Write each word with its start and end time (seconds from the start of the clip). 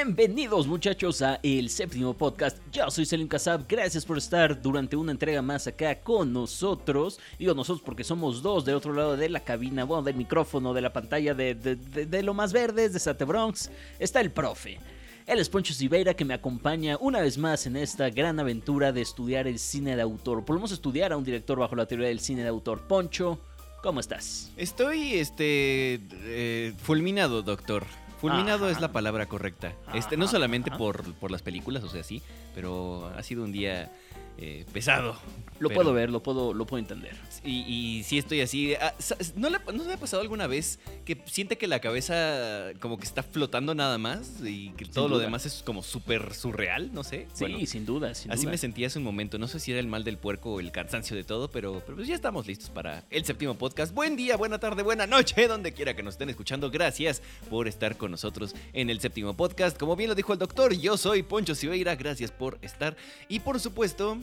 Bienvenidos 0.00 0.68
muchachos 0.68 1.22
a 1.22 1.40
el 1.42 1.68
séptimo 1.70 2.14
podcast. 2.14 2.58
Yo 2.70 2.88
soy 2.88 3.04
Selim 3.04 3.26
Kasab. 3.26 3.66
Gracias 3.66 4.06
por 4.06 4.16
estar 4.16 4.62
durante 4.62 4.94
una 4.94 5.10
entrega 5.10 5.42
más 5.42 5.66
acá 5.66 5.98
con 5.98 6.32
nosotros. 6.32 7.18
Digo 7.36 7.52
nosotros 7.52 7.82
porque 7.84 8.04
somos 8.04 8.40
dos 8.40 8.64
del 8.64 8.76
otro 8.76 8.92
lado 8.92 9.16
de 9.16 9.28
la 9.28 9.40
cabina, 9.40 9.82
bueno, 9.82 10.04
del 10.04 10.14
micrófono, 10.14 10.72
de 10.72 10.82
la 10.82 10.92
pantalla, 10.92 11.34
de, 11.34 11.56
de, 11.56 11.74
de, 11.74 12.06
de 12.06 12.22
lo 12.22 12.32
más 12.32 12.52
verdes, 12.52 12.92
de 12.92 13.00
Sate 13.00 13.24
Bronx. 13.24 13.72
Está 13.98 14.20
el 14.20 14.30
profe. 14.30 14.78
Él 15.26 15.40
es 15.40 15.48
Poncho 15.48 15.74
Siveira 15.74 16.14
que 16.14 16.24
me 16.24 16.34
acompaña 16.34 16.96
una 17.00 17.20
vez 17.20 17.36
más 17.36 17.66
en 17.66 17.76
esta 17.76 18.08
gran 18.08 18.38
aventura 18.38 18.92
de 18.92 19.00
estudiar 19.00 19.48
el 19.48 19.58
cine 19.58 19.96
de 19.96 20.02
autor. 20.02 20.44
Podemos 20.44 20.70
estudiar 20.70 21.12
a 21.12 21.16
un 21.16 21.24
director 21.24 21.58
bajo 21.58 21.74
la 21.74 21.86
teoría 21.86 22.06
del 22.06 22.20
cine 22.20 22.42
de 22.42 22.48
autor. 22.48 22.86
Poncho, 22.86 23.40
¿cómo 23.82 23.98
estás? 23.98 24.52
Estoy, 24.56 25.14
este, 25.14 26.00
eh, 26.24 26.72
fulminado, 26.78 27.42
doctor. 27.42 27.84
Fulminado 28.20 28.64
Ajá. 28.64 28.72
es 28.72 28.80
la 28.80 28.92
palabra 28.92 29.26
correcta. 29.26 29.72
Este, 29.94 30.16
no 30.16 30.26
solamente 30.26 30.70
por, 30.70 31.14
por 31.14 31.30
las 31.30 31.42
películas, 31.42 31.84
o 31.84 31.88
sea, 31.88 32.02
sí, 32.02 32.22
pero 32.54 33.06
ha 33.16 33.22
sido 33.22 33.44
un 33.44 33.52
día 33.52 33.92
eh, 34.38 34.64
pesado. 34.72 35.16
Lo 35.60 35.68
Pero- 35.68 35.80
puedo 35.80 35.92
ver, 35.92 36.10
lo 36.10 36.22
puedo, 36.22 36.54
lo 36.54 36.66
puedo 36.66 36.78
entender. 36.78 37.16
Y, 37.44 37.64
y 37.98 38.02
sí 38.04 38.16
estoy 38.16 38.40
así. 38.42 38.74
ah, 38.80 38.94
¿no, 39.34 39.50
le, 39.50 39.58
¿No 39.74 39.82
le 39.84 39.92
ha 39.92 39.96
pasado 39.96 40.22
alguna 40.22 40.46
vez 40.46 40.78
que 41.04 41.20
siente 41.26 41.58
que 41.58 41.66
la 41.66 41.80
cabeza 41.80 42.70
como 42.78 42.96
que 42.96 43.04
está 43.04 43.24
flotando 43.24 43.74
nada 43.74 43.98
más 43.98 44.34
y 44.44 44.70
que 44.70 44.84
todo 44.84 45.08
lo 45.08 45.18
demás 45.18 45.46
es 45.46 45.64
como 45.64 45.82
súper 45.82 46.32
surreal? 46.34 46.92
No 46.92 47.02
sé. 47.02 47.26
Sí, 47.34 47.40
Bueno, 47.44 47.58
sin 47.66 47.84
duda, 47.86 48.14
sin 48.14 48.30
Así 48.30 48.42
duda. 48.42 48.52
me 48.52 48.58
sentí 48.58 48.84
hace 48.84 48.98
un 48.98 49.04
momento. 49.04 49.36
No 49.38 49.48
sé 49.48 49.58
si 49.58 49.72
era 49.72 49.80
el 49.80 49.88
mal 49.88 50.04
del 50.04 50.16
puerco 50.16 50.52
o 50.54 50.60
el 50.60 50.70
cansancio 50.70 51.16
de 51.16 51.24
todo, 51.24 51.50
pero, 51.50 51.82
pero 51.84 51.96
pues 51.96 52.06
ya 52.06 52.14
estamos 52.14 52.46
listos 52.46 52.70
para 52.70 53.04
el 53.10 53.24
séptimo 53.24 53.54
podcast. 53.54 53.92
Buen 53.92 54.14
día, 54.14 54.36
buena 54.36 54.58
tarde, 54.60 54.84
buena 54.84 55.08
noche, 55.08 55.46
donde 55.48 55.72
quiera 55.72 55.96
que 55.96 56.04
nos 56.04 56.14
estén 56.14 56.30
escuchando. 56.30 56.70
Gracias 56.70 57.20
por 57.50 57.66
estar 57.66 57.96
con 57.96 58.12
nosotros 58.12 58.54
en 58.72 58.90
el 58.90 59.00
séptimo 59.00 59.34
podcast. 59.36 59.76
Como 59.76 59.96
bien 59.96 60.08
lo 60.10 60.14
dijo 60.14 60.32
el 60.32 60.38
doctor, 60.38 60.72
yo 60.72 60.96
soy 60.96 61.24
Poncho 61.24 61.56
Siveira. 61.56 61.96
Gracias 61.96 62.30
por 62.30 62.58
estar. 62.62 62.96
Y 63.28 63.40
por 63.40 63.58
supuesto, 63.58 64.18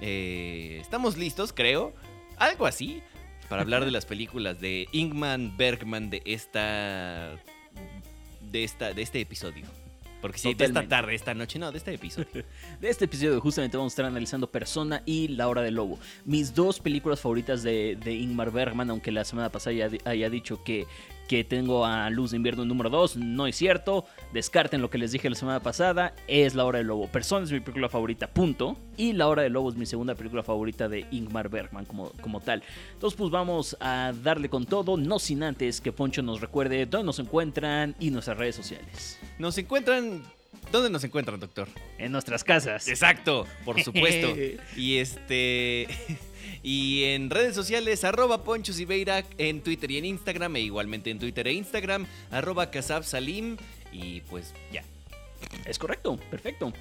eh, 0.00 0.78
estamos 0.80 1.16
listos, 1.16 1.52
creo. 1.52 1.94
Algo 2.36 2.66
así. 2.66 3.02
Para 3.48 3.62
hablar 3.62 3.84
de 3.84 3.90
las 3.90 4.06
películas 4.06 4.60
de 4.60 4.88
Ingman 4.92 5.56
Bergman 5.56 6.10
de 6.10 6.22
esta. 6.24 7.36
De 8.40 8.64
esta. 8.64 8.92
de 8.92 9.02
este 9.02 9.20
episodio. 9.20 9.66
Porque 10.24 10.38
sí, 10.38 10.54
de 10.54 10.64
esta 10.64 10.88
tarde, 10.88 11.14
esta 11.14 11.34
noche, 11.34 11.58
no, 11.58 11.70
de 11.70 11.76
este 11.76 11.92
episodio. 11.92 12.46
De 12.80 12.88
este 12.88 13.04
episodio 13.04 13.38
justamente 13.42 13.76
vamos 13.76 13.92
a 13.92 13.94
estar 13.94 14.06
analizando 14.06 14.50
Persona 14.50 15.02
y 15.04 15.28
La 15.28 15.48
Hora 15.48 15.60
del 15.60 15.74
Lobo. 15.74 15.98
Mis 16.24 16.54
dos 16.54 16.80
películas 16.80 17.20
favoritas 17.20 17.62
de, 17.62 17.98
de 18.02 18.14
Ingmar 18.14 18.50
Bergman, 18.50 18.88
aunque 18.88 19.12
la 19.12 19.26
semana 19.26 19.50
pasada 19.50 19.74
ya 19.74 19.90
haya 20.06 20.30
dicho 20.30 20.64
que, 20.64 20.86
que 21.28 21.44
tengo 21.44 21.84
a 21.84 22.10
Luz 22.10 22.30
de 22.30 22.36
Invierno 22.36 22.64
número 22.64 22.90
2, 22.90 23.16
no 23.16 23.46
es 23.46 23.56
cierto. 23.56 24.04
Descarten 24.32 24.82
lo 24.82 24.90
que 24.90 24.98
les 24.98 25.12
dije 25.12 25.30
la 25.30 25.36
semana 25.36 25.60
pasada, 25.60 26.14
es 26.26 26.54
La 26.54 26.64
Hora 26.64 26.78
del 26.78 26.88
Lobo. 26.88 27.08
Persona 27.08 27.44
es 27.44 27.52
mi 27.52 27.60
película 27.60 27.88
favorita, 27.88 28.26
punto. 28.26 28.76
Y 28.96 29.12
La 29.12 29.28
Hora 29.28 29.42
del 29.42 29.52
Lobo 29.52 29.70
es 29.70 29.76
mi 29.76 29.86
segunda 29.86 30.14
película 30.14 30.42
favorita 30.42 30.88
de 30.88 31.06
Ingmar 31.10 31.48
Bergman 31.48 31.84
como, 31.84 32.10
como 32.20 32.40
tal. 32.40 32.62
Entonces 32.92 33.16
pues 33.16 33.30
vamos 33.30 33.76
a 33.80 34.12
darle 34.22 34.48
con 34.48 34.66
todo, 34.66 34.96
no 34.96 35.18
sin 35.18 35.42
antes 35.42 35.80
que 35.80 35.92
Poncho 35.92 36.22
nos 36.22 36.40
recuerde 36.40 36.86
dónde 36.86 37.06
nos 37.06 37.18
encuentran 37.18 37.94
y 37.98 38.10
nuestras 38.10 38.36
redes 38.36 38.56
sociales. 38.56 39.18
Nos 39.38 39.56
encuentran. 39.58 40.22
¿Dónde 40.72 40.90
nos 40.90 41.04
encuentran, 41.04 41.40
doctor? 41.40 41.68
En 41.98 42.12
nuestras 42.12 42.44
casas. 42.44 42.88
Exacto, 42.88 43.46
por 43.64 43.82
supuesto. 43.82 44.34
y 44.76 44.96
este. 44.96 45.88
Y 46.66 47.04
en 47.04 47.28
redes 47.28 47.54
sociales, 47.54 48.04
arroba 48.04 48.42
Poncho 48.42 48.72
Siveira 48.72 49.22
en 49.36 49.60
Twitter 49.60 49.90
y 49.90 49.98
en 49.98 50.06
Instagram, 50.06 50.56
e 50.56 50.60
igualmente 50.60 51.10
en 51.10 51.18
Twitter 51.18 51.46
e 51.46 51.52
Instagram, 51.52 52.06
arroba 52.30 52.70
Kasab 52.70 53.04
Salim. 53.04 53.58
Y 53.92 54.22
pues 54.22 54.54
ya. 54.72 54.82
Es 55.66 55.78
correcto, 55.78 56.16
perfecto. 56.30 56.72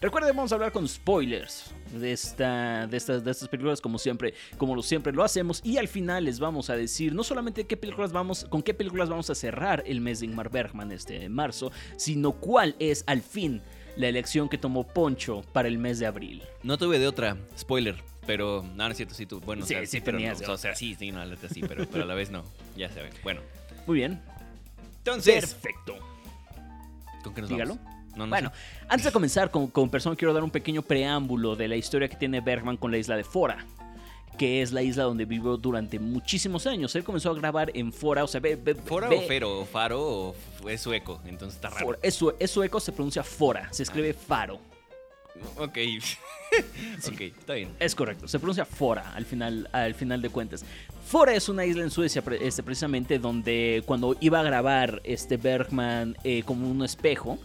Recuerden, 0.00 0.34
vamos 0.34 0.50
a 0.50 0.54
hablar 0.54 0.72
con 0.72 0.88
spoilers 0.88 1.74
de, 1.92 2.12
esta, 2.12 2.86
de, 2.86 2.96
estas, 2.96 3.22
de 3.22 3.30
estas 3.30 3.48
películas, 3.48 3.82
como 3.82 3.98
siempre, 3.98 4.32
como 4.56 4.74
lo 4.74 4.82
siempre 4.82 5.12
lo 5.12 5.22
hacemos. 5.22 5.60
Y 5.62 5.76
al 5.76 5.88
final 5.88 6.24
les 6.24 6.40
vamos 6.40 6.70
a 6.70 6.76
decir 6.76 7.14
no 7.14 7.22
solamente 7.22 7.66
qué 7.66 7.76
películas 7.76 8.10
vamos, 8.10 8.46
con 8.48 8.62
qué 8.62 8.72
películas 8.72 9.10
vamos 9.10 9.28
a 9.28 9.34
cerrar 9.34 9.82
el 9.86 10.00
mes 10.00 10.20
de 10.20 10.26
Ingmar 10.26 10.48
Bergman 10.50 10.90
este 10.90 11.28
marzo, 11.28 11.70
sino 11.96 12.32
cuál 12.32 12.76
es 12.78 13.04
al 13.06 13.20
fin 13.20 13.60
la 13.96 14.08
elección 14.08 14.48
que 14.48 14.56
tomó 14.56 14.86
Poncho 14.86 15.42
para 15.52 15.68
el 15.68 15.76
mes 15.76 15.98
de 15.98 16.06
abril. 16.06 16.42
No 16.62 16.78
tuve 16.78 16.98
de 16.98 17.06
otra, 17.06 17.36
spoiler. 17.58 17.96
Pero, 18.26 18.62
no, 18.62 18.84
no 18.86 18.88
es 18.88 18.96
cierto, 18.96 19.14
sí, 19.14 19.26
tú. 19.26 19.40
Bueno, 19.40 19.64
o 19.64 19.66
Sí, 19.66 19.74
sea, 19.74 19.84
sí 19.86 20.00
pero 20.00 20.16
tenías 20.16 20.40
no, 20.40 20.54
o 20.54 20.56
sea, 20.56 20.74
sí, 20.74 20.94
sí, 20.98 21.12
no, 21.12 21.22
sí, 21.52 21.60
pero, 21.66 21.86
pero 21.90 22.04
a 22.04 22.06
la 22.06 22.14
vez 22.14 22.30
no. 22.30 22.42
Ya 22.76 22.88
saben. 22.88 23.12
Bueno, 23.22 23.40
Muy 23.86 23.96
bien, 23.98 24.22
entonces. 24.98 25.52
perfecto. 25.54 25.96
¿Con 27.22 27.34
qué 27.34 27.42
nos 27.42 27.50
Dígalo. 27.50 27.74
vamos? 27.74 27.89
No, 28.16 28.26
no 28.26 28.30
Bueno, 28.30 28.50
sé. 28.50 28.84
antes 28.88 29.04
de 29.04 29.12
comenzar 29.12 29.50
con, 29.50 29.68
con 29.68 29.88
Persona, 29.90 30.16
quiero 30.16 30.32
dar 30.34 30.42
un 30.44 30.50
pequeño 30.50 30.82
preámbulo 30.82 31.56
de 31.56 31.68
la 31.68 31.76
historia 31.76 32.08
que 32.08 32.16
tiene 32.16 32.40
Bergman 32.40 32.76
con 32.76 32.90
la 32.90 32.98
isla 32.98 33.16
de 33.16 33.24
Fora. 33.24 33.64
Que 34.38 34.62
es 34.62 34.72
la 34.72 34.80
isla 34.82 35.02
donde 35.04 35.26
vivió 35.26 35.56
durante 35.58 35.98
muchísimos 35.98 36.66
años. 36.66 36.94
Él 36.96 37.04
comenzó 37.04 37.30
a 37.30 37.34
grabar 37.34 37.70
en 37.74 37.92
Fora, 37.92 38.24
o 38.24 38.26
sea, 38.26 38.40
ve, 38.40 38.56
ve- 38.56 38.74
¿Fora 38.74 39.08
o 39.10 39.20
Fero? 39.22 39.60
¿O 39.60 39.64
Faro 39.66 40.00
o 40.02 40.34
es 40.68 40.80
sueco? 40.80 41.20
Entonces 41.26 41.56
está 41.56 41.68
raro. 41.68 41.98
Es, 42.02 42.18
es 42.38 42.50
sueco, 42.50 42.80
se 42.80 42.92
pronuncia 42.92 43.22
Fora, 43.22 43.68
se 43.72 43.82
escribe 43.82 44.14
Faro. 44.14 44.58
Ok. 45.56 45.78
ok, 47.06 47.20
está 47.20 47.54
bien. 47.54 47.70
Es 47.78 47.94
correcto, 47.94 48.26
se 48.28 48.38
pronuncia 48.38 48.64
Fora 48.64 49.12
al 49.14 49.24
final, 49.24 49.68
al 49.72 49.94
final 49.94 50.22
de 50.22 50.30
cuentas. 50.30 50.64
Fora 51.06 51.34
es 51.34 51.48
una 51.48 51.64
isla 51.64 51.82
en 51.82 51.90
Suecia, 51.90 52.22
este, 52.40 52.62
precisamente, 52.62 53.18
donde 53.18 53.82
cuando 53.86 54.16
iba 54.20 54.40
a 54.40 54.42
grabar 54.42 55.00
este 55.04 55.36
Bergman 55.36 56.16
eh, 56.24 56.42
como 56.44 56.70
un 56.70 56.84
espejo, 56.84 57.38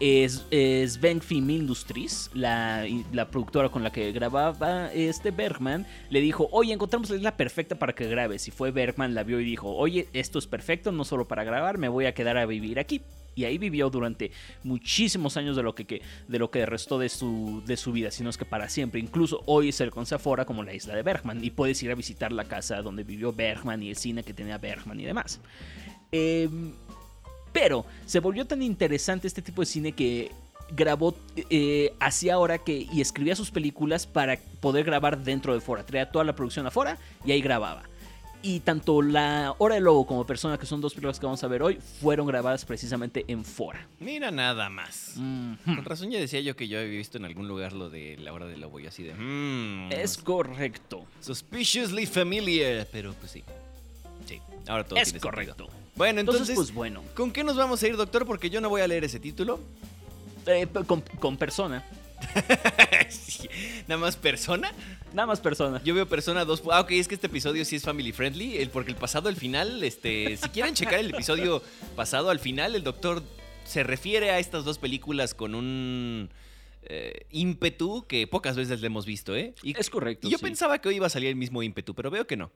es, 0.00 0.44
es 0.50 0.94
Sven 0.94 1.20
Film 1.20 1.50
Industries, 1.50 2.30
la, 2.34 2.86
productora 3.30 3.68
con 3.68 3.82
la 3.82 3.90
que 3.90 4.12
grababa 4.12 4.92
este 4.92 5.30
Bergman, 5.30 5.86
le 6.10 6.20
dijo, 6.20 6.48
oye, 6.52 6.72
encontramos 6.72 7.10
la 7.10 7.16
isla 7.16 7.36
perfecta 7.36 7.76
para 7.76 7.94
que 7.94 8.06
grabes. 8.06 8.46
Y 8.48 8.50
fue 8.50 8.70
Bergman, 8.70 9.14
la 9.14 9.22
vio 9.22 9.40
y 9.40 9.44
dijo, 9.44 9.74
oye, 9.74 10.08
esto 10.12 10.38
es 10.38 10.46
perfecto, 10.46 10.92
no 10.92 11.04
solo 11.04 11.26
para 11.26 11.44
grabar, 11.44 11.78
me 11.78 11.88
voy 11.88 12.06
a 12.06 12.14
quedar 12.14 12.36
a 12.36 12.46
vivir 12.46 12.78
aquí. 12.78 13.02
Y 13.34 13.44
ahí 13.44 13.58
vivió 13.58 13.90
durante 13.90 14.32
muchísimos 14.64 15.36
años 15.36 15.56
de 15.56 15.62
lo 15.62 15.74
que, 15.74 16.00
de 16.26 16.38
lo 16.38 16.50
que 16.50 16.64
restó 16.64 16.98
de 16.98 17.10
su, 17.10 17.62
de 17.66 17.76
su 17.76 17.92
vida, 17.92 18.10
sino 18.10 18.30
es 18.30 18.38
que 18.38 18.46
para 18.46 18.70
siempre. 18.70 18.98
Incluso 18.98 19.42
hoy 19.44 19.72
se 19.72 19.90
conoce 19.90 20.14
a 20.14 20.18
Fora 20.18 20.46
como 20.46 20.62
la 20.62 20.72
isla 20.72 20.94
de 20.94 21.02
Bergman 21.02 21.44
y 21.44 21.50
puedes 21.50 21.82
ir 21.82 21.90
a 21.90 21.94
visitar 21.94 22.32
la 22.32 22.44
casa 22.44 22.80
donde 22.80 23.04
vivió 23.04 23.34
Bergman 23.34 23.82
y 23.82 23.90
el 23.90 23.96
cine 23.96 24.22
que 24.22 24.32
tenía 24.32 24.56
Bergman 24.56 24.98
y 25.00 25.04
demás. 25.04 25.38
Em, 26.12 26.72
pero 27.58 27.86
se 28.04 28.20
volvió 28.20 28.44
tan 28.46 28.60
interesante 28.62 29.26
este 29.26 29.40
tipo 29.40 29.62
de 29.62 29.66
cine 29.66 29.92
que 29.92 30.30
grabó 30.72 31.16
eh, 31.48 31.94
hacia 32.00 32.34
ahora 32.34 32.58
que 32.58 32.86
y 32.92 33.00
escribía 33.00 33.34
sus 33.34 33.50
películas 33.50 34.06
para 34.06 34.38
poder 34.60 34.84
grabar 34.84 35.16
dentro 35.22 35.54
de 35.54 35.60
Fora. 35.60 35.86
Traía 35.86 36.10
toda 36.10 36.24
la 36.24 36.34
producción 36.34 36.66
afuera 36.66 36.98
y 37.24 37.32
ahí 37.32 37.40
grababa. 37.40 37.84
Y 38.42 38.60
tanto 38.60 39.00
La 39.00 39.54
Hora 39.58 39.76
del 39.76 39.84
Lobo 39.84 40.06
como 40.06 40.26
Persona, 40.26 40.58
que 40.58 40.66
son 40.66 40.80
dos 40.80 40.92
películas 40.92 41.18
que 41.18 41.24
vamos 41.26 41.42
a 41.42 41.48
ver 41.48 41.62
hoy, 41.62 41.78
fueron 42.00 42.26
grabadas 42.26 42.64
precisamente 42.64 43.24
en 43.26 43.44
Fora. 43.44 43.86
Mira 44.00 44.30
nada 44.30 44.68
más. 44.68 45.12
Mhm. 45.16 45.56
Con 45.64 45.84
razón 45.84 46.10
ya 46.10 46.18
decía 46.20 46.40
yo 46.40 46.54
que 46.56 46.68
yo 46.68 46.78
había 46.78 46.90
visto 46.90 47.16
en 47.16 47.24
algún 47.24 47.48
lugar 47.48 47.72
lo 47.72 47.88
de 47.88 48.18
la 48.18 48.32
hora 48.32 48.46
del 48.46 48.60
lobo 48.60 48.78
y 48.80 48.86
así 48.86 49.02
de... 49.02 49.14
"Mm, 49.14 49.90
Es 49.92 50.18
correcto. 50.18 51.06
Suspiciously 51.20 52.06
familiar. 52.06 52.86
Pero 52.92 53.14
pues 53.14 53.30
sí. 53.32 53.42
Sí, 54.26 54.40
ahora 54.68 54.84
todo 54.84 54.98
es 54.98 55.12
tiene 55.12 55.20
sentido. 55.20 55.70
Bueno, 55.96 56.20
Entonces, 56.20 56.42
entonces, 56.50 56.54
pues 56.56 56.74
bueno, 56.74 57.02
¿con 57.14 57.30
qué 57.32 57.42
nos 57.42 57.56
vamos 57.56 57.82
a 57.82 57.88
ir, 57.88 57.96
doctor? 57.96 58.26
Porque 58.26 58.50
yo 58.50 58.60
no 58.60 58.68
voy 58.68 58.82
a 58.82 58.86
leer 58.88 59.04
ese 59.04 59.18
título. 59.18 59.60
eh, 60.46 60.66
con, 60.86 61.00
con 61.00 61.36
Persona. 61.36 61.84
Sí, 63.08 63.48
Nada 63.86 64.00
más 64.00 64.16
persona. 64.16 64.72
Nada 65.12 65.26
más 65.26 65.40
Persona. 65.40 65.80
Yo 65.84 65.94
veo 65.94 66.06
persona 66.08 66.44
2. 66.44 66.62
Ah, 66.72 66.80
ok, 66.80 66.90
es 66.92 67.08
que 67.08 67.14
este 67.14 67.28
episodio 67.28 67.64
sí 67.64 67.76
es 67.76 67.82
family 67.82 68.12
friendly. 68.12 68.56
El, 68.58 68.70
porque 68.70 68.90
el 68.90 68.96
pasado 68.96 69.28
al 69.28 69.36
final, 69.36 69.82
este. 69.84 70.36
Si 70.36 70.48
quieren 70.48 70.74
checar 70.74 70.98
el 70.98 71.10
episodio 71.10 71.62
pasado 71.94 72.30
al 72.30 72.40
final, 72.40 72.74
el 72.74 72.82
doctor 72.82 73.22
se 73.64 73.82
refiere 73.84 74.30
a 74.30 74.38
estas 74.38 74.64
dos 74.64 74.78
películas 74.78 75.34
con 75.34 75.54
un 75.54 76.30
eh, 76.82 77.26
ímpetu 77.30 78.06
que 78.06 78.26
pocas 78.26 78.56
veces 78.56 78.80
le 78.80 78.86
hemos 78.88 79.06
visto, 79.06 79.36
¿eh? 79.36 79.54
Y, 79.62 79.78
Es 79.78 79.88
correcto. 79.90 80.26
y 80.28 80.30
yo 80.30 80.38
sí. 80.38 80.44
pensaba 80.44 80.80
que 80.80 80.88
hoy 80.88 80.96
iba 80.96 81.06
a 81.06 81.10
salir 81.10 81.28
el 81.28 81.36
mismo 81.36 81.62
ímpetu, 81.62 81.94
pero 81.94 82.10
veo 82.10 82.26
que 82.26 82.36
no. 82.36 82.50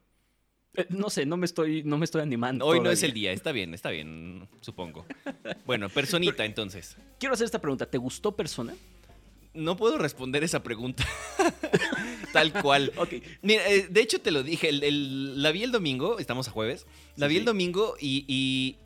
Eh, 0.77 0.87
no 0.91 1.11
sé, 1.11 1.27
no 1.27 1.37
me 1.37 1.47
estoy, 1.47 1.83
no 1.83 1.99
me 1.99 2.05
estoy 2.05 2.23
animando. 2.23 2.65
Hoy 2.65 2.81
no 2.81 2.91
es 2.91 3.03
el 3.03 3.13
día, 3.13 3.33
está 3.33 3.51
bien, 3.53 3.75
está 3.75 3.91
bien, 3.91 4.49
supongo. 4.61 5.05
Bueno, 5.67 5.89
personita 5.89 6.45
entonces. 6.45 6.97
Quiero 7.19 7.35
hacer 7.35 7.45
esta 7.45 7.61
pregunta. 7.61 7.87
¿Te 7.87 7.99
gustó 7.99 8.37
Persona? 8.37 8.75
No 9.53 9.77
puedo 9.77 9.99
responder 9.99 10.45
esa 10.45 10.63
pregunta. 10.63 11.05
Tal 12.33 12.53
cual. 12.53 12.93
Ok. 12.99 13.15
Mira, 13.43 13.69
eh, 13.69 13.89
de 13.91 14.01
hecho 14.01 14.21
te 14.21 14.31
lo 14.31 14.45
dije, 14.45 14.69
el- 14.69 14.85
el- 14.85 15.43
la 15.43 15.51
vi 15.51 15.65
el 15.65 15.73
domingo, 15.73 16.21
estamos 16.21 16.47
a 16.47 16.53
jueves, 16.53 16.87
la 17.17 17.27
Sí, 17.27 17.33
vi 17.35 17.39
el 17.41 17.45
domingo 17.45 17.97
y, 18.01 18.77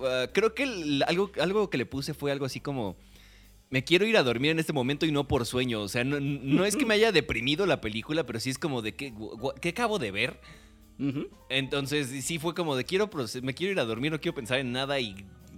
ah, 0.00 0.26
creo 0.34 0.54
que 0.54 0.64
el- 0.64 1.02
algo, 1.06 1.30
algo 1.40 1.70
que 1.70 1.78
le 1.78 1.86
puse 1.86 2.12
fue 2.12 2.30
algo 2.30 2.44
así 2.44 2.60
como, 2.60 2.96
me 3.70 3.82
quiero 3.84 4.04
ir 4.04 4.18
a 4.18 4.22
dormir 4.22 4.50
en 4.50 4.58
este 4.58 4.74
momento 4.74 5.06
y 5.06 5.12
no 5.12 5.26
por 5.26 5.46
sueño, 5.46 5.80
o 5.80 5.88
sea, 5.88 6.04
no, 6.04 6.20
no 6.20 6.66
es 6.66 6.76
que 6.76 6.84
me 6.84 6.92
haya 6.94 7.10
deprimido 7.12 7.64
la 7.64 7.80
película, 7.80 8.26
pero 8.26 8.38
sí 8.38 8.50
es 8.50 8.58
como 8.58 8.82
de, 8.82 8.94
¿qué, 8.94 9.14
gu- 9.14 9.54
qué 9.60 9.70
acabo 9.70 9.98
de 9.98 10.10
ver? 10.10 10.40
Ujú. 11.00 11.28
Entonces 11.48 12.08
sí 12.24 12.38
fue 12.38 12.54
como 12.54 12.76
de, 12.76 12.84
quiero, 12.84 13.10
me 13.42 13.54
quiero 13.54 13.72
ir 13.72 13.80
a 13.80 13.84
dormir, 13.84 14.12
no 14.12 14.20
quiero 14.20 14.34
pensar 14.34 14.58
en 14.58 14.72
nada 14.72 15.00
y 15.00 15.16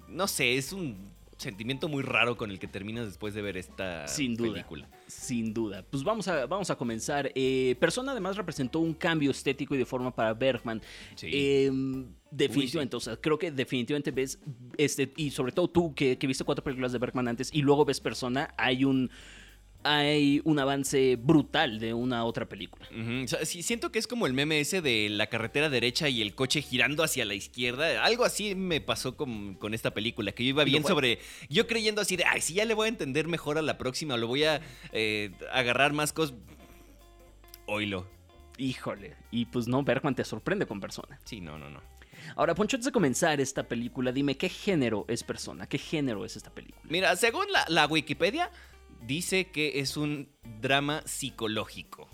no 0.08 0.28
sé, 0.28 0.56
es 0.56 0.72
un 0.72 1.12
sentimiento 1.38 1.88
muy 1.88 2.04
raro 2.04 2.36
con 2.36 2.52
el 2.52 2.60
que 2.60 2.68
terminas 2.68 3.06
después 3.06 3.34
de 3.34 3.42
ver 3.42 3.56
esta 3.56 4.06
Sin 4.06 4.36
duda. 4.36 4.52
película. 4.52 4.88
Sin 5.08 5.52
duda. 5.52 5.84
Pues 5.90 6.04
vamos 6.04 6.28
a, 6.28 6.46
vamos 6.46 6.70
a 6.70 6.76
comenzar. 6.76 7.32
Eh, 7.34 7.74
Persona 7.80 8.12
además 8.12 8.36
representó 8.36 8.78
un 8.78 8.94
cambio 8.94 9.32
estético 9.32 9.74
y 9.74 9.78
de 9.78 9.84
forma 9.84 10.14
para 10.14 10.34
Bergman. 10.34 10.80
Sí. 11.16 11.28
Eh, 11.32 11.70
definitivamente, 12.30 12.96
o 12.96 13.00
sea, 13.00 13.16
creo 13.16 13.38
que 13.38 13.50
definitivamente 13.50 14.12
ves, 14.12 14.38
este, 14.78 15.12
y 15.16 15.30
sobre 15.30 15.50
todo 15.50 15.68
tú 15.68 15.94
que, 15.94 16.16
que 16.16 16.26
viste 16.28 16.44
cuatro 16.44 16.62
películas 16.62 16.92
de 16.92 16.98
Bergman 16.98 17.26
antes 17.26 17.50
y 17.52 17.62
luego 17.62 17.84
ves 17.84 17.98
Persona, 18.00 18.54
hay 18.56 18.84
un, 18.84 19.10
hay 19.84 20.40
un 20.44 20.58
avance 20.58 21.16
brutal 21.16 21.78
de 21.78 21.94
una 21.94 22.24
otra 22.24 22.48
película. 22.48 22.86
Ujú, 22.90 23.24
o 23.24 23.28
sea, 23.28 23.44
sí, 23.44 23.62
siento 23.62 23.92
que 23.92 23.98
es 23.98 24.06
como 24.06 24.26
el 24.26 24.32
meme 24.32 24.60
ese 24.60 24.82
de 24.82 25.08
la 25.10 25.26
carretera 25.26 25.68
derecha 25.68 26.08
y 26.08 26.22
el 26.22 26.34
coche 26.34 26.62
girando 26.62 27.02
hacia 27.02 27.24
la 27.24 27.34
izquierda. 27.34 28.04
Algo 28.04 28.24
así 28.24 28.54
me 28.54 28.80
pasó 28.80 29.16
con, 29.16 29.54
con 29.54 29.74
esta 29.74 29.92
película, 29.92 30.32
que 30.32 30.44
yo 30.44 30.50
iba 30.50 30.64
bien 30.64 30.84
sobre... 30.84 31.18
Yo 31.48 31.66
creyendo 31.66 32.00
así 32.00 32.16
de, 32.16 32.24
ay, 32.24 32.40
si 32.40 32.54
ya 32.54 32.64
le 32.64 32.74
voy 32.74 32.86
a 32.86 32.88
entender 32.88 33.28
mejor 33.28 33.58
a 33.58 33.62
la 33.62 33.78
próxima, 33.78 34.16
lo 34.16 34.26
voy 34.26 34.44
a 34.44 34.60
eh, 34.92 35.30
agarrar 35.52 35.92
más 35.92 36.12
cosas... 36.12 36.36
Oilo. 37.66 38.06
Híjole. 38.58 39.16
Y 39.30 39.46
pues 39.46 39.66
no, 39.66 39.82
Bergman 39.82 40.14
te 40.14 40.24
sorprende 40.24 40.66
con 40.66 40.80
Persona. 40.80 41.18
Sí, 41.24 41.40
no, 41.40 41.58
no, 41.58 41.70
no. 41.70 41.80
Ahora, 42.36 42.54
Poncho, 42.54 42.76
antes 42.76 42.86
de 42.86 42.92
comenzar 42.92 43.40
esta 43.40 43.66
película, 43.66 44.12
dime 44.12 44.36
qué 44.36 44.48
género 44.48 45.04
es 45.08 45.24
Persona, 45.24 45.66
qué 45.66 45.78
género 45.78 46.24
es 46.24 46.36
esta 46.36 46.50
película. 46.50 46.82
Mira, 46.88 47.16
según 47.16 47.50
la, 47.50 47.64
la 47.68 47.86
Wikipedia, 47.86 48.50
dice 49.06 49.50
que 49.50 49.80
es 49.80 49.96
un 49.96 50.28
drama 50.60 51.02
psicológico. 51.06 52.08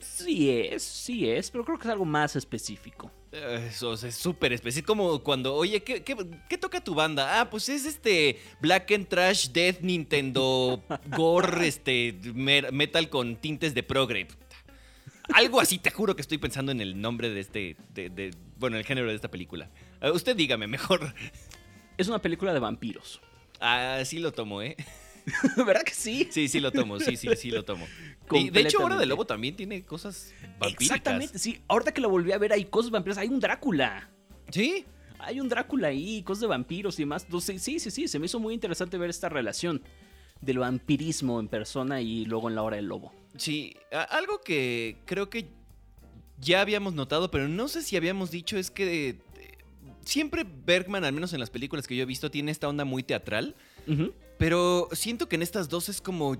Sí 0.00 0.50
es, 0.50 0.82
sí 0.82 1.28
es, 1.28 1.50
pero 1.50 1.64
creo 1.64 1.78
que 1.78 1.84
es 1.86 1.92
algo 1.92 2.04
más 2.04 2.34
específico. 2.34 3.10
Eh, 3.30 3.68
Eso 3.70 3.94
es 3.94 4.14
súper 4.14 4.52
específico. 4.52 4.88
Como 4.94 5.22
cuando, 5.22 5.54
oye, 5.54 5.82
¿qué, 5.82 6.02
qué, 6.02 6.16
qué 6.48 6.58
toca 6.58 6.82
tu 6.82 6.94
banda? 6.94 7.40
Ah, 7.40 7.48
pues 7.48 7.68
es 7.68 7.86
este 7.86 8.40
Black 8.60 8.90
and 8.90 9.06
Trash 9.06 9.48
Death 9.50 9.80
Nintendo 9.80 10.82
Gore, 11.16 11.68
este 11.68 12.14
metal 12.34 13.08
con 13.08 13.36
tintes 13.36 13.74
de 13.74 13.82
progre. 13.84 14.26
Algo 15.34 15.60
así, 15.60 15.78
te 15.78 15.90
juro 15.92 16.16
que 16.16 16.22
estoy 16.22 16.38
pensando 16.38 16.72
en 16.72 16.80
el 16.80 17.00
nombre 17.00 17.30
de 17.30 17.40
este, 17.40 17.76
de, 17.94 18.10
de- 18.10 18.34
bueno, 18.58 18.76
el 18.76 18.84
género 18.84 19.08
de 19.08 19.14
esta 19.14 19.30
película. 19.30 19.70
Eh, 20.00 20.10
usted 20.10 20.34
dígame 20.34 20.66
mejor. 20.66 21.14
Es 21.96 22.08
una 22.08 22.20
película 22.20 22.52
de 22.52 22.58
vampiros. 22.58 23.20
Ah, 23.60 24.00
sí 24.04 24.18
lo 24.18 24.32
tomo, 24.32 24.62
¿eh? 24.62 24.76
¿Verdad 25.66 25.82
que 25.82 25.94
sí? 25.94 26.28
Sí, 26.30 26.48
sí 26.48 26.60
lo 26.60 26.72
tomo, 26.72 26.98
sí, 27.00 27.16
sí, 27.16 27.28
sí 27.36 27.50
lo 27.50 27.64
tomo. 27.64 27.86
Y 28.32 28.50
de 28.50 28.60
hecho, 28.60 28.78
Hora 28.78 28.96
Completamente. 28.96 29.00
de 29.00 29.06
Lobo 29.06 29.24
también 29.26 29.56
tiene 29.56 29.84
cosas 29.84 30.32
vampíricas. 30.58 30.82
Exactamente, 30.82 31.38
sí. 31.38 31.60
Ahorita 31.68 31.92
que 31.92 32.00
la 32.00 32.08
volví 32.08 32.32
a 32.32 32.38
ver 32.38 32.52
hay 32.52 32.64
cosas 32.64 32.90
vampiras, 32.90 33.18
hay 33.18 33.28
un 33.28 33.40
Drácula. 33.40 34.08
Sí, 34.50 34.84
Hay 35.18 35.38
un 35.40 35.48
Drácula 35.48 35.88
ahí, 35.88 36.22
cosas 36.22 36.42
de 36.42 36.46
vampiros 36.48 36.98
y 36.98 37.02
demás. 37.02 37.24
Entonces, 37.24 37.62
sí, 37.62 37.78
sí, 37.78 37.90
sí, 37.90 38.08
se 38.08 38.18
me 38.18 38.26
hizo 38.26 38.40
muy 38.40 38.54
interesante 38.54 38.98
ver 38.98 39.10
esta 39.10 39.28
relación 39.28 39.82
del 40.40 40.58
vampirismo 40.58 41.38
en 41.38 41.46
persona 41.48 42.00
y 42.00 42.24
luego 42.24 42.48
en 42.48 42.56
la 42.56 42.62
hora 42.62 42.76
del 42.76 42.86
lobo. 42.86 43.12
Sí, 43.36 43.76
algo 44.10 44.40
que 44.40 44.96
creo 45.04 45.30
que 45.30 45.46
ya 46.40 46.60
habíamos 46.60 46.94
notado, 46.94 47.30
pero 47.30 47.46
no 47.48 47.68
sé 47.68 47.82
si 47.82 47.96
habíamos 47.96 48.30
dicho, 48.32 48.58
es 48.58 48.70
que 48.72 49.10
eh, 49.10 49.18
siempre 50.04 50.44
Bergman, 50.44 51.04
al 51.04 51.12
menos 51.12 51.32
en 51.32 51.38
las 51.40 51.50
películas 51.50 51.86
que 51.86 51.94
yo 51.96 52.02
he 52.02 52.06
visto, 52.06 52.30
tiene 52.30 52.50
esta 52.50 52.68
onda 52.68 52.84
muy 52.84 53.04
teatral, 53.04 53.54
Ujú. 53.86 54.12
Pero 54.42 54.88
siento 54.92 55.28
que 55.28 55.36
en 55.36 55.42
estas 55.42 55.68
dos 55.68 55.88
es 55.88 56.00
como 56.00 56.36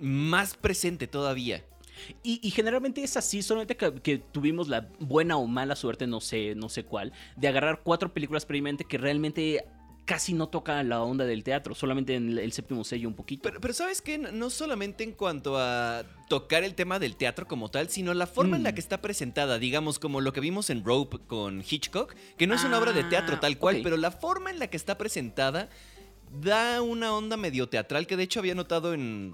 más 0.00 0.54
presente 0.54 1.06
todavía. 1.06 1.64
Y, 2.22 2.40
y 2.46 2.50
generalmente 2.50 3.02
es 3.02 3.16
así, 3.16 3.42
solamente 3.42 3.74
que, 3.76 3.94
que 4.02 4.18
tuvimos 4.18 4.68
la 4.68 4.88
buena 5.00 5.38
o 5.38 5.46
mala 5.46 5.74
suerte, 5.76 6.06
no 6.06 6.20
sé, 6.20 6.54
no 6.54 6.68
sé 6.68 6.84
cuál, 6.84 7.12
de 7.36 7.48
agarrar 7.48 7.80
cuatro 7.82 8.12
películas 8.12 8.44
previamente 8.44 8.84
que 8.84 8.98
realmente 8.98 9.64
casi 10.04 10.34
no 10.34 10.48
tocan 10.48 10.88
la 10.90 11.02
onda 11.02 11.24
del 11.24 11.42
teatro, 11.42 11.74
solamente 11.74 12.14
en 12.14 12.28
el, 12.28 12.38
el 12.38 12.52
séptimo 12.52 12.84
sello 12.84 13.08
un 13.08 13.14
poquito. 13.14 13.42
Pero, 13.44 13.60
pero 13.62 13.72
¿sabes 13.74 14.02
qué? 14.02 14.18
No- 14.18 14.50
solamente 14.50 15.02
en 15.04 15.12
cuanto 15.12 15.56
a 15.58 16.04
tocar 16.28 16.62
el 16.64 16.74
tema 16.74 16.98
del 16.98 17.16
teatro 17.16 17.48
como 17.48 17.70
tal, 17.70 17.88
sino 17.88 18.12
la 18.14 18.26
forma 18.26 18.56
en 18.58 18.62
la 18.62 18.70
Mm. 18.72 18.74
que 18.74 18.80
está 18.80 19.00
presentada, 19.00 19.58
digamos 19.58 19.98
como 19.98 20.20
lo 20.20 20.32
que 20.34 20.40
vimos 20.40 20.68
en 20.70 20.84
Rope 20.84 21.18
con 21.26 21.64
Hitchcock, 21.68 22.14
que 22.36 22.46
no 22.46 22.54
es 22.54 22.62
una 22.62 22.78
obra 22.78 22.92
de 22.92 23.04
teatro 23.04 23.36
Ah, 23.36 23.40
tal 23.40 23.56
cual, 23.58 23.80
pero 23.82 23.96
la 23.96 24.10
forma 24.10 24.50
en 24.50 24.58
la 24.58 24.66
que 24.68 24.76
está 24.76 24.96
presentada 24.98 25.70
da 26.30 26.82
una 26.82 27.12
onda 27.14 27.36
medio 27.36 27.68
teatral 27.68 28.06
que 28.06 28.16
de 28.16 28.22
hecho 28.24 28.40
había 28.40 28.54
notado 28.54 28.94
en... 28.94 29.32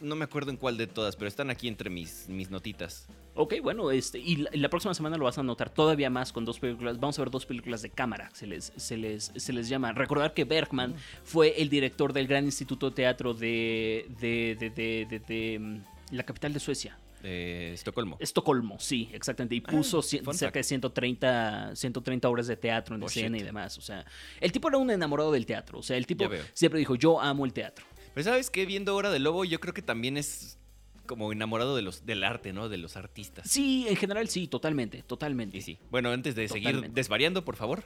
No 0.00 0.16
me 0.16 0.24
acuerdo 0.24 0.50
en 0.50 0.56
cuál 0.56 0.78
de 0.78 0.86
todas, 0.86 1.14
pero 1.14 1.28
están 1.28 1.50
aquí 1.50 1.68
entre 1.68 1.90
mis, 1.90 2.26
mis 2.28 2.50
notitas. 2.50 3.06
Ok, 3.34 3.56
bueno, 3.62 3.90
este, 3.90 4.18
y 4.18 4.36
la, 4.52 4.70
próxima 4.70 4.94
semana 4.94 5.18
lo 5.18 5.24
vas 5.26 5.36
a 5.36 5.42
notar 5.42 5.68
todavía 5.68 6.08
más 6.08 6.32
con 6.32 6.46
dos 6.46 6.58
películas. 6.58 6.98
Vamos 6.98 7.18
a 7.18 7.22
ver 7.22 7.30
dos 7.30 7.44
películas 7.44 7.82
de 7.82 7.90
cámara, 7.90 8.30
se 8.32 8.46
les, 8.46 8.72
se 8.76 8.96
les, 8.96 9.30
se 9.36 9.52
les 9.52 9.68
llama. 9.68 9.92
Recordar 9.92 10.32
que 10.32 10.44
Bergman 10.44 10.94
fue 11.22 11.60
el 11.60 11.68
director 11.68 12.14
del 12.14 12.26
Gran 12.26 12.46
Instituto 12.46 12.88
de 12.88 12.96
Teatro 12.96 13.34
de, 13.34 14.06
de, 14.20 14.56
de, 14.58 14.70
de- 14.70 15.06
de- 15.10 15.18
de, 15.20 15.58
mm, 15.58 15.80
la 16.16 16.22
capital 16.22 16.54
de 16.54 16.60
Suecia. 16.60 16.96
Eh, 17.22 17.70
Estocolmo. 17.74 18.16
Estocolmo, 18.20 18.78
sí, 18.78 19.10
exactamente. 19.12 19.54
Y 19.54 19.60
puso 19.60 19.98
Ah, 19.98 20.02
cien- 20.02 20.24
fun 20.24 20.34
cerca 20.34 20.50
fact. 20.50 20.54
de 20.56 20.62
130, 20.64 21.76
130 21.76 22.28
horas 22.28 22.46
de 22.46 22.56
teatro 22.56 22.96
en 22.96 23.02
Oh, 23.02 23.06
escena 23.06 23.36
shit. 23.36 23.42
y 23.42 23.46
demás. 23.46 23.76
O 23.78 23.80
sea, 23.82 24.04
el 24.40 24.52
tipo 24.52 24.68
era 24.68 24.78
un 24.78 24.90
enamorado 24.90 25.32
del 25.32 25.46
teatro. 25.46 25.78
O 25.78 25.82
sea, 25.82 25.96
el 25.96 26.06
tipo 26.06 26.28
siempre 26.54 26.78
dijo, 26.78 26.94
yo 26.94 27.20
amo 27.20 27.44
el 27.44 27.52
teatro. 27.52 27.84
Pero 28.14 28.24
¿sabes 28.24 28.50
qué? 28.50 28.66
Viendo 28.66 28.94
Hora 28.96 29.10
del 29.10 29.22
Lobo, 29.24 29.44
yo 29.44 29.60
creo 29.60 29.74
que 29.74 29.82
también 29.82 30.16
es 30.16 30.58
como 31.06 31.32
enamorado 31.32 31.74
de 31.76 31.82
los, 31.82 32.06
del 32.06 32.22
arte, 32.24 32.52
¿no? 32.52 32.68
De 32.68 32.76
los 32.78 32.96
artistas. 32.96 33.50
Sí, 33.50 33.86
en 33.88 33.96
general 33.96 34.28
sí, 34.28 34.46
totalmente, 34.46 35.02
totalmente. 35.02 35.56
Y 35.58 35.60
sí. 35.60 35.78
Bueno, 35.90 36.10
antes 36.10 36.34
de 36.36 36.46
seguir 36.48 36.90
desvariando, 36.92 37.44
por 37.44 37.56
favor. 37.56 37.84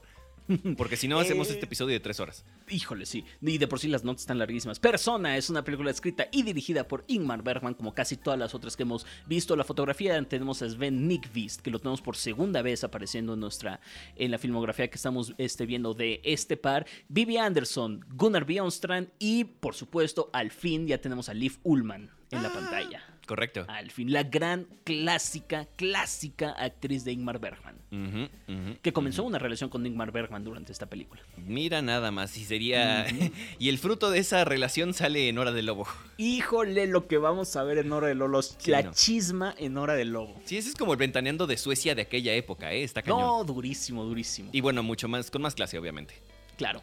Porque 0.76 0.96
si 0.96 1.08
no, 1.08 1.18
hacemos 1.18 1.48
Eh. 1.48 1.52
este 1.54 1.64
episodio 1.66 1.92
de 1.94 2.00
tres 2.00 2.20
horas. 2.20 2.44
Híjole, 2.68 3.06
sí. 3.06 3.24
Y 3.40 3.58
de 3.58 3.66
por 3.66 3.78
sí 3.80 3.88
las 3.88 4.04
notas 4.04 4.22
están 4.22 4.38
larguísimas. 4.38 4.78
Persona 4.78 5.36
es 5.36 5.48
una 5.50 5.64
película 5.64 5.90
escrita 5.90 6.28
y 6.32 6.42
dirigida 6.42 6.86
por 6.86 7.04
Ingmar 7.08 7.42
Bergman, 7.42 7.74
como 7.74 7.94
casi 7.94 8.16
todas 8.16 8.38
las 8.38 8.54
otras 8.54 8.76
que 8.76 8.82
hemos 8.82 9.06
visto. 9.26 9.56
La 9.56 9.64
fotografía 9.64 10.22
tenemos 10.28 10.60
a 10.62 10.68
Sven 10.68 11.08
Nykvist, 11.08 11.60
que 11.62 11.70
lo 11.70 11.78
tenemos 11.78 12.00
por 12.02 12.16
segunda 12.16 12.62
vez 12.62 12.84
apareciendo 12.84 13.34
en 13.34 13.40
nuestra 13.40 13.80
en 14.16 14.30
la 14.30 14.38
filmografía 14.38 14.88
que 14.88 14.96
estamos 14.96 15.34
este, 15.38 15.66
viendo 15.66 15.94
de 15.94 16.20
este 16.24 16.56
par. 16.56 16.86
Vivi 17.08 17.36
Anderson, 17.38 18.04
Gunnar 18.14 18.44
Bjornstrand 18.44 19.08
y, 19.18 19.44
por 19.44 19.74
supuesto, 19.74 20.30
al 20.32 20.50
fin 20.50 20.86
ya 20.86 20.98
tenemos 20.98 21.28
a 21.28 21.34
Liv 21.34 21.58
Ullmann 21.62 22.10
en 22.30 22.42
la 22.42 22.48
Ah. 22.48 22.52
pantalla. 22.52 23.02
Correcto. 23.26 23.64
Al 23.68 23.90
fin, 23.90 24.12
la 24.12 24.22
gran 24.22 24.66
clásica, 24.84 25.66
clásica 25.76 26.50
actriz 26.52 27.04
de 27.04 27.12
Ingmar 27.12 27.38
Bergman. 27.38 27.74
Que 28.82 28.92
comenzó 28.92 29.22
una 29.22 29.38
relación 29.38 29.70
con 29.70 29.86
Ingmar 29.86 30.10
Bergman 30.10 30.42
durante 30.42 30.72
esta 30.72 30.86
película. 30.86 31.22
Mira 31.36 31.80
nada 31.80 32.10
más. 32.10 32.36
Y 32.36 32.44
sería. 32.44 33.06
Y 33.58 33.68
el 33.68 33.78
fruto 33.78 34.10
de 34.10 34.18
esa 34.18 34.44
relación 34.44 34.94
sale 34.94 35.28
en 35.28 35.38
Hora 35.38 35.52
del 35.52 35.66
Lobo. 35.66 35.86
Híjole, 36.18 36.86
lo 36.86 37.06
que 37.06 37.18
vamos 37.18 37.54
a 37.56 37.62
ver 37.62 37.78
en 37.78 37.92
Hora 37.92 38.08
de 38.08 38.14
Lolos. 38.14 38.56
Sí, 38.58 38.70
la 38.70 38.82
no. 38.82 38.92
chisma 38.92 39.54
en 39.58 39.76
Hora 39.76 39.94
del 39.94 40.10
Lobo. 40.10 40.40
Sí, 40.44 40.56
ese 40.56 40.70
es 40.70 40.74
como 40.74 40.92
el 40.92 40.98
ventaneando 40.98 41.46
de 41.46 41.56
Suecia 41.56 41.94
de 41.94 42.02
aquella 42.02 42.34
época, 42.34 42.72
¿eh? 42.72 42.82
Está 42.82 43.02
cañón. 43.02 43.20
No, 43.20 43.44
durísimo, 43.44 44.04
durísimo. 44.04 44.50
Y 44.52 44.60
bueno, 44.60 44.82
mucho 44.82 45.08
más, 45.08 45.30
con 45.30 45.42
más 45.42 45.54
clase, 45.54 45.78
obviamente. 45.78 46.14
Claro. 46.56 46.82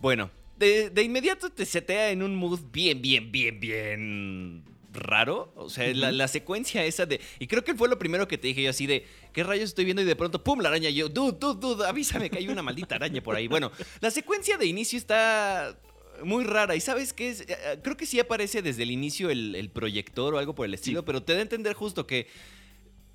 Bueno, 0.00 0.30
de, 0.58 0.90
de 0.90 1.02
inmediato 1.02 1.50
te 1.50 1.66
setea 1.66 2.10
en 2.10 2.22
un 2.22 2.34
mood 2.34 2.60
bien, 2.72 3.02
bien, 3.02 3.30
bien, 3.30 3.60
bien 3.60 4.64
raro. 4.92 5.52
O 5.56 5.70
sea, 5.70 5.92
la, 5.94 6.12
la 6.12 6.28
secuencia 6.28 6.84
esa 6.84 7.06
de... 7.06 7.20
Y 7.38 7.46
creo 7.46 7.64
que 7.64 7.74
fue 7.74 7.88
lo 7.88 7.98
primero 7.98 8.26
que 8.28 8.38
te 8.38 8.48
dije 8.48 8.62
yo 8.62 8.70
así 8.70 8.86
de... 8.86 9.06
¿Qué 9.32 9.44
rayos 9.44 9.70
estoy 9.70 9.84
viendo? 9.84 10.02
Y 10.02 10.04
de 10.04 10.16
pronto, 10.16 10.42
¡pum! 10.42 10.60
La 10.60 10.68
araña. 10.68 10.88
Y 10.88 10.94
yo, 10.94 11.08
dude, 11.08 11.36
dude, 11.38 11.60
dude, 11.60 11.86
avísame 11.86 12.30
que 12.30 12.38
hay 12.38 12.48
una 12.48 12.62
maldita 12.62 12.96
araña 12.96 13.22
por 13.22 13.36
ahí. 13.36 13.48
Bueno, 13.48 13.70
la 14.00 14.10
secuencia 14.10 14.58
de 14.58 14.66
inicio 14.66 14.98
está 14.98 15.78
muy 16.24 16.44
rara. 16.44 16.74
¿Y 16.76 16.80
sabes 16.80 17.12
qué 17.12 17.30
es? 17.30 17.42
Eh, 17.42 17.46
eh, 17.50 17.78
Creo 17.82 17.96
que 17.96 18.06
sí 18.06 18.18
aparece 18.20 18.62
desde 18.62 18.82
el 18.82 18.90
inicio 18.90 19.30
el, 19.30 19.54
el 19.54 19.70
proyector 19.70 20.34
o 20.34 20.38
algo 20.38 20.54
por 20.54 20.66
el 20.66 20.74
estilo. 20.74 21.00
Sí. 21.00 21.06
Pero 21.06 21.22
te 21.22 21.32
da 21.32 21.38
a 21.38 21.42
entender 21.42 21.74
justo 21.74 22.06
que... 22.06 22.26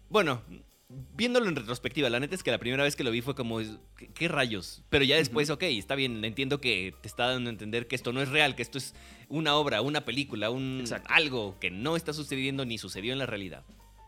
Bueno, 0.09 0.41
viéndolo 0.89 1.47
en 1.47 1.55
retrospectiva, 1.55 2.09
la 2.09 2.19
neta 2.19 2.35
es 2.35 2.43
que 2.43 2.51
la 2.51 2.57
primera 2.57 2.83
vez 2.83 2.95
que 2.95 3.03
lo 3.03 3.11
vi 3.11 3.21
fue 3.21 3.35
como, 3.35 3.59
¿qué, 3.97 4.07
qué 4.13 4.27
rayos? 4.27 4.83
Pero 4.89 5.03
ya 5.03 5.15
después, 5.15 5.49
ok, 5.49 5.63
está 5.63 5.95
bien, 5.95 6.23
entiendo 6.23 6.61
que 6.61 6.93
te 7.01 7.07
está 7.07 7.27
dando 7.27 7.49
a 7.49 7.53
entender 7.53 7.87
que 7.87 7.95
esto 7.95 8.13
no 8.13 8.21
es 8.21 8.29
real, 8.29 8.55
que 8.55 8.61
esto 8.61 8.77
es 8.77 8.93
una 9.27 9.55
obra, 9.55 9.81
una 9.81 10.05
película, 10.05 10.49
un 10.49 10.79
Exacto. 10.81 11.09
algo 11.11 11.57
que 11.59 11.71
no 11.71 11.95
está 11.95 12.13
sucediendo 12.13 12.65
ni 12.65 12.77
sucedió 12.77 13.13
en 13.13 13.19
la 13.19 13.25
realidad. 13.25 13.63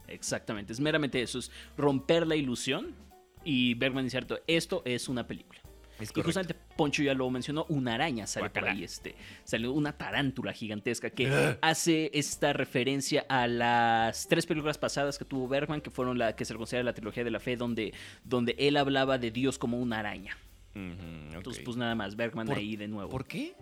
Exactamente. 0.07 0.73
Es 0.73 0.79
meramente 0.79 1.21
eso. 1.21 1.39
Es 1.39 1.51
romper 1.75 2.27
la 2.27 2.35
ilusión 2.35 2.95
y 3.43 3.73
Bergman 3.75 4.05
dice 4.05 4.15
cierto, 4.15 4.39
esto 4.47 4.81
es 4.85 5.09
una 5.09 5.27
película. 5.27 5.61
Es 5.99 6.11
Y 6.15 6.21
justamente 6.21 6.55
Poncho 6.75 7.01
ya 7.03 7.13
lo 7.13 7.29
mencionó, 7.29 7.65
una 7.69 7.95
araña 7.95 8.27
sale 8.27 8.49
por 8.49 8.67
ahí, 8.67 8.83
este, 8.83 9.15
salió 9.43 9.73
una 9.73 9.97
tarántula 9.97 10.53
gigantesca 10.53 11.09
que 11.09 11.27
Ugh. 11.27 11.57
hace 11.61 12.11
esta 12.13 12.53
referencia 12.53 13.25
a 13.29 13.47
las 13.47 14.27
tres 14.27 14.45
películas 14.45 14.77
pasadas 14.77 15.17
que 15.17 15.25
tuvo 15.25 15.47
Bergman, 15.47 15.81
que 15.81 15.89
fueron 15.89 16.17
la 16.17 16.35
que 16.35 16.45
se 16.45 16.55
considera 16.55 16.83
la 16.83 16.93
trilogía 16.93 17.23
de 17.23 17.31
la 17.31 17.39
fe, 17.39 17.57
donde, 17.57 17.93
donde 18.23 18.55
él 18.59 18.77
hablaba 18.77 19.17
de 19.17 19.31
Dios 19.31 19.57
como 19.57 19.79
una 19.79 19.99
araña. 19.99 20.37
Entonces, 20.75 21.63
pues 21.65 21.75
nada 21.75 21.95
más, 21.95 22.15
Bergman 22.15 22.51
ahí 22.51 22.75
de 22.75 22.87
nuevo. 22.87 23.09
¿Por 23.09 23.25
qué? 23.25 23.55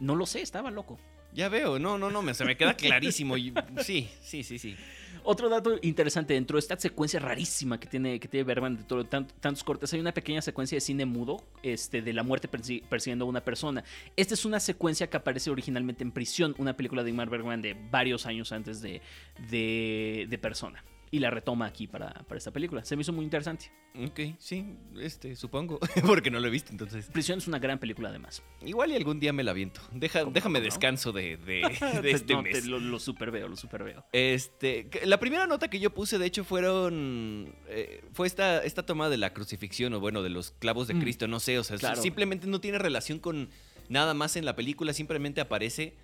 No 0.00 0.16
lo 0.16 0.24
sé, 0.24 0.40
estaba 0.40 0.70
loco. 0.70 0.98
Ya 1.34 1.48
veo, 1.48 1.78
no, 1.78 1.96
no, 1.96 2.10
no, 2.10 2.20
me, 2.22 2.34
se 2.34 2.44
me 2.44 2.56
queda 2.56 2.74
clarísimo. 2.74 3.36
sí, 3.82 4.08
sí, 4.22 4.42
sí, 4.44 4.58
sí. 4.58 4.76
Otro 5.24 5.48
dato 5.48 5.78
interesante 5.82 6.34
dentro 6.34 6.56
de 6.56 6.60
esta 6.60 6.78
secuencia 6.78 7.20
rarísima 7.20 7.78
que 7.78 7.86
tiene, 7.86 8.18
que 8.18 8.26
tiene 8.28 8.44
Bergman 8.44 8.76
de 8.76 8.82
todo- 8.84 9.04
tant- 9.04 9.30
tantos 9.40 9.62
cortes, 9.62 9.92
hay 9.94 10.00
una 10.00 10.12
pequeña 10.12 10.42
secuencia 10.42 10.76
de 10.76 10.80
cine 10.80 11.06
mudo 11.06 11.42
este, 11.62 12.02
de 12.02 12.12
la 12.12 12.22
muerte 12.22 12.50
persi- 12.50 12.82
persiguiendo 12.88 13.24
a 13.24 13.28
una 13.28 13.40
persona. 13.42 13.84
Esta 14.16 14.34
es 14.34 14.44
una 14.44 14.58
secuencia 14.60 15.08
que 15.08 15.16
aparece 15.16 15.48
originalmente 15.50 16.02
en 16.02 16.10
Prisión, 16.10 16.54
una 16.58 16.76
película 16.76 17.02
de 17.04 17.10
Ingmar 17.10 17.30
Bergman 17.30 17.62
de 17.62 17.74
varios 17.90 18.26
años 18.26 18.50
antes 18.52 18.82
de, 18.82 19.00
de 19.48 20.38
Persona. 20.38 20.82
Y 21.14 21.18
la 21.18 21.28
retoma 21.30 21.66
aquí 21.66 21.86
para, 21.86 22.10
para 22.26 22.38
esta 22.38 22.50
película. 22.52 22.82
Se 22.86 22.96
me 22.96 23.02
hizo 23.02 23.12
muy 23.12 23.22
interesante. 23.24 23.70
Ok, 24.02 24.34
sí, 24.38 24.64
este, 24.98 25.36
supongo. 25.36 25.78
Porque 26.06 26.30
no 26.30 26.40
lo 26.40 26.48
he 26.48 26.50
visto, 26.50 26.72
entonces. 26.72 27.04
Prisión 27.12 27.36
es 27.36 27.46
una 27.46 27.58
gran 27.58 27.78
película 27.78 28.08
además. 28.08 28.42
Igual 28.64 28.92
y 28.92 28.96
algún 28.96 29.20
día 29.20 29.30
me 29.34 29.44
la 29.44 29.50
aviento. 29.50 29.82
Deja, 29.92 30.20
¿Cómo 30.20 30.32
déjame 30.32 30.60
no? 30.60 30.64
descanso 30.64 31.12
de, 31.12 31.36
de, 31.36 31.60
de 32.02 32.10
este 32.12 32.32
No, 32.32 32.42
te- 32.42 32.52
mes. 32.52 32.64
lo, 32.66 32.80
lo 32.80 32.98
super 32.98 33.30
veo, 33.30 33.46
lo 33.46 33.56
super 33.56 33.84
veo. 33.84 34.06
Este, 34.12 34.88
la 35.04 35.20
primera 35.20 35.46
nota 35.46 35.68
que 35.68 35.78
yo 35.80 35.92
puse, 35.92 36.16
de 36.18 36.24
hecho, 36.24 36.44
fueron. 36.44 37.54
eh, 37.68 38.02
fue 38.14 38.26
esta, 38.26 38.64
esta 38.64 38.86
toma 38.86 39.10
de 39.10 39.18
la 39.18 39.34
crucifixión, 39.34 39.92
o 39.92 40.00
bueno, 40.00 40.22
de 40.22 40.30
los 40.30 40.52
clavos 40.52 40.88
de 40.88 40.94
Mm. 40.94 41.00
Cristo, 41.02 41.28
no 41.28 41.40
sé, 41.40 41.58
o 41.58 41.64
sea, 41.64 41.76
Claro. 41.76 42.00
simplemente 42.00 42.46
no 42.46 42.58
tiene 42.62 42.78
relación 42.78 43.18
con 43.18 43.50
nada 43.90 44.14
más 44.14 44.36
en 44.36 44.46
la 44.46 44.56
película, 44.56 44.94
simplemente 44.94 45.42
aparece. 45.42 45.94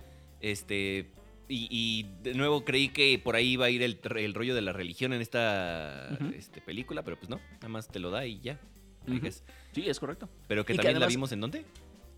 Este. 0.42 1.08
Y, 1.48 1.66
y 1.70 2.06
de 2.22 2.34
nuevo 2.34 2.64
creí 2.64 2.90
que 2.90 3.18
por 3.18 3.34
ahí 3.34 3.52
iba 3.52 3.66
a 3.66 3.70
ir 3.70 3.82
el, 3.82 3.98
el 4.16 4.34
rollo 4.34 4.54
de 4.54 4.60
la 4.60 4.72
religión 4.72 5.12
en 5.14 5.22
esta 5.22 6.18
este, 6.34 6.60
película, 6.60 7.02
pero 7.02 7.18
pues 7.18 7.30
no, 7.30 7.40
nada 7.54 7.68
más 7.68 7.88
te 7.88 7.98
lo 7.98 8.10
da 8.10 8.26
y 8.26 8.38
ya. 8.40 8.60
Sí, 9.72 9.88
es 9.88 9.98
correcto. 9.98 10.28
Pero 10.46 10.64
que 10.64 10.74
Y 10.74 10.76
que 10.76 10.82
también 10.82 11.00
la 11.00 11.06
vimos 11.06 11.32
en 11.32 11.40
dónde? 11.40 11.64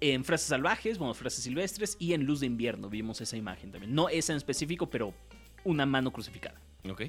En 0.00 0.24
Frases 0.24 0.48
Salvajes, 0.48 0.98
bueno, 0.98 1.14
Frases 1.14 1.44
Silvestres 1.44 1.96
y 2.00 2.14
en 2.14 2.24
Luz 2.24 2.40
de 2.40 2.46
Invierno 2.46 2.88
vimos 2.88 3.20
esa 3.20 3.36
imagen 3.36 3.70
también. 3.70 3.94
No 3.94 4.08
esa 4.08 4.32
en 4.32 4.38
específico, 4.38 4.90
pero 4.90 5.14
una 5.62 5.86
mano 5.86 6.12
crucificada. 6.12 6.60
Ok. 6.88 7.02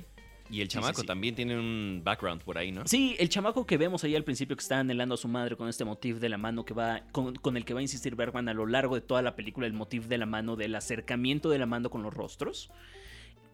Y 0.51 0.60
el 0.62 0.67
Sí, 0.70 0.74
sí, 0.74 0.81
chamaco 0.81 1.01
sí. 1.01 1.08
también 1.08 1.34
tiene 1.34 1.58
un 1.58 2.01
background 2.03 2.43
por 2.43 2.58
ahí, 2.58 2.72
¿no? 2.74 2.86
Sí, 2.86 3.15
el 3.20 3.29
chamaco 3.29 3.65
que 3.65 3.77
vemos 3.77 4.03
ahí 4.03 4.15
al 4.15 4.24
principio 4.25 4.55
que 4.58 4.62
está 4.62 4.79
anhelando 4.79 5.15
a 5.15 5.17
su 5.17 5.27
madre 5.29 5.55
con 5.55 5.70
este 5.70 5.86
motif 5.86 6.17
de 6.17 6.27
la 6.29 6.38
mano 6.38 6.65
que 6.65 6.74
va 6.74 7.03
con, 7.13 7.34
con 7.36 7.55
el 7.55 7.63
que 7.63 7.74
va 7.74 7.79
a 7.79 7.84
insistir 7.84 8.15
Bergman 8.15 8.50
a 8.50 8.53
lo 8.53 8.65
largo 8.67 8.96
de 8.96 9.01
toda 9.01 9.22
la 9.22 9.36
película, 9.36 9.65
el 9.65 9.74
motif 9.74 10.08
de 10.08 10.17
la 10.17 10.25
mano, 10.25 10.55
del 10.58 10.75
acercamiento 10.75 11.50
de 11.50 11.58
la 11.60 11.65
mano 11.65 11.89
con 11.89 12.03
los 12.03 12.13
rostros. 12.13 12.70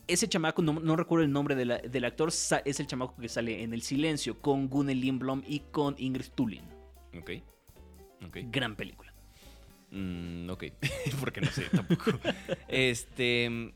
Ese 0.08 0.27
chamaco, 0.27 0.62
no, 0.62 0.74
no 0.74 0.96
recuerdo 0.96 1.25
el 1.25 1.32
nombre 1.32 1.54
de 1.56 1.66
la- 1.66 1.77
del 1.80 2.06
actor, 2.06 2.30
es 2.30 2.80
el 2.80 2.88
chamaco 2.88 3.16
que 3.22 3.30
sale 3.30 3.62
en 3.62 3.74
El 3.74 3.82
Silencio 3.84 4.39
con 4.42 4.68
Gunnel 4.68 5.00
Lindblom 5.01 5.44
y 5.46 5.60
con 5.72 5.96
Ingrid 6.00 6.30
Tullin. 6.34 6.63
Ok. 7.20 7.32
Ok. 8.25 8.38
Gran 8.50 8.75
película. 8.75 9.13
Mm, 9.92 10.50
ok, 10.50 10.63
porque 11.20 11.42
no 11.42 11.48
sé 11.51 11.63
tampoco. 11.72 12.12
este. 12.68 13.72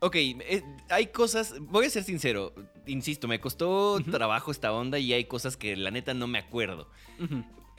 Ok, 0.00 0.14
eh, 0.16 0.62
hay 0.90 1.06
cosas. 1.08 1.54
Voy 1.60 1.86
a 1.86 1.90
ser 1.90 2.04
sincero, 2.04 2.52
insisto, 2.86 3.26
me 3.28 3.40
costó 3.40 4.00
trabajo 4.10 4.50
esta 4.50 4.72
onda 4.72 4.98
y 4.98 5.12
hay 5.12 5.24
cosas 5.24 5.56
que 5.56 5.76
la 5.76 5.90
neta 5.90 6.14
no 6.14 6.26
me 6.26 6.38
acuerdo. 6.38 6.88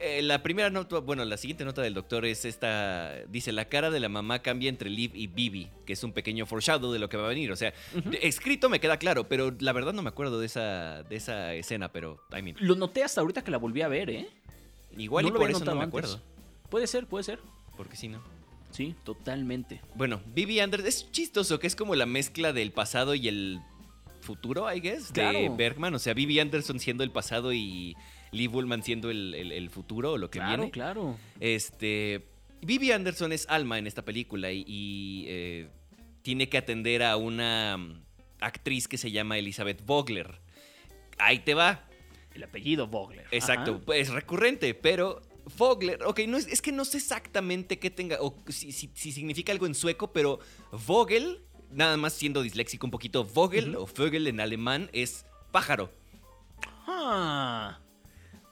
Eh, 0.01 0.21
la 0.21 0.41
primera 0.41 0.69
nota, 0.69 0.99
bueno, 0.99 1.25
la 1.25 1.35
siguiente 1.35 1.65
nota 1.65 1.81
del 1.81 1.93
doctor 1.93 2.25
es 2.25 2.45
esta. 2.45 3.15
Dice: 3.27 3.51
La 3.51 3.65
cara 3.65 3.89
de 3.89 3.99
la 3.99 4.07
mamá 4.07 4.39
cambia 4.39 4.69
entre 4.69 4.89
Liv 4.89 5.11
y 5.13 5.27
Bibi, 5.27 5.69
que 5.85 5.91
es 5.93 6.03
un 6.05 6.13
pequeño 6.13 6.45
foreshadow 6.45 6.91
de 6.93 6.99
lo 6.99 7.09
que 7.09 7.17
va 7.17 7.25
a 7.25 7.29
venir. 7.29 7.51
O 7.51 7.55
sea, 7.57 7.73
escrito 8.21 8.69
me 8.69 8.79
queda 8.79 8.95
claro, 8.97 9.27
pero 9.27 9.53
la 9.59 9.73
verdad 9.73 9.91
no 9.91 10.01
me 10.01 10.07
acuerdo 10.09 10.39
de 10.39 10.45
esa, 10.45 11.03
de 11.03 11.17
esa 11.17 11.53
escena, 11.53 11.91
pero, 11.91 12.21
I 12.37 12.41
mean, 12.41 12.55
Lo 12.61 12.75
noté 12.75 13.03
hasta 13.03 13.19
ahorita 13.19 13.43
que 13.43 13.51
la 13.51 13.57
volví 13.57 13.81
a 13.81 13.89
ver, 13.89 14.09
¿eh? 14.09 14.29
igual 14.97 15.23
No 15.25 15.29
y 15.29 15.31
por 15.33 15.49
eso 15.51 15.65
no 15.65 15.75
me 15.75 15.83
antes. 15.83 15.87
acuerdo. 15.89 16.21
Puede 16.69 16.87
ser, 16.87 17.05
puede 17.05 17.23
ser. 17.25 17.39
Porque 17.75 17.97
si 17.97 18.07
no. 18.07 18.21
Sí, 18.71 18.95
totalmente. 19.03 19.81
Bueno, 19.95 20.21
Bibi 20.33 20.59
Anders 20.59 20.85
es 20.85 21.11
chistoso, 21.11 21.59
que 21.59 21.67
es 21.67 21.75
como 21.75 21.95
la 21.95 22.05
mezcla 22.05 22.53
del 22.53 22.71
pasado 22.71 23.15
y 23.15 23.27
el 23.27 23.59
futuro, 24.21 24.71
I 24.73 24.79
guess, 24.79 25.07
de 25.07 25.13
Claro. 25.21 25.55
Bergman. 25.55 25.93
O 25.95 25.99
sea, 25.99 26.13
Bibi 26.13 26.39
Anderson 26.39 26.79
siendo 26.79 27.03
el 27.03 27.11
pasado 27.11 27.51
y 27.53 27.95
Lee 28.31 28.47
Bullman 28.47 28.83
siendo 28.83 29.09
el, 29.09 29.33
el- 29.33 29.51
el 29.51 29.69
futuro 29.69 30.11
o 30.13 30.17
lo 30.17 30.29
que 30.29 30.39
claro, 30.39 30.57
viene. 30.57 30.71
claro. 30.71 31.17
Este. 31.39 32.27
Bibi 32.61 32.91
Anderson 32.91 33.31
es 33.31 33.47
Alma 33.49 33.79
en 33.79 33.87
esta 33.87 34.03
película 34.03 34.51
y, 34.51 34.65
y, 34.67 35.25
eh, 35.29 35.69
tiene 36.21 36.49
que 36.49 36.57
atender 36.57 37.01
a 37.03 37.15
una 37.15 37.77
actriz 38.41 38.87
que 38.87 38.97
se 38.97 39.11
llama 39.11 39.37
Elizabeth 39.37 39.83
Vogler. 39.85 40.39
Ahí 41.17 41.39
te 41.39 41.53
va. 41.53 41.85
El 42.35 42.43
apellido 42.43 42.85
Vogler. 42.87 43.25
Exacto, 43.31 43.81
Ajá. 43.83 43.95
es 43.97 44.09
recurrente, 44.09 44.73
pero 44.75 45.21
Vogler, 45.57 46.03
ok, 46.03 46.19
no 46.27 46.37
es, 46.37 46.47
es 46.47 46.61
que 46.61 46.71
no 46.71 46.85
sé 46.85 46.97
exactamente 46.97 47.79
qué 47.79 47.89
tenga, 47.89 48.17
o 48.21 48.35
si, 48.47 48.71
si- 48.71 48.91
si 48.93 49.11
significa 49.11 49.51
algo 49.51 49.65
en 49.65 49.75
sueco, 49.75 50.11
pero 50.11 50.39
Vogel, 50.87 51.41
nada 51.71 51.97
más 51.97 52.13
siendo 52.13 52.41
disléxico 52.41 52.85
un 52.87 52.91
poquito, 52.91 53.23
Vogel 53.23 53.75
o 53.75 53.85
Vögel 53.87 54.27
en 54.27 54.39
alemán 54.39 54.89
es 54.93 55.25
pájaro. 55.51 55.91
Ah, 56.87 57.79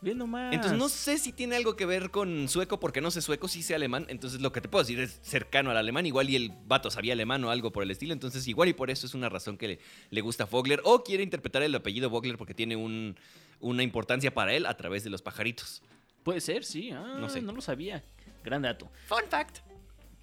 bien 0.01 0.17
nomás. 0.17 0.53
Entonces 0.53 0.77
no 0.77 0.89
sé 0.89 1.17
si 1.17 1.31
tiene 1.33 1.55
algo 1.55 1.75
que 1.75 1.85
ver 1.85 2.11
con 2.11 2.47
sueco, 2.47 2.79
porque 2.79 3.01
no 3.01 3.11
sé 3.11 3.21
sueco, 3.21 3.47
sí 3.47 3.63
sé 3.63 3.75
alemán, 3.75 4.05
entonces 4.09 4.39
lo 4.41 4.51
que 4.51 4.61
te 4.61 4.69
puedo 4.69 4.83
decir 4.83 4.99
es 4.99 5.19
cercano 5.21 5.71
al 5.71 5.77
alemán, 5.77 6.05
igual 6.05 6.29
y 6.29 6.35
el 6.35 6.51
vato 6.67 6.89
sabía 6.91 7.13
alemán 7.13 7.43
o 7.43 7.49
algo 7.51 7.71
por 7.71 7.83
el 7.83 7.91
estilo, 7.91 8.13
entonces 8.13 8.47
igual 8.47 8.69
y 8.69 8.73
por 8.73 8.89
eso 8.89 9.05
es 9.07 9.13
una 9.13 9.29
razón 9.29 9.57
que 9.57 9.67
le, 9.67 9.79
le 10.09 10.21
gusta 10.21 10.45
Vogler, 10.45 10.81
o 10.83 11.03
quiere 11.03 11.23
interpretar 11.23 11.63
el 11.63 11.75
apellido 11.75 12.09
Vogler 12.09 12.37
porque 12.37 12.53
tiene 12.53 12.75
un- 12.75 13.17
una 13.59 13.81
importancia 13.83 14.33
para 14.33 14.53
él 14.53 14.65
a 14.67 14.77
través 14.77 15.03
de 15.03 15.09
los 15.09 15.21
pajaritos. 15.23 15.81
Puede 16.27 16.41
ser, 16.41 16.65
sí. 16.65 16.91
Ah, 16.91 17.15
No 17.21 17.29
sé. 17.29 17.41
No 17.41 17.53
lo 17.53 17.61
sabía. 17.61 18.03
Gran 18.43 18.61
dato. 18.63 18.89
Fun 19.07 19.21
fact. 19.29 19.59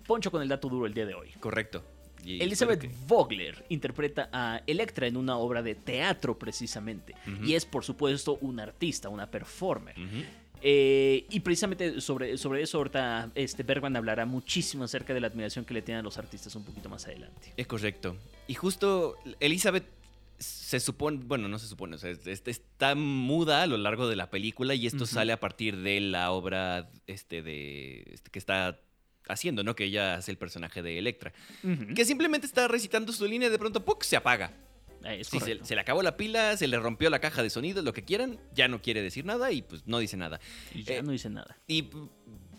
Poncho 0.06 0.30
con 0.30 0.42
el 0.42 0.48
dato 0.48 0.68
duro 0.68 0.84
el 0.84 0.92
día 0.92 1.06
de 1.06 1.14
hoy. 1.14 1.30
Correcto. 1.40 1.82
Y 2.22 2.42
Elizabeth 2.42 2.80
que- 2.82 2.90
Vogler 3.06 3.64
interpreta 3.70 4.28
a 4.30 4.60
Electra 4.66 5.06
en 5.06 5.16
una 5.16 5.38
obra 5.38 5.62
de 5.62 5.74
teatro 5.74 6.38
precisamente. 6.38 7.14
Y 7.42 7.54
es, 7.54 7.64
por 7.64 7.84
supuesto, 7.84 8.36
un 8.42 8.60
artista, 8.60 9.08
una 9.08 9.30
performer. 9.30 9.94
Eh, 10.60 11.24
y 11.30 11.40
precisamente 11.40 12.02
sobre, 12.02 12.36
sobre 12.36 12.60
eso 12.62 12.76
ahorita 12.78 13.30
este 13.34 13.62
Bergman 13.62 13.96
hablará 13.96 14.26
muchísimo 14.26 14.84
acerca 14.84 15.14
de 15.14 15.20
la 15.20 15.28
admiración 15.28 15.64
que 15.64 15.72
le 15.72 15.80
tienen 15.80 16.00
a 16.00 16.02
los 16.02 16.18
artistas 16.18 16.54
un 16.54 16.64
poquito 16.64 16.90
más 16.90 17.06
adelante. 17.06 17.54
Es 17.56 17.66
correcto. 17.66 18.14
Y 18.46 18.52
justo 18.54 19.16
Elizabeth 19.40 19.84
se 20.38 20.80
supone, 20.80 21.20
bueno, 21.24 21.48
no 21.48 21.58
se 21.58 21.66
supone, 21.68 21.96
o 21.96 21.98
sea, 21.98 22.10
es- 22.10 22.26
es- 22.26 22.42
está 22.46 22.94
muda 22.94 23.62
a 23.62 23.66
lo 23.66 23.76
largo 23.78 24.08
de 24.08 24.16
la 24.16 24.30
película 24.30 24.74
y 24.74 24.86
esto 24.86 25.06
sale 25.06 25.32
a 25.32 25.40
partir 25.40 25.76
de 25.78 26.00
la 26.00 26.30
obra 26.32 26.90
este 27.06 27.42
de 27.42 28.04
este, 28.12 28.30
que 28.30 28.38
está 28.38 28.80
haciendo, 29.28 29.62
¿no? 29.62 29.74
Que 29.74 29.84
ella 29.84 30.14
hace 30.16 30.30
el 30.30 30.36
personaje 30.38 30.82
de 30.82 30.98
Electra. 30.98 31.32
Que 31.94 32.04
simplemente 32.04 32.46
está 32.46 32.68
recitando 32.68 33.12
su 33.12 33.26
línea 33.26 33.48
y 33.48 33.50
de 33.50 33.58
pronto 33.58 33.84
¡puc! 33.84 34.02
se 34.02 34.16
apaga. 34.16 34.52
Eh, 35.04 35.22
Sí, 35.22 35.38
se, 35.40 35.74
le 35.74 35.80
acabó 35.80 36.02
la 36.02 36.16
pila, 36.16 36.56
se 36.56 36.66
le 36.66 36.78
rompió 36.78 37.10
la 37.10 37.20
caja 37.20 37.42
de 37.42 37.50
sonido, 37.50 37.82
lo 37.82 37.92
que 37.92 38.04
quieran, 38.04 38.38
ya 38.54 38.68
no 38.68 38.80
quiere 38.80 39.02
decir 39.02 39.24
nada 39.26 39.52
y 39.52 39.60
pues 39.62 39.86
no 39.86 39.98
dice 39.98 40.16
nada. 40.16 40.40
Y 40.74 40.82
ya 40.82 40.94
eh, 40.96 41.02
no 41.02 41.12
dice 41.12 41.28
nada. 41.30 41.56
Y 41.66 41.82
p- 41.82 41.98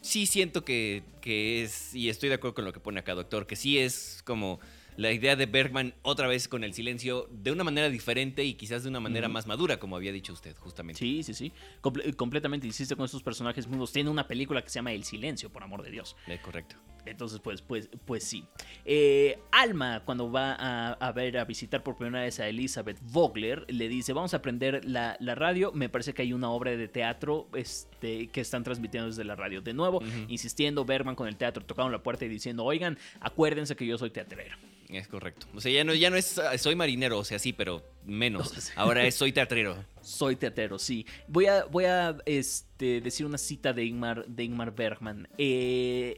sí 0.01 0.27
siento 0.27 0.63
que, 0.63 1.01
que 1.22 1.63
es, 1.63 1.96
y 1.96 2.10
estoy 2.10 2.29
de 2.29 2.36
acuerdo 2.36 2.53
con 2.53 2.65
lo 2.65 2.72
que 2.74 2.79
pone 2.79 3.00
acá, 3.00 3.15
doctor, 3.15 3.48
que 3.48 3.55
sí 3.55 3.79
es 3.79 4.22
como 4.25 4.60
la 4.98 5.12
idea 5.12 5.36
de 5.36 5.46
Bergman 5.46 5.94
otra 6.04 6.28
vez 6.28 6.48
con 6.48 6.64
el 6.64 6.74
silencio 6.74 7.28
de 7.32 7.52
una 7.52 7.64
manera 7.64 7.90
diferente 7.90 8.44
y 8.44 8.54
quizás 8.54 8.84
de 8.84 8.90
una 8.90 9.00
manera 9.00 9.28
más 9.28 9.46
madura, 9.48 9.78
como 9.80 9.96
había 9.96 10.12
dicho 10.12 10.34
usted, 10.34 10.56
justamente. 10.58 11.00
Sí, 11.00 11.24
sí, 11.24 11.34
sí. 11.34 11.52
Comple- 11.82 12.16
completamente 12.16 12.68
hiciste 12.68 12.96
con 12.96 13.06
estos 13.06 13.22
personajes 13.24 13.68
mudos. 13.68 13.92
Tiene 13.92 14.10
una 14.10 14.28
película 14.28 14.62
que 14.64 14.70
se 14.70 14.75
llama 14.80 14.94
El 14.94 15.04
Silencio, 15.04 15.52
por 15.52 15.64
amor 15.64 15.84
de 15.84 15.92
Dios. 15.92 16.16
Eh, 16.28 16.40
correcto. 16.42 16.75
Entonces, 17.06 17.40
pues, 17.40 17.62
pues, 17.62 17.90
pues 18.06 18.24
sí. 18.24 18.46
Eh, 18.86 19.40
Alma, 19.52 20.02
cuando 20.06 20.32
va 20.32 20.54
a, 20.54 20.94
a 20.94 21.12
ver, 21.12 21.38
a 21.38 21.46
visitar 21.46 21.84
por 21.84 21.98
primera 21.98 22.24
vez 22.24 22.40
a 22.40 22.48
Elizabeth 22.48 22.98
Vogler, 23.02 23.66
le 23.68 23.88
dice, 23.88 24.14
vamos 24.14 24.34
a 24.34 24.38
aprender 24.38 24.86
la, 24.86 25.18
la 25.20 25.36
radio. 25.36 25.72
Me 25.72 25.90
parece 25.90 26.14
que 26.14 26.22
hay 26.22 26.34
una 26.34 26.50
obra 26.50 26.76
de 26.76 26.88
teatro 26.88 27.48
este, 27.54 28.28
que 28.28 28.42
están 28.42 28.64
transmitiendo 28.64 29.10
desde 29.10 29.24
la 29.24 29.36
radio. 29.36 29.62
De 29.62 29.74
nuevo, 29.74 30.02
insistiendo, 30.28 30.86
Bergman 30.86 31.16
con 31.16 31.28
el 31.28 31.36
teatro, 31.36 31.64
tocaron 31.66 31.92
la 31.92 32.04
puerta 32.04 32.26
y 32.26 32.30
diciendo, 32.30 32.64
oigan, 32.64 32.98
acuérdense 33.20 33.76
que 33.76 33.86
yo 33.86 33.98
soy 33.98 34.10
teatrero. 34.10 34.56
Es 34.90 35.08
correcto. 35.08 35.48
O 35.56 35.62
sea, 35.62 35.72
ya 35.72 35.84
no, 35.84 35.94
ya 35.94 36.10
no 36.10 36.16
es 36.16 36.40
soy 36.58 36.76
marinero, 36.76 37.18
o 37.18 37.24
sea, 37.24 37.40
sí, 37.40 37.54
pero 37.54 37.84
menos. 38.06 38.72
Ahora 38.76 39.06
es 39.06 39.16
soy 39.16 39.32
teatrero. 39.32 39.84
Soy 40.02 40.36
teatrero, 40.36 40.78
sí. 40.78 41.06
Voy 41.28 41.48
a, 41.48 41.66
voy 41.66 41.86
a 41.86 42.18
este, 42.26 43.02
decir 43.02 43.26
una 43.26 43.38
cita 43.38 43.74
de 43.74 43.86
Ingmar, 43.86 44.26
de 44.28 44.44
Ingmar 44.44 44.76
Bergman. 44.76 45.28
Eh, 45.38 46.18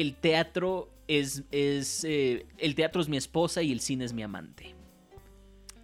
el 0.00 0.14
teatro 0.16 0.90
es, 1.08 1.44
es 1.50 2.04
eh, 2.04 2.46
el 2.58 2.74
teatro 2.74 3.00
es 3.00 3.08
mi 3.08 3.16
esposa 3.16 3.62
y 3.62 3.72
el 3.72 3.80
cine 3.80 4.04
es 4.04 4.12
mi 4.12 4.22
amante. 4.22 4.74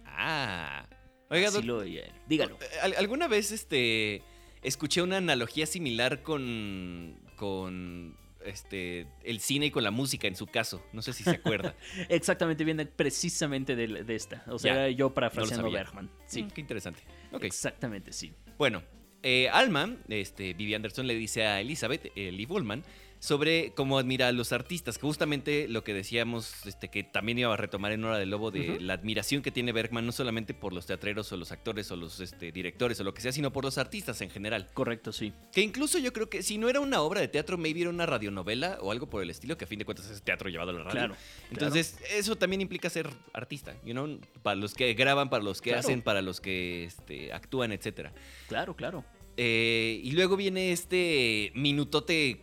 Ah. 0.05 0.87
Oiga, 1.29 1.47
Así 1.49 1.63
lo. 1.63 1.81
Dígalo. 2.27 2.57
¿al- 2.81 2.95
¿alguna 2.97 3.27
vez 3.27 3.51
este 3.51 4.21
escuché 4.61 5.01
una 5.01 5.17
analogía 5.17 5.65
similar 5.65 6.21
con 6.21 7.19
con 7.35 8.15
este 8.45 9.07
el 9.23 9.39
cine 9.39 9.67
y 9.67 9.71
con 9.71 9.83
la 9.83 9.91
música 9.91 10.27
en 10.27 10.35
su 10.35 10.45
caso? 10.45 10.83
No 10.93 11.01
sé 11.01 11.13
si 11.13 11.23
se 11.23 11.31
acuerda. 11.31 11.75
Exactamente, 12.09 12.63
viene 12.63 12.85
precisamente 12.85 13.75
de, 13.75 14.03
de 14.03 14.15
esta. 14.15 14.43
O 14.47 14.59
sea, 14.59 14.75
Ya, 14.75 14.89
yo 14.89 15.05
no 15.07 15.13
parafraseando 15.13 15.67
sabía. 15.67 15.79
Bergman. 15.79 16.11
Sí, 16.27 16.43
Mm, 16.43 16.47
qué 16.49 16.61
interesante. 16.61 17.01
Ok. 17.31 17.43
exactamente, 17.45 18.13
sí. 18.13 18.31
Bueno, 18.59 18.83
eh, 19.23 19.49
Alma, 19.49 19.97
este, 20.09 20.53
Vivi 20.53 20.75
Anderson 20.75 21.07
le 21.07 21.15
dice 21.15 21.45
a 21.47 21.61
Elizabeth, 21.61 22.11
eh, 22.15 22.31
Lee 22.31 22.45
Bullman, 22.45 22.83
sobre 23.23 23.71
cómo 23.73 23.99
admira 23.99 24.27
a 24.27 24.33
los 24.33 24.51
artistas, 24.51 24.97
que 24.97 25.07
justamente 25.07 25.69
lo 25.69 25.81
que 25.85 25.93
decíamos, 25.93 26.65
este, 26.65 26.89
que 26.89 27.03
también 27.03 27.39
iba 27.39 27.53
a 27.53 27.55
retomar 27.55 27.93
en 27.93 28.03
Hora 28.03 28.17
del 28.17 28.29
Lobo, 28.29 28.51
de 28.51 28.81
la 28.81 28.95
admiración 28.95 29.41
que 29.41 29.49
tiene 29.49 29.71
Bergman, 29.71 30.05
no 30.05 30.11
solamente 30.11 30.53
por 30.53 30.73
los 30.73 30.87
teatreros 30.87 31.31
o 31.31 31.37
los 31.37 31.53
actores 31.53 31.89
o 31.91 31.95
los 31.95 32.19
este, 32.19 32.51
directores 32.51 32.99
o 32.99 33.05
lo 33.05 33.13
que 33.13 33.21
sea, 33.21 33.31
sino 33.31 33.53
por 33.53 33.63
los 33.63 33.77
artistas 33.77 34.19
en 34.19 34.29
general. 34.29 34.67
Correcto, 34.73 35.13
sí. 35.13 35.31
Que 35.53 35.61
incluso 35.61 35.99
yo 35.99 36.11
creo 36.11 36.29
que 36.29 36.43
si 36.43 36.57
no 36.57 36.67
era 36.67 36.81
una 36.81 36.99
obra 36.99 37.21
de 37.21 37.29
teatro, 37.29 37.57
maybe 37.57 37.79
era 37.79 37.91
una 37.91 38.05
radionovela 38.05 38.77
o 38.81 38.91
algo 38.91 39.07
por 39.07 39.23
el 39.23 39.29
estilo, 39.29 39.57
que 39.57 39.63
a 39.63 39.67
fin 39.69 39.79
de 39.79 39.85
cuentas 39.85 40.09
es 40.09 40.21
teatro 40.21 40.49
llevado 40.49 40.71
a 40.71 40.73
la 40.73 40.79
radio. 40.83 40.91
Claro. 40.91 41.15
Entonces, 41.49 41.97
eso 42.13 42.35
también 42.35 42.59
implica 42.59 42.89
ser 42.89 43.09
artista, 43.31 43.73
you 43.85 43.93
know? 43.93 44.19
Para 44.41 44.57
los 44.57 44.73
que 44.73 44.93
graban, 44.95 45.29
para 45.29 45.45
los 45.45 45.61
que 45.61 45.69
Claro. 45.69 45.79
hacen, 45.79 46.01
para 46.01 46.21
los 46.21 46.41
que 46.41 46.83
este, 46.83 47.31
actúan, 47.31 47.71
etcétera. 47.71 48.11
Claro, 48.49 48.75
claro. 48.75 49.05
Eh, 49.37 50.01
y 50.03 50.11
luego 50.11 50.35
viene 50.35 50.73
este 50.73 51.53
minutote, 51.55 52.41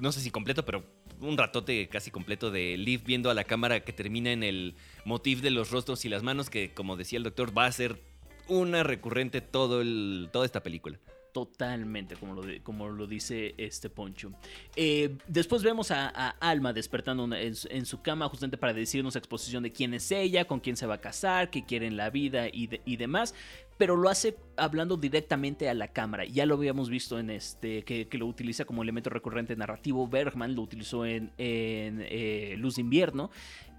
no 0.00 0.12
sé 0.12 0.20
si 0.20 0.30
completo, 0.30 0.64
pero 0.64 0.84
un 1.20 1.36
ratote 1.36 1.88
casi 1.88 2.10
completo 2.10 2.50
de 2.50 2.76
Liv 2.76 3.02
viendo 3.04 3.30
a 3.30 3.34
la 3.34 3.44
cámara 3.44 3.80
que 3.80 3.92
termina 3.92 4.32
en 4.32 4.42
el 4.42 4.74
motif 5.04 5.42
de 5.42 5.50
los 5.50 5.70
rostros 5.70 6.04
y 6.04 6.08
las 6.08 6.22
manos, 6.22 6.50
que 6.50 6.72
como 6.72 6.96
decía 6.96 7.18
el 7.18 7.24
doctor, 7.24 7.56
va 7.56 7.66
a 7.66 7.72
ser 7.72 8.00
una 8.48 8.82
recurrente 8.82 9.40
todo 9.40 9.80
el, 9.80 10.28
toda 10.32 10.44
esta 10.46 10.62
película. 10.62 10.98
Totalmente, 11.32 12.16
como 12.16 12.34
lo, 12.34 12.42
como 12.64 12.88
lo 12.88 13.06
dice 13.06 13.54
este 13.56 13.88
Poncho. 13.88 14.32
Eh, 14.74 15.16
después 15.28 15.62
vemos 15.62 15.92
a, 15.92 16.08
Alma 16.40 16.72
despertando 16.72 17.32
en, 17.36 17.86
su- 17.86 18.02
cama 18.02 18.28
justamente 18.28 18.58
para 18.58 18.72
decirnos 18.72 19.14
exposición 19.14 19.62
de 19.62 19.70
quién 19.70 19.94
es 19.94 20.10
ella, 20.10 20.46
con 20.46 20.58
quién 20.58 20.76
se 20.76 20.86
va 20.86 20.94
a 20.94 21.00
casar, 21.00 21.50
qué 21.50 21.64
quiere 21.64 21.86
en 21.86 21.96
la 21.96 22.10
vida 22.10 22.48
y 22.52 22.96
demás. 22.96 23.34
Pero 23.80 23.96
lo 23.96 24.10
hace 24.10 24.36
hablando 24.58 24.98
directamente 24.98 25.70
a 25.70 25.74
la 25.74 25.88
cámara. 25.88 26.26
Ya 26.26 26.44
lo 26.44 26.56
habíamos 26.56 26.90
visto 26.90 27.18
en 27.18 27.30
este, 27.30 27.82
que, 27.82 28.08
que 28.08 28.18
lo 28.18 28.26
utiliza 28.26 28.66
como 28.66 28.82
elemento 28.82 29.08
recurrente 29.08 29.56
narrativo. 29.56 30.06
Bergman 30.06 30.54
lo 30.54 30.60
utilizó 30.60 31.06
en, 31.06 31.32
en, 31.38 32.04
eh, 32.06 32.56
Luz 32.58 32.74
de 32.76 32.82
Invierno. 32.82 33.30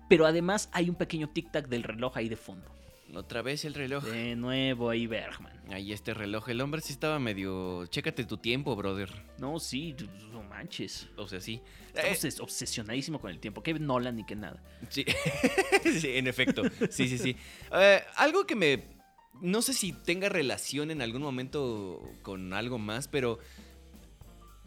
Pero 0.10 0.26
además 0.26 0.70
hay 0.74 0.90
un 0.90 0.96
pequeño 0.96 1.30
tic-tac 1.30 1.68
del 1.68 1.84
reloj 1.84 2.18
ahí 2.18 2.30
de 2.30 2.36
fondo. 2.36 2.66
Otra 3.14 3.44
vez 3.44 3.64
el 3.64 3.76
reloj. 3.76 4.04
De 4.06 4.36
nuevo 4.36 4.90
ahí 4.90 5.06
Bergman. 5.06 5.54
Ahí 5.70 5.94
este 5.94 6.16
reloj. 6.16 6.50
El 6.50 6.62
hombre 6.62 6.82
sí 6.82 6.94
estaba 6.94 7.20
medio... 7.20 7.86
Chécate 7.86 8.24
tu 8.26 8.38
tiempo, 8.38 8.76
brother. 8.76 9.10
No, 9.38 9.60
sí, 9.60 9.96
no 10.32 10.42
manches. 10.44 11.10
O 11.16 11.28
sea, 11.28 11.40
sí. 11.40 11.62
Está 11.94 12.08
Eh, 12.08 12.14
obses- 12.14 12.40
obsesionadísimo 12.42 13.20
con 13.22 13.30
el 13.30 13.40
tiempo. 13.40 13.62
Que 13.62 13.74
Nolan 13.76 14.16
ni 14.16 14.26
que 14.26 14.36
nada. 14.36 14.64
Sí, 14.90 15.06
Sí, 16.00 16.08
en 16.18 16.26
efecto. 16.28 16.64
Sí, 16.90 17.08
sí, 17.08 17.18
sí. 17.20 17.36
Eh, 17.74 18.02
algo 18.16 18.48
que 18.48 18.56
me. 18.56 19.01
No 19.42 19.62
sé 19.62 19.74
si 19.74 19.92
tenga 19.92 20.30
relación 20.30 20.92
en 20.92 21.02
algún 21.02 21.22
momento 21.22 22.02
con 22.22 22.54
algo 22.54 22.78
más, 22.78 23.08
pero. 23.08 23.40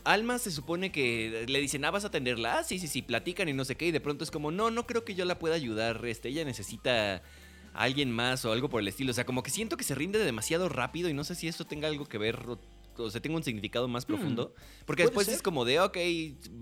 Alma 0.07 0.39
se 0.39 0.51
supone 0.51 0.93
que 0.93 1.47
le 1.49 1.61
dicen, 1.61 1.83
ah, 1.87 1.91
vas 1.91 2.05
a 2.05 2.09
atenderla. 2.09 2.59
Ah, 2.59 2.65
sí, 2.65 2.79
sí, 2.79 2.89
sí, 2.89 3.01
platican 3.01 3.49
y 3.49 3.55
no 3.55 3.65
sé 3.65 3.75
qué. 3.75 3.87
Y 3.87 3.91
de 3.91 4.01
pronto 4.01 4.23
es 4.23 4.31
como, 4.31 4.51
no, 4.51 4.71
no 4.71 4.87
creo 4.87 5.03
que 5.03 5.15
yo 5.15 5.25
la 5.25 5.39
pueda 5.39 5.55
ayudar. 5.55 6.05
Este, 6.05 6.29
ella 6.29 6.45
necesita 6.45 7.23
a 7.75 7.83
alguien 7.83 8.11
más 8.11 8.45
o 8.45 8.53
algo 8.53 8.69
por 8.69 8.83
el 8.83 8.89
estilo. 8.89 9.13
O 9.13 9.15
sea, 9.15 9.25
como 9.25 9.43
que 9.43 9.51
siento 9.51 9.79
que 9.79 9.85
se 9.85 9.95
rinde 9.95 10.19
demasiado 10.19 10.69
rápido 10.69 11.09
y 11.09 11.15
no 11.15 11.25
sé 11.25 11.35
si 11.35 11.49
eso 11.49 11.65
tenga 11.65 11.89
algo 11.89 12.07
que 12.07 12.19
ver. 12.19 12.39
O, 12.97 13.11
sea, 13.11 13.23
tenga 13.23 13.37
un 13.37 13.43
significado 13.43 13.89
más 13.89 14.05
profundo. 14.05 14.55
Porque 14.85 15.03
después 15.03 15.27
ser. 15.27 15.37
es 15.37 15.43
como 15.43 15.65
de, 15.65 15.81
ok, 15.81 15.97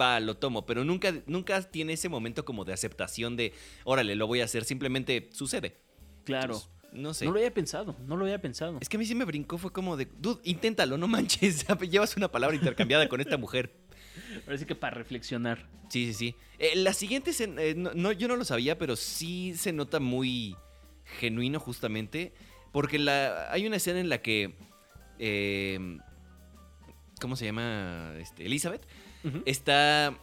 va, 0.00 0.20
lo 0.20 0.36
tomo. 0.36 0.64
Pero 0.64 0.84
nunca, 0.84 1.12
nunca 1.26 1.60
tiene 1.62 1.94
ese 1.94 2.08
momento 2.08 2.44
como 2.44 2.64
de 2.64 2.72
aceptación 2.72 3.36
de, 3.36 3.52
órale, 3.84 4.14
lo 4.14 4.26
voy 4.28 4.40
a 4.40 4.44
hacer. 4.44 4.64
Simplemente 4.64 5.30
sucede. 5.32 5.76
Claro. 6.24 6.54
Entonces, 6.54 6.81
no 6.92 7.14
sé. 7.14 7.24
No 7.24 7.32
lo 7.32 7.38
había 7.38 7.52
pensado, 7.52 7.96
no 8.06 8.16
lo 8.16 8.24
había 8.24 8.40
pensado. 8.40 8.78
Es 8.80 8.88
que 8.88 8.96
a 8.96 9.00
mí 9.00 9.06
sí 9.06 9.14
me 9.14 9.24
brincó, 9.24 9.58
fue 9.58 9.72
como 9.72 9.96
de, 9.96 10.08
dude, 10.18 10.40
inténtalo, 10.44 10.96
no 10.98 11.08
manches. 11.08 11.66
Llevas 11.90 12.16
una 12.16 12.30
palabra 12.30 12.56
intercambiada 12.56 13.08
con 13.08 13.20
esta 13.20 13.36
mujer. 13.36 13.72
Parece 14.44 14.66
que 14.66 14.74
para 14.74 14.96
reflexionar. 14.96 15.68
Sí, 15.88 16.06
sí, 16.06 16.14
sí. 16.14 16.34
Eh, 16.58 16.76
la 16.76 16.92
siguiente, 16.92 17.30
escena, 17.30 17.62
eh, 17.62 17.74
no, 17.74 17.92
no, 17.94 18.12
yo 18.12 18.28
no 18.28 18.36
lo 18.36 18.44
sabía, 18.44 18.78
pero 18.78 18.96
sí 18.96 19.54
se 19.56 19.72
nota 19.72 20.00
muy 20.00 20.56
genuino 21.18 21.60
justamente. 21.60 22.32
Porque 22.72 22.98
la, 22.98 23.50
hay 23.52 23.66
una 23.66 23.76
escena 23.76 24.00
en 24.00 24.08
la 24.08 24.22
que... 24.22 24.54
eh, 25.18 25.98
¿Cómo 27.20 27.36
se 27.36 27.44
llama? 27.44 28.14
Este, 28.18 28.46
Elizabeth. 28.46 28.86
Está 29.44 30.18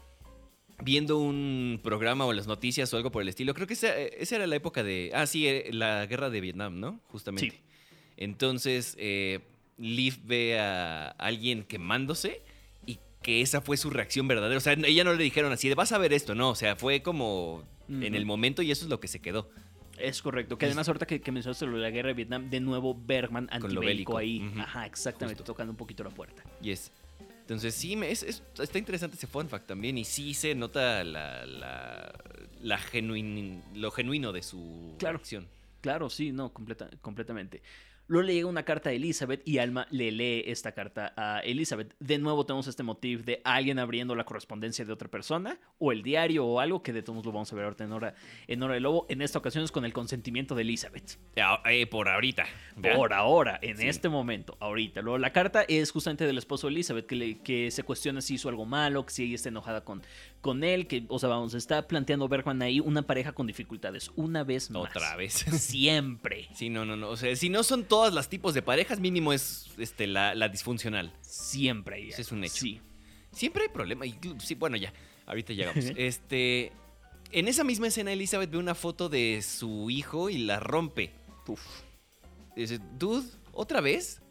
viendo 0.81 1.17
un 1.17 1.79
programa 1.83 2.25
o 2.25 2.33
las 2.33 2.47
noticias 2.47 2.93
o 2.93 2.97
algo 2.97 3.11
por 3.11 3.21
el 3.21 3.29
estilo. 3.29 3.53
Creo 3.53 3.67
que 3.67 3.73
esa, 3.73 3.97
esa 3.97 4.35
era 4.37 4.47
la 4.47 4.55
época 4.55 4.83
de... 4.83 5.11
Ah, 5.13 5.25
sí, 5.25 5.47
eh, 5.47 5.69
la 5.71 6.05
guerra 6.05 6.29
de 6.29 6.41
Vietnam, 6.41 6.79
¿no? 6.79 6.99
Justamente. 7.09 7.51
Sí. 7.51 7.57
Entonces, 8.17 8.95
eh, 8.99 9.39
Liv 9.77 10.19
ve 10.25 10.59
a 10.59 11.09
alguien 11.11 11.63
quemándose 11.63 12.41
y 12.85 12.99
que 13.21 13.41
esa 13.41 13.61
fue 13.61 13.77
su 13.77 13.89
reacción 13.89 14.27
verdadera. 14.27 14.57
O 14.57 14.61
sea, 14.61 14.73
ella 14.73 15.03
no 15.03 15.13
le 15.13 15.23
dijeron 15.23 15.51
así 15.51 15.69
de 15.69 15.75
vas 15.75 15.91
a 15.91 15.97
ver 15.97 16.13
esto, 16.13 16.35
no. 16.35 16.49
O 16.49 16.55
sea, 16.55 16.75
fue 16.75 17.01
como 17.01 17.63
en 17.89 18.13
el 18.15 18.25
momento 18.25 18.61
y 18.61 18.71
eso 18.71 18.85
es 18.85 18.89
lo 18.89 18.99
que 18.99 19.07
se 19.07 19.19
quedó. 19.19 19.49
Es 19.97 20.21
correcto. 20.21 20.57
Que 20.57 20.65
además, 20.65 20.87
ahorita 20.87 21.05
que, 21.05 21.19
que 21.19 21.31
mencionaste 21.31 21.65
lo 21.65 21.75
de 21.77 21.83
la 21.83 21.89
guerra 21.89 22.07
de 22.09 22.13
Vietnam, 22.13 22.49
de 22.49 22.59
nuevo 22.61 22.95
Bergman 22.95 23.49
antibélico 23.51 24.13
bélico. 24.13 24.17
ahí. 24.17 24.51
Ajá, 24.57 24.85
exactamente, 24.85 25.39
Justo. 25.39 25.51
tocando 25.53 25.71
un 25.71 25.77
poquito 25.77 26.03
la 26.03 26.09
puerta. 26.09 26.43
Y 26.61 26.71
es. 26.71 26.91
Entonces, 27.49 27.73
sí, 27.73 27.95
me- 27.95 28.11
es, 28.11 28.21
es- 28.21 28.43
está 28.59 28.77
interesante 28.77 29.15
ese 29.17 29.25
fun 29.25 29.49
fact 29.49 29.65
también. 29.65 29.97
Y 29.97 30.05
sí 30.05 30.35
se 30.35 30.53
nota 30.53 31.03
la, 31.03 31.47
la, 31.47 32.13
la 32.61 32.77
genuin- 32.79 33.63
lo 33.73 33.89
genuino 33.89 34.31
de 34.31 34.43
su 34.43 34.93
Claro. 34.99 35.17
acción. 35.17 35.47
Claro, 35.81 36.11
sí, 36.11 36.31
no, 36.31 36.53
completa- 36.53 36.91
completamente. 37.01 37.63
Luego 38.09 38.25
le 38.25 38.33
llega 38.33 38.47
una 38.47 38.63
carta 38.63 38.89
a 38.89 38.93
Elizabeth 38.93 39.47
y 39.47 39.59
Alma 39.59 39.87
le 39.91 40.11
lee 40.11 40.43
esta 40.47 40.71
carta 40.71 41.13
a 41.15 41.41
Elizabeth. 41.41 41.93
De 41.99 42.17
nuevo 42.17 42.43
tenemos 42.43 42.65
este 42.67 42.81
motivo 42.81 43.21
de 43.23 43.39
alguien 43.43 43.77
abriendo 43.77 44.15
la 44.15 44.23
correspondencia 44.25 44.83
de 44.83 44.91
otra 44.91 45.09
persona 45.09 45.59
o 45.77 45.91
el 45.91 46.01
diario 46.01 46.43
o 46.43 46.59
algo 46.59 46.81
que 46.81 46.91
de 46.91 47.03
todos 47.03 47.23
lo 47.23 47.31
vamos 47.31 47.53
a 47.53 47.55
ver 47.55 47.65
ahorita 47.65 47.83
en 47.83 47.91
hora, 47.91 48.15
en 48.47 48.63
hora 48.63 48.73
de 48.73 48.79
lobo. 48.79 49.05
En 49.09 49.21
esta 49.21 49.37
ocasión 49.37 49.63
es 49.63 49.71
con 49.71 49.85
el 49.85 49.93
consentimiento 49.93 50.55
de 50.55 50.63
Elizabeth. 50.63 51.19
Eh, 51.69 51.85
por 51.85 52.09
ahorita. 52.09 52.45
¿verdad? 52.75 52.97
Por 52.97 53.13
ahora, 53.13 53.59
en 53.61 53.77
Sí. 53.77 53.87
este 53.87 54.09
momento, 54.09 54.57
ahorita. 54.59 55.01
Luego, 55.03 55.19
la 55.19 55.31
carta 55.31 55.61
es 55.67 55.91
justamente 55.91 56.25
del 56.25 56.39
esposo 56.39 56.65
de 56.65 56.73
Elizabeth, 56.73 57.05
que, 57.05 57.15
le- 57.15 57.37
que 57.43 57.69
se 57.69 57.83
cuestiona 57.83 58.21
si 58.21 58.33
hizo 58.35 58.49
algo 58.49 58.65
malo, 58.65 59.05
que 59.05 59.13
si 59.13 59.23
ella 59.25 59.35
está 59.35 59.49
enojada 59.49 59.83
con, 59.83 60.01
con 60.41 60.63
él, 60.63 60.87
que, 60.87 61.05
o 61.09 61.19
sea, 61.19 61.29
vamos, 61.29 61.53
está 61.53 61.87
planteando 61.87 62.27
Bergman 62.27 62.61
ahí 62.61 62.79
una 62.79 63.01
pareja 63.01 63.33
con 63.33 63.47
dificultades, 63.47 64.11
una 64.15 64.43
vez 64.43 64.71
más. 64.71 64.83
Otra 64.83 65.15
vez. 65.15 65.33
Siempre, 65.59 66.47
Sí, 66.53 66.69
no, 66.69 66.85
no, 66.85 66.95
no. 66.95 67.09
O 67.09 67.17
sea, 67.17 67.35
si 67.35 67.49
no 67.49 67.63
son 67.63 67.83
todas 67.83 68.13
las 68.13 68.29
tipos 68.29 68.53
de 68.53 68.61
parejas, 68.61 68.99
mínimo 68.99 69.33
es 69.33 69.67
este, 69.77 70.07
la, 70.07 70.35
la 70.35 70.49
disfuncional. 70.49 71.11
siempre. 71.21 71.95
hay 71.97 72.09
Ese 72.09 72.21
es 72.21 72.31
un 72.31 72.43
hecho. 72.43 72.55
Sí, 72.55 72.81
Siempre 73.31 73.63
hay 73.63 73.69
problema. 73.69 74.05
Sí, 74.39 74.55
bueno, 74.55 74.77
ya. 74.77 74.93
Ahorita 75.25 75.53
llegamos. 75.53 75.85
este. 75.95 76.71
En 77.31 77.47
esa 77.47 77.63
misma 77.63 77.87
escena, 77.87 78.11
Elizabeth 78.11 78.49
ve 78.49 78.57
una 78.57 78.73
foto 78.73 79.07
de 79.07 79.43
su 79.43 79.89
hijo 79.89 80.29
y 80.29 80.39
la 80.39 80.59
rompe. 80.59 81.13
Uf. 81.47 81.61
Dice, 82.55 82.79
dude, 82.97 83.27
¿otra 83.51 83.81
vez? 83.81 84.21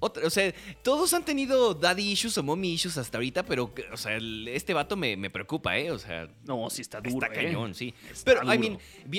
Otra, 0.00 0.26
o 0.26 0.30
sea, 0.30 0.54
todos 0.82 1.12
han 1.12 1.24
tenido 1.24 1.74
daddy 1.74 2.12
issues 2.12 2.38
o 2.38 2.42
mommy 2.42 2.72
issues 2.72 2.96
hasta 2.98 3.18
ahorita, 3.18 3.44
pero, 3.44 3.72
o 3.92 3.96
sea, 3.96 4.16
este 4.46 4.72
vato 4.72 4.96
me, 4.96 5.16
me 5.16 5.28
preocupa, 5.28 5.76
¿eh? 5.76 5.90
O 5.90 5.98
sea, 5.98 6.28
No, 6.46 6.70
sí 6.70 6.82
está 6.82 7.00
duro. 7.00 7.24
está 7.26 7.40
¿eh? 7.40 7.44
cañón, 7.46 7.74
sí. 7.74 7.92
Está 8.12 8.32
Pero, 8.32 8.54
I 8.54 8.58
mean, 8.58 8.78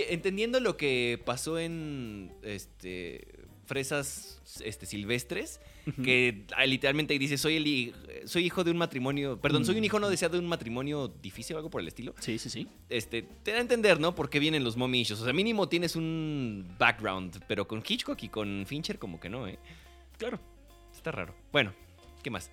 entendiendo 0.10 0.60
lo 0.60 0.78
que 0.78 1.22
pasó 1.26 1.60
en, 1.60 2.32
este, 2.44 3.28
fresas, 3.66 4.42
este, 4.64 4.86
silvestres, 4.86 5.60
que 6.04 6.46
ah, 6.56 6.66
literalmente 6.66 7.18
dice, 7.20 7.38
soy, 7.38 7.56
el, 7.58 8.28
soy 8.28 8.46
hijo 8.46 8.64
de 8.64 8.72
un 8.72 8.78
matrimonio, 8.78 9.40
perdón, 9.42 9.66
soy 9.66 9.78
un 9.78 9.84
hijo 9.84 10.00
no 10.00 10.08
Mm. 10.08 10.12
deseado 10.12 10.34
de 10.34 10.40
un 10.40 10.48
matrimonio 10.48 11.08
difícil 11.22 11.56
o 11.56 11.60
algo 11.60 11.70
por 11.70 11.82
el 11.82 11.88
estilo. 11.88 12.14
Sí, 12.20 12.38
sí, 12.40 12.50
sí. 12.50 12.68
Este, 12.90 13.24
te 13.44 13.52
da 13.52 13.58
a 13.58 13.62
entender, 13.62 14.00
¿no? 14.00 14.14
Por 14.16 14.30
qué 14.30 14.40
vienen 14.40 14.64
los 14.64 14.78
mommy 14.78 15.02
issues. 15.02 15.20
O 15.22 15.24
sea, 15.26 15.34
mínimo 15.34 15.68
tienes 15.68 15.96
un 15.96 16.74
background, 16.80 17.44
pero 17.48 17.68
con 17.68 17.84
Hitchcock 17.86 18.22
y 18.24 18.30
con 18.30 18.66
Fincher 18.68 18.98
como 19.00 19.20
que 19.20 19.30
no, 19.30 19.48
¿eh? 19.48 19.58
Claro. 20.18 20.40
Está 21.00 21.14
raro. 21.14 21.34
Bueno, 21.54 21.72
¿qué 22.22 22.30
más? 22.30 22.52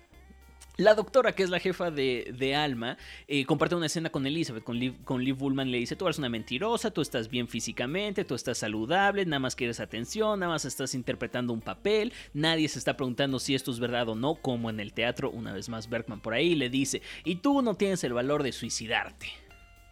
La 0.77 0.93
doctora, 0.93 1.33
que 1.33 1.43
es 1.43 1.49
la 1.49 1.59
jefa 1.59 1.91
de, 1.91 2.33
de 2.33 2.55
Alma, 2.55 2.97
eh, 3.27 3.43
comparte 3.45 3.75
una 3.75 3.87
escena 3.87 4.09
con 4.09 4.25
Elizabeth, 4.25 4.63
con 4.63 4.79
Liv, 4.79 5.03
con 5.03 5.21
Liv 5.21 5.35
Bullman. 5.35 5.69
Le 5.69 5.79
dice, 5.79 5.97
tú 5.97 6.05
eres 6.05 6.17
una 6.17 6.29
mentirosa, 6.29 6.91
tú 6.91 7.01
estás 7.01 7.27
bien 7.27 7.49
físicamente, 7.49 8.23
tú 8.23 8.35
estás 8.35 8.59
saludable, 8.59 9.25
nada 9.25 9.39
más 9.39 9.57
quieres 9.57 9.81
atención, 9.81 10.39
nada 10.39 10.53
más 10.53 10.63
estás 10.63 10.95
interpretando 10.95 11.51
un 11.51 11.59
papel, 11.59 12.13
nadie 12.33 12.69
se 12.69 12.79
está 12.79 12.95
preguntando 12.95 13.37
si 13.37 13.53
esto 13.53 13.69
es 13.69 13.81
verdad 13.81 14.07
o 14.07 14.15
no, 14.15 14.35
como 14.35 14.69
en 14.69 14.79
el 14.79 14.93
teatro, 14.93 15.29
una 15.29 15.51
vez 15.51 15.67
más 15.67 15.89
Bergman 15.89 16.21
por 16.21 16.33
ahí 16.33 16.55
le 16.55 16.69
dice, 16.69 17.01
y 17.25 17.35
tú 17.35 17.61
no 17.61 17.75
tienes 17.75 18.01
el 18.05 18.13
valor 18.13 18.43
de 18.43 18.53
suicidarte. 18.53 19.27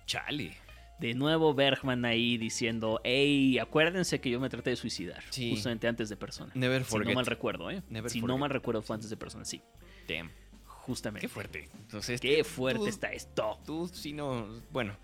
Chale. 0.06 0.65
De 1.00 1.14
nuevo 1.14 1.54
Bergman 1.54 2.06
ahí 2.06 2.38
diciendo, 2.38 3.02
hey, 3.04 3.60
acuérdense 3.60 4.22
que 4.22 4.30
yo 4.30 4.40
me 4.40 4.50
traté 4.50 4.70
de 4.70 4.76
suicidar, 4.78 5.24
Sí. 5.30 5.52
justamente 5.52 5.88
antes 5.88 6.08
de 6.10 6.16
persona. 6.16 6.52
Never 6.56 6.84
Si 6.86 6.90
forget. 6.92 7.10
no 7.10 7.16
mal 7.16 7.26
recuerdo, 7.26 7.70
¿eh? 7.70 7.82
Never 7.90 8.10
si 8.10 8.22
no 8.22 8.38
mal 8.38 8.50
recuerdo 8.50 8.82
fue 8.82 8.96
antes 8.96 9.10
de 9.10 9.18
persona, 9.18 9.44
sí, 9.44 9.62
Damn. 10.08 10.32
justamente. 10.66 11.28
Qué 11.28 11.34
fuerte. 11.34 11.70
Entonces, 11.82 12.22
Qué 12.22 12.44
fuerte 12.46 12.80
tú- 12.80 12.88
está 12.88 13.12
esto. 13.12 13.60
Tú, 13.66 13.88
si 13.90 14.14
no. 14.14 14.48
Bueno. 14.72 14.96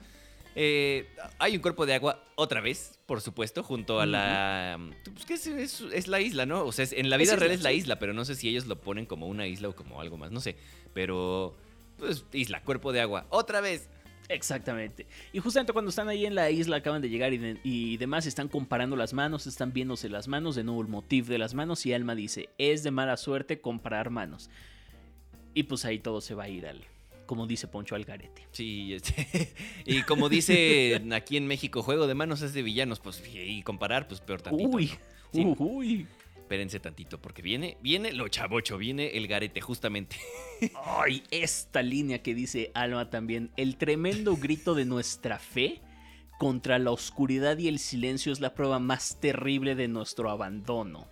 Eh, 0.54 1.08
hay 1.40 1.56
un 1.56 1.62
cuerpo 1.62 1.86
de 1.86 1.94
agua 1.94 2.22
otra 2.36 2.60
vez, 2.60 3.00
por 3.06 3.22
supuesto, 3.22 3.64
junto 3.64 4.02
a 4.02 4.06
la. 4.06 4.78
Pues 5.14 5.26
que 5.26 5.34
es, 5.36 5.48
es- 5.48 5.82
es 5.94 6.08
la 6.10 6.20
isla, 6.20 6.46
¿no? 6.46 6.66
O 6.66 6.72
sea, 6.74 6.84
es- 6.84 6.92
en 6.92 7.10
la 7.10 7.16
vida 7.18 7.38
real 7.38 7.52
es 7.52 7.64
la 7.64 7.72
isla, 7.72 8.00
pero 8.00 8.14
no 8.14 8.26
sé 8.26 8.36
si 8.36 8.50
ellos 8.50 8.66
lo 8.66 8.78
ponen 8.78 9.06
como 9.06 9.28
una 9.28 9.48
isla 9.48 9.70
o 9.70 9.76
como 9.76 10.02
algo 10.02 10.18
más, 10.18 10.32
no 10.32 10.40
sé. 10.42 10.58
Pero. 10.94 11.56
Pues 11.98 12.26
isla, 12.34 12.64
cuerpo 12.64 12.92
de 12.92 13.00
agua. 13.02 13.28
Otra 13.30 13.62
vez. 13.62 13.90
Exactamente. 14.34 15.08
Y 15.34 15.39
justamente 15.39 15.74
cuando 15.74 15.89
están 15.89 16.08
ahí 16.10 16.26
en 16.26 16.36
la 16.36 16.50
isla, 16.50 16.78
acaban 16.78 17.02
de 17.02 17.10
llegar 17.10 17.34
y, 17.34 17.38
de- 17.38 17.60
y 17.63 17.98
demás, 17.98 18.26
están 18.26 18.48
comparando 18.48 18.96
las 18.96 19.13
manos, 19.13 19.48
están 19.48 19.74
viéndose 19.74 20.10
las 20.10 20.28
manos, 20.28 20.56
de 20.56 20.63
nuevo 20.63 20.82
el 20.82 20.88
motif 20.88 21.28
de 21.28 21.38
las 21.38 21.54
manos, 21.54 21.86
y 21.86 21.94
Alma 21.94 22.15
dice, 22.15 22.50
es 22.58 22.84
de 22.84 22.91
mala 22.91 23.17
suerte 23.17 23.60
comparar 23.62 24.10
manos. 24.10 24.50
Y 25.54 25.63
pues 25.63 25.84
ahí 25.86 26.00
todo 26.00 26.22
se 26.22 26.34
va 26.34 26.44
a 26.44 26.50
ir 26.50 26.65
al, 26.65 26.82
como 27.26 27.46
dice 27.48 27.67
Poncho 27.67 27.96
Algarete. 27.96 28.48
Sí, 28.52 28.94
este, 28.94 29.54
y 29.86 30.02
como 30.04 30.30
dice 30.30 31.02
aquí 31.12 31.38
en 31.38 31.48
México, 31.48 31.84
juego 31.84 32.08
de 32.08 32.13
manos 32.15 32.41
es 32.41 32.54
de 32.54 32.62
villanos, 32.63 33.00
pues 33.00 33.22
y 33.34 33.62
comparar, 33.63 34.08
pues 34.08 34.22
peor 34.22 34.41
tantito. 34.41 34.70
Uy, 34.70 34.91
¿no? 35.34 35.56
Sí. 35.56 35.56
uy. 35.60 36.08
Espérense 36.52 36.82
tantito, 36.82 37.22
porque 37.22 37.42
viene, 37.42 37.78
viene 37.82 38.12
lo 38.12 38.28
chavocho, 38.28 38.78
viene 38.78 39.16
el 39.16 39.30
garete, 39.30 39.62
justamente. 39.62 40.18
Ay, 40.86 41.24
esta 41.32 41.82
línea 41.82 42.22
que 42.22 42.36
dice 42.36 42.72
Alma 42.74 43.10
también, 43.10 43.52
el 43.56 43.78
tremendo 43.78 44.36
grito 44.36 44.76
de 44.76 44.84
nuestra 44.84 45.40
fe 45.40 45.80
contra 46.38 46.78
la 46.78 46.92
oscuridad 46.92 47.58
y 47.58 47.70
el 47.70 47.80
silencio 47.80 48.34
es 48.34 48.42
la 48.42 48.54
prueba 48.54 48.80
más 48.80 49.18
terrible 49.22 49.76
de 49.76 49.88
nuestro 49.88 50.30
abandono. 50.30 51.08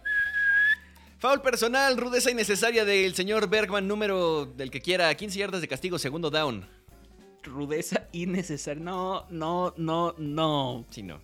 Foul 1.19 1.41
personal, 1.41 1.95
rudeza 1.95 2.31
innecesaria 2.31 2.83
del 2.83 3.15
señor 3.15 3.47
Bergman, 3.47 3.87
número 3.87 4.45
del 4.45 4.69
que 4.69 4.81
quiera, 4.81 5.15
15 5.15 5.39
yardas 5.39 5.61
de 5.61 5.69
castigo, 5.69 5.97
segundo 5.99 6.29
down. 6.29 6.67
Rudeza 7.43 8.09
innecesaria. 8.11 8.83
No, 8.83 9.25
no, 9.29 9.73
no, 9.77 10.15
no. 10.17 10.85
Sí, 10.89 11.01
no. 11.01 11.21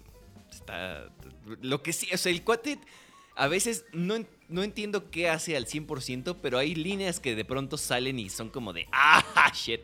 Está. 0.50 1.10
Lo 1.62 1.84
que 1.84 1.92
sí, 1.92 2.08
o 2.14 2.18
sea, 2.18 2.32
el 2.32 2.46
cuate. 2.46 2.80
A 3.36 3.48
veces 3.48 3.86
no, 3.92 4.16
no 4.50 4.64
entiendo 4.64 5.10
qué 5.12 5.30
hace 5.30 5.56
al 5.58 5.66
100%, 5.66 6.38
pero 6.42 6.58
hay 6.58 6.76
líneas 6.76 7.20
que 7.20 7.36
de 7.36 7.46
pronto 7.46 7.78
salen 7.78 8.20
y 8.20 8.30
son 8.30 8.50
como 8.50 8.74
de. 8.74 8.88
¡Ah, 8.92 9.52
shit! 9.54 9.82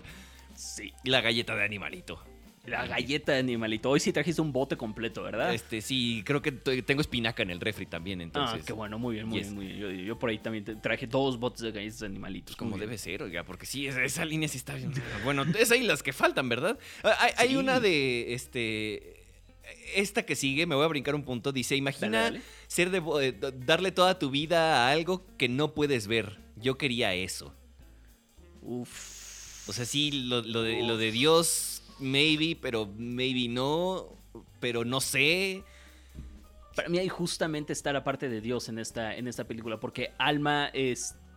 Sí. 0.56 0.94
La 1.04 1.22
galleta 1.22 1.56
de 1.56 1.64
animalito. 1.64 2.24
La 2.66 2.86
galleta 2.86 3.32
de 3.32 3.40
animalito. 3.40 3.90
Hoy 3.90 4.00
sí 4.00 4.14
trajiste 4.14 4.40
un 4.40 4.54
bote 4.54 4.78
completo, 4.78 5.24
¿verdad? 5.24 5.52
Este, 5.52 5.82
sí, 5.82 6.22
creo 6.24 6.44
que 6.44 6.52
tengo 6.52 7.02
espinaca 7.02 7.42
en 7.42 7.50
el 7.50 7.60
refri 7.60 7.88
también, 7.88 8.22
entonces. 8.22 8.60
ah, 8.62 8.64
qué 8.66 8.74
bueno, 8.74 9.00
muy 9.00 9.16
bien, 9.16 9.28
muy 9.28 9.40
yes. 9.40 9.48
bien, 9.48 9.56
muy 9.56 9.66
bien. 9.66 9.80
Yo, 9.80 9.90
yo 9.90 10.20
por 10.20 10.30
ahí 10.30 10.38
también 10.38 10.80
traje 10.80 11.08
dos 11.08 11.40
botes 11.40 11.62
de 11.62 11.72
galletas 11.72 12.00
de 12.02 12.06
animalitos. 12.06 12.56
Como 12.56 12.78
debe 12.78 13.00
ser, 13.00 13.24
oiga, 13.24 13.44
porque 13.44 13.66
sí, 13.66 13.88
esa, 13.88 14.04
esa 14.04 14.26
línea 14.26 14.48
sí 14.48 14.58
está 14.58 14.76
bien. 14.76 14.94
Bueno, 15.24 15.44
es 15.58 15.72
ahí 15.72 15.82
las 15.82 16.04
que 16.04 16.14
faltan, 16.14 16.50
¿verdad? 16.50 16.78
Ah, 17.04 17.18
Hay, 17.20 17.32
hay 17.38 17.56
una 17.56 17.80
de, 17.80 18.36
este, 18.36 19.21
esta 19.96 20.24
que 20.24 20.36
sigue, 20.36 20.66
me 20.66 20.76
voy 20.76 20.86
a 20.86 20.88
brincar 20.88 21.16
un 21.16 21.24
punto, 21.24 21.52
dice, 21.52 21.76
imagina 21.76 22.24
Dale, 22.24 22.40
dale. 22.40 22.42
ser 22.68 22.90
de, 22.90 23.02
eh, 23.22 23.52
darle 23.58 23.92
toda 23.92 24.18
tu 24.20 24.30
vida 24.30 24.88
a 24.88 24.92
algo 24.92 25.26
que 25.38 25.50
no 25.50 25.74
puedes 25.74 26.08
ver. 26.08 26.40
Yo 26.58 26.78
quería 26.78 27.14
eso. 27.14 27.54
Uf. 28.62 29.68
O 29.68 29.74
sea, 29.74 29.86
sí, 29.86 30.12
lo, 30.12 30.42
lo 30.42 30.64
de, 30.64 30.84
lo 30.84 30.98
de 30.98 31.12
Dios, 31.12 31.84
maybe, 32.00 32.58
pero 32.60 32.90
maybe 32.98 33.48
no, 33.48 34.18
pero 34.60 34.84
no 34.86 35.02
sé. 35.02 35.64
Para 36.76 36.90
mí 36.90 37.00
hay 37.00 37.10
justamente 37.10 37.74
está 37.74 37.94
la 37.94 38.04
parte 38.04 38.30
de 38.30 38.42
Dios 38.42 38.70
en 38.70 38.80
esta, 38.80 39.16
en 39.16 39.28
esta 39.28 39.46
película, 39.46 39.80
porque 39.80 40.12
Alma, 40.18 40.70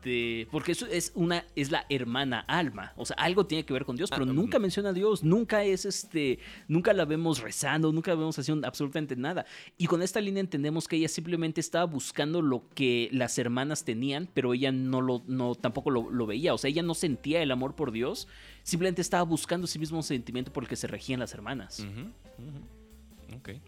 este, 0.04 0.48
porque 0.50 0.72
eso 0.72 0.86
es 0.86 1.12
una, 1.14 1.44
es 1.56 1.70
la 1.70 1.86
hermana 1.88 2.40
Alma, 2.40 2.92
o 2.96 3.06
sea, 3.06 3.16
algo 3.16 3.46
tiene 3.46 3.64
que 3.64 3.72
ver 3.72 3.84
con 3.84 3.96
Dios, 3.96 4.10
pero 4.10 4.24
Ah, 4.24 4.26
nunca 4.26 4.58
menciona 4.58 4.90
a 4.90 4.92
Dios, 4.92 5.24
nunca 5.24 5.64
es 5.64 5.84
este, 5.84 6.38
nunca 6.68 6.92
la 6.92 7.04
vemos 7.04 7.40
rezando, 7.40 7.90
nunca 7.92 8.10
la 8.10 8.16
vemos 8.16 8.38
haciendo 8.38 8.66
absolutamente 8.66 9.16
nada. 9.16 9.46
Y 9.78 9.86
con 9.86 10.02
esta 10.02 10.20
línea 10.20 10.40
entendemos 10.40 10.88
que 10.88 10.96
ella 10.96 11.08
simplemente 11.08 11.60
estaba 11.60 11.84
buscando 11.84 12.42
lo 12.42 12.68
que 12.74 13.08
las 13.12 13.38
hermanas 13.38 13.84
tenían, 13.84 14.28
pero 14.34 14.52
ella 14.52 14.72
no 14.72 15.00
lo, 15.00 15.22
no, 15.26 15.54
tampoco 15.54 15.90
lo, 15.90 16.10
lo 16.10 16.26
veía, 16.26 16.52
o 16.54 16.58
sea, 16.58 16.68
ella 16.68 16.82
no 16.82 16.94
sentía 16.94 17.42
el 17.42 17.50
amor 17.50 17.74
por 17.74 17.90
Dios, 17.92 18.28
simplemente 18.62 19.00
estaba 19.00 19.22
buscando 19.22 19.64
ese 19.64 19.78
mismo 19.78 20.02
sentimiento 20.02 20.52
por 20.52 20.64
el 20.64 20.68
que 20.68 20.76
se 20.76 20.86
regían 20.86 21.20
las 21.20 21.32
hermanas. 21.32 21.84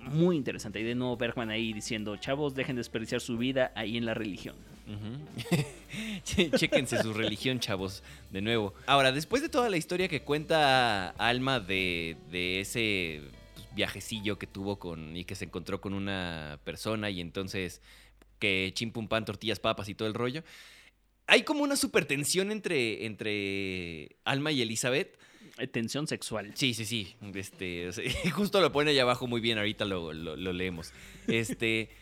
Muy 0.00 0.36
interesante. 0.36 0.80
Y 0.80 0.84
de 0.84 0.94
nuevo 0.94 1.16
Bergman 1.16 1.50
ahí 1.50 1.72
diciendo, 1.72 2.16
chavos, 2.16 2.54
dejen 2.54 2.76
de 2.76 2.80
desperdiciar 2.80 3.20
su 3.20 3.36
vida 3.38 3.72
ahí 3.74 3.96
en 3.96 4.04
la 4.06 4.14
religión. 4.14 4.54
Che- 6.24 6.50
Chéquense 6.50 7.02
su 7.02 7.12
religión, 7.12 7.58
chavos, 7.60 8.02
de 8.30 8.40
nuevo. 8.40 8.74
Ahora, 8.86 9.12
después 9.12 9.42
de 9.42 9.48
toda 9.48 9.68
la 9.68 9.76
historia 9.76 10.08
que 10.08 10.22
cuenta 10.22 11.10
Alma 11.10 11.60
de, 11.60 12.16
de 12.30 12.60
ese 12.60 13.22
pues, 13.54 13.66
viajecillo 13.74 14.38
que 14.38 14.46
tuvo 14.46 14.78
con 14.78 15.16
y 15.16 15.24
que 15.24 15.34
se 15.34 15.44
encontró 15.44 15.80
con 15.80 15.92
una 15.94 16.58
persona 16.64 17.10
y 17.10 17.20
entonces 17.20 17.80
que 18.38 18.70
chimpum 18.74 19.08
pan, 19.08 19.24
tortillas, 19.24 19.58
papas 19.60 19.88
y 19.88 19.94
todo 19.94 20.08
el 20.08 20.14
rollo, 20.14 20.42
hay 21.26 21.42
como 21.42 21.62
una 21.62 21.74
super 21.76 22.04
tensión 22.04 22.50
entre, 22.52 23.06
entre 23.06 24.16
Alma 24.24 24.52
y 24.52 24.62
Elizabeth. 24.62 25.18
Eh, 25.58 25.66
Tensión 25.66 26.06
sexual. 26.06 26.52
Sí, 26.54 26.74
sí, 26.74 26.84
sí. 26.84 27.16
Este, 27.34 27.90
justo 28.32 28.60
lo 28.60 28.72
pone 28.72 28.90
allá 28.90 29.02
abajo 29.02 29.26
muy 29.26 29.40
bien, 29.40 29.58
ahorita 29.58 29.84
lo, 29.84 30.12
lo- 30.12 30.36
lo 30.36 30.52
leemos. 30.52 30.92
Este. 31.26 31.90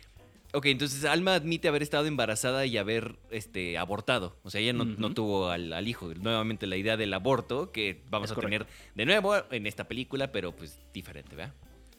Ok, 0.56 0.66
entonces 0.66 1.04
Alma 1.04 1.34
admite 1.34 1.66
haber 1.66 1.82
estado 1.82 2.06
embarazada 2.06 2.64
y 2.64 2.78
haber 2.78 3.16
este, 3.32 3.76
abortado. 3.76 4.36
O 4.44 4.50
sea, 4.50 4.60
ella 4.60 4.72
no, 4.72 4.84
no 4.84 5.12
tuvo 5.12 5.48
al, 5.48 5.72
al 5.72 5.88
hijo. 5.88 6.14
Nuevamente 6.14 6.68
la 6.68 6.76
idea 6.76 6.96
del 6.96 7.12
aborto, 7.12 7.72
que 7.72 8.02
vamos 8.08 8.26
Es 8.28 8.30
a 8.30 8.34
correcto. 8.36 8.64
tener 8.66 8.92
de 8.94 9.04
nuevo 9.04 9.34
en 9.50 9.66
esta 9.66 9.88
película, 9.88 10.30
pero 10.30 10.52
pues 10.54 10.78
diferente, 10.92 11.34
¿verdad? 11.34 11.54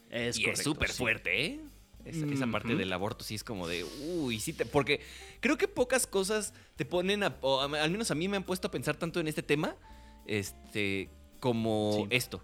Es 0.08 0.38
y 0.38 0.44
correcto, 0.44 0.60
es 0.60 0.64
súper 0.64 0.88
sí. 0.88 0.96
fuerte, 0.96 1.44
¿eh? 1.44 1.60
Esa, 2.06 2.24
esa 2.24 2.46
parte 2.46 2.74
del 2.76 2.90
aborto 2.94 3.24
sí 3.24 3.34
es 3.34 3.44
como 3.44 3.68
de, 3.68 3.84
uy, 3.84 4.40
sí, 4.40 4.54
te, 4.54 4.64
porque 4.64 5.02
creo 5.40 5.58
que 5.58 5.68
pocas 5.68 6.06
cosas 6.06 6.54
te 6.76 6.86
ponen 6.86 7.24
a, 7.24 7.36
o 7.42 7.60
a- 7.60 7.82
al 7.82 7.90
menos 7.90 8.10
a 8.10 8.14
mí 8.14 8.26
me 8.26 8.38
han 8.38 8.44
puesto 8.44 8.68
a 8.68 8.70
pensar 8.70 8.96
tanto 8.96 9.20
en 9.20 9.28
este 9.28 9.42
tema, 9.42 9.76
este, 10.26 11.10
como 11.40 11.92
Sí. 11.94 12.06
esto, 12.10 12.42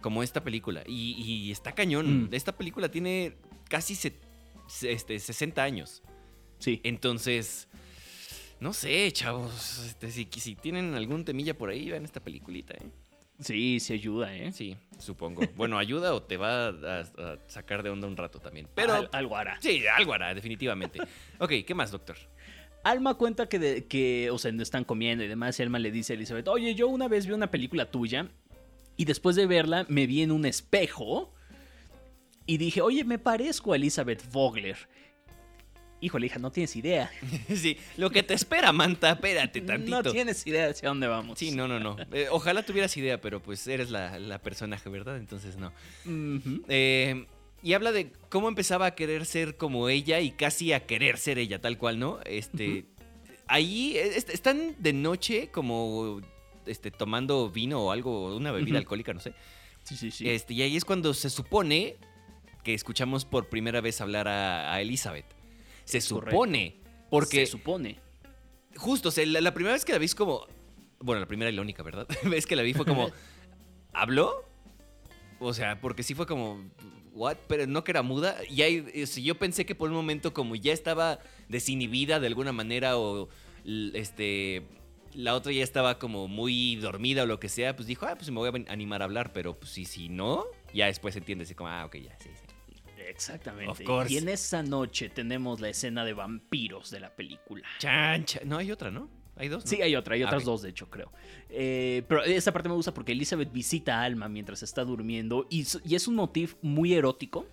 como 0.00 0.22
esta 0.22 0.42
película. 0.42 0.82
Y, 0.86 1.12
y 1.22 1.50
está 1.52 1.72
cañón. 1.72 2.24
Mm. 2.24 2.28
Esta 2.34 2.52
película 2.56 2.90
tiene 2.90 3.36
casi 3.68 3.94
se- 3.94 4.18
se- 4.66 4.92
este, 4.92 5.18
60 5.18 5.62
años. 5.62 6.02
Sí. 6.58 6.80
Entonces, 6.84 7.68
no 8.60 8.72
sé, 8.72 9.10
chavos, 9.12 9.78
este, 9.86 10.10
si, 10.10 10.28
si 10.30 10.54
tienen 10.54 10.94
algún 10.94 11.24
temilla 11.24 11.54
por 11.54 11.70
ahí, 11.70 11.90
vean 11.90 12.04
esta 12.04 12.20
peliculita, 12.20 12.74
¿eh? 12.74 12.90
Sí, 13.40 13.80
sí 13.80 13.94
ayuda, 13.94 14.32
¿eh? 14.36 14.52
Sí, 14.52 14.76
supongo. 14.98 15.42
Bueno, 15.56 15.76
ayuda 15.78 16.14
o 16.14 16.22
te 16.22 16.36
va 16.36 16.68
a, 16.68 17.00
a 17.00 17.38
sacar 17.48 17.82
de 17.82 17.90
onda 17.90 18.06
un 18.06 18.16
rato 18.16 18.38
también. 18.38 18.68
Pero 18.74 18.94
Al- 18.94 19.08
algo 19.12 19.36
hará. 19.36 19.58
sí, 19.60 19.84
algo 19.88 20.12
hará, 20.12 20.32
definitivamente. 20.32 21.00
Ok, 21.40 21.50
¿qué 21.66 21.74
más, 21.74 21.90
doctor? 21.90 22.16
Alma 22.84 23.14
cuenta 23.14 23.48
que, 23.48 23.58
de- 23.58 23.84
que, 23.86 24.30
o 24.30 24.38
sea, 24.38 24.50
no 24.52 24.62
están 24.62 24.84
comiendo 24.84 25.22
y 25.24 25.28
demás. 25.28 25.58
Y 25.58 25.62
Alma 25.62 25.78
le 25.78 25.90
dice 25.90 26.12
a 26.12 26.16
Elizabeth, 26.16 26.48
oye, 26.48 26.74
yo 26.74 26.88
una 26.88 27.08
vez 27.08 27.26
vi 27.26 27.32
una 27.32 27.50
película 27.50 27.90
tuya 27.90 28.28
y 28.96 29.04
después 29.04 29.36
de 29.36 29.46
verla 29.46 29.86
me 29.88 30.06
vi 30.06 30.22
en 30.22 30.32
un 30.32 30.44
espejo 30.44 31.32
y 32.46 32.56
dije, 32.58 32.80
oye, 32.80 33.04
me 33.04 33.18
parezco 33.18 33.72
a 33.72 33.76
Elizabeth 33.76 34.30
Vogler. 34.32 34.76
Híjole, 36.00 36.26
hija, 36.26 36.40
no 36.40 36.50
tienes 36.50 36.74
idea. 36.74 37.08
Sí, 37.54 37.76
lo 37.96 38.10
que 38.10 38.24
te 38.24 38.34
espera, 38.34 38.72
Manta, 38.72 39.12
espérate 39.12 39.60
tantito. 39.60 40.02
No 40.02 40.10
tienes 40.12 40.44
idea 40.48 40.68
hacia 40.70 40.88
dónde 40.88 41.06
vamos. 41.06 41.38
Sí, 41.38 41.52
no, 41.52 41.68
no, 41.68 41.78
no. 41.78 41.96
Eh, 42.12 42.26
ojalá 42.32 42.64
tuvieras 42.64 42.96
idea, 42.96 43.20
pero 43.20 43.40
pues 43.40 43.64
eres 43.68 43.90
la, 43.90 44.18
la 44.18 44.40
personaje, 44.40 44.88
¿verdad? 44.90 45.18
Entonces 45.18 45.56
no. 45.56 45.72
Eh, 46.68 47.24
y 47.62 47.74
habla 47.74 47.92
de 47.92 48.12
cómo 48.28 48.48
empezaba 48.48 48.86
a 48.86 48.94
querer 48.94 49.24
ser 49.26 49.56
como 49.56 49.88
ella 49.88 50.20
y 50.20 50.32
casi 50.32 50.72
a 50.72 50.86
querer 50.86 51.18
ser 51.18 51.38
ella, 51.38 51.60
tal 51.60 51.78
cual, 51.78 51.98
¿no? 51.98 52.18
Este. 52.24 52.86
Ahí 53.46 53.96
est- 53.96 54.30
están 54.30 54.76
de 54.78 54.92
noche 54.92 55.50
como 55.50 56.20
este, 56.66 56.90
tomando 56.90 57.50
vino 57.50 57.80
o 57.80 57.90
algo, 57.92 58.34
una 58.36 58.52
bebida 58.52 58.78
alcohólica, 58.78 59.12
no 59.12 59.20
sé. 59.20 59.34
Sí, 59.82 59.96
sí, 59.96 60.10
sí. 60.10 60.28
Este, 60.28 60.54
y 60.54 60.62
ahí 60.62 60.76
es 60.76 60.84
cuando 60.84 61.12
se 61.12 61.28
supone 61.28 61.96
que 62.62 62.72
escuchamos 62.74 63.24
por 63.24 63.48
primera 63.48 63.80
vez 63.80 64.00
hablar 64.00 64.28
a, 64.28 64.72
a 64.72 64.80
Elizabeth. 64.80 65.26
Se 65.84 65.98
Es 65.98 66.08
correcto. 66.08 66.30
supone. 66.30 66.80
Porque 67.10 67.44
Se 67.44 67.52
supone. 67.52 67.98
justo, 68.76 69.08
o 69.08 69.12
sea, 69.12 69.26
la, 69.26 69.40
la 69.40 69.52
primera 69.52 69.74
vez 69.74 69.84
que 69.84 69.92
la 69.92 69.98
vi 69.98 70.06
es 70.06 70.14
como. 70.14 70.46
Bueno, 71.00 71.20
la 71.20 71.26
primera 71.26 71.50
y 71.50 71.54
la 71.54 71.62
única, 71.62 71.82
¿verdad? 71.82 72.06
vez 72.24 72.46
que 72.46 72.54
la 72.56 72.62
vi 72.62 72.72
fue 72.74 72.86
como. 72.86 73.10
¿Habló? 73.92 74.48
O 75.40 75.52
sea, 75.52 75.80
porque 75.80 76.02
sí 76.04 76.14
fue 76.14 76.26
como. 76.26 76.64
¿What? 77.14 77.36
Pero 77.46 77.66
no 77.66 77.84
que 77.84 77.92
era 77.92 78.02
muda. 78.02 78.36
Y 78.48 78.62
ahí, 78.62 79.06
sea, 79.06 79.22
yo 79.22 79.38
pensé 79.38 79.66
que 79.66 79.74
por 79.74 79.90
un 79.90 79.96
momento, 79.96 80.32
como 80.32 80.56
ya 80.56 80.72
estaba 80.72 81.18
desinhibida 81.48 82.20
de 82.20 82.26
alguna 82.26 82.52
manera, 82.52 82.96
o 82.98 83.28
este. 83.64 84.66
La 85.14 85.34
otra 85.34 85.52
ya 85.52 85.62
estaba 85.62 85.98
como 85.98 86.26
muy 86.26 86.76
dormida 86.76 87.24
o 87.24 87.26
lo 87.26 87.38
que 87.38 87.50
sea, 87.50 87.76
pues 87.76 87.86
dijo, 87.86 88.06
ah, 88.06 88.14
pues 88.16 88.30
me 88.30 88.38
voy 88.38 88.48
a 88.48 88.72
animar 88.72 89.02
a 89.02 89.04
hablar, 89.04 89.34
pero 89.34 89.58
pues 89.58 89.70
sí, 89.70 89.84
si 89.84 90.08
no, 90.08 90.46
ya 90.72 90.86
después 90.86 91.14
entiende 91.16 91.44
así 91.44 91.54
como, 91.54 91.68
ah, 91.68 91.84
ok, 91.84 91.96
ya, 91.96 92.18
sí, 92.18 92.30
sí. 92.34 92.82
Exactamente. 92.96 93.70
Of 93.70 93.82
course. 93.82 94.10
Y 94.10 94.16
en 94.16 94.30
esa 94.30 94.62
noche 94.62 95.10
tenemos 95.10 95.60
la 95.60 95.68
escena 95.68 96.04
de 96.06 96.14
vampiros 96.14 96.90
de 96.90 97.00
la 97.00 97.14
película. 97.14 97.68
Chan, 97.78 98.24
chan. 98.24 98.48
No, 98.48 98.56
hay 98.56 98.72
otra, 98.72 98.90
¿no? 98.90 99.10
Hay 99.36 99.48
dos. 99.48 99.64
¿no? 99.64 99.70
Sí, 99.70 99.80
hay 99.82 99.96
otra, 99.96 100.14
hay 100.14 100.22
Ah, 100.22 100.26
otras 100.26 100.44
dos, 100.44 100.62
de 100.62 100.70
hecho, 100.70 100.88
creo. 100.90 101.10
Eh, 101.48 102.02
pero 102.08 102.22
esa 102.24 102.52
parte 102.52 102.68
me 102.68 102.74
gusta 102.74 102.92
porque 102.94 103.12
Elizabeth 103.12 103.52
visita 103.52 104.00
a 104.00 104.04
Alma 104.04 104.28
mientras 104.28 104.62
está 104.62 104.84
durmiendo 104.84 105.46
y 105.50 105.62
es 105.94 106.08
un 106.08 106.14
motif 106.16 106.56
muy 106.62 106.92
erótico, 106.94 107.46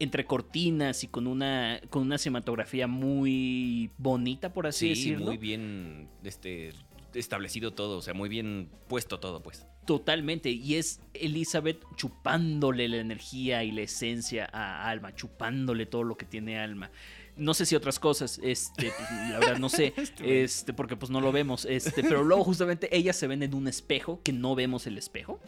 entre 0.00 0.24
cortinas 0.26 1.04
y 1.04 1.08
con 1.08 1.26
una, 1.26 1.80
con 1.88 2.02
una 2.02 2.18
cinematografía 2.18 2.86
muy 2.86 3.90
bonita, 3.96 4.52
por 4.52 4.66
así 4.66 4.86
Sí, 4.86 4.88
decirlo. 5.10 5.26
muy 5.26 5.36
bien, 5.38 6.08
este, 6.24 6.72
establecido 7.14 7.72
todo, 7.72 7.98
o 7.98 8.02
sea, 8.02 8.12
muy 8.12 8.28
bien 8.28 8.68
puesto 8.88 9.20
todo, 9.20 9.40
pues. 9.42 9.66
Totalmente, 9.86 10.50
y 10.50 10.74
es 10.76 11.00
Elizabeth 11.12 11.84
chupándole 11.96 12.88
la 12.88 12.96
energía 12.96 13.62
y 13.64 13.70
la 13.70 13.82
esencia 13.82 14.48
a 14.52 14.88
Alma, 14.88 15.14
chupándole 15.14 15.86
todo 15.86 16.02
lo 16.04 16.16
que 16.16 16.24
tiene 16.26 16.58
Alma. 16.58 16.90
No 17.36 17.52
sé 17.54 17.66
si 17.66 17.74
otras 17.74 17.98
cosas, 17.98 18.38
este, 18.42 18.92
pues, 18.96 19.10
la 19.30 19.38
verdad 19.40 19.58
no 19.58 19.68
sé, 19.68 19.92
este, 20.22 20.72
porque 20.72 20.96
pues 20.96 21.10
no 21.10 21.20
lo 21.20 21.32
vemos, 21.32 21.64
este, 21.64 22.02
pero 22.02 22.22
luego 22.22 22.44
justamente 22.44 22.94
ellas 22.96 23.16
se 23.16 23.26
ven 23.26 23.42
en 23.42 23.54
un 23.54 23.66
espejo 23.66 24.20
que 24.22 24.32
no 24.32 24.54
vemos 24.54 24.86
el 24.86 24.98
espejo. 24.98 25.40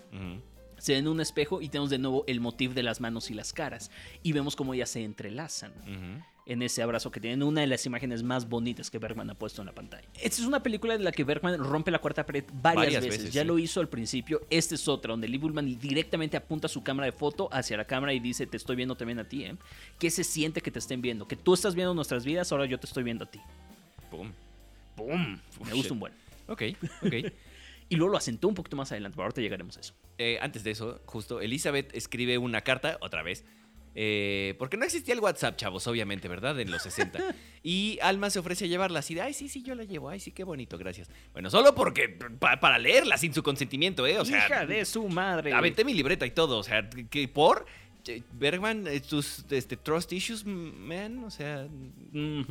Se 0.79 0.93
ven 0.93 1.05
en 1.05 1.09
un 1.09 1.21
espejo 1.21 1.63
y 1.63 1.69
tenemos 1.69 1.91
de 1.91 1.99
nuevo 1.99 2.25
el 2.27 2.41
motif 2.41 2.75
de 2.75 2.83
las 2.83 3.01
manos 3.01 3.31
y 3.31 3.35
las 3.35 3.53
caras. 3.53 3.91
Y 4.23 4.33
vemos 4.33 4.57
cómo 4.57 4.75
ellas 4.75 4.91
se 4.91 5.05
entrelazan. 5.05 5.73
En 6.47 6.63
ese 6.63 6.81
abrazo 6.83 7.11
que 7.11 7.21
tienen. 7.21 7.43
Una 7.43 7.61
de 7.61 7.67
las 7.67 7.85
imágenes 7.87 8.23
más 8.23 8.49
bonitas 8.49 8.91
que 8.91 8.99
Bergman 8.99 9.29
ha 9.31 9.35
puesto 9.35 9.61
en 9.63 9.67
la 9.67 9.75
pantalla. 9.75 10.09
Esta 10.15 10.41
es 10.41 10.47
una 10.47 10.63
película 10.63 10.95
en 10.95 11.03
la 11.05 11.13
que 11.13 11.25
Bergman 11.25 11.59
rompe 11.59 11.91
la 11.91 11.99
cuarta 11.99 12.25
pared 12.25 12.45
varias, 12.55 12.85
Varias 12.87 13.05
veces. 13.05 13.19
veces, 13.21 13.35
Ya 13.35 13.43
sí. 13.43 13.49
lo 13.49 13.59
hizo 13.59 13.81
al 13.81 13.89
principio. 13.89 14.41
Esta 14.49 14.75
es 14.77 14.87
otra, 14.89 15.11
donde 15.11 15.29
Lee 15.29 15.39
Bullman 15.39 15.79
directamente 15.79 16.37
apunta 16.37 16.69
su 16.69 16.83
cámara 16.83 17.07
de 17.07 17.13
foto 17.13 17.49
hacia 17.53 17.77
la 17.77 17.85
cámara 17.85 18.13
y 18.15 18.21
dice: 18.21 18.47
Te 18.47 18.57
estoy 18.57 18.77
viendo 18.77 18.97
también 18.97 19.19
a 19.19 19.25
ti, 19.29 19.45
¿eh? 19.45 19.57
¿Qué 19.99 20.11
se 20.11 20.23
siente 20.25 20.61
que 20.61 20.71
te 20.71 20.79
estén 20.79 21.03
viendo? 21.03 21.27
Que 21.29 21.37
tú 21.37 21.53
estás 21.53 21.75
viendo 21.75 21.93
nuestras 21.95 22.25
vidas, 22.25 22.51
ahora 22.53 22.67
yo 22.67 22.79
te 22.79 22.87
estoy 22.87 23.03
viendo 23.03 23.25
a 23.25 23.31
ti. 23.31 23.41
Pum. 24.11 24.31
¡Pum! 24.95 25.39
Oh, 25.61 25.65
Me 25.65 25.67
shit. 25.67 25.75
gusta 25.75 25.93
un 25.93 26.01
buen. 26.01 26.13
Ok, 26.49 26.63
ok. 27.03 27.15
Y 27.89 27.95
luego 27.95 28.11
lo 28.11 28.19
asentó 28.19 28.49
un 28.49 28.55
poquito 28.57 28.75
más 28.77 28.91
adelante, 28.91 29.15
pero 29.15 29.27
ahorita 29.27 29.41
llegaremos 29.41 29.77
a 29.77 29.81
eso. 29.81 29.95
Eh, 30.19 30.39
antes 30.43 30.65
de 30.65 30.73
eso, 30.73 31.01
justo, 31.07 31.41
Elizabeth 31.41 31.95
escribe 31.95 32.37
una 32.37 32.63
carta, 32.63 32.99
otra 33.01 33.23
vez. 33.23 33.45
Eh, 33.99 34.55
porque 34.59 34.77
no 34.77 34.85
existía 34.85 35.15
el 35.15 35.21
WhatsApp, 35.21 35.57
chavos, 35.57 35.87
obviamente, 35.87 36.29
¿verdad? 36.29 36.61
En 36.61 36.71
los 36.71 36.83
60. 36.83 37.19
Y 37.63 37.99
Alma 38.01 38.31
se 38.31 38.39
ofrece 38.39 38.67
a 38.67 38.69
llevarla 38.69 39.01
así 39.01 39.15
de, 39.15 39.23
ay, 39.23 39.35
sí, 39.35 39.49
sí, 39.49 39.61
yo 39.63 39.75
la 39.75 39.83
llevo, 39.83 40.09
ay, 40.09 40.21
sí, 40.21 40.31
qué 40.31 40.45
bonito, 40.45 40.79
gracias. 40.79 41.11
Bueno, 41.33 41.51
solo 41.51 41.75
porque, 41.75 42.09
pa- 42.39 42.61
para 42.61 42.79
leerla 42.79 43.19
sin 43.19 43.35
su 43.35 43.43
consentimiento, 43.43 44.07
¿eh? 44.07 44.21
O 44.21 44.25
sea, 44.25 44.39
¡Hija 44.47 44.67
de 44.67 44.85
su 44.85 45.09
madre! 45.09 45.53
aventé 45.53 45.85
mi 45.85 45.93
libreta 45.93 46.25
y 46.27 46.31
todo, 46.31 46.59
o 46.59 46.63
sea, 46.63 46.89
que 47.11 47.27
por... 47.27 47.67
eh, 48.07 48.23
Bergman, 48.35 48.87
eh, 48.87 49.01
tus 49.01 49.45
este, 49.51 49.77
trust 49.77 50.13
issues, 50.13 50.45
man, 50.45 51.25
o 51.25 51.31
sea, 51.31 51.67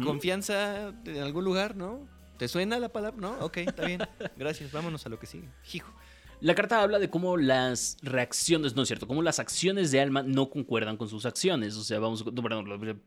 confianza 0.03 0.93
en 1.05 1.17
algún 1.21 1.45
lugar, 1.45 1.75
¿no? 1.75 2.07
¿Te 2.37 2.47
suena 2.49 2.77
la 2.79 2.89
palabra? 2.89 3.17
No, 3.19 3.31
ok, 3.39 3.57
está 3.57 3.85
bien. 3.85 4.01
Gracias, 4.35 4.71
vámonos 4.71 5.05
a 5.05 5.09
lo 5.09 5.17
que 5.19 5.25
sigue. 5.27 5.47
Hijo. 5.73 5.93
La 6.45 6.53
carta 6.53 6.83
habla 6.83 6.99
de 6.99 7.09
cómo 7.09 7.37
las 7.37 7.97
reacciones, 8.03 8.75
no 8.75 8.83
es 8.83 8.87
cierto, 8.87 9.07
cómo 9.07 9.23
las 9.23 9.39
acciones 9.39 9.89
de 9.89 9.99
Alma 9.99 10.21
no 10.21 10.51
concuerdan 10.51 10.95
con 10.95 11.09
sus 11.09 11.25
acciones. 11.25 11.75
O 11.75 11.83
sea, 11.83 11.97
vamos, 11.97 12.23
perdón, 12.23 13.01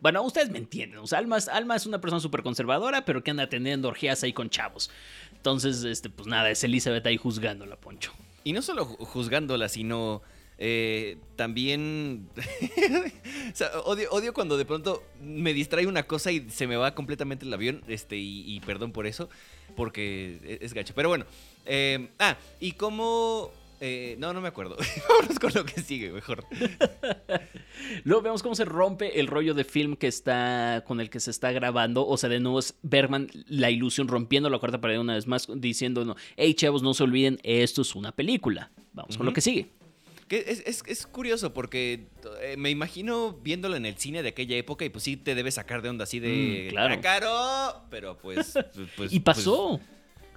bueno, 0.00 0.22
ustedes 0.24 0.50
me 0.50 0.58
entienden. 0.58 0.98
O 0.98 1.06
sea, 1.06 1.20
Alma 1.20 1.38
es, 1.38 1.48
es 1.48 1.86
una 1.86 2.00
persona 2.00 2.18
súper 2.18 2.42
conservadora, 2.42 3.04
pero 3.04 3.22
que 3.22 3.30
anda 3.30 3.48
teniendo 3.48 3.86
orgías 3.86 4.24
ahí 4.24 4.32
con 4.32 4.50
chavos. 4.50 4.90
Entonces, 5.36 5.84
este, 5.84 6.10
pues 6.10 6.26
nada, 6.26 6.50
es 6.50 6.64
Elizabeth 6.64 7.06
ahí 7.06 7.16
juzgándola, 7.16 7.76
Poncho. 7.76 8.12
Y 8.42 8.52
no 8.52 8.60
solo 8.60 8.84
ju- 8.84 9.04
juzgándola, 9.06 9.68
sino 9.68 10.22
eh, 10.58 11.16
también... 11.36 12.28
o 13.52 13.54
sea, 13.56 13.70
odio, 13.84 14.10
odio 14.10 14.34
cuando 14.34 14.58
de 14.58 14.64
pronto 14.64 15.04
me 15.22 15.52
distrae 15.54 15.86
una 15.86 16.02
cosa 16.08 16.32
y 16.32 16.50
se 16.50 16.66
me 16.66 16.74
va 16.76 16.94
completamente 16.96 17.46
el 17.46 17.54
avión, 17.54 17.84
este, 17.86 18.16
y, 18.16 18.58
perdón 18.66 18.90
por 18.90 19.06
eso, 19.06 19.28
porque 19.76 20.40
e- 20.42 20.58
es 20.64 20.74
gacho. 20.74 20.92
Pero 20.96 21.08
bueno, 21.08 21.24
eh, 21.66 22.08
ah, 22.18 22.36
y 22.60 22.72
cómo... 22.72 23.50
eh, 23.80 24.16
no, 24.18 24.32
no 24.32 24.40
me 24.40 24.48
acuerdo. 24.48 24.76
Vámonos 25.08 25.38
con 25.38 25.52
lo 25.54 25.64
que 25.64 25.80
sigue, 25.80 26.10
mejor. 26.12 26.44
Luego 28.04 28.22
vemos 28.22 28.42
cómo 28.42 28.54
se 28.54 28.64
rompe 28.64 29.20
el 29.20 29.26
rollo 29.26 29.54
de 29.54 29.64
film 29.64 29.96
que 29.96 30.06
está 30.06 30.84
con 30.86 31.00
el 31.00 31.10
que 31.10 31.20
se 31.20 31.30
está 31.30 31.50
grabando. 31.52 32.06
O 32.06 32.16
sea, 32.16 32.28
de 32.28 32.40
nuevo 32.40 32.58
es 32.58 32.74
Bergman 32.82 33.28
la 33.46 33.70
ilusión 33.70 34.08
rompiendo 34.08 34.48
la 34.50 34.58
cuarta 34.58 34.80
pared 34.80 34.98
una 34.98 35.14
vez 35.14 35.26
más, 35.26 35.48
diciendo, 35.56 36.04
no, 36.04 36.16
hey 36.36 36.54
chavos, 36.54 36.82
no 36.82 36.94
se 36.94 37.02
olviden, 37.02 37.38
esto 37.42 37.82
es 37.82 37.94
una 37.94 38.12
película. 38.12 38.70
Vamos 38.92 39.16
con 39.16 39.26
lo 39.26 39.32
que 39.32 39.40
sigue. 39.40 39.68
Que 40.28 40.44
es, 40.46 40.62
es- 40.64 40.84
es 40.86 41.06
curioso 41.08 41.52
porque 41.52 42.06
eh, 42.42 42.54
me 42.56 42.70
imagino 42.70 43.32
viéndolo 43.42 43.74
en 43.76 43.84
el 43.86 43.96
cine 43.96 44.22
de 44.22 44.28
aquella 44.28 44.56
época 44.56 44.84
y 44.84 44.88
pues 44.88 45.02
sí 45.02 45.16
te 45.16 45.34
debe 45.34 45.50
sacar 45.50 45.82
de 45.82 45.88
onda 45.88 46.04
así 46.04 46.20
de... 46.20 46.66
Mm, 46.68 46.70
claro. 46.70 46.94
"Ah, 46.94 47.00
caro! 47.00 47.84
Pero 47.90 48.16
pues... 48.18 48.52
pues- 48.96 49.12
y 49.12 49.18
pues, 49.20 49.38
pasó. 49.38 49.80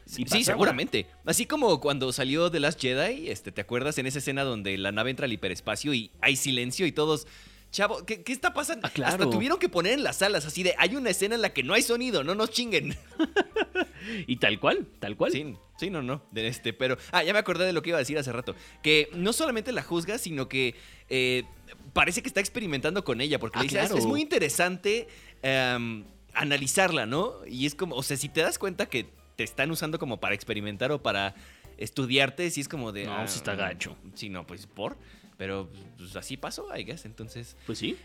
Sí, 0.06 0.26
sí, 0.28 0.44
seguramente. 0.44 1.06
Así 1.26 1.46
como 1.46 1.80
cuando 1.80 2.12
salió 2.12 2.52
The 2.52 2.60
Last 2.60 2.82
Jedi, 2.82 3.30
este, 3.30 3.52
¿te 3.52 3.62
acuerdas 3.62 3.98
en 3.98 4.06
esa 4.06 4.20
escena 4.20 4.44
donde 4.44 4.78
la 4.78 4.92
nave 4.92 5.10
entra 5.12 5.26
al 5.26 5.34
hiperespacio 5.34 5.94
y 5.94 6.12
hay 6.22 6.36
silencio 6.36 6.86
y 6.86 6.92
todos... 6.92 7.28
Chavo, 7.72 8.06
¿qué, 8.06 8.22
qué 8.22 8.34
está 8.34 8.54
pasando? 8.54 8.86
Ah, 8.86 8.92
claro. 8.92 9.13
Hasta 9.13 9.30
tuvieron 9.32 9.58
que 9.58 9.68
poner 9.68 9.94
en 9.94 10.04
las 10.04 10.18
salas 10.18 10.46
así 10.46 10.62
de... 10.62 10.76
Hay 10.78 10.96
una 10.96 11.10
escena 11.10 11.34
en 11.34 11.42
la 11.42 11.54
que 11.54 11.63
no 11.63 11.74
hay 11.74 11.82
sonido, 11.82 12.24
no 12.24 12.36
nos 12.36 12.52
chinguen. 12.52 12.96
Y 14.28 14.36
tal 14.38 14.60
cual, 14.60 14.86
tal 15.00 15.16
cual. 15.16 15.32
Sí, 15.32 15.56
sí, 15.80 15.89
no, 15.89 16.02
no. 16.02 16.22
De 16.32 16.48
este, 16.48 16.74
pero... 16.74 16.98
Ah, 17.12 17.24
ya 17.24 17.34
me 17.34 17.39
acordé 17.39 17.66
de 17.66 17.74
lo 17.74 17.82
que 17.82 17.89
iba 17.89 17.98
a 17.98 18.00
decir 18.00 18.18
hace 18.18 18.32
rato. 18.32 18.54
Que 18.82 19.10
no 19.13 19.32
solamente 19.34 19.72
la 19.72 19.82
juzga, 19.82 20.18
sino 20.18 20.50
que 20.50 20.76
eh, 21.10 21.44
parece 21.94 22.22
que 22.22 22.28
está 22.28 22.42
experimentando 22.42 23.04
con 23.04 23.22
ella. 23.22 23.39
Porque 23.39 23.58
Ah, 23.60 23.62
le 23.62 23.68
dice, 23.70 23.80
"Es- 23.80 23.86
claro. 23.88 23.98
es 24.00 24.06
muy 24.06 24.22
interesante 24.22 25.08
em, 25.42 26.04
analizarla, 26.34 27.06
¿no? 27.06 27.36
Y 27.48 27.66
es 27.66 27.76
como, 27.76 27.96
o 27.96 28.04
sea, 28.04 28.18
si 28.18 28.28
te 28.30 28.42
das 28.42 28.60
cuenta 28.60 28.86
que 28.88 29.08
te 29.36 29.43
están 29.43 29.72
usando 29.72 30.00
como 30.00 30.19
para 30.19 30.36
experimentar 30.36 30.91
o 30.91 31.02
para 31.02 31.36
estudiarte, 31.78 32.50
sí 32.50 32.62
es 32.62 32.67
como 32.67 32.91
de... 32.91 33.06
No, 33.06 33.28
sí 33.28 33.38
está 33.38 33.56
gacho. 33.56 33.96
Sí, 34.13 34.30
no, 34.30 34.46
pues 34.46 34.67
por... 34.67 34.98
Pero 35.38 35.69
pues, 35.98 36.15
así 36.15 36.38
pasó, 36.38 36.76
I 36.76 36.84
guess. 36.84 37.06
Entonces... 37.06 37.58
Pues 37.65 37.80
sí. 37.80 37.98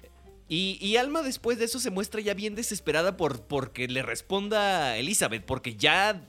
Y, 0.49 0.79
y 0.81 0.97
Alma 0.97 1.23
después 1.23 1.59
de 1.59 1.67
eso 1.67 1.79
se 1.79 1.91
muestra 1.91 2.23
ya 2.23 2.33
bien 2.33 2.55
desesperada 2.55 3.19
por 3.19 3.43
porque 3.43 3.87
le 3.87 4.03
responda 4.03 4.97
Elizabeth, 4.97 5.45
porque 5.45 5.75
ya, 5.75 6.27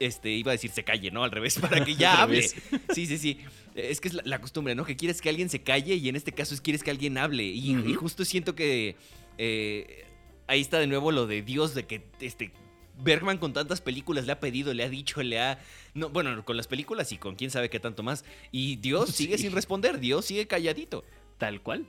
este, 0.00 0.30
iba 0.30 0.52
a 0.52 0.54
decir 0.54 0.70
se 0.70 0.84
calle, 0.84 1.10
¿no? 1.10 1.22
Al 1.22 1.30
revés, 1.30 1.58
para 1.58 1.84
que 1.84 1.94
ya 1.96 2.22
hable. 2.22 2.48
Sí, 2.94 3.06
sí, 3.06 3.18
sí. 3.18 3.38
Es 3.74 4.00
que 4.00 4.08
es 4.08 4.14
la, 4.14 4.22
la 4.24 4.40
costumbre, 4.40 4.74
¿no? 4.74 4.86
Que 4.86 4.96
quieres 4.96 5.20
que 5.20 5.28
alguien 5.28 5.50
se 5.50 5.62
calle 5.62 5.96
y 5.96 6.08
en 6.08 6.16
este 6.16 6.32
caso 6.32 6.54
es 6.54 6.62
quieres 6.62 6.82
que 6.82 6.90
alguien 6.90 7.18
hable. 7.18 7.44
Y, 7.44 7.76
y 7.76 7.94
justo 7.94 8.24
siento 8.24 8.54
que 8.54 8.96
eh, 9.36 10.06
ahí 10.46 10.62
está 10.62 10.78
de 10.78 10.86
nuevo 10.86 11.12
lo 11.12 11.26
de 11.26 11.42
Dios, 11.42 11.74
de 11.74 11.84
que 11.86 12.06
este... 12.20 12.52
Bergman 12.98 13.38
con 13.38 13.52
tantas 13.52 13.80
películas 13.80 14.26
le 14.26 14.32
ha 14.32 14.40
pedido, 14.40 14.72
le 14.74 14.84
ha 14.84 14.88
dicho, 14.88 15.22
le 15.22 15.40
ha... 15.40 15.58
No, 15.94 16.08
bueno, 16.10 16.44
con 16.44 16.56
las 16.56 16.66
películas 16.66 17.10
y 17.12 17.16
con 17.18 17.34
quién 17.36 17.50
sabe 17.50 17.70
qué 17.70 17.80
tanto 17.80 18.02
más. 18.02 18.24
Y 18.50 18.76
Dios 18.76 19.10
sigue 19.14 19.36
Sí. 19.38 19.44
sin 19.44 19.52
responder, 19.52 19.98
Dios 19.98 20.24
sigue 20.26 20.46
calladito. 20.46 21.04
Tal 21.38 21.60
cual. 21.62 21.86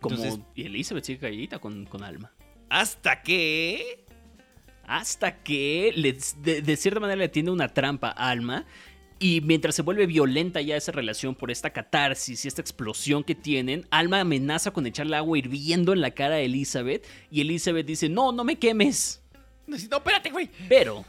Como 0.00 0.16
Entonces- 0.16 0.40
Elizabeth 0.56 1.04
sigue 1.04 1.18
calladita 1.18 1.58
con, 1.58 1.84
con 1.86 2.02
Alma. 2.02 2.32
Hasta 2.68 3.22
que... 3.22 4.04
Hasta 4.86 5.42
que 5.42 5.92
le- 5.94 6.18
de, 6.42 6.62
de 6.62 6.76
cierta 6.76 6.98
manera 7.00 7.18
le 7.18 7.28
tiene 7.28 7.50
una 7.50 7.68
trampa 7.68 8.08
a 8.08 8.30
Alma. 8.30 8.66
Y 9.20 9.40
mientras 9.40 9.74
se 9.74 9.82
vuelve 9.82 10.06
violenta 10.06 10.60
ya 10.60 10.76
esa 10.76 10.92
relación 10.92 11.34
por 11.34 11.50
esta 11.50 11.70
catarsis 11.70 12.44
y 12.44 12.48
esta 12.48 12.62
explosión 12.62 13.24
que 13.24 13.34
tienen, 13.34 13.86
Alma 13.90 14.20
amenaza 14.20 14.70
con 14.70 14.86
echarle 14.86 15.16
agua 15.16 15.36
hirviendo 15.36 15.92
en 15.92 16.00
la 16.00 16.12
cara 16.12 16.36
a 16.36 16.40
Elizabeth. 16.40 17.04
Y 17.30 17.40
Elizabeth 17.40 17.84
dice: 17.84 18.08
No, 18.08 18.30
no 18.32 18.44
me 18.44 18.58
quemes. 18.58 19.20
No, 19.68 19.76
espérate, 19.76 20.30
güey. 20.30 20.50
Pero. 20.68 21.04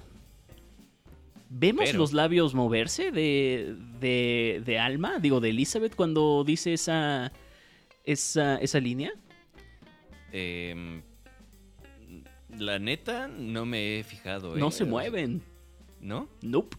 ¿Vemos 1.50 1.86
Pero. 1.86 1.98
los 1.98 2.14
labios 2.14 2.54
moverse 2.54 3.12
de, 3.12 3.76
de, 4.00 4.62
de 4.64 4.78
Alma? 4.78 5.18
Digo, 5.20 5.40
de 5.40 5.50
Elizabeth 5.50 5.96
cuando 5.96 6.44
dice 6.44 6.74
esa, 6.74 7.32
esa, 8.04 8.58
esa 8.58 8.80
línea. 8.80 9.12
Em, 10.32 11.02
la 12.58 12.78
neta, 12.78 13.28
no 13.28 13.66
me 13.66 14.00
he 14.00 14.04
fijado. 14.04 14.56
¿eh? 14.56 14.60
No 14.60 14.70
se 14.70 14.86
mueven. 14.86 15.42
¿No? 16.02 16.30
Nope. 16.42 16.78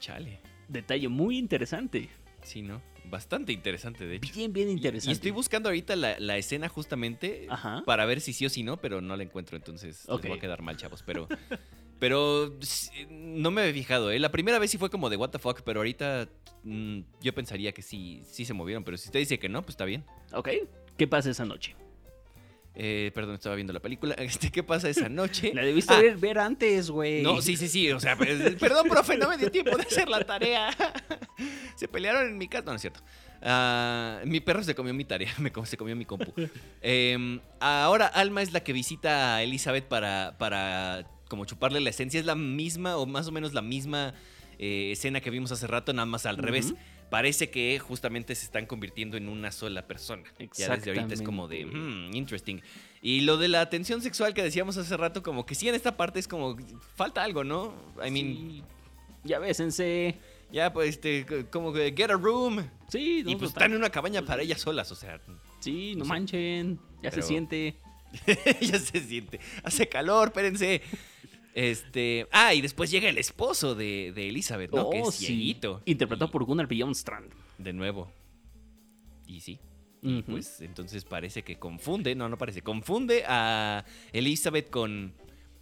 Chale. 0.00 0.40
Detalle 0.68 1.08
muy 1.08 1.38
interesante. 1.38 2.08
Sí, 2.42 2.62
¿no? 2.62 2.80
Bastante 3.12 3.52
interesante, 3.52 4.06
de 4.06 4.16
hecho. 4.16 4.32
Bien, 4.34 4.50
bien 4.54 4.70
interesante. 4.70 5.10
Y 5.10 5.12
estoy 5.12 5.32
buscando 5.32 5.68
ahorita 5.68 5.96
la, 5.96 6.18
la 6.18 6.38
escena 6.38 6.70
justamente 6.70 7.46
Ajá. 7.50 7.82
para 7.84 8.06
ver 8.06 8.22
si 8.22 8.32
sí 8.32 8.46
o 8.46 8.48
si 8.48 8.62
no, 8.62 8.78
pero 8.80 9.02
no 9.02 9.14
la 9.18 9.22
encuentro, 9.22 9.54
entonces 9.58 10.04
Ok. 10.08 10.22
les 10.22 10.28
voy 10.30 10.38
a 10.38 10.40
quedar 10.40 10.62
mal, 10.62 10.78
chavos. 10.78 11.02
Pero, 11.04 11.28
pero 12.00 12.58
no 13.10 13.50
me 13.50 13.68
he 13.68 13.72
fijado, 13.74 14.10
¿eh? 14.10 14.18
La 14.18 14.32
primera 14.32 14.58
vez 14.58 14.70
sí 14.70 14.78
fue 14.78 14.88
como 14.88 15.10
de 15.10 15.18
what 15.18 15.28
the 15.28 15.38
fuck, 15.38 15.60
pero 15.60 15.80
ahorita 15.80 16.26
mm, 16.64 17.00
yo 17.20 17.34
pensaría 17.34 17.72
que 17.72 17.82
sí, 17.82 18.22
sí 18.30 18.46
se 18.46 18.54
movieron. 18.54 18.82
Pero 18.82 18.96
si 18.96 19.08
usted 19.10 19.18
dice 19.20 19.38
que 19.38 19.50
no, 19.50 19.60
pues 19.60 19.74
está 19.74 19.84
bien. 19.84 20.06
Ok. 20.32 20.48
¿Qué 20.96 21.06
pasa 21.06 21.28
esa 21.28 21.44
noche? 21.44 21.76
Eh, 22.74 23.10
perdón, 23.14 23.34
estaba 23.34 23.54
viendo 23.54 23.74
la 23.74 23.80
película. 23.80 24.14
Este, 24.18 24.50
¿Qué 24.50 24.62
pasa 24.62 24.88
esa 24.88 25.10
noche? 25.10 25.52
La 25.52 25.62
debiste 25.62 25.92
Ah, 25.92 26.00
ver, 26.00 26.16
ver 26.16 26.38
antes, 26.38 26.90
güey. 26.90 27.22
No, 27.22 27.42
sí, 27.42 27.58
sí, 27.58 27.68
sí. 27.68 27.92
O 27.92 28.00
sea, 28.00 28.16
pues, 28.16 28.54
perdón, 28.56 28.88
profe, 28.88 29.18
no 29.18 29.28
me 29.28 29.36
dio 29.36 29.50
tiempo 29.50 29.76
de 29.76 29.82
hacer 29.82 30.08
la 30.08 30.24
tarea. 30.24 30.70
Se 31.74 31.88
pelearon 31.88 32.26
en 32.26 32.38
mi 32.38 32.48
casa. 32.48 32.64
No, 32.64 32.72
no 32.72 32.76
es 32.76 32.82
cierto. 32.82 33.00
Ah, 33.42 34.20
mi 34.24 34.40
perro 34.40 34.62
se 34.62 34.74
comió 34.74 34.94
mi 34.94 35.04
tarea, 35.04 35.32
me 35.38 35.52
se 35.64 35.76
comió 35.76 35.96
mi 35.96 36.04
compu. 36.04 36.32
Em, 36.82 37.40
ahora 37.60 38.06
Alma 38.06 38.42
es 38.42 38.52
la 38.52 38.62
que 38.62 38.72
visita 38.72 39.36
a 39.36 39.42
Elizabeth 39.42 39.84
para, 39.86 40.36
para 40.38 41.06
como 41.28 41.44
chuparle 41.44 41.80
la 41.80 41.90
esencia. 41.90 42.20
Es 42.20 42.26
la 42.26 42.36
misma 42.36 42.96
o 42.96 43.06
más 43.06 43.26
o 43.28 43.32
menos 43.32 43.52
la 43.52 43.62
misma 43.62 44.14
eh, 44.58 44.92
escena 44.92 45.20
que 45.20 45.30
vimos 45.30 45.50
hace 45.52 45.66
rato, 45.66 45.92
nada 45.92 46.06
más 46.06 46.26
al 46.26 46.38
revés. 46.38 46.74
parece 47.10 47.50
que 47.50 47.78
justamente 47.78 48.34
se 48.34 48.46
están 48.46 48.64
convirtiendo 48.64 49.16
en 49.16 49.28
una 49.28 49.52
sola 49.52 49.86
persona. 49.86 50.22
Ya 50.56 50.76
desde 50.76 50.92
ahorita 50.92 51.12
es 51.12 51.22
como 51.22 51.48
de, 51.48 51.66
hmm, 51.66 52.14
interesting. 52.14 52.60
Y 53.02 53.22
lo 53.22 53.36
de 53.36 53.48
la 53.48 53.60
atención 53.60 54.00
sexual 54.00 54.32
que 54.32 54.42
decíamos 54.42 54.76
hace 54.76 54.96
rato, 54.96 55.22
como 55.22 55.44
que 55.44 55.54
sí, 55.54 55.68
en 55.68 55.74
esta 55.74 55.96
parte 55.96 56.20
es 56.20 56.28
como, 56.28 56.56
falta 56.94 57.22
algo, 57.22 57.44
¿no? 57.44 57.74
I 58.02 58.10
mean, 58.10 58.36
Sí. 58.36 58.62
Ya 59.24 59.38
bésense. 59.38 60.18
Ya, 60.52 60.72
pues, 60.72 60.90
este, 60.90 61.46
como 61.50 61.72
que 61.72 61.92
get 61.96 62.10
a 62.10 62.14
room. 62.16 62.64
Sí, 62.88 63.22
no, 63.24 63.30
y 63.30 63.36
pues 63.36 63.50
total. 63.50 63.62
están 63.64 63.72
en 63.72 63.78
una 63.78 63.90
cabaña 63.90 64.22
para 64.22 64.42
ellas 64.42 64.60
solas, 64.60 64.90
o 64.92 64.94
sea, 64.94 65.20
Sí, 65.60 65.94
no 65.96 66.04
manchen. 66.04 66.78
Ya 67.02 67.10
Pero- 67.10 67.22
se 67.22 67.28
siente. 67.28 67.76
ya 68.60 68.78
se 68.78 69.00
siente. 69.00 69.40
Hace 69.62 69.88
calor, 69.88 70.28
espérense. 70.28 70.82
Este. 71.54 72.26
Ah, 72.32 72.52
y 72.54 72.60
después 72.60 72.90
llega 72.90 73.08
el 73.08 73.18
esposo 73.18 73.74
de, 73.74 74.12
de 74.14 74.28
Elizabeth, 74.28 74.72
¿no? 74.72 74.90
que 74.90 75.00
Oh, 75.02 75.08
es 75.08 75.14
sí. 75.14 75.26
cieguito. 75.26 75.82
Interpretado 75.84 76.28
Y- 76.28 76.32
por 76.32 76.44
Gunnar 76.44 76.66
Bjornstrand. 76.66 77.30
De 77.58 77.72
nuevo. 77.72 78.10
Y 79.26 79.40
sí. 79.40 79.58
Ujú. 80.04 80.24
pues 80.32 80.60
entonces 80.62 81.04
parece 81.04 81.44
que 81.44 81.60
confunde, 81.60 82.16
no, 82.16 82.28
no 82.28 82.36
parece, 82.36 82.60
confunde 82.60 83.22
a 83.24 83.84
Elizabeth 84.12 84.68
con, 84.68 85.12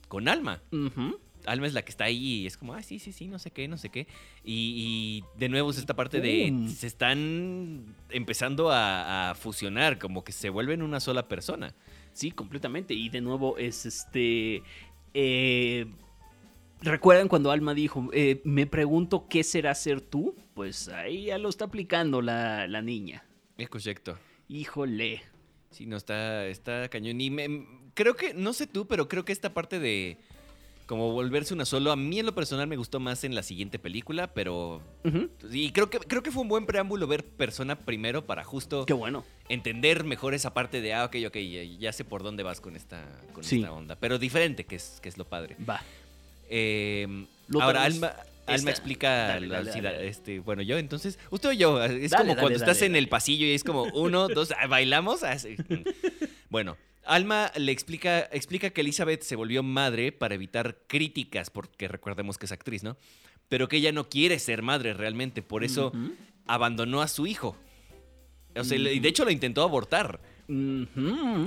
con 0.09 0.29
Alma. 0.29 0.63
Ujú. 0.73 1.19
Alma 1.47 1.67
es 1.67 1.75
la 1.75 1.83
que 1.83 1.91
está 1.91 2.05
ahí 2.05 2.43
y 2.43 2.47
es 2.47 2.57
como, 2.57 2.75
ah, 2.75 2.83
sí, 2.83 2.99
sí, 2.99 3.13
sí, 3.13 3.29
no 3.29 3.39
sé 3.39 3.51
qué, 3.51 3.67
no 3.69 3.77
sé 3.79 3.89
qué. 3.91 4.07
Y, 4.45 5.23
y 5.35 5.39
de 5.39 5.49
nuevo 5.49 5.71
es 5.71 5.79
esta 5.79 5.95
parte 5.95 6.21
de, 6.21 6.47
Pum. 6.49 6.69
se 6.69 6.87
están 6.87 7.97
empezando 8.11 8.71
a, 8.71 9.31
a 9.31 9.35
fusionar, 9.35 9.99
como 9.99 10.23
que 10.25 10.33
se 10.33 10.51
vuelven 10.51 10.83
una 10.83 11.01
sola 11.01 11.29
persona. 11.29 11.75
Sí, 12.13 12.31
completamente. 12.31 12.95
Y 12.95 13.09
de 13.09 13.21
nuevo 13.21 13.57
es 13.59 13.87
este. 13.87 14.63
eh, 15.15 15.87
¿Recuerdan 16.83 17.29
cuando 17.29 17.51
Alma 17.51 17.75
dijo, 17.75 18.09
eh, 18.13 18.41
me 18.45 18.67
pregunto 18.67 19.27
qué 19.29 19.45
será 19.45 19.75
ser 19.75 20.01
tú? 20.01 20.35
Pues 20.55 20.89
ahí 20.89 21.25
ya 21.27 21.37
lo 21.39 21.49
está 21.51 21.67
aplicando 21.67 22.23
la, 22.23 22.67
la 22.67 22.81
niña. 22.81 23.25
Es 23.59 23.69
correcto. 23.69 24.19
Híjole. 24.49 25.23
Sí, 25.71 25.85
no, 25.87 25.97
está, 25.99 26.47
está 26.47 26.89
cañón. 26.89 27.21
Y 27.21 27.31
me- 27.31 27.67
creo 27.95 28.17
que, 28.17 28.33
no 28.33 28.55
sé 28.55 28.67
tú, 28.67 28.87
pero 28.89 29.09
creo 29.09 29.25
que 29.27 29.33
esta 29.33 29.53
parte 29.53 29.79
de 29.79 30.17
como 30.91 31.13
volverse 31.13 31.55
una 31.55 31.65
solo, 31.65 31.93
a 31.93 31.97
mí 31.97 32.19
en 32.19 32.27
lo 32.27 32.35
personal 32.35 32.67
me 32.67 32.77
gustó 32.77 32.99
más 32.99 33.23
en 33.23 33.37
la 33.37 33.45
siguiente 33.45 33.79
película, 33.79 34.35
pero... 34.35 34.83
Y 35.53 35.71
creo 35.71 35.89
que, 35.89 36.01
creo 36.01 36.21
que 36.25 36.33
fue 36.33 36.43
un 36.43 36.49
buen 36.49 36.67
preámbulo 36.67 37.07
ver 37.07 37.25
Persona 37.25 37.77
primero 37.79 38.27
para 38.27 38.43
justo 38.43 38.87
Qué 38.87 38.93
bueno. 38.93 39.25
entender 39.49 40.03
mejor 40.03 40.35
esa 40.35 40.53
parte 40.53 40.81
de, 40.81 40.93
ah, 40.95 41.05
ok, 41.05 41.15
ok, 41.29 41.37
ya, 41.37 41.63
ya 41.79 41.93
sé 41.93 42.05
por 42.05 42.25
dónde 42.25 42.43
vas 42.43 42.61
con 42.61 42.75
esta, 42.75 43.07
con 43.33 43.45
Sí. 43.45 43.59
esta 43.61 43.73
onda. 43.73 43.95
Pero 43.95 44.19
diferente, 44.19 44.65
que 44.65 44.75
es, 44.75 44.99
que 45.01 45.09
es 45.09 45.17
lo 45.17 45.25
padre. 45.27 45.55
Va. 45.69 45.81
Eh, 46.49 47.07
Lo 47.47 47.63
ahora, 47.63 47.85
Alma, 47.85 48.13
Alma 48.47 48.71
explica... 48.73 49.09
dale, 49.29 49.47
la- 49.47 49.63
dale, 49.63 50.09
Este, 50.09 50.41
bueno, 50.41 50.63
yo, 50.63 50.77
entonces, 50.77 51.21
usted 51.31 51.51
o 51.51 51.53
yo, 51.53 51.85
es 51.85 52.13
como 52.13 52.35
cuando 52.35 52.59
estás 52.59 52.83
en 52.83 52.97
el 52.97 53.09
pasillo 53.09 53.47
y 53.47 53.53
es 53.53 53.63
como 53.63 53.85
uno, 53.95 54.27
dos, 54.27 54.53
ah, 54.61 54.67
bailamos. 54.67 55.23
Ah. 55.23 55.37
Bueno, 56.51 56.77
Alma 57.11 57.51
le 57.57 57.73
explica, 57.73 58.21
explica 58.33 58.71
que 58.71 58.83
Elizabeth 58.83 59.23
se 59.23 59.35
volvió 59.37 59.63
madre 59.63 60.13
para 60.13 60.35
evitar 60.37 60.79
críticas, 60.87 61.51
porque 61.51 61.89
recordemos 61.89 62.39
que 62.39 62.47
es 62.47 62.53
actriz, 62.53 62.83
¿no? 62.83 62.97
Pero 63.49 63.67
que 63.69 63.79
ella 63.79 63.91
no 63.91 64.09
quiere 64.09 64.39
ser 64.39 64.63
madre 64.63 64.95
realmente, 64.95 65.43
por 65.43 65.65
eso 65.65 65.93
abandonó 66.47 67.03
a 67.03 67.09
su 67.09 67.27
hijo. 67.27 67.57
O 68.57 68.63
sea, 68.65 68.79
Ujú. 68.79 68.85
de 69.01 69.09
hecho 69.09 69.25
lo 69.25 69.31
intentó 69.31 69.63
abortar. 69.63 70.21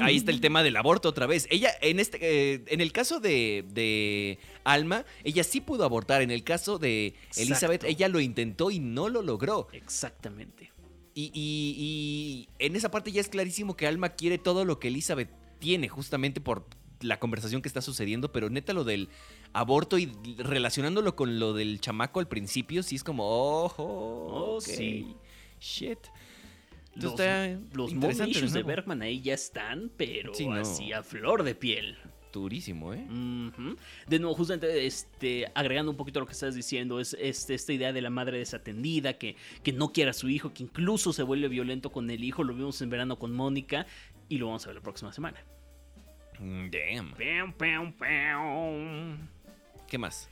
Ahí 0.01 0.15
está 0.17 0.31
el 0.31 0.39
tema 0.41 0.63
del 0.63 0.75
aborto 0.77 1.09
otra 1.09 1.27
vez. 1.27 1.47
Ella, 1.49 1.71
en 1.81 1.99
este, 1.99 2.17
eh, 2.21 2.63
en 2.67 2.79
el 2.81 2.91
caso 2.93 3.19
de, 3.19 3.65
de 3.69 4.39
Alma, 4.63 5.05
ella 5.23 5.43
sí 5.43 5.59
pudo 5.61 5.83
abortar. 5.85 6.21
En 6.21 6.31
el 6.31 6.43
caso 6.43 6.77
de 6.77 7.13
Elizabeth, 7.37 7.83
Exacto. 7.83 7.87
ella 7.87 8.07
lo 8.07 8.19
intentó 8.21 8.71
y 8.71 8.79
no 8.79 9.09
lo 9.09 9.21
logró. 9.21 9.67
Exactamente. 9.73 10.71
Y, 11.15 11.31
y- 11.33 11.75
y 11.77 12.49
en 12.59 12.75
esa 12.75 12.89
parte 12.91 13.11
ya 13.11 13.21
es 13.21 13.27
clarísimo 13.29 13.75
que 13.75 13.87
Alma 13.87 14.09
quiere 14.09 14.37
todo 14.37 14.63
lo 14.65 14.79
que 14.79 14.87
Elizabeth 14.87 15.29
tiene, 15.63 15.87
justamente 15.87 16.41
por 16.41 16.67
la 16.99 17.19
conversación 17.19 17.61
que 17.61 17.69
está 17.69 17.81
sucediendo, 17.81 18.31
pero 18.33 18.49
neta 18.49 18.73
lo 18.73 18.83
del 18.83 19.07
aborto 19.53 19.97
y 19.97 20.11
relacionándolo 20.37 21.15
con 21.15 21.39
lo 21.39 21.53
del 21.53 21.79
chamaco 21.79 22.19
al 22.19 22.27
principio, 22.27 22.83
sí 22.83 22.95
es 22.97 23.03
como, 23.03 23.23
ojo, 23.63 23.83
Oh, 23.85 24.55
ok, 24.57 24.61
sí. 24.61 25.15
shit. 25.61 25.99
Los, 26.95 27.11
está 27.13 27.47
los 27.73 27.91
mom 27.93 27.95
interesante 28.11 28.31
issues 28.31 28.53
de. 28.53 28.63
Bergman 28.63 29.01
ahí 29.01 29.21
ya 29.21 29.33
están, 29.33 29.89
pero 29.97 30.33
Sí, 30.33 30.45
no. 30.47 30.55
así 30.55 30.91
a 30.93 31.01
flor 31.01 31.43
de 31.43 31.55
piel. 31.55 31.97
Durísimo, 32.31 32.93
¿eh? 32.93 33.05
De 34.07 34.19
nuevo, 34.19 34.35
justamente 34.35 34.85
este, 34.85 35.45
agregando 35.55 35.91
un 35.91 35.97
poquito 35.97 36.19
lo 36.19 36.25
que 36.25 36.31
estás 36.33 36.55
diciendo, 36.55 36.99
es 36.99 37.15
este, 37.19 37.53
esta 37.53 37.73
idea 37.73 37.93
de 37.93 38.01
la 38.01 38.09
madre 38.09 38.39
desatendida, 38.39 39.13
que, 39.19 39.35
que 39.63 39.71
no 39.71 39.91
quiere 39.93 40.09
a 40.09 40.13
su 40.13 40.29
hijo, 40.29 40.51
que 40.53 40.63
incluso 40.63 41.13
se 41.13 41.21
vuelve 41.23 41.47
violento 41.47 41.91
con 41.91 42.09
el 42.09 42.23
hijo. 42.23 42.43
Lo 42.43 42.53
vimos 42.53 42.81
en 42.81 42.89
verano 42.89 43.17
con 43.19 43.33
Mónica 43.33 43.85
y 44.29 44.37
lo 44.39 44.47
vamos 44.47 44.63
a 44.65 44.67
ver 44.69 44.75
la 44.77 44.81
próxima 44.81 45.13
semana. 45.13 45.37
Mm, 46.39 46.69
Damn. 46.69 47.13
¿Qué 49.87 49.97
más? 49.97 50.29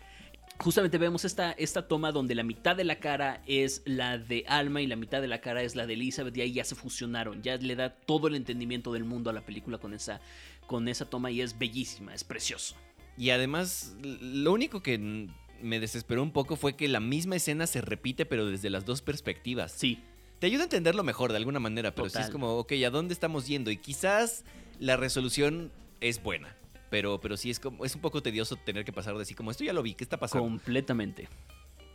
Justamente 0.59 0.97
vemos 0.97 1.25
esta, 1.25 1.53
esta 1.53 1.87
toma 1.87 2.11
donde 2.11 2.35
la 2.35 2.43
mitad 2.43 2.75
de 2.75 2.83
la 2.83 2.99
cara 2.99 3.41
es 3.47 3.81
la 3.85 4.17
de 4.19 4.43
Alma 4.47 4.81
y 4.81 4.87
la 4.87 4.95
mitad 4.95 5.21
de 5.21 5.27
la 5.27 5.41
cara 5.41 5.63
es 5.63 5.75
la 5.75 5.87
de 5.87 5.93
Elizabeth 5.93 6.37
y 6.37 6.41
ahí 6.41 6.53
ya 6.53 6.63
se 6.63 6.75
fusionaron, 6.75 7.41
ya 7.41 7.57
le 7.57 7.75
da 7.75 7.89
todo 7.89 8.27
el 8.27 8.35
entendimiento 8.35 8.93
del 8.93 9.03
mundo 9.03 9.31
a 9.31 9.33
la 9.33 9.41
película 9.41 9.79
con 9.79 9.93
esa, 9.93 10.21
con 10.67 10.87
esa 10.87 11.09
toma 11.09 11.31
y 11.31 11.41
es 11.41 11.57
bellísima, 11.57 12.13
es 12.13 12.23
precioso. 12.23 12.75
Y 13.17 13.31
además, 13.31 13.95
lo 14.03 14.51
único 14.53 14.83
que 14.83 15.27
me 15.61 15.79
desesperó 15.79 16.21
un 16.21 16.31
poco 16.31 16.55
fue 16.55 16.75
que 16.75 16.87
la 16.87 16.99
misma 16.99 17.37
escena 17.37 17.65
se 17.65 17.81
repite, 17.81 18.25
pero 18.27 18.45
desde 18.45 18.69
las 18.69 18.85
dos 18.85 19.01
perspectivas. 19.01 19.71
Sí, 19.71 19.99
Te 20.39 20.47
ayuda 20.47 20.61
a 20.61 20.63
entenderlo 20.65 21.03
mejor 21.03 21.31
de 21.31 21.37
alguna 21.37 21.59
manera, 21.59 21.93
pero 21.93 22.09
sí 22.09 22.17
es 22.17 22.25
Total. 22.25 22.31
como, 22.31 22.57
ok, 22.57 22.71
¿a 22.85 22.89
dónde 22.89 23.13
estamos 23.13 23.47
yendo? 23.47 23.69
Y 23.69 23.77
quizás 23.77 24.43
la 24.79 24.97
resolución 24.97 25.71
es 26.01 26.21
buena, 26.21 26.55
pero, 26.89 27.19
pero 27.21 27.37
sí 27.37 27.49
es 27.49 27.59
como, 27.59 27.85
es 27.85 27.95
un 27.95 28.01
poco 28.01 28.21
tedioso 28.21 28.55
tener 28.57 28.83
que 28.83 28.91
pasar 28.91 29.15
de 29.15 29.21
así 29.21 29.33
como, 29.33 29.51
esto 29.51 29.63
ya 29.63 29.71
lo 29.73 29.81
vi, 29.83 29.93
¿qué 29.93 30.03
está 30.03 30.17
pasando? 30.19 30.43
completamente. 30.45 31.29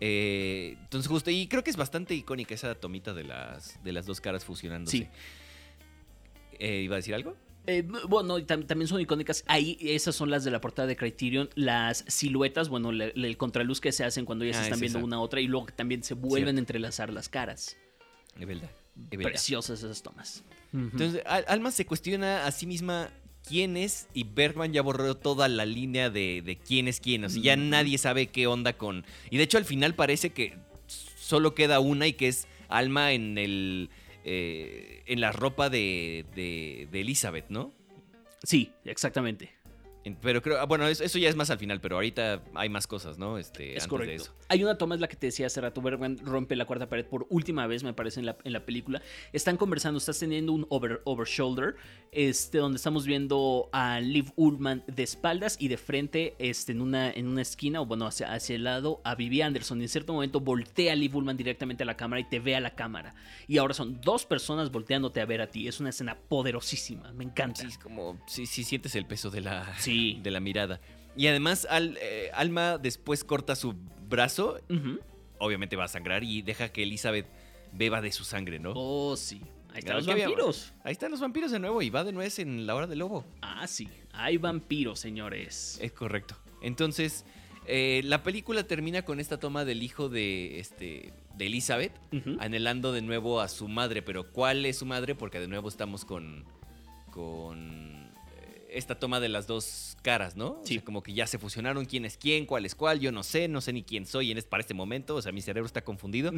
Eh, 0.00 0.76
entonces 0.80 1.08
justo, 1.08 1.30
y 1.30 1.46
creo 1.48 1.62
que 1.64 1.70
es 1.70 1.76
bastante 1.76 2.14
icónica 2.14 2.54
esa 2.54 2.74
tomita 2.74 3.12
de 3.14 3.24
las, 3.24 3.82
de 3.82 3.92
las 3.92 4.06
dos 4.06 4.20
caras 4.20 4.44
fusionándose. 4.44 4.98
Sí. 4.98 5.08
Eh, 6.58 6.82
¿Iba 6.82 6.96
a 6.96 6.98
decir 6.98 7.14
algo? 7.14 7.36
Eh, 7.66 7.82
bueno, 8.08 8.38
tam- 8.40 8.66
también 8.66 8.86
son 8.88 9.00
icónicas. 9.00 9.42
Ahí, 9.48 9.76
esas 9.80 10.14
son 10.14 10.30
las 10.30 10.44
de 10.44 10.50
la 10.52 10.60
portada 10.60 10.86
de 10.86 10.96
Criterion. 10.96 11.50
Las 11.56 12.04
siluetas, 12.06 12.68
bueno, 12.68 12.90
el 12.90 13.36
contraluz 13.36 13.80
que 13.80 13.90
se 13.90 14.04
hacen 14.04 14.24
cuando 14.24 14.44
ellas 14.44 14.58
Ah, 14.58 14.62
están 14.62 14.74
es 14.76 14.80
viendo 14.82 14.98
esa. 14.98 15.04
una 15.04 15.16
a 15.16 15.20
otra 15.20 15.40
y 15.40 15.48
luego 15.48 15.66
también 15.74 16.04
se 16.04 16.14
vuelven 16.14 16.44
Cierto. 16.54 16.56
a 16.56 16.60
entrelazar 16.60 17.12
las 17.12 17.28
caras. 17.28 17.76
Es 18.38 18.46
verdad. 18.46 18.70
es 19.10 19.18
verdad. 19.18 19.30
Preciosas 19.32 19.82
esas 19.82 20.00
tomas. 20.02 20.44
Entonces, 20.72 21.22
Al- 21.26 21.44
Alma 21.48 21.70
se 21.72 21.84
cuestiona 21.86 22.46
a 22.46 22.52
sí 22.52 22.66
misma 22.66 23.10
quién 23.46 23.76
es 23.76 24.08
y 24.12 24.24
Bergman 24.24 24.72
ya 24.72 24.82
borró 24.82 25.16
toda 25.16 25.48
la 25.48 25.64
línea 25.64 26.10
de, 26.10 26.42
de 26.44 26.56
quién 26.56 26.88
es 26.88 27.00
quién. 27.00 27.24
O 27.24 27.28
sea, 27.28 27.42
ya 27.42 27.56
nadie 27.56 27.98
sabe 27.98 28.26
qué 28.28 28.46
onda 28.46 28.72
con... 28.74 29.04
Y 29.30 29.36
de 29.36 29.44
hecho 29.44 29.58
al 29.58 29.64
final 29.64 29.94
parece 29.94 30.30
que 30.30 30.54
solo 30.86 31.54
queda 31.54 31.80
una 31.80 32.06
y 32.06 32.12
que 32.14 32.28
es 32.28 32.48
Alma 32.68 33.12
en 33.12 33.38
el... 33.38 33.90
eh, 34.24 35.02
en 35.06 35.20
la 35.20 35.30
ropa 35.32 35.70
de, 35.70 36.24
de, 36.34 36.88
de 36.90 37.00
Elizabeth, 37.00 37.46
¿no? 37.48 37.72
Sí, 38.42 38.72
exactamente. 38.84 39.50
Pero 40.20 40.42
creo, 40.42 40.60
ah, 40.60 40.66
bueno, 40.66 40.86
eso, 40.86 41.02
eso 41.04 41.18
ya 41.18 41.28
es 41.28 41.36
más 41.36 41.50
al 41.50 41.58
final, 41.58 41.80
pero 41.80 41.96
ahorita 41.96 42.42
hay 42.54 42.68
más 42.68 42.86
cosas, 42.86 43.18
¿no? 43.18 43.38
Este, 43.38 43.76
Es 43.76 43.82
antes 43.82 43.84
de 43.84 43.88
correcto. 43.88 44.22
eso. 44.24 44.32
Hay 44.48 44.62
una 44.62 44.78
toma, 44.78 44.94
es 44.94 45.00
la 45.00 45.08
que 45.08 45.16
te 45.16 45.26
decía 45.26 45.46
hace 45.46 45.60
rato, 45.60 45.80
Bergman 45.82 46.18
rompe 46.24 46.54
la 46.56 46.64
cuarta 46.64 46.88
pared 46.88 47.04
por 47.06 47.26
última 47.30 47.66
vez, 47.66 47.82
me 47.82 47.92
parece, 47.92 48.20
en 48.20 48.26
la, 48.26 48.36
en 48.44 48.52
la 48.52 48.64
película. 48.64 49.02
Están 49.32 49.56
conversando, 49.56 49.98
estás 49.98 50.18
teniendo 50.18 50.52
un 50.52 50.66
over, 50.68 51.00
over 51.04 51.26
shoulder, 51.26 51.74
este, 52.12 52.58
donde 52.58 52.76
estamos 52.76 53.06
viendo 53.06 53.68
a 53.72 54.00
Liv 54.00 54.32
Ullman 54.36 54.84
de 54.86 55.02
espaldas 55.02 55.56
y 55.58 55.68
de 55.68 55.76
frente, 55.76 56.34
este, 56.38 56.72
en 56.72 56.80
una, 56.80 57.10
en 57.10 57.26
una 57.26 57.42
esquina, 57.42 57.80
o 57.80 57.86
bueno, 57.86 58.06
hacia, 58.06 58.32
hacia 58.32 58.54
el 58.54 58.64
lado, 58.64 59.00
a 59.04 59.14
Vivi 59.14 59.42
Anderson. 59.42 59.80
Y 59.80 59.84
en 59.84 59.88
cierto 59.88 60.12
momento 60.12 60.40
voltea 60.40 60.94
Liv 60.94 61.16
Ullman 61.16 61.36
directamente 61.36 61.82
a 61.82 61.86
la 61.86 61.96
cámara 61.96 62.20
y 62.20 62.24
te 62.24 62.38
ve 62.38 62.54
a 62.54 62.60
la 62.60 62.74
cámara. 62.74 63.14
Y 63.48 63.58
ahora 63.58 63.74
son 63.74 64.00
dos 64.00 64.24
personas 64.26 64.70
volteándote 64.70 65.20
a 65.20 65.24
ver 65.26 65.40
a 65.40 65.48
ti. 65.50 65.66
Es 65.66 65.80
una 65.80 65.90
escena 65.90 66.16
poderosísima, 66.16 67.12
me 67.12 67.24
encanta. 67.24 67.62
Sí, 67.62 67.66
es 67.66 67.78
como, 67.78 68.18
sí, 68.26 68.46
sí 68.46 68.62
sientes 68.62 68.94
el 68.94 69.06
peso 69.06 69.30
de 69.30 69.40
la, 69.40 69.74
Sí. 69.78 69.95
De 70.22 70.30
la 70.30 70.40
mirada. 70.40 70.80
Y 71.16 71.26
además, 71.28 71.66
Al- 71.70 71.98
eh, 72.00 72.30
Alma 72.34 72.78
después 72.78 73.24
corta 73.24 73.56
su 73.56 73.74
brazo 74.08 74.58
obviamente 75.38 75.76
va 75.76 75.84
a 75.84 75.88
sangrar 75.88 76.24
y 76.24 76.42
deja 76.42 76.68
que 76.70 76.82
Elizabeth 76.84 77.26
beba 77.72 78.00
de 78.00 78.10
su 78.12 78.24
sangre, 78.24 78.58
¿no? 78.58 78.72
Oh, 78.74 79.16
sí. 79.16 79.42
Ahí 79.72 79.80
están 79.80 79.96
los 79.96 80.06
vampiros. 80.06 80.72
Ahí 80.84 80.92
están 80.92 81.10
los 81.10 81.20
vampiros 81.20 81.50
de 81.50 81.58
nuevo 81.58 81.82
y 81.82 81.90
va 81.90 82.04
de 82.04 82.12
nuez 82.12 82.38
en 82.38 82.66
la 82.66 82.74
hora 82.74 82.86
del 82.86 83.00
lobo. 83.00 83.26
Ah, 83.42 83.66
sí. 83.66 83.88
Hay 84.12 84.38
vampiros, 84.38 84.98
señores. 84.98 85.78
Es 85.82 85.92
correcto. 85.92 86.36
Entonces, 86.62 87.26
eh, 87.66 88.00
la 88.04 88.22
película 88.22 88.62
termina 88.66 89.02
con 89.02 89.20
esta 89.20 89.38
toma 89.38 89.66
del 89.66 89.82
hijo 89.82 90.08
de, 90.08 90.58
este, 90.60 91.12
de 91.36 91.46
Elizabeth, 91.46 91.92
anhelando 92.38 92.92
de 92.92 93.02
nuevo 93.02 93.40
a 93.42 93.48
su 93.48 93.68
madre. 93.68 94.00
Pero 94.00 94.32
¿cuál 94.32 94.64
es 94.64 94.78
su 94.78 94.86
madre? 94.86 95.14
Porque 95.14 95.38
de 95.40 95.48
nuevo 95.48 95.68
estamos 95.68 96.06
con, 96.06 96.44
con 97.10 97.95
esta 98.76 98.98
toma 98.98 99.20
de 99.20 99.28
las 99.28 99.46
dos 99.46 99.96
caras, 100.02 100.36
¿no? 100.36 100.48
O 100.60 100.62
Sí. 100.64 100.74
sea, 100.74 100.84
como 100.84 101.02
que 101.02 101.12
ya 101.14 101.26
se 101.26 101.38
fusionaron 101.38 101.84
quién 101.84 102.04
es 102.04 102.16
quién, 102.16 102.46
cuál 102.46 102.64
es 102.66 102.74
cuál. 102.74 103.00
Yo 103.00 103.10
no 103.12 103.22
sé, 103.22 103.48
no 103.48 103.60
sé 103.60 103.72
ni 103.72 103.82
quién 103.82 104.06
soy 104.06 104.30
en 104.30 104.38
este, 104.38 104.48
para 104.50 104.60
este 104.60 104.74
momento. 104.74 105.16
O 105.16 105.22
sea, 105.22 105.32
mi 105.32 105.40
cerebro 105.42 105.66
está 105.66 105.82
confundido. 105.82 106.32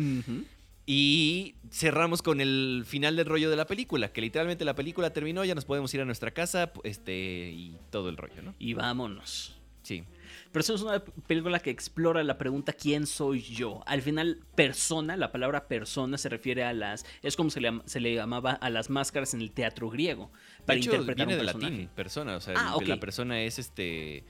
Y 0.86 1.56
cerramos 1.70 2.22
con 2.22 2.40
el 2.40 2.84
final 2.86 3.14
del 3.16 3.26
rollo 3.26 3.50
de 3.50 3.56
la 3.56 3.66
película, 3.66 4.10
que 4.10 4.22
literalmente 4.22 4.64
la 4.64 4.74
película 4.74 5.12
terminó, 5.12 5.44
ya 5.44 5.54
nos 5.54 5.66
podemos 5.66 5.92
ir 5.92 6.00
a 6.00 6.06
nuestra 6.06 6.30
casa, 6.30 6.72
este, 6.82 7.50
y 7.54 7.76
todo 7.90 8.08
el 8.08 8.16
rollo, 8.16 8.40
¿no? 8.42 8.54
Y 8.58 8.72
vámonos. 8.72 9.54
Sí. 9.82 10.04
Pero 10.50 10.60
eso 10.62 10.74
es 10.74 10.80
una 10.80 11.00
película 11.26 11.58
que 11.60 11.68
explora 11.70 12.22
la 12.24 12.38
pregunta 12.38 12.72
¿quién 12.72 13.06
soy 13.06 13.42
yo? 13.42 13.82
Al 13.86 14.00
final, 14.00 14.40
persona, 14.54 15.14
la 15.16 15.30
palabra 15.30 15.68
persona 15.68 16.16
se 16.16 16.30
refiere 16.30 16.64
a 16.64 16.72
las... 16.72 17.04
Es 17.22 17.36
como 17.36 17.50
se 17.50 17.60
le, 17.60 17.80
se 17.84 18.00
le 18.00 18.14
llamaba 18.14 18.52
a 18.52 18.70
las 18.70 18.88
máscaras 18.88 19.34
en 19.34 19.42
el 19.42 19.50
teatro 19.52 19.90
griego. 19.90 20.30
Para 20.68 20.78
hecho, 20.78 20.90
interpretar 20.92 21.26
viene 21.26 21.40
un 21.40 21.46
de 21.46 21.52
personaje. 21.52 21.74
latín, 21.74 21.90
persona, 21.96 22.36
o 22.36 22.40
sea, 22.40 22.54
Ah, 22.56 22.76
la 22.84 23.00
persona 23.00 23.42
es 23.42 23.58
este 23.58 24.24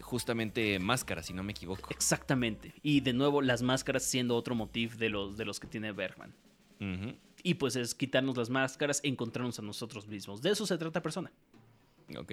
justamente 0.00 0.78
máscara, 0.78 1.22
si 1.22 1.32
no 1.32 1.42
me 1.42 1.52
equivoco. 1.52 1.90
Exactamente. 1.90 2.72
Y 2.82 3.00
de 3.00 3.12
nuevo, 3.12 3.42
las 3.42 3.62
máscaras 3.62 4.02
siendo 4.02 4.36
otro 4.36 4.54
motif 4.54 4.96
de 4.96 5.10
los, 5.10 5.36
de 5.36 5.44
los 5.44 5.60
que 5.60 5.66
tiene 5.66 5.92
Bergman. 5.92 6.34
Y 7.42 7.54
pues 7.54 7.76
es 7.76 7.94
quitarnos 7.94 8.36
las 8.38 8.48
máscaras, 8.48 9.00
encontrarnos 9.02 9.58
a 9.58 9.62
nosotros 9.62 10.06
mismos. 10.06 10.40
De 10.40 10.50
eso 10.50 10.66
se 10.66 10.78
trata 10.78 11.02
persona. 11.02 11.30
Ok. 12.16 12.32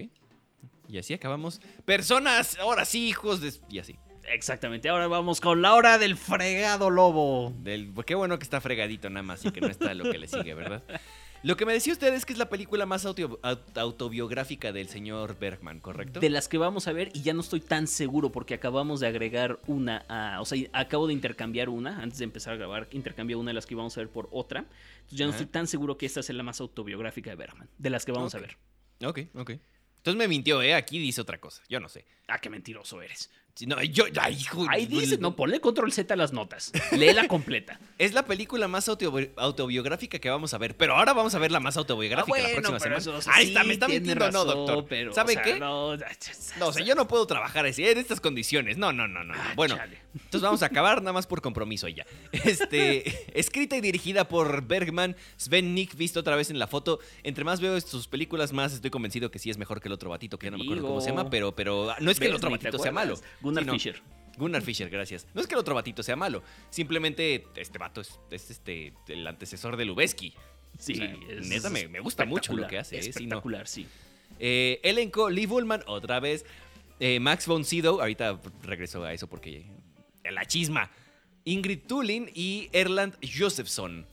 Y 0.88 0.98
así 0.98 1.14
acabamos. 1.14 1.60
Personas, 1.84 2.58
ahora 2.60 2.86
sí, 2.86 3.10
hijos 3.10 3.42
de... 3.42 3.54
Y 3.70 3.80
así. 3.80 3.98
Exactamente. 4.30 4.88
Ahora 4.90 5.08
vamos 5.08 5.42
con 5.42 5.62
la 5.62 5.74
hora 5.74 5.98
del 5.98 6.16
fregado 6.16 6.90
lobo. 6.90 7.54
Del, 7.60 7.94
qué 8.06 8.16
bueno 8.16 8.40
que 8.40 8.44
está 8.44 8.62
fregadito 8.62 9.10
nada 9.10 9.24
más 9.24 9.44
y 9.44 9.52
que 9.52 9.60
no 9.62 9.68
está 9.68 9.94
lo 9.94 10.10
que 10.10 10.18
le 10.18 10.28
sigue, 10.28 10.54
¿verdad? 10.54 10.84
Lo 11.44 11.56
que 11.56 11.66
me 11.66 11.74
decía 11.74 11.94
usted 11.94 12.14
es 12.14 12.26
que 12.26 12.34
es 12.34 12.40
la 12.40 12.50
película 12.50 12.86
más 12.86 13.06
auto- 13.06 13.40
aut- 13.42 13.78
autobiográfica 13.78 14.72
del 14.72 14.90
señor 14.90 15.38
Bergman, 15.40 15.80
¿correcto? 15.80 16.20
De 16.20 16.30
las 16.30 16.48
que 16.48 16.58
vamos 16.58 16.88
a 16.88 16.94
ver, 16.94 17.12
y 17.14 17.22
ya 17.22 17.34
no 17.34 17.42
estoy 17.42 17.60
tan 17.62 17.88
seguro 17.88 18.32
porque 18.32 18.54
acabamos 18.54 19.00
de 19.00 19.08
agregar 19.08 19.60
una 19.68 20.04
a. 20.10 20.42
O 20.42 20.46
sea, 20.46 20.58
acabo 20.74 21.08
de 21.08 21.14
intercambiar 21.14 21.70
una. 21.70 22.02
Antes 22.02 22.20
de 22.20 22.26
empezar 22.26 22.54
a 22.54 22.58
grabar, 22.58 22.88
intercambié 22.92 23.36
una 23.36 23.52
de 23.52 23.54
las 23.56 23.66
que 23.66 23.76
íbamos 23.76 23.96
a 23.98 24.02
ver 24.02 24.10
por 24.10 24.28
otra. 24.32 24.62
Entonces 24.62 25.18
ya 25.18 25.26
no 25.26 25.32
Ajá. 25.32 25.40
estoy 25.42 25.52
tan 25.52 25.68
seguro 25.68 25.98
que 25.98 26.06
esta 26.06 26.24
sea 26.24 26.36
la 26.36 26.44
más 26.44 26.60
autobiográfica 26.60 27.30
de 27.30 27.36
Bergman. 27.36 27.70
De 27.78 27.90
las 27.90 28.04
que 28.06 28.12
vamos 28.12 28.34
a 28.36 28.40
ver. 28.40 28.58
Ok, 29.06 29.20
ok. 29.36 29.52
Entonces 29.98 30.18
me 30.18 30.28
mintió, 30.28 30.62
¿eh? 30.62 30.74
Aquí 30.74 31.00
dice 31.00 31.22
otra 31.22 31.40
cosa. 31.40 31.62
Yo 31.70 31.80
no 31.80 31.90
sé. 31.90 32.06
Ah, 32.28 32.40
qué 32.40 32.50
mentiroso 32.50 33.02
eres. 33.02 33.30
No, 33.66 33.82
yo, 33.84 34.06
ay, 34.22 34.36
hijo, 34.36 34.66
Ahí 34.70 34.86
dice, 34.86 35.18
no, 35.18 35.36
ponle 35.36 35.60
control 35.60 35.92
Z 35.92 36.14
a 36.14 36.18
las 36.18 36.34
notas. 36.34 36.72
Léela 36.92 37.28
completa. 37.28 37.80
Es 37.98 38.14
la 38.14 38.26
película 38.26 38.68
más 38.68 38.88
autobi- 38.90 39.32
autobiográfica 39.38 40.20
que 40.20 40.30
vamos 40.30 40.54
a 40.54 40.60
ver, 40.60 40.78
pero 40.78 40.96
ahora 40.96 41.14
vamos 41.14 41.34
a 41.34 41.40
ver 41.40 41.52
la 41.52 41.60
más 41.60 41.78
autobiográfica 41.78 42.38
la 42.38 42.50
próxima 42.54 42.80
semana. 42.80 43.24
Ahí 43.34 43.48
está, 43.48 43.64
me 43.64 43.74
está 43.74 43.88
mintiendo, 43.88 44.30
no, 44.32 44.46
doctor. 44.46 44.86
Pero, 44.88 45.14
¿Sabe 45.14 45.32
o 45.32 45.34
sea, 45.34 45.42
qué? 45.44 45.60
No, 45.60 45.98
No, 46.60 46.68
o 46.68 46.74
sea, 46.74 46.86
yo 46.86 46.94
no 46.94 47.08
puedo 47.08 47.26
trabajar 47.26 47.66
así, 47.66 47.84
en 47.88 47.98
estas 47.98 48.22
condiciones. 48.22 48.78
No, 48.78 48.94
no, 48.94 49.08
no, 49.08 49.24
no. 49.24 49.34
Ah, 49.36 49.54
Bueno, 49.56 49.78
chale. 49.78 49.98
entonces 50.14 50.42
vamos 50.42 50.62
a 50.62 50.68
acabar 50.68 51.02
nada 51.02 51.14
más 51.14 51.26
por 51.26 51.42
compromiso 51.42 51.88
ya. 51.88 52.06
Este, 52.32 53.32
escrita 53.40 53.76
y 53.78 53.82
dirigida 53.82 54.28
por 54.28 54.66
Bergman, 54.68 55.16
Sven 55.38 55.74
Nick, 55.74 55.96
visto 55.96 56.20
otra 56.20 56.36
vez 56.36 56.50
en 56.52 56.60
la 56.60 56.68
foto. 56.68 57.00
Entre 57.24 57.44
más 57.44 57.60
veo 57.62 57.80
sus 57.82 58.08
películas, 58.08 58.54
más 58.54 58.74
estoy 58.74 58.92
convencido 58.92 59.32
que 59.32 59.40
sí 59.40 59.50
es 59.50 59.58
mejor 59.58 59.82
que 59.82 59.88
el 59.88 59.94
otro 59.94 60.10
batito, 60.12 60.38
que 60.38 60.48
ya 60.48 60.52
no 60.52 60.58
me 60.60 60.66
acuerdo 60.66 60.88
cómo 60.88 61.02
se 61.02 61.10
llama, 61.10 61.30
pero, 61.30 61.56
pero 61.56 61.96
no 62.00 62.12
es 62.12 62.20
que 62.20 62.28
el 62.28 62.36
otro 62.36 62.50
batito 62.52 62.78
sea 62.78 62.92
malo. 62.92 63.20
Gunnar 63.48 63.64
Sí, 63.64 63.68
no. 63.68 63.74
Fisher. 63.74 64.02
Gunnar 64.38 64.62
Fisher, 64.62 64.90
gracias. 64.90 65.26
No 65.34 65.42
es 65.42 65.48
que 65.48 65.56
el 65.56 65.60
otro 65.60 65.74
batito 65.74 66.04
sea 66.04 66.16
malo, 66.16 66.44
simplemente 66.70 67.46
este 67.56 67.80
vato 67.80 68.02
es, 68.02 68.20
es 68.30 68.52
este 68.52 68.94
el 69.08 69.26
antecesor 69.26 69.78
de 69.78 69.86
Lubeski. 69.86 70.34
Sí, 70.78 70.94
O 70.94 70.96
sea, 70.98 71.16
es 71.30 71.48
neta, 71.48 71.70
me- 71.72 71.88
me 71.88 72.00
gusta 72.00 72.24
mucho 72.26 72.54
lo 72.54 72.68
que 72.68 72.78
hace, 72.78 73.00
¿eh? 73.00 73.02
Sí, 73.02 73.10
no. 73.10 73.16
Espectacular, 73.18 73.68
sí. 73.68 73.88
Eh, 74.40 74.80
elenco, 74.84 75.30
Lee 75.32 75.48
Bullman, 75.48 75.82
otra 75.88 76.20
vez. 76.20 76.46
Eh, 77.00 77.20
Max 77.20 77.48
von 77.48 77.64
Sydow, 77.66 78.00
ahorita 78.00 78.40
regreso 78.64 79.04
a 79.04 79.12
eso 79.14 79.28
porque 79.28 79.66
eh, 80.24 80.32
la 80.32 80.46
chisma. 80.46 80.92
Ingrid 81.46 81.80
Tulin 81.88 82.30
y 82.36 82.70
Erland 82.74 83.16
Josephson. 83.26 84.06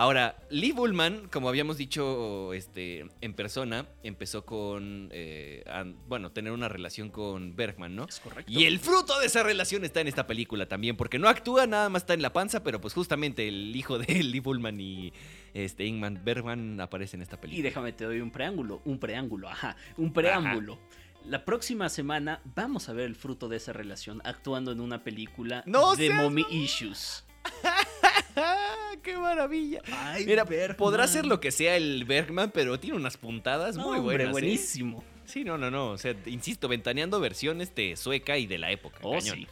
Ahora, 0.00 0.34
Lee 0.48 0.72
Bullman, 0.72 1.28
como 1.28 1.50
habíamos 1.50 1.76
dicho 1.76 2.54
este, 2.54 3.04
en 3.20 3.34
persona, 3.34 3.86
empezó 4.02 4.46
con, 4.46 5.10
eh, 5.12 5.62
bueno, 6.08 6.32
tener 6.32 6.54
una 6.54 6.70
relación 6.70 7.10
con 7.10 7.54
Bergman, 7.54 7.96
¿no? 7.96 8.06
Es 8.08 8.18
correcto. 8.18 8.50
Y 8.50 8.64
el 8.64 8.78
fruto 8.78 9.20
de 9.20 9.26
esa 9.26 9.42
relación 9.42 9.84
está 9.84 10.00
en 10.00 10.08
esta 10.08 10.26
película 10.26 10.66
también, 10.66 10.96
porque 10.96 11.18
no 11.18 11.28
actúa, 11.28 11.66
nada 11.66 11.90
más 11.90 12.04
está 12.04 12.14
en 12.14 12.22
la 12.22 12.32
panza, 12.32 12.64
pero 12.64 12.80
pues 12.80 12.94
justamente 12.94 13.46
el 13.46 13.76
hijo 13.76 13.98
de 13.98 14.06
Lee 14.24 14.40
Bullman 14.40 14.80
y 14.80 15.12
este, 15.52 15.84
Ingman 15.84 16.22
Bergman 16.24 16.80
aparece 16.80 17.16
en 17.16 17.22
esta 17.22 17.38
película. 17.38 17.60
Y 17.60 17.62
déjame 17.62 17.92
te 17.92 18.06
doy 18.06 18.22
un 18.22 18.30
preámbulo, 18.30 18.80
un 18.86 18.98
preámbulo, 18.98 19.50
ajá, 19.50 19.76
un 19.98 20.14
preámbulo. 20.14 20.78
La 21.26 21.44
próxima 21.44 21.90
semana 21.90 22.40
vamos 22.54 22.88
a 22.88 22.94
ver 22.94 23.04
el 23.04 23.16
fruto 23.16 23.50
de 23.50 23.58
esa 23.58 23.74
relación 23.74 24.22
actuando 24.24 24.72
en 24.72 24.80
una 24.80 25.04
película 25.04 25.62
¡No 25.66 25.94
de 25.94 26.06
seas 26.06 26.22
Mommy 26.22 26.46
Issues. 26.50 27.26
¡Ah, 28.36 28.92
¡Qué 29.02 29.16
maravilla! 29.16 29.80
Ay, 29.92 30.26
Mira, 30.26 30.44
Bergman. 30.44 30.76
podrá 30.76 31.06
ser 31.08 31.26
lo 31.26 31.40
que 31.40 31.50
sea 31.50 31.76
el 31.76 32.04
Bergman, 32.04 32.50
pero 32.52 32.78
tiene 32.78 32.96
unas 32.96 33.16
puntadas 33.16 33.76
muy 33.76 33.98
Hombre, 33.98 34.00
buenas. 34.02 34.28
¿eh? 34.28 34.30
buenísimo. 34.32 35.04
Sí, 35.24 35.44
no, 35.44 35.56
no, 35.58 35.70
no. 35.70 35.90
O 35.90 35.98
sea, 35.98 36.14
insisto, 36.26 36.68
ventaneando 36.68 37.20
versión 37.20 37.60
este, 37.60 37.96
sueca 37.96 38.36
y 38.38 38.46
de 38.46 38.58
la 38.58 38.70
época. 38.70 38.98
Oh, 39.02 39.12
cañón. 39.12 39.36
sí. 39.36 39.46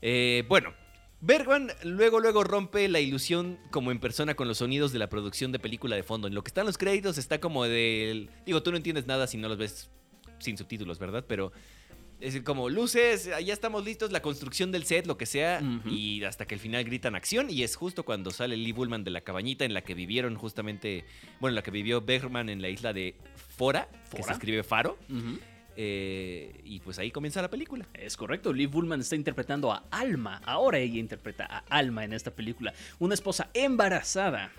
Eh, 0.00 0.44
bueno, 0.48 0.72
Bergman 1.20 1.70
luego, 1.84 2.18
luego 2.20 2.42
rompe 2.42 2.88
la 2.88 2.98
ilusión 3.00 3.58
como 3.70 3.92
en 3.92 4.00
persona 4.00 4.34
con 4.34 4.48
los 4.48 4.58
sonidos 4.58 4.92
de 4.92 4.98
la 4.98 5.08
producción 5.08 5.52
de 5.52 5.58
película 5.58 5.94
de 5.94 6.02
fondo. 6.02 6.26
En 6.26 6.34
lo 6.34 6.42
que 6.42 6.48
están 6.48 6.66
los 6.66 6.78
créditos 6.78 7.18
está 7.18 7.38
como 7.40 7.64
del... 7.64 8.30
Digo, 8.44 8.62
tú 8.62 8.70
no 8.72 8.76
entiendes 8.76 9.06
nada 9.06 9.26
si 9.26 9.36
no 9.36 9.48
los 9.48 9.58
ves 9.58 9.90
sin 10.40 10.58
subtítulos, 10.58 10.98
¿verdad? 10.98 11.24
Pero 11.28 11.52
es 12.22 12.40
como 12.42 12.68
luces, 12.68 13.24
ya 13.44 13.52
estamos 13.52 13.84
listos, 13.84 14.12
la 14.12 14.22
construcción 14.22 14.70
del 14.70 14.84
set, 14.84 15.06
lo 15.06 15.18
que 15.18 15.26
sea, 15.26 15.60
y 15.86 16.22
hasta 16.22 16.46
que 16.46 16.54
al 16.54 16.60
final 16.60 16.84
gritan 16.84 17.16
acción. 17.16 17.50
Y 17.50 17.64
es 17.64 17.74
justo 17.74 18.04
cuando 18.04 18.30
sale 18.30 18.56
Lee 18.56 18.72
Bullman 18.72 19.02
de 19.02 19.10
la 19.10 19.22
cabañita 19.22 19.64
en 19.64 19.74
la 19.74 19.82
que 19.82 19.94
vivieron 19.94 20.36
justamente, 20.36 21.04
bueno, 21.40 21.52
en 21.52 21.56
la 21.56 21.62
que 21.62 21.72
vivió 21.72 22.00
Bergman 22.00 22.48
en 22.48 22.62
la 22.62 22.68
isla 22.68 22.92
de 22.92 23.16
Fora, 23.34 23.88
que 24.14 24.22
se 24.22 24.32
escribe 24.32 24.62
Faro. 24.62 24.96
Eh, 25.76 26.60
y 26.64 26.80
pues 26.80 26.98
ahí 26.98 27.10
comienza 27.10 27.42
la 27.42 27.50
película. 27.50 27.88
Es 27.94 28.16
correcto, 28.16 28.52
Liv 28.52 28.70
Bullman 28.70 29.00
está 29.00 29.16
interpretando 29.16 29.72
a 29.72 29.84
Alma. 29.90 30.40
Ahora 30.44 30.78
ella 30.78 31.00
interpreta 31.00 31.46
a 31.46 31.58
Alma 31.76 32.04
en 32.04 32.12
esta 32.12 32.30
película. 32.30 32.72
Una 33.00 33.14
esposa 33.14 33.50
embarazada 33.52 34.52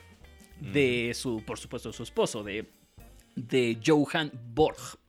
de 0.59 1.13
su, 1.13 1.43
por 1.45 1.59
supuesto, 1.59 1.93
su 1.93 2.03
esposo, 2.03 2.43
de, 2.43 2.69
de 3.35 3.77
Johan 3.85 4.31
Borg. 4.53 4.99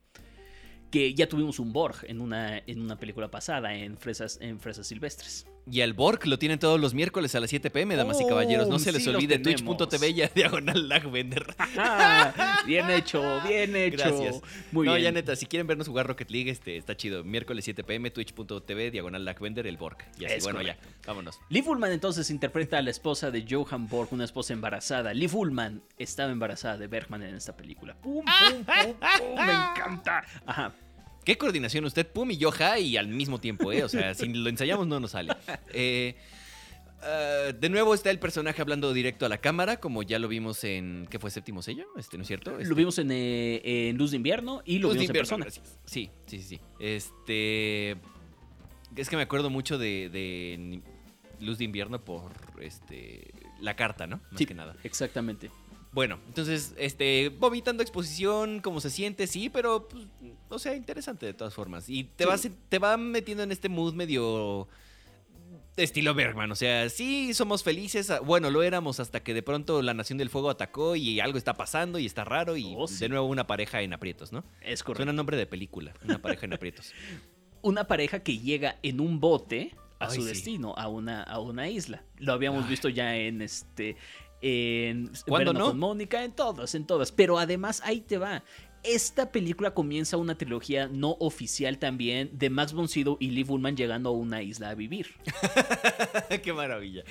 Que 0.95 1.13
ya 1.13 1.27
tuvimos 1.27 1.59
un 1.59 1.73
Borg 1.73 2.05
en 2.07 2.21
una, 2.21 2.57
en 2.59 2.79
una 2.79 2.95
película 2.97 3.29
pasada, 3.29 3.75
en 3.75 3.97
Fresas, 3.97 4.37
en 4.39 4.61
Fresas 4.61 4.87
Silvestres. 4.87 5.45
Y 5.69 5.81
al 5.81 5.93
Borg 5.93 6.25
lo 6.27 6.37
tienen 6.39 6.57
todos 6.57 6.79
los 6.79 6.93
miércoles 6.93 7.35
a 7.35 7.39
las 7.41 7.49
7 7.49 7.69
pm, 7.69 7.95
damas 7.97 8.21
y 8.21 8.23
Oh, 8.23 8.27
caballeros. 8.29 8.69
No 8.69 8.79
se 8.79 8.93
les 8.93 9.03
sí 9.03 9.09
olvide 9.09 9.39
twitch.tv 9.39 10.13
ya 10.13 10.29
diagonal 10.33 10.87
lagvender. 10.87 11.45
Ah, 11.77 12.61
bien 12.65 12.89
hecho, 12.91 13.41
bien 13.45 13.75
hecho. 13.75 13.97
Gracias. 13.97 14.41
Muy 14.71 14.85
no, 14.85 14.93
bien. 14.93 15.03
ya 15.03 15.11
neta, 15.11 15.35
si 15.35 15.47
quieren 15.47 15.67
vernos 15.67 15.87
jugar 15.89 16.07
Rocket 16.07 16.31
League, 16.31 16.49
este, 16.49 16.77
está 16.77 16.95
chido. 16.95 17.25
Miércoles 17.25 17.65
7 17.65 17.83
pm, 17.83 18.09
twitch.tv, 18.11 18.91
diagonal 18.91 19.25
lagvender, 19.25 19.67
el 19.67 19.75
Borg. 19.75 19.97
Y 20.17 20.23
así, 20.25 20.35
Es 20.35 20.43
bueno, 20.45 20.59
correcto. 20.59 20.87
ya, 20.87 21.07
vámonos. 21.07 21.39
Liv 21.49 21.67
Ullman 21.67 21.91
entonces 21.91 22.29
interpreta 22.29 22.77
a 22.77 22.81
la 22.81 22.91
esposa 22.91 23.31
de 23.31 23.45
Johan 23.49 23.89
Borg, 23.89 24.13
una 24.13 24.23
esposa 24.23 24.53
embarazada. 24.53 25.13
Liv 25.13 25.35
Ullman 25.35 25.81
estaba 25.97 26.31
embarazada 26.31 26.77
de 26.77 26.87
Bergman 26.87 27.23
en 27.23 27.35
esta 27.35 27.57
película. 27.57 27.95
¡Pum, 28.01 28.23
pum, 28.23 28.63
pum, 28.63 28.93
pum! 28.93 29.35
¡Me 29.45 29.51
encanta! 29.51 30.23
Ajá. 30.45 30.73
¿Qué 31.25 31.37
coordinación 31.37 31.83
usted? 31.85 32.07
Pum 32.07 32.31
y 32.31 32.37
Yoja 32.37 32.79
y 32.79 32.97
al 32.97 33.07
mismo 33.07 33.39
tiempo, 33.39 33.71
¿eh? 33.71 33.83
O 33.83 33.89
sea, 33.89 34.13
si 34.13 34.27
lo 34.31 34.47
ensayamos 34.49 34.87
no 34.87 34.99
nos 34.99 35.11
sale. 35.11 35.33
Eh, 35.73 36.15
ah, 37.01 37.51
de 37.59 37.69
nuevo 37.69 37.93
está 37.93 38.11
el 38.11 38.19
personaje 38.19 38.61
hablando 38.61 38.93
directo 38.93 39.25
a 39.25 39.29
la 39.29 39.39
cámara, 39.39 39.77
como 39.79 40.03
ya 40.03 40.19
lo 40.19 40.27
vimos 40.27 40.63
en. 40.63 41.07
¿Qué 41.09 41.19
fue 41.19 41.31
séptimo 41.31 41.61
sello? 41.61 41.85
Este, 41.97 42.17
¿No 42.17 42.21
es 42.21 42.27
cierto? 42.27 42.51
Este, 42.51 42.69
Lo 42.69 42.75
vimos 42.75 42.97
en, 42.99 43.09
eh, 43.11 43.89
en 43.89 43.97
Luz 43.97 44.11
de 44.11 44.17
Invierno 44.17 44.61
y 44.65 44.79
lo 44.79 44.89
Luz 44.89 44.97
de 44.97 44.99
vimos 45.01 45.09
en 45.09 45.15
invierno, 45.15 45.37
persona. 45.37 45.45
gracias. 45.45 45.79
Sí, 45.85 46.11
sí, 46.27 46.39
sí, 46.39 46.43
sí. 46.55 46.61
Este. 46.79 47.97
Es 48.95 49.09
que 49.09 49.15
me 49.17 49.23
acuerdo 49.23 49.49
mucho 49.49 49.77
de, 49.77 50.09
de 50.09 50.81
Luz 51.39 51.57
de 51.57 51.65
invierno 51.65 51.99
por 52.03 52.31
este. 52.61 53.33
La 53.61 53.75
carta, 53.75 54.05
¿no? 54.05 54.17
Más 54.31 54.37
Sí, 54.37 54.45
que 54.45 54.53
nada. 54.53 54.75
exactamente. 54.83 55.49
Bueno, 55.91 56.19
entonces, 56.27 56.73
este, 56.77 57.29
vomitando 57.29 57.81
exposición, 57.81 58.59
cómo 58.59 58.81
se 58.81 58.89
siente, 58.89 59.27
sí, 59.27 59.49
pero, 59.49 59.87
pues, 59.87 60.05
o 60.55 60.59
sea, 60.59 60.75
interesante 60.75 61.25
de 61.25 61.33
todas 61.33 61.53
formas. 61.53 61.89
Y 61.89 62.03
te, 62.05 62.23
Sí. 62.23 62.29
vas, 62.29 62.49
te 62.69 62.79
va 62.79 62.97
metiendo 62.97 63.43
en 63.43 63.51
este 63.51 63.69
mood 63.69 63.93
medio 63.93 64.67
estilo 65.77 66.13
Bergman. 66.13 66.51
O 66.51 66.55
sea, 66.55 66.89
sí, 66.89 67.33
somos 67.33 67.63
felices. 67.63 68.09
ah, 68.09 68.19
Bueno, 68.21 68.49
lo 68.49 68.63
éramos 68.63 68.99
hasta 68.99 69.21
que 69.23 69.33
de 69.33 69.43
pronto 69.43 69.81
la 69.81 69.93
Nación 69.93 70.17
del 70.17 70.29
Fuego 70.29 70.49
atacó 70.49 70.95
y 70.95 71.19
algo 71.19 71.37
está 71.37 71.53
pasando 71.53 71.99
y 71.99 72.05
está 72.05 72.23
raro 72.23 72.55
y 72.57 72.73
Oh, 72.77 72.87
sí. 72.87 72.99
de 72.99 73.09
nuevo 73.09 73.27
una 73.27 73.45
pareja 73.47 73.81
en 73.81 73.93
aprietos, 73.93 74.31
¿no? 74.31 74.43
Es 74.61 74.83
correcto. 74.83 74.99
Suena 75.03 75.13
nombre 75.13 75.37
de 75.37 75.45
película, 75.45 75.93
una 76.03 76.19
pareja 76.21 76.45
en 76.45 76.53
aprietos. 76.53 76.93
Una 77.61 77.87
pareja 77.87 78.19
que 78.21 78.37
llega 78.37 78.77
en 78.83 78.99
un 78.99 79.19
bote 79.19 79.73
a 79.97 80.05
Ay, 80.09 80.15
su 80.17 80.21
sí. 80.21 80.27
destino, 80.27 80.75
a 80.77 80.87
una, 80.87 81.23
a 81.23 81.39
una 81.39 81.67
isla. 81.67 82.03
Lo 82.19 82.33
habíamos 82.33 82.69
visto 82.69 82.89
ya 82.89 83.15
en 83.15 83.41
este. 83.41 83.97
En 84.39 85.09
¿Cuándo 85.25 85.51
Verano 85.51 85.59
no? 85.59 85.65
con 85.71 85.79
Mónica, 85.79 86.23
en 86.23 86.33
todas, 86.33 86.75
en 86.75 86.85
todas. 86.85 87.11
Pero 87.11 87.39
además, 87.39 87.81
ahí 87.83 88.01
te 88.01 88.19
va. 88.19 88.43
Esta 88.85 89.31
película 89.31 89.73
comienza 89.73 90.17
una 90.17 90.37
trilogía 90.37 90.87
no 90.87 91.17
oficial 91.19 91.77
también 91.79 92.29
de 92.33 92.49
Max 92.49 92.73
von 92.73 92.87
Sydow 92.87 93.17
y 93.19 93.31
Liv 93.31 93.51
Ullmann 93.51 93.75
llegando 93.75 94.09
a 94.09 94.13
una 94.13 94.41
isla 94.41 94.69
a 94.69 94.75
vivir. 94.75 95.07
Qué 96.43 96.53
maravilla. 96.53 97.03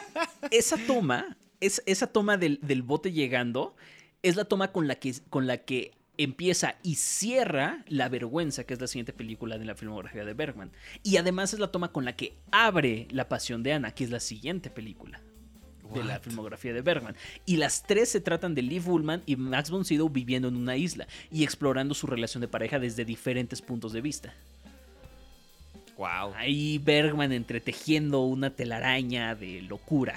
Esa 0.50 0.76
toma, 0.86 1.36
es, 1.60 1.82
esa 1.86 2.06
toma 2.08 2.36
del, 2.36 2.58
del 2.62 2.82
bote 2.82 3.12
llegando, 3.12 3.74
es 4.22 4.36
la 4.36 4.44
toma 4.44 4.72
con 4.72 4.88
la 4.88 4.96
que, 4.96 5.14
con 5.30 5.46
la 5.46 5.58
que 5.58 5.92
empieza 6.18 6.76
y 6.82 6.96
cierra 6.96 7.84
La 7.88 8.08
Vergüenza, 8.08 8.64
que 8.64 8.74
es 8.74 8.80
la 8.80 8.86
siguiente 8.86 9.12
película 9.12 9.58
de 9.58 9.64
la 9.64 9.74
filmografía 9.74 10.24
de 10.24 10.34
Bergman. 10.34 10.72
Y 11.02 11.16
además 11.16 11.54
es 11.54 11.60
la 11.60 11.72
toma 11.72 11.92
con 11.92 12.04
la 12.04 12.16
que 12.16 12.36
abre 12.50 13.08
La 13.10 13.28
Pasión 13.28 13.62
de 13.62 13.72
Ana, 13.72 13.92
que 13.94 14.04
es 14.04 14.10
la 14.10 14.20
siguiente 14.20 14.68
película 14.68 15.21
de 15.94 16.04
la 16.04 16.20
filmografía 16.20 16.72
de 16.72 16.80
Bergman. 16.80 17.16
Y 17.46 17.56
las 17.56 17.82
tres 17.82 18.08
se 18.08 18.20
tratan 18.20 18.54
de 18.54 18.62
Liv 18.62 18.88
Ullmann 18.88 19.22
y 19.26 19.36
Max 19.36 19.70
von 19.70 19.84
Sydow 19.84 20.08
viviendo 20.08 20.48
en 20.48 20.56
una 20.56 20.76
isla 20.76 21.06
y 21.30 21.44
explorando 21.44 21.94
su 21.94 22.06
relación 22.06 22.40
de 22.40 22.48
pareja 22.48 22.78
desde 22.78 23.04
diferentes 23.04 23.60
puntos 23.60 23.92
de 23.92 24.00
vista. 24.00 24.34
Wow. 25.96 26.34
Ahí 26.34 26.78
Bergman 26.78 27.32
entretejiendo 27.32 28.22
una 28.22 28.50
telaraña 28.50 29.34
de 29.34 29.62
locura. 29.62 30.14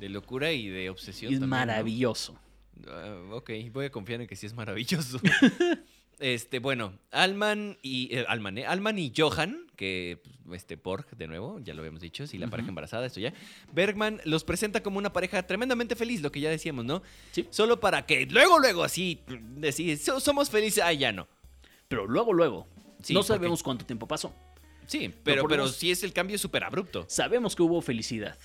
De 0.00 0.08
locura 0.08 0.52
y 0.52 0.68
de 0.68 0.90
obsesión. 0.90 1.30
Y 1.30 1.34
es 1.34 1.40
también, 1.40 1.60
¿no? 1.60 1.66
maravilloso. 1.66 2.36
Ah, 2.88 3.16
ok, 3.32 3.50
voy 3.72 3.86
a 3.86 3.90
confiar 3.90 4.20
en 4.20 4.26
que 4.26 4.36
sí 4.36 4.46
es 4.46 4.54
maravilloso. 4.54 5.20
este, 6.20 6.58
bueno, 6.58 6.94
Alman 7.10 7.78
y 7.82 8.14
eh, 8.16 8.24
Alman, 8.28 8.58
¿eh? 8.58 8.66
Alman 8.66 8.98
y 8.98 9.12
Johan, 9.16 9.66
que 9.76 10.20
este 10.52 10.76
Porg, 10.76 11.06
de 11.16 11.26
nuevo, 11.26 11.58
ya 11.60 11.74
lo 11.74 11.80
habíamos 11.80 12.00
dicho, 12.00 12.26
sí, 12.26 12.38
la 12.38 12.48
pareja 12.48 12.68
embarazada, 12.68 13.06
esto 13.06 13.20
ya. 13.20 13.32
Bergman 13.72 14.20
los 14.24 14.44
presenta 14.44 14.82
como 14.82 14.98
una 14.98 15.12
pareja 15.12 15.42
tremendamente 15.46 15.96
feliz, 15.96 16.20
lo 16.22 16.30
que 16.30 16.40
ya 16.40 16.50
decíamos, 16.50 16.84
¿no? 16.84 17.02
Sí. 17.32 17.46
Solo 17.50 17.80
para 17.80 18.06
que 18.06 18.26
luego, 18.26 18.58
luego, 18.58 18.84
así, 18.84 19.20
decir, 19.56 19.98
"So- 19.98 20.20
somos 20.20 20.50
felices, 20.50 20.82
ah, 20.84 20.92
ya 20.92 21.12
no. 21.12 21.26
Pero 21.88 22.06
luego, 22.06 22.32
luego. 22.32 22.66
Sí, 23.02 23.12
no 23.14 23.20
porque- 23.20 23.28
sabemos 23.28 23.62
cuánto 23.62 23.84
tiempo 23.84 24.06
pasó. 24.08 24.34
Sí, 24.86 25.10
pero, 25.24 25.42
pero 25.48 25.62
menos- 25.64 25.76
sí 25.76 25.90
es 25.90 26.02
el 26.04 26.12
cambio 26.12 26.38
súper 26.38 26.64
abrupto. 26.64 27.04
Sabemos 27.08 27.56
que 27.56 27.62
hubo 27.62 27.80
felicidad. 27.80 28.38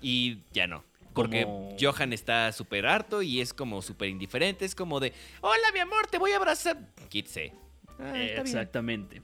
Y 0.00 0.38
ya 0.52 0.66
no. 0.66 0.84
Porque 1.22 1.44
Como- 1.44 1.76
Johan 1.80 2.12
está 2.12 2.50
súper 2.52 2.86
harto 2.86 3.22
y 3.22 3.40
es 3.40 3.52
como 3.52 3.82
súper 3.82 4.08
indiferente. 4.08 4.64
Es 4.64 4.74
como 4.74 5.00
de, 5.00 5.12
hola 5.40 5.72
mi 5.72 5.80
amor, 5.80 6.06
te 6.06 6.18
voy 6.18 6.30
a 6.32 6.36
abrazar. 6.36 6.78
Quítese. 7.08 7.52
Ah, 7.98 8.12
está 8.14 8.14
bien. 8.14 8.38
Exactamente. 8.38 9.22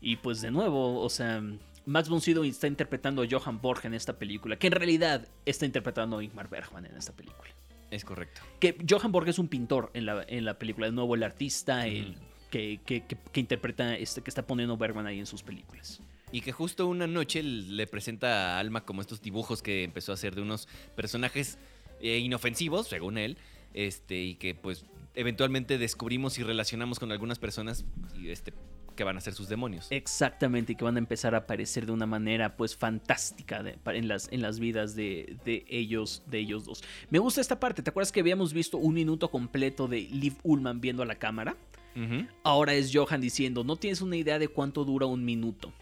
Y 0.00 0.16
pues 0.16 0.40
de 0.40 0.50
nuevo, 0.50 1.00
o 1.00 1.08
sea, 1.10 1.42
Max 1.86 2.08
von 2.08 2.20
Sydow 2.20 2.44
está 2.44 2.66
interpretando 2.66 3.22
a 3.22 3.26
Johann 3.30 3.60
Borg 3.60 3.84
en 3.84 3.94
esta 3.94 4.18
película, 4.18 4.56
que 4.58 4.66
en 4.68 4.72
realidad 4.72 5.28
está 5.44 5.66
interpretando 5.66 6.18
a 6.18 6.24
Ingmar 6.24 6.48
Bergman 6.48 6.86
en 6.86 6.96
esta 6.96 7.12
película. 7.12 7.50
Es 7.90 8.04
correcto. 8.04 8.40
Que 8.58 8.76
Johann 8.88 9.12
Borg 9.12 9.28
es 9.28 9.38
un 9.38 9.48
pintor 9.48 9.90
en 9.94 10.06
la, 10.06 10.24
en 10.26 10.44
la 10.44 10.58
película, 10.58 10.86
de 10.86 10.92
nuevo 10.92 11.14
el 11.14 11.22
artista, 11.22 11.86
el 11.86 12.16
que- 12.50 12.80
que- 12.86 13.02
que 13.04 13.40
interpreta, 13.40 13.94
este, 13.96 14.22
que 14.22 14.30
está 14.30 14.46
poniendo 14.46 14.76
Bergman 14.76 15.06
ahí 15.06 15.18
en 15.18 15.26
sus 15.26 15.42
películas. 15.42 16.00
Y 16.34 16.40
que 16.40 16.50
justo 16.50 16.88
una 16.88 17.06
noche 17.06 17.44
le 17.44 17.86
presenta 17.86 18.56
a 18.56 18.58
Alma 18.58 18.84
como 18.84 19.00
estos 19.00 19.22
dibujos 19.22 19.62
que 19.62 19.84
empezó 19.84 20.10
a 20.10 20.14
hacer 20.14 20.34
de 20.34 20.42
unos 20.42 20.66
personajes 20.96 21.58
eh, 22.00 22.18
inofensivos, 22.18 22.88
según 22.88 23.18
él. 23.18 23.36
Este, 23.72 24.20
y 24.20 24.34
que 24.34 24.54
pues 24.56 24.84
eventualmente 25.14 25.78
descubrimos 25.78 26.36
y 26.38 26.42
relacionamos 26.42 26.98
con 26.98 27.12
algunas 27.12 27.38
personas 27.38 27.84
y, 28.18 28.30
este, 28.30 28.52
que 28.96 29.04
van 29.04 29.16
a 29.16 29.20
ser 29.20 29.34
sus 29.34 29.48
demonios. 29.48 29.86
Exactamente, 29.90 30.72
y 30.72 30.76
que 30.76 30.82
van 30.82 30.96
a 30.96 30.98
empezar 30.98 31.36
a 31.36 31.38
aparecer 31.38 31.86
de 31.86 31.92
una 31.92 32.06
manera 32.06 32.56
pues 32.56 32.76
fantástica 32.76 33.62
de- 33.62 33.78
en, 33.86 34.08
las, 34.08 34.28
en 34.32 34.42
las 34.42 34.58
vidas 34.58 34.96
de, 34.96 35.36
de 35.44 35.64
ellos, 35.68 36.22
de 36.26 36.38
ellos 36.40 36.64
dos. 36.64 36.82
Me 37.10 37.20
gusta 37.20 37.40
esta 37.40 37.60
parte, 37.60 37.80
¿te 37.82 37.90
acuerdas 37.90 38.10
que 38.10 38.18
habíamos 38.20 38.52
visto 38.52 38.76
un 38.76 38.94
minuto 38.94 39.30
completo 39.30 39.86
de 39.86 40.00
Liv 40.00 40.34
Ullman 40.42 40.80
viendo 40.80 41.04
a 41.04 41.06
la 41.06 41.14
cámara? 41.16 41.56
Ahora 42.42 42.74
es 42.74 42.90
Johan 42.92 43.20
diciendo, 43.20 43.62
no 43.62 43.76
tienes 43.76 44.00
una 44.00 44.16
idea 44.16 44.40
de 44.40 44.48
cuánto 44.48 44.84
dura 44.84 45.06
un 45.06 45.24
minuto. 45.24 45.72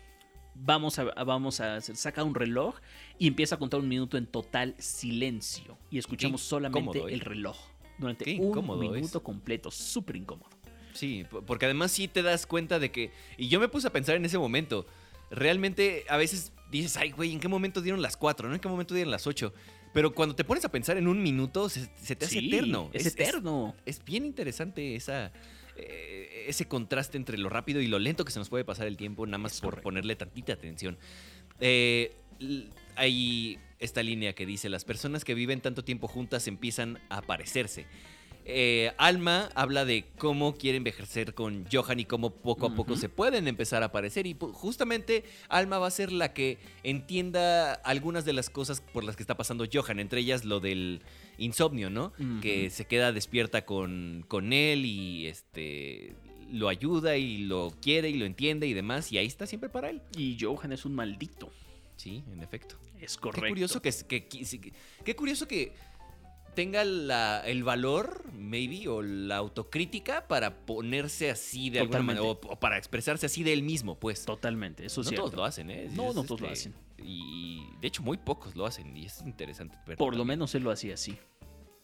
Vamos 0.54 0.98
a, 0.98 1.04
vamos 1.24 1.60
a 1.60 1.76
hacer, 1.76 1.96
saca 1.96 2.22
un 2.24 2.34
reloj 2.34 2.76
y 3.18 3.26
empieza 3.26 3.54
a 3.54 3.58
contar 3.58 3.80
un 3.80 3.88
minuto 3.88 4.16
en 4.18 4.26
total 4.26 4.74
silencio. 4.78 5.78
Y 5.90 5.98
escuchamos 5.98 6.42
solamente 6.42 6.98
¿eh? 6.98 7.04
el 7.14 7.20
reloj 7.20 7.56
durante 7.98 8.24
Qué 8.24 8.36
un 8.38 8.58
es. 8.84 8.90
minuto 8.92 9.22
completo, 9.22 9.70
súper 9.70 10.16
incómodo. 10.16 10.48
Sí, 10.92 11.24
po- 11.30 11.42
porque 11.42 11.64
además 11.64 11.90
sí 11.90 12.06
te 12.08 12.22
das 12.22 12.46
cuenta 12.46 12.78
de 12.78 12.90
que. 12.92 13.10
Y 13.38 13.48
yo 13.48 13.60
me 13.60 13.68
puse 13.68 13.86
a 13.88 13.90
pensar 13.92 14.14
en 14.16 14.24
ese 14.24 14.38
momento. 14.38 14.86
Realmente 15.30 16.04
a 16.10 16.16
veces 16.18 16.52
dices, 16.70 16.96
ay, 16.98 17.10
güey, 17.12 17.32
¿en 17.32 17.40
qué 17.40 17.48
momento 17.48 17.80
dieron 17.80 18.02
las 18.02 18.16
4? 18.18 18.48
¿No? 18.48 18.54
¿En 18.54 18.60
qué 18.60 18.68
momento 18.68 18.94
dieron 18.94 19.10
las 19.10 19.26
8? 19.26 19.52
Pero 19.94 20.14
cuando 20.14 20.34
te 20.36 20.44
pones 20.44 20.64
a 20.64 20.70
pensar 20.70 20.96
en 20.98 21.08
un 21.08 21.22
minuto, 21.22 21.68
se, 21.70 21.88
se 21.96 22.16
te 22.16 22.26
hace 22.26 22.40
Sí, 22.40 22.48
eterno. 22.48 22.90
Es, 22.92 23.06
eterno. 23.06 23.74
Es, 23.86 24.04
bien 24.04 24.26
interesante 24.26 24.94
esa, 24.96 25.32
eh, 25.76 26.44
ese 26.48 26.66
contraste 26.66 27.16
entre 27.16 27.38
lo 27.38 27.48
rápido 27.48 27.80
y 27.80 27.86
lo 27.86 27.98
lento 27.98 28.24
que 28.24 28.32
se 28.32 28.38
nos 28.38 28.48
puede 28.48 28.64
pasar 28.64 28.86
el 28.86 28.96
tiempo, 28.96 29.26
nada 29.26 29.38
más 29.38 29.54
Es 29.54 29.60
por 29.60 29.70
correcto. 29.70 29.84
ponerle 29.84 30.16
tantita 30.16 30.52
atención. 30.52 30.98
Eh, 31.60 32.12
hay 32.96 33.58
esta 33.78 34.02
línea 34.02 34.34
que 34.34 34.46
dice: 34.46 34.68
Las 34.68 34.84
personas 34.84 35.24
que 35.24 35.34
viven 35.34 35.60
tanto 35.60 35.84
tiempo 35.84 36.08
juntas 36.08 36.46
empiezan 36.48 36.98
a 37.08 37.22
parecerse. 37.22 37.86
Eh, 38.44 38.92
Alma 38.98 39.48
habla 39.54 39.84
de 39.84 40.04
cómo 40.18 40.56
quiere 40.56 40.76
envejecer 40.76 41.32
con 41.34 41.64
Johan 41.72 42.00
y 42.00 42.04
cómo 42.04 42.30
poco 42.30 42.66
a 42.66 42.74
poco 42.74 42.96
se 42.96 43.08
pueden 43.08 43.46
empezar 43.46 43.82
a 43.82 43.86
aparecer. 43.86 44.26
Y 44.26 44.34
pu- 44.34 44.52
justamente 44.52 45.24
Alma 45.48 45.78
va 45.78 45.86
a 45.86 45.90
ser 45.92 46.10
la 46.10 46.32
que 46.32 46.58
entienda 46.82 47.74
algunas 47.74 48.24
de 48.24 48.32
las 48.32 48.50
cosas 48.50 48.80
por 48.80 49.04
las 49.04 49.16
que 49.16 49.22
está 49.22 49.36
pasando 49.36 49.64
Johan, 49.72 49.98
entre 50.00 50.20
ellas 50.20 50.44
lo 50.44 50.60
del 50.60 51.02
insomnio, 51.38 51.90
¿no? 51.90 52.12
Que 52.40 52.70
se 52.70 52.84
queda 52.86 53.12
despierta 53.12 53.64
con, 53.64 54.24
con 54.28 54.52
él 54.52 54.84
y 54.86 55.26
este 55.26 56.14
lo 56.50 56.68
ayuda 56.68 57.16
y 57.16 57.38
lo 57.38 57.72
quiere 57.80 58.10
y 58.10 58.14
lo 58.14 58.26
entiende 58.26 58.66
y 58.66 58.74
demás. 58.74 59.10
Y 59.12 59.18
ahí 59.18 59.26
está 59.26 59.46
siempre 59.46 59.70
para 59.70 59.88
él. 59.88 60.02
Y 60.16 60.36
Johan 60.40 60.72
es 60.72 60.84
un 60.84 60.94
maldito. 60.94 61.50
Sí, 61.96 62.22
en 62.32 62.42
efecto. 62.42 62.76
Es 63.00 63.16
Qué 63.16 63.20
correcto. 63.20 63.48
curioso 63.48 63.80
que, 63.82 63.90
que- 64.08 64.26
que- 64.28 64.72
qué 65.04 65.16
curioso 65.16 65.48
que 65.48 65.72
tenga 66.54 66.84
la- 66.84 67.40
el 67.46 67.64
valor, 67.64 68.24
maybe, 68.32 68.88
o 68.88 69.02
la 69.02 69.36
autocrítica 69.36 70.26
para 70.28 70.64
ponerse 70.66 71.30
así 71.30 71.70
de 71.70 71.80
alguna 71.80 72.02
manera, 72.02 72.24
o, 72.24 72.30
o 72.32 72.60
para 72.60 72.78
expresarse 72.78 73.26
así 73.26 73.42
de 73.42 73.52
él 73.52 73.62
mismo, 73.62 73.98
pues. 73.98 74.24
Totalmente, 74.24 74.86
eso 74.86 75.02
no 75.02 75.10
es 75.10 75.14
todos 75.16 75.34
lo 75.34 75.44
hacen, 75.44 75.70
¿eh? 75.70 75.88
No, 75.92 76.10
Es, 76.10 76.14
no 76.14 76.24
todos 76.24 76.40
lo 76.40 76.50
este, 76.50 76.70
hacen. 76.70 76.74
Y 77.04 77.66
de 77.80 77.88
hecho, 77.88 78.02
muy 78.02 78.16
pocos 78.16 78.54
lo 78.54 78.66
hacen, 78.66 78.96
y 78.96 79.06
es 79.06 79.22
interesante. 79.22 79.76
Por 79.96 80.16
lo 80.16 80.24
menos 80.24 80.54
él 80.54 80.62
lo 80.62 80.70
hacía 80.70 80.94
así. 80.94 81.16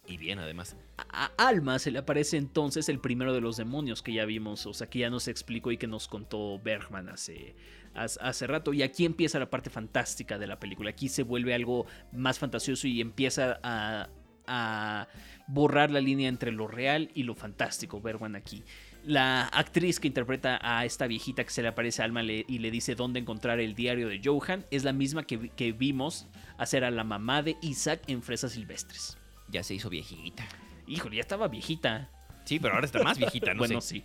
Y 0.07 0.16
bien, 0.16 0.39
además. 0.39 0.75
A 1.11 1.27
Alma 1.37 1.79
se 1.79 1.91
le 1.91 1.99
aparece 1.99 2.39
entonces 2.39 2.89
el 2.89 2.99
primero 2.99 3.35
de 3.35 3.43
los 3.43 3.59
demonios 3.59 4.01
que 4.03 4.14
ya 4.14 4.25
vimos, 4.25 4.64
o 4.64 4.73
sea, 4.73 4.89
que 4.89 5.01
ya 5.01 5.11
nos 5.11 5.29
explicó 5.29 5.71
y 5.71 5.77
que 5.77 5.87
nos 5.87 6.09
contó 6.09 6.59
Bergman 6.61 7.11
hace, 7.11 7.55
hace 7.95 8.47
rato. 8.47 8.73
Y 8.73 8.83
aquí 8.83 9.05
empieza 9.05 9.39
la 9.39 9.51
parte 9.51 9.69
fantástica 9.69 10.39
de 10.39 10.47
la 10.47 10.59
película. 10.59 10.89
Aquí 10.89 11.11
se 11.11 11.25
vuelve 11.25 11.53
algo 11.53 11.85
más 12.12 12.39
fantasioso 12.39 12.87
y 12.87 13.03
empieza 13.03 13.61
a, 13.62 14.09
a 14.49 15.07
borrar 15.46 15.90
la 15.90 16.01
línea 16.01 16.28
entre 16.28 16.51
lo 16.53 16.66
real 16.66 17.11
y 17.14 17.22
lo 17.22 17.34
fantástico, 17.34 18.01
Bergman 18.01 18.34
aquí. 18.36 18.64
La 19.05 19.46
actriz 19.46 20.01
que 20.01 20.09
interpreta 20.09 20.59
a 20.61 20.84
esta 20.84 21.07
viejita 21.07 21.44
que 21.44 21.51
se 21.51 21.62
le 21.62 21.68
aparece 21.68 22.03
a 22.03 22.05
Alma 22.05 22.22
y 22.24 22.59
le 22.59 22.70
dice 22.70 22.94
dónde 22.94 23.20
encontrar 23.20 23.61
el 23.61 23.74
diario 23.74 24.09
de 24.09 24.20
Johan 24.22 24.64
es 24.70 24.84
la 24.84 24.92
misma 24.92 25.22
que, 25.22 25.36
vi- 25.36 25.49
que 25.51 25.72
vimos 25.72 26.26
hacer 26.59 26.84
a 26.84 26.90
la 26.90 27.05
mamá 27.05 27.42
de 27.42 27.57
Isaac 27.62 28.03
en 28.09 28.22
Fresas 28.22 28.53
Silvestres. 28.53 29.16
Ya 29.49 29.62
se 29.62 29.74
hizo 29.74 29.88
viejita. 29.88 30.46
Híjole, 30.86 31.16
ya 31.16 31.20
estaba 31.22 31.49
viejita. 31.49 32.11
Sí, 32.44 32.59
pero 32.59 32.74
ahora 32.74 32.86
está 32.86 33.03
más 33.03 33.16
viejita, 33.18 33.55
no 33.55 33.59
bueno, 33.61 33.80
sé. 33.80 33.96
sí. 33.96 34.05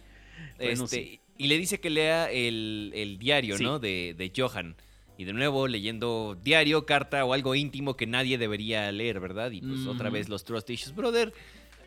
Bueno, 0.58 0.84
Este, 0.86 0.96
sí. 1.04 1.20
Y 1.38 1.48
le 1.48 1.58
dice 1.58 1.80
que 1.80 1.90
lea 1.90 2.30
el, 2.32 2.92
el 2.94 3.18
diario, 3.18 3.58
Sí. 3.58 3.64
¿no? 3.64 3.80
De, 3.80 4.14
de 4.18 4.32
Johan. 4.36 4.76
Y 5.18 5.26
de 5.26 5.34
nuevo 5.34 5.68
leyendo 5.68 6.38
diario, 6.42 6.86
carta 6.86 7.24
o 7.24 7.34
algo 7.34 7.54
íntimo 7.56 7.96
que 7.96 8.08
nadie 8.08 8.38
debería 8.38 8.92
leer, 8.92 9.20
¿verdad? 9.20 9.52
Y 9.52 9.62
pues 9.62 9.86
otra 9.86 10.08
Ujú. 10.08 10.14
vez 10.16 10.30
los 10.30 10.44
Trust 10.44 10.70
Issues, 10.72 10.96
brother. 10.96 11.34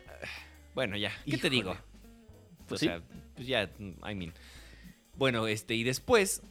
ah, 0.07 0.25
Bueno, 0.73 0.95
ya, 0.97 1.11
¿qué 1.25 1.37
te 1.37 1.49
digo? 1.49 1.75
Pues 2.67 2.81
o 2.81 2.85
sea, 2.85 3.01
pues 3.35 3.47
ya, 3.47 3.69
I 3.79 4.15
mean. 4.15 4.33
Bueno, 5.15 5.47
este, 5.47 5.75
y 5.75 5.83
después 5.83 6.41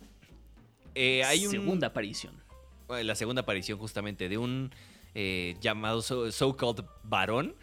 eh, 0.94 1.24
hay 1.24 1.46
un, 1.46 1.52
Segunda 1.52 1.86
aparición. 1.88 2.34
la 2.88 3.14
segunda 3.14 3.42
aparición 3.42 3.78
justamente 3.78 4.28
de 4.28 4.38
un 4.38 4.70
eh, 5.14 5.56
llamado 5.60 6.02
so- 6.02 6.30
so-called 6.32 6.84
varón 7.04 7.54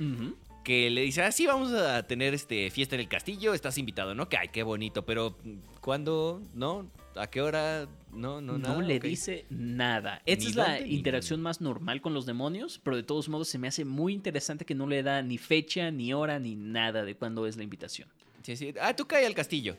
que 0.64 0.89
le 0.89 1.01
dice, 1.01 1.22
ah, 1.24 1.32
sí, 1.32 1.45
vamos 1.45 1.72
a 1.74 2.03
tener 2.07 2.34
este 2.34 2.72
fiesta 2.72 2.95
en 2.95 3.01
el 3.01 3.07
castillo, 3.09 3.53
estás 3.53 3.78
invitado, 3.78 4.16
¿no? 4.16 4.30
Que 4.30 4.38
ay, 4.38 4.47
qué 4.53 4.64
bonito, 4.64 5.05
pero 5.05 5.38
¿cuándo? 5.82 6.41
¿No? 6.55 6.88
¿A 7.16 7.28
qué 7.28 7.41
hora? 7.41 7.88
No, 8.11 8.41
no, 8.41 8.53
No, 8.53 8.57
nada. 8.57 8.82
le 8.82 8.97
ok. 8.97 9.03
dice 9.03 9.45
nada. 9.49 10.22
Esta 10.26 10.43
Ni 10.43 10.49
es 10.49 10.55
la 10.55 10.80
ni 10.80 10.93
interacción 10.95 11.41
más 11.41 11.61
normal 11.61 12.01
con 12.01 12.14
los 12.14 12.26
demonios, 12.26 12.80
pero 12.84 12.95
de 12.95 13.03
todos 13.03 13.30
modos 13.30 13.47
se 13.49 13.57
me 13.59 13.68
hace 13.68 13.86
muy 13.86 14.14
interesante 14.14 14.66
que 14.66 14.76
no 14.76 14.88
le 14.88 15.03
da 15.03 15.22
ni 15.22 15.38
fecha, 15.38 15.91
ni 15.91 16.14
hora, 16.14 16.39
ni 16.39 16.55
nada 16.55 17.03
de 17.03 17.16
cuándo 17.16 17.45
es 17.47 17.55
la 17.57 17.64
invitación. 17.64 18.07
Sí, 18.41 18.55
sí. 18.55 18.74
Ah, 18.82 18.95
tú 18.95 19.05
cae 19.07 19.26
al 19.26 19.34
castillo. 19.36 19.78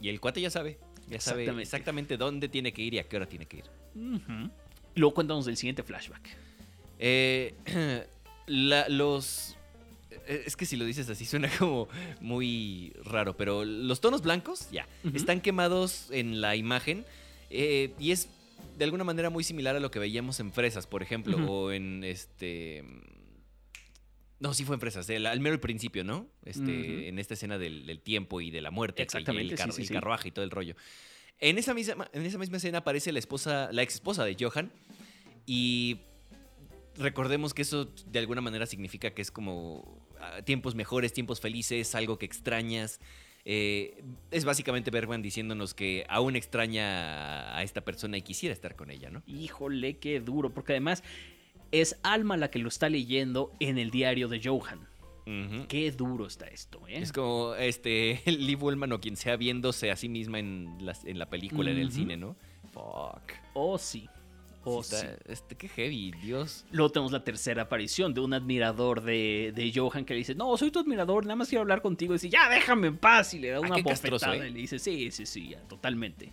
Y 0.00 0.08
el 0.08 0.20
cuate 0.20 0.40
ya 0.40 0.50
sabe. 0.50 0.78
Ya 1.08 1.20
sabe 1.20 1.46
Exactamente. 1.60 2.16
dónde 2.16 2.48
tiene 2.48 2.72
que 2.72 2.82
ir 2.82 2.94
y 2.94 2.98
a 2.98 3.04
qué 3.08 3.16
hora 3.16 3.26
tiene 3.26 3.46
que 3.46 3.58
ir. 3.58 3.64
Luego 4.94 5.14
cuéntanos 5.14 5.46
del 5.46 5.56
siguiente 5.56 5.82
flashback. 5.82 6.28
Eh, 6.98 7.54
la- 8.46 8.88
los, 8.88 9.56
es 10.28 10.56
que 10.56 10.66
si 10.66 10.76
lo 10.76 10.84
dices 10.84 11.08
así 11.08 11.24
suena 11.24 11.50
como 11.58 11.88
muy 12.20 12.92
raro, 13.04 13.36
pero 13.36 13.64
los 13.64 14.00
tonos 14.00 14.22
blancos, 14.22 14.70
ya, 14.70 14.86
están 15.14 15.40
quemados 15.40 16.08
en 16.10 16.40
la 16.40 16.56
imagen 16.56 17.04
eh, 17.50 17.92
y 17.98 18.12
es 18.12 18.28
de 18.76 18.84
alguna 18.84 19.04
manera 19.04 19.30
muy 19.30 19.42
similar 19.44 19.74
a 19.76 19.80
lo 19.80 19.90
que 19.90 19.98
veíamos 19.98 20.38
en 20.40 20.52
Fresas, 20.52 20.86
por 20.86 21.02
ejemplo, 21.02 21.36
o 21.50 21.72
en 21.72 22.04
este... 22.04 22.84
No, 24.40 24.54
sí 24.54 24.64
fue 24.64 24.76
en 24.76 24.80
Fresas, 24.80 25.08
el, 25.10 25.26
al 25.26 25.40
mero 25.40 25.60
principio, 25.60 26.04
¿no? 26.04 26.28
Este. 26.44 27.08
En 27.08 27.18
esta 27.18 27.34
escena 27.34 27.58
del, 27.58 27.86
del 27.86 28.00
tiempo 28.00 28.40
y 28.40 28.52
de 28.52 28.60
la 28.60 28.70
muerte, 28.70 29.02
Exactamente, 29.02 29.54
el, 29.54 29.58
sí, 29.58 29.64
car- 29.64 29.72
sí, 29.72 29.82
el 29.82 29.88
sí. 29.88 29.94
carruaje 29.94 30.28
y 30.28 30.30
todo 30.30 30.44
el 30.44 30.52
rollo. 30.52 30.76
En 31.40 31.58
esa 31.58 31.74
misma, 31.74 32.08
en 32.12 32.22
esa 32.24 32.38
misma 32.38 32.58
escena 32.58 32.78
aparece 32.78 33.10
la 33.10 33.18
esposa, 33.18 33.68
la 33.72 33.82
ex 33.82 33.94
esposa 33.94 34.24
de 34.24 34.36
Johan 34.38 34.70
y 35.44 35.98
recordemos 36.96 37.52
que 37.52 37.62
eso 37.62 37.86
de 38.06 38.18
alguna 38.20 38.40
manera 38.40 38.66
significa 38.66 39.10
que 39.10 39.22
es 39.22 39.30
como 39.32 40.06
tiempos 40.44 40.74
mejores, 40.74 41.12
tiempos 41.12 41.40
felices, 41.40 41.94
algo 41.94 42.18
que 42.18 42.26
extrañas. 42.26 43.00
Eh, 43.44 44.02
es 44.30 44.44
básicamente 44.44 44.90
Bergman 44.90 45.22
diciéndonos 45.22 45.72
que 45.72 46.04
aún 46.08 46.36
extraña 46.36 47.56
a 47.56 47.62
esta 47.62 47.80
persona 47.82 48.16
y 48.18 48.22
quisiera 48.22 48.52
estar 48.52 48.76
con 48.76 48.90
ella, 48.90 49.10
¿no? 49.10 49.22
Híjole, 49.26 49.96
qué 49.98 50.20
duro, 50.20 50.50
porque 50.50 50.72
además 50.72 51.02
es 51.72 51.98
Alma 52.02 52.36
la 52.36 52.50
que 52.50 52.58
lo 52.58 52.68
está 52.68 52.88
leyendo 52.88 53.52
en 53.60 53.78
el 53.78 53.90
diario 53.90 54.28
de 54.28 54.40
Johan. 54.42 54.86
Qué 55.68 55.90
duro 55.92 56.26
está 56.26 56.46
esto, 56.46 56.80
¿eh? 56.88 56.96
Es 57.00 57.12
como 57.12 57.54
este 57.54 58.22
Liv 58.26 58.62
Ullman 58.64 58.92
o 58.92 59.00
quien 59.00 59.14
sea 59.16 59.36
viéndose 59.36 59.90
a 59.90 59.96
sí 59.96 60.08
misma 60.08 60.38
en, 60.38 60.78
las- 60.80 61.04
en 61.04 61.18
la 61.18 61.28
película, 61.28 61.70
en 61.70 61.76
el 61.76 61.92
cine, 61.92 62.16
¿no? 62.16 62.34
Fuck. 62.72 63.32
Oh, 63.52 63.76
sí. 63.76 64.08
Oh, 64.68 64.82
Sí 64.82 64.96
este, 65.26 65.56
qué 65.56 65.68
heavy, 65.68 66.12
Dios. 66.22 66.64
Luego 66.70 66.90
tenemos 66.92 67.12
la 67.12 67.24
tercera 67.24 67.62
aparición 67.62 68.14
de 68.14 68.20
un 68.20 68.34
admirador 68.34 69.02
de, 69.02 69.52
de 69.54 69.72
Johan 69.74 70.04
que 70.04 70.14
le 70.14 70.18
dice, 70.18 70.34
no, 70.34 70.56
soy 70.56 70.70
tu 70.70 70.78
admirador, 70.80 71.24
nada 71.24 71.36
más 71.36 71.48
quiero 71.48 71.62
hablar 71.62 71.82
contigo. 71.82 72.12
Y 72.12 72.16
dice, 72.16 72.28
ya, 72.30 72.48
déjame 72.48 72.88
en 72.88 72.98
paz. 72.98 73.34
Y 73.34 73.38
le 73.38 73.50
da 73.50 73.56
Ah, 73.56 73.60
una 73.60 73.78
bofetada. 73.78 74.36
¿eh? 74.36 74.48
Y 74.48 74.52
le 74.52 74.58
dice, 74.60 74.78
sí, 74.78 75.10
sí, 75.10 75.26
sí, 75.26 75.48
ya, 75.50 75.60
totalmente. 75.68 76.32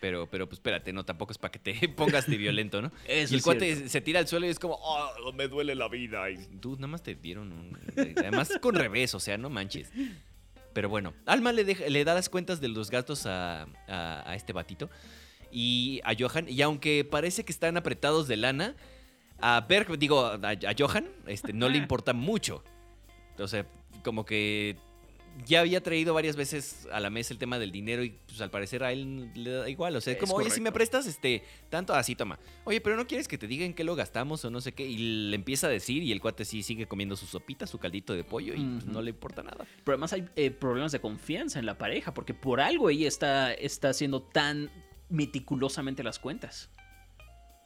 Pero, 0.00 0.28
pero 0.28 0.48
pues 0.48 0.58
espérate, 0.58 0.92
no, 0.92 1.04
tampoco 1.04 1.30
es 1.30 1.38
para 1.38 1.52
que 1.52 1.58
te 1.60 1.88
pongas 1.96 2.26
de 2.26 2.36
violento, 2.36 2.82
¿no? 2.82 2.90
Eso 3.06 3.32
y 3.32 3.34
el 3.34 3.38
es 3.38 3.42
cuate 3.44 3.72
cierto. 3.74 3.88
se 3.88 4.00
tira 4.00 4.18
al 4.18 4.26
suelo 4.26 4.46
y 4.46 4.48
es 4.48 4.58
como, 4.58 4.74
oh, 4.82 5.32
me 5.32 5.46
duele 5.46 5.74
la 5.76 5.88
vida. 5.88 6.28
Y 6.30 6.38
tú, 6.60 6.74
nada 6.74 6.88
más 6.88 7.02
te 7.02 7.14
dieron 7.14 7.52
un... 7.52 7.78
Además 8.16 8.50
con 8.60 8.74
revés, 8.74 9.14
o 9.14 9.20
sea, 9.20 9.38
no 9.38 9.48
manches. 9.48 9.90
Pero 10.72 10.88
bueno, 10.88 11.12
Alma 11.26 11.52
le, 11.52 11.64
deja- 11.64 11.86
le 11.86 12.02
da 12.04 12.14
las 12.14 12.28
cuentas 12.30 12.60
de 12.60 12.66
los 12.68 12.90
gastos 12.90 13.26
a, 13.26 13.62
a- 13.86 14.22
a 14.30 14.34
este 14.34 14.52
batito 14.52 14.88
y 15.52 16.00
a 16.04 16.14
Johan. 16.18 16.48
Y 16.48 16.62
aunque 16.62 17.04
parece 17.04 17.44
que 17.44 17.52
están 17.52 17.76
apretados 17.76 18.28
de 18.28 18.36
lana, 18.36 18.74
a 19.38 19.60
Berg, 19.68 19.98
digo, 19.98 20.24
a, 20.24 20.34
a 20.34 20.74
Johan, 20.78 21.08
este, 21.26 21.52
no 21.52 21.68
le 21.68 21.78
importa 21.78 22.12
mucho. 22.12 22.62
O 23.38 23.48
sea, 23.48 23.66
como 24.02 24.24
que 24.24 24.76
ya 25.46 25.60
había 25.60 25.82
traído 25.82 26.14
varias 26.14 26.36
veces 26.36 26.86
a 26.92 27.00
la 27.00 27.10
mesa 27.10 27.32
el 27.32 27.38
tema 27.38 27.58
del 27.58 27.72
dinero 27.72 28.04
y 28.04 28.10
pues 28.26 28.40
al 28.40 28.50
parecer 28.50 28.84
a 28.84 28.92
él 28.92 29.30
le 29.34 29.50
da 29.50 29.68
igual. 29.68 29.96
O 29.96 30.00
sea, 30.00 30.12
Es 30.12 30.18
como, 30.18 30.34
oye, 30.34 30.50
si 30.50 30.60
me 30.60 30.72
prestas 30.72 31.06
este 31.06 31.42
tanto 31.70 31.94
así, 31.94 32.14
toma. 32.14 32.38
Oye, 32.64 32.80
pero 32.80 32.96
no 32.96 33.06
quieres 33.06 33.28
que 33.28 33.38
te 33.38 33.46
digan 33.46 33.74
qué 33.74 33.84
lo 33.84 33.94
gastamos 33.94 34.44
o 34.44 34.50
no 34.50 34.60
sé 34.60 34.72
qué. 34.72 34.86
Y 34.86 35.30
le 35.30 35.36
empieza 35.36 35.66
a 35.66 35.70
decir 35.70 36.02
y 36.02 36.12
el 36.12 36.20
cuate 36.20 36.44
sí 36.44 36.62
sigue 36.62 36.86
comiendo 36.86 37.16
su 37.16 37.26
sopita, 37.26 37.66
su 37.66 37.78
caldito 37.78 38.14
de 38.14 38.24
pollo 38.24 38.54
y 38.54 38.62
pues, 38.62 38.86
no 38.86 39.00
le 39.02 39.10
importa 39.10 39.42
nada. 39.42 39.66
Pero 39.84 39.94
además 39.94 40.12
hay 40.12 40.28
eh, 40.36 40.50
problemas 40.50 40.92
de 40.92 41.00
confianza 41.00 41.58
en 41.58 41.66
la 41.66 41.78
pareja, 41.78 42.12
porque 42.14 42.34
por 42.34 42.60
algo 42.60 42.90
ella 42.90 43.08
está, 43.08 43.52
está 43.54 43.90
haciendo 43.90 44.22
tan 44.22 44.70
meticulosamente 45.12 46.02
las 46.02 46.18
cuentas. 46.18 46.70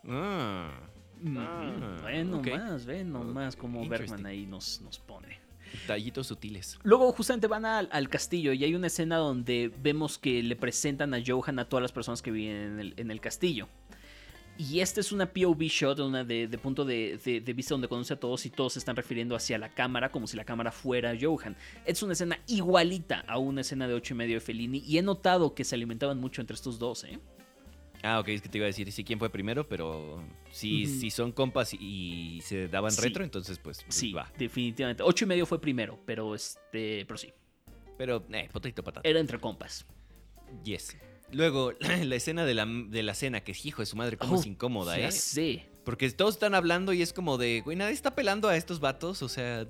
Ah, 0.08 0.70
Mm, 1.18 1.38
Ah, 1.38 2.02
ven 2.04 2.30
nomás, 2.30 2.84
ven 2.84 3.10
nomás 3.10 3.56
Interesting. 3.56 3.88
Bergman 3.88 4.26
ahí 4.26 4.44
nos, 4.44 4.82
nos 4.82 4.98
pone. 4.98 5.38
tallitos 5.86 6.26
sutiles. 6.26 6.78
Luego 6.82 7.10
justamente 7.12 7.46
van 7.46 7.64
al, 7.64 7.88
al 7.90 8.08
castillo 8.10 8.52
y 8.52 8.62
hay 8.64 8.74
una 8.74 8.88
escena 8.88 9.16
donde 9.16 9.72
vemos 9.82 10.18
que 10.18 10.42
le 10.42 10.56
presentan 10.56 11.14
a 11.14 11.18
Johan 11.26 11.58
a 11.58 11.64
todas 11.70 11.80
las 11.80 11.92
personas 11.92 12.20
que 12.20 12.30
viven 12.30 12.56
en 12.56 12.80
el, 12.80 12.94
en 12.98 13.10
el 13.10 13.20
castillo. 13.22 13.66
Y 14.58 14.80
esta 14.80 15.00
es 15.00 15.12
una 15.12 15.26
POV 15.26 15.62
shot, 15.64 15.98
una 15.98 16.24
de, 16.24 16.48
de 16.48 16.58
punto 16.58 16.84
de, 16.84 17.18
de- 17.22 17.40
de 17.42 17.52
vista 17.52 17.74
donde 17.74 17.88
conoce 17.88 18.14
a 18.14 18.20
todos 18.20 18.46
y 18.46 18.50
todos 18.50 18.72
se 18.72 18.78
están 18.78 18.96
refiriendo 18.96 19.36
hacia 19.36 19.58
la 19.58 19.68
cámara 19.68 20.08
como 20.10 20.26
si 20.26 20.36
la 20.36 20.44
cámara 20.44 20.72
fuera 20.72 21.14
Johan. 21.20 21.54
Es 21.84 22.02
una 22.02 22.14
escena 22.14 22.38
igualita 22.46 23.20
a 23.28 23.36
una 23.38 23.60
escena 23.60 23.86
de 23.86 23.92
ocho 23.94 24.14
y 24.14 24.16
medio 24.16 24.36
de 24.36 24.40
Fellini 24.40 24.78
y 24.86 24.96
he 24.96 25.02
notado 25.02 25.54
que 25.54 25.62
se 25.64 25.74
alimentaban 25.74 26.18
mucho 26.18 26.40
entre 26.40 26.54
estos 26.54 26.78
dos, 26.78 27.04
¿eh? 27.04 27.18
Ah, 28.02 28.20
ok, 28.20 28.28
es 28.28 28.40
que 28.42 28.48
te 28.48 28.58
iba 28.58 28.64
a 28.64 28.68
decir 28.68 28.90
sí 28.92 29.04
quién 29.04 29.18
fue 29.18 29.30
primero, 29.30 29.66
pero 29.68 30.22
si, 30.50 31.10
son 31.10 31.32
compas 31.32 31.74
y, 31.74 32.40
se 32.42 32.68
daban 32.68 32.92
Sí. 32.92 33.00
retro, 33.02 33.24
entonces 33.24 33.58
pues, 33.58 33.82
pues, 33.82 33.94
Sí, 33.94 34.12
va. 34.12 34.30
definitivamente. 34.38 35.02
Ocho 35.02 35.24
y 35.24 35.28
medio 35.28 35.44
fue 35.44 35.60
primero, 35.60 35.98
pero 36.06 36.34
este, 36.34 37.04
pero 37.06 37.18
sí, 37.18 37.32
Pero, 37.98 38.24
eh, 38.32 38.48
potito 38.52 38.82
patata. 38.84 39.08
era 39.08 39.18
entre 39.20 39.38
compas. 39.38 39.84
Yes. 40.64 40.96
Luego, 41.32 41.72
la 42.04 42.14
escena 42.16 42.44
de 42.44 42.54
la, 42.54 42.66
de 42.66 43.02
la 43.02 43.14
cena, 43.14 43.40
que 43.42 43.52
hijo 43.64 43.82
de 43.82 43.86
su 43.86 43.96
madre, 43.96 44.16
cómo 44.16 44.36
Oh, 44.36 44.40
es 44.40 44.46
incómoda, 44.46 44.98
¿eh? 44.98 45.10
sé. 45.12 45.66
Porque 45.84 46.10
todos 46.10 46.34
están 46.34 46.54
hablando 46.56 46.92
y 46.92 47.00
es 47.02 47.12
como 47.12 47.38
de, 47.38 47.60
güey, 47.64 47.76
nadie 47.76 47.92
está 47.94 48.14
pelando 48.16 48.48
a 48.48 48.56
estos 48.56 48.80
vatos, 48.80 49.22
o 49.22 49.28
sea... 49.28 49.66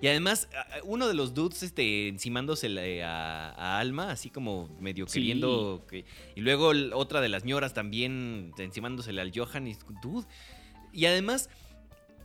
Y 0.00 0.06
además, 0.08 0.48
uno 0.84 1.06
de 1.06 1.12
los 1.14 1.34
dudes, 1.34 1.62
este, 1.62 2.08
encimándosele 2.08 3.02
a, 3.04 3.50
a 3.50 3.78
Alma, 3.78 4.10
así 4.10 4.30
como 4.30 4.68
medio 4.80 5.06
Sí. 5.06 5.20
queriendo... 5.20 5.84
que- 5.88 6.06
y 6.34 6.40
luego 6.40 6.70
otra 6.94 7.20
de 7.20 7.28
las 7.28 7.44
ñoras 7.44 7.74
también 7.74 8.52
encimándosele 8.56 9.20
al 9.20 9.32
Johan 9.34 9.66
y... 9.68 9.76
Dude. 10.02 10.26
Y 10.94 11.04
además, 11.06 11.50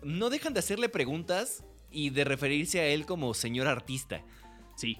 no 0.01 0.30
dejan 0.30 0.53
de 0.53 0.59
hacerle 0.59 0.88
preguntas 0.88 1.63
y 1.91 2.11
de 2.11 2.23
referirse 2.23 2.80
a 2.80 2.88
él 2.88 3.05
como 3.05 3.34
señor 3.34 3.67
artista. 3.67 4.23
Sí. 4.78 4.97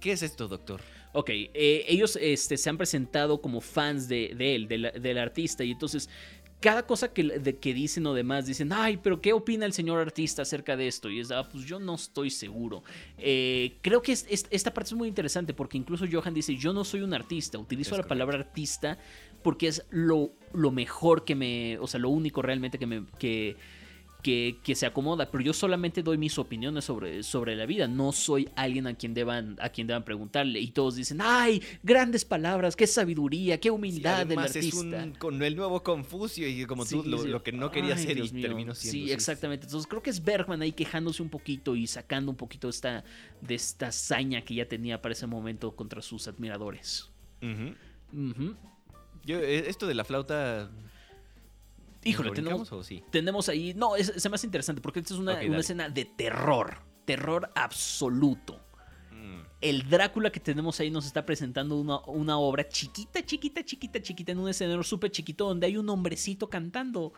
¿Qué 0.00 0.10
es 0.12 0.22
esto, 0.22 0.48
doctor? 0.48 0.80
Ok, 1.14 1.30
eh, 1.30 1.84
ellos 1.88 2.18
este, 2.20 2.56
se 2.56 2.68
han 2.68 2.76
presentado 2.76 3.40
como 3.40 3.60
fans 3.60 4.08
de, 4.08 4.34
de 4.36 4.54
él, 4.56 4.68
del, 4.68 4.90
del 5.00 5.18
artista, 5.18 5.62
y 5.64 5.70
entonces 5.70 6.10
cada 6.60 6.86
cosa 6.86 7.12
que, 7.12 7.22
de, 7.24 7.56
que 7.58 7.74
dicen 7.74 8.06
o 8.06 8.14
demás 8.14 8.46
dicen, 8.46 8.72
ay, 8.72 8.96
pero 8.96 9.20
¿qué 9.20 9.32
opina 9.32 9.66
el 9.66 9.72
señor 9.74 9.98
artista 10.00 10.42
acerca 10.42 10.76
de 10.76 10.88
esto? 10.88 11.10
Y 11.10 11.20
es, 11.20 11.30
ah, 11.30 11.46
pues 11.50 11.64
yo 11.66 11.78
no 11.78 11.94
estoy 11.94 12.30
seguro. 12.30 12.82
Eh, 13.18 13.74
creo 13.82 14.00
que 14.02 14.12
es- 14.12 14.26
es- 14.30 14.46
esta 14.50 14.72
parte 14.74 14.88
es 14.88 14.94
muy 14.94 15.06
interesante 15.08 15.52
porque 15.54 15.76
incluso 15.76 16.06
Johan 16.10 16.32
dice, 16.34 16.56
yo 16.56 16.72
no 16.72 16.82
soy 16.84 17.02
un 17.02 17.12
artista, 17.14 17.58
utilizo 17.58 17.88
Es 17.90 17.92
la 17.92 17.96
correcto. 17.98 18.08
palabra 18.08 18.38
artista 18.38 18.98
porque 19.42 19.68
es 19.68 19.84
lo, 19.90 20.32
lo 20.54 20.70
mejor 20.70 21.24
que 21.26 21.34
me, 21.34 21.78
o 21.80 21.86
sea, 21.86 22.00
lo 22.00 22.08
único 22.08 22.40
realmente 22.42 22.78
que 22.78 22.86
me... 22.86 23.04
Que, 23.18 23.56
que, 24.24 24.56
que 24.64 24.74
se 24.74 24.86
acomoda, 24.86 25.30
pero 25.30 25.44
yo 25.44 25.52
solamente 25.52 26.02
doy 26.02 26.16
mis 26.16 26.38
opiniones 26.38 26.86
sobre, 26.86 27.22
sobre 27.22 27.54
la 27.54 27.66
vida, 27.66 27.86
no 27.86 28.10
soy 28.10 28.48
alguien 28.56 28.86
a 28.86 28.94
quien, 28.94 29.12
deban, 29.12 29.56
a 29.60 29.68
quien 29.68 29.86
deban 29.86 30.02
preguntarle. 30.02 30.58
Y 30.60 30.68
todos 30.68 30.96
dicen, 30.96 31.18
ay, 31.20 31.62
grandes 31.82 32.24
palabras, 32.24 32.74
qué 32.74 32.86
sabiduría, 32.86 33.60
qué 33.60 33.68
Sí, 33.68 33.70
humildad 33.70 34.18
del 34.26 34.38
además 34.38 34.56
es 34.56 34.64
artista. 34.74 35.04
un, 35.04 35.12
con 35.12 35.42
el 35.42 35.54
nuevo 35.54 35.82
Confucio 35.82 36.48
y 36.48 36.64
como 36.64 36.84
tú 36.86 37.02
Sí, 37.02 37.08
lo, 37.08 37.18
sí. 37.18 37.28
lo 37.28 37.42
que 37.42 37.52
no 37.52 37.70
quería 37.70 37.94
hacer 37.94 38.16
y 38.16 38.28
terminó 38.30 38.74
siendo. 38.74 39.06
Sí, 39.06 39.12
exactamente. 39.12 39.66
Entonces 39.66 39.86
creo 39.86 40.02
que 40.02 40.08
es 40.10 40.24
Bergman 40.24 40.62
ahí 40.62 40.72
quejándose 40.72 41.22
un 41.22 41.28
poquito 41.28 41.76
y 41.76 41.86
sacando 41.86 42.30
un 42.30 42.36
poquito 42.38 42.70
esta, 42.70 43.04
de 43.42 43.54
esta 43.54 43.92
saña 43.92 44.40
que 44.42 44.54
ya 44.54 44.66
tenía 44.66 45.02
para 45.02 45.12
ese 45.12 45.26
momento 45.26 45.76
contra 45.76 46.00
sus 46.00 46.26
admiradores. 46.28 47.10
Yo, 49.26 49.38
eh, 49.38 49.68
esto 49.68 49.86
de 49.86 49.94
la 49.94 50.04
flauta. 50.04 50.70
Híjole, 52.04 52.28
¿lo 52.28 52.34
tenemos, 52.34 52.72
o 52.72 52.82
sí? 52.82 53.02
tenemos 53.10 53.48
ahí. 53.48 53.74
No, 53.74 53.96
es, 53.96 54.10
es 54.10 54.30
más 54.30 54.44
interesante 54.44 54.80
porque 54.80 55.00
esta 55.00 55.14
es 55.14 55.20
una, 55.20 55.40
una 55.40 55.58
escena 55.58 55.88
de 55.88 56.04
terror. 56.04 56.78
Terror 57.04 57.50
absoluto. 57.54 58.60
Mm. 59.10 59.40
El 59.60 59.88
Drácula 59.88 60.30
que 60.30 60.40
tenemos 60.40 60.78
ahí 60.80 60.90
nos 60.90 61.06
está 61.06 61.24
presentando 61.24 61.76
una, 61.76 62.00
una 62.06 62.38
obra 62.38 62.68
chiquita, 62.68 63.24
chiquita, 63.24 63.64
chiquita, 63.64 64.00
chiquita, 64.00 64.32
en 64.32 64.38
un 64.38 64.48
escenario 64.48 64.82
súper 64.82 65.10
chiquito 65.10 65.46
donde 65.46 65.66
hay 65.66 65.76
un 65.76 65.88
hombrecito 65.88 66.48
cantando. 66.48 67.12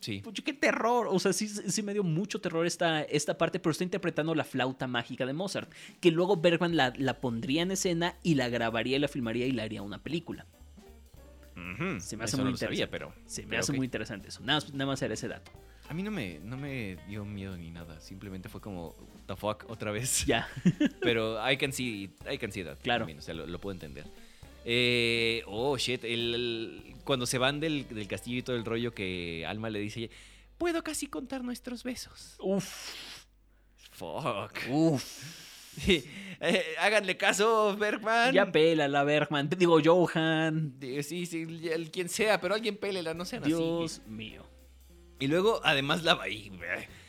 Sí. 0.00 0.22
Qué 0.44 0.52
terror. 0.52 1.08
O 1.10 1.18
sea, 1.18 1.32
sí, 1.32 1.48
sí 1.48 1.82
me 1.82 1.94
dio 1.94 2.04
mucho 2.04 2.38
terror 2.38 2.66
esta, 2.66 3.02
esta 3.02 3.38
parte, 3.38 3.58
pero 3.58 3.70
está 3.70 3.84
interpretando 3.84 4.34
la 4.34 4.44
flauta 4.44 4.86
mágica 4.86 5.24
de 5.24 5.32
Mozart, 5.32 5.72
que 6.00 6.10
luego 6.10 6.36
Bergman 6.36 6.76
la, 6.76 6.92
la 6.98 7.20
pondría 7.20 7.62
en 7.62 7.70
escena 7.70 8.18
y 8.22 8.34
la 8.34 8.50
grabaría 8.50 8.98
y 8.98 9.00
la 9.00 9.08
filmaría 9.08 9.46
y 9.46 9.52
la 9.52 9.62
haría 9.62 9.80
una 9.80 10.02
película. 10.02 10.46
Se 12.00 12.16
me 12.16 12.24
hace 12.24 12.30
Eso 12.30 12.36
muy 12.38 12.44
no 12.46 12.50
lo 12.50 12.56
sabía, 12.56 12.84
interesante. 12.84 12.88
pero. 12.88 13.14
Se 13.26 13.42
me 13.42 13.48
pero 13.48 13.60
hace 13.60 13.72
muy 13.72 13.84
interesante 13.86 14.28
eso. 14.28 14.40
Nada, 14.42 14.60
más- 14.60 14.72
nada 14.72 14.86
más 14.86 15.02
era 15.02 15.14
ese 15.14 15.28
dato. 15.28 15.52
A 15.88 15.94
mí 15.94 16.02
no 16.02 16.10
me, 16.10 16.38
no 16.40 16.56
me 16.56 16.96
dio 17.08 17.24
miedo 17.24 17.56
ni 17.56 17.70
nada. 17.70 18.00
Simplemente 18.00 18.48
fue 18.48 18.60
como, 18.60 18.94
the 19.26 19.36
fuck, 19.36 19.64
otra 19.68 19.90
vez. 19.92 20.24
Ya. 20.26 20.48
Pero 21.00 21.38
I 21.50 21.56
can 21.56 21.72
see, 21.72 22.10
I 22.30 22.38
can 22.38 22.50
see 22.52 22.64
that. 22.64 22.78
Claro. 22.82 23.00
también, 23.02 23.18
o 23.18 23.22
sea, 23.22 23.34
lo, 23.34 23.46
lo 23.46 23.60
puedo 23.60 23.72
entender. 23.74 24.06
Eh, 24.64 25.42
oh, 25.46 25.76
shit. 25.76 26.02
el- 26.04 26.34
el- 26.34 26.94
cuando 27.04 27.26
se 27.26 27.36
van 27.38 27.60
del, 27.60 27.86
del 27.88 28.08
castillo 28.08 28.38
y 28.38 28.42
todo 28.42 28.56
el 28.56 28.64
rollo 28.64 28.94
que 28.94 29.44
Alma 29.46 29.68
le 29.70 29.78
dice, 29.78 30.10
puedo 30.56 30.82
casi 30.82 31.06
contar 31.06 31.44
nuestros 31.44 31.84
besos. 31.84 32.36
Uf. 32.40 32.64
Fuck. 33.92 34.52
Uf. 34.70 35.04
Sí, 35.84 36.04
eh, 36.40 36.62
háganle 36.80 37.16
caso, 37.16 37.76
Bergman. 37.76 38.32
Ya 38.34 38.50
pela 38.52 38.86
la 38.88 39.02
Bergman. 39.04 39.48
Digo, 39.56 39.78
Johan. 39.82 40.74
Sí, 41.02 41.26
sí, 41.26 41.68
el 41.72 41.90
quien 41.90 42.08
sea, 42.08 42.40
pero 42.40 42.54
alguien 42.54 42.76
pélela, 42.76 43.14
no 43.14 43.24
sean 43.24 43.42
Dios 43.42 44.00
así. 44.00 44.10
mío. 44.10 44.44
Y 45.20 45.26
luego, 45.28 45.60
además, 45.64 46.02
la, 46.02 46.18
eh, 46.28 46.50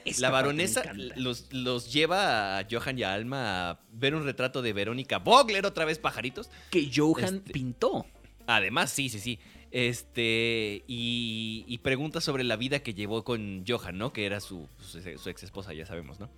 Esta 0.06 0.22
la 0.22 0.30
baronesa 0.30 0.84
los, 0.94 1.52
los 1.52 1.92
lleva 1.92 2.60
a 2.60 2.68
Johan 2.70 2.98
y 3.00 3.04
a 3.04 3.14
Alma 3.14 3.72
a 3.72 3.80
ver 3.92 4.16
un 4.16 4.24
retrato 4.24 4.62
de 4.62 4.74
Verónica 4.74 5.18
Bogler, 5.18 5.66
otra 5.66 5.86
vez 5.86 5.98
pajaritos. 6.00 6.50
Que 6.70 6.90
Johan 6.96 7.38
Este- 7.38 7.52
pintó. 7.52 8.06
Además, 8.48 8.92
sí, 8.92 9.10
sí, 9.10 9.20
sí. 9.20 9.40
Este, 9.78 10.86
y, 10.88 11.66
y 11.68 11.80
pregunta 11.80 12.22
sobre 12.22 12.46
la 12.46 12.56
vida 12.56 12.80
que 12.80 12.94
llevó 12.94 13.26
con 13.26 13.66
Johan, 13.68 13.98
¿no? 13.98 14.14
Que 14.14 14.26
era 14.26 14.40
su, 14.40 14.70
su, 14.80 15.02
su 15.02 15.30
ex 15.30 15.44
esposa, 15.44 15.74
ya 15.74 15.86
sabemos, 15.86 16.18
¿no? 16.18 16.30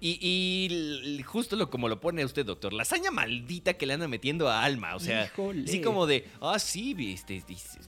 Y, 0.00 1.20
justo 1.26 1.56
lo 1.56 1.68
como 1.68 1.88
lo 1.88 2.00
pone 2.00 2.24
usted, 2.24 2.46
doctor, 2.46 2.72
la 2.72 2.82
hazaña 2.82 3.10
maldita 3.10 3.74
que 3.74 3.86
le 3.86 3.94
anda 3.94 4.06
metiendo 4.06 4.48
a 4.48 4.62
Alma, 4.62 4.94
o 4.94 5.00
sea, 5.00 5.24
Híjole. 5.26 5.64
así 5.64 5.80
como 5.80 6.06
de, 6.06 6.26
ah, 6.40 6.60
sí, 6.60 6.94
vi- 6.94 7.12
este, 7.12 7.42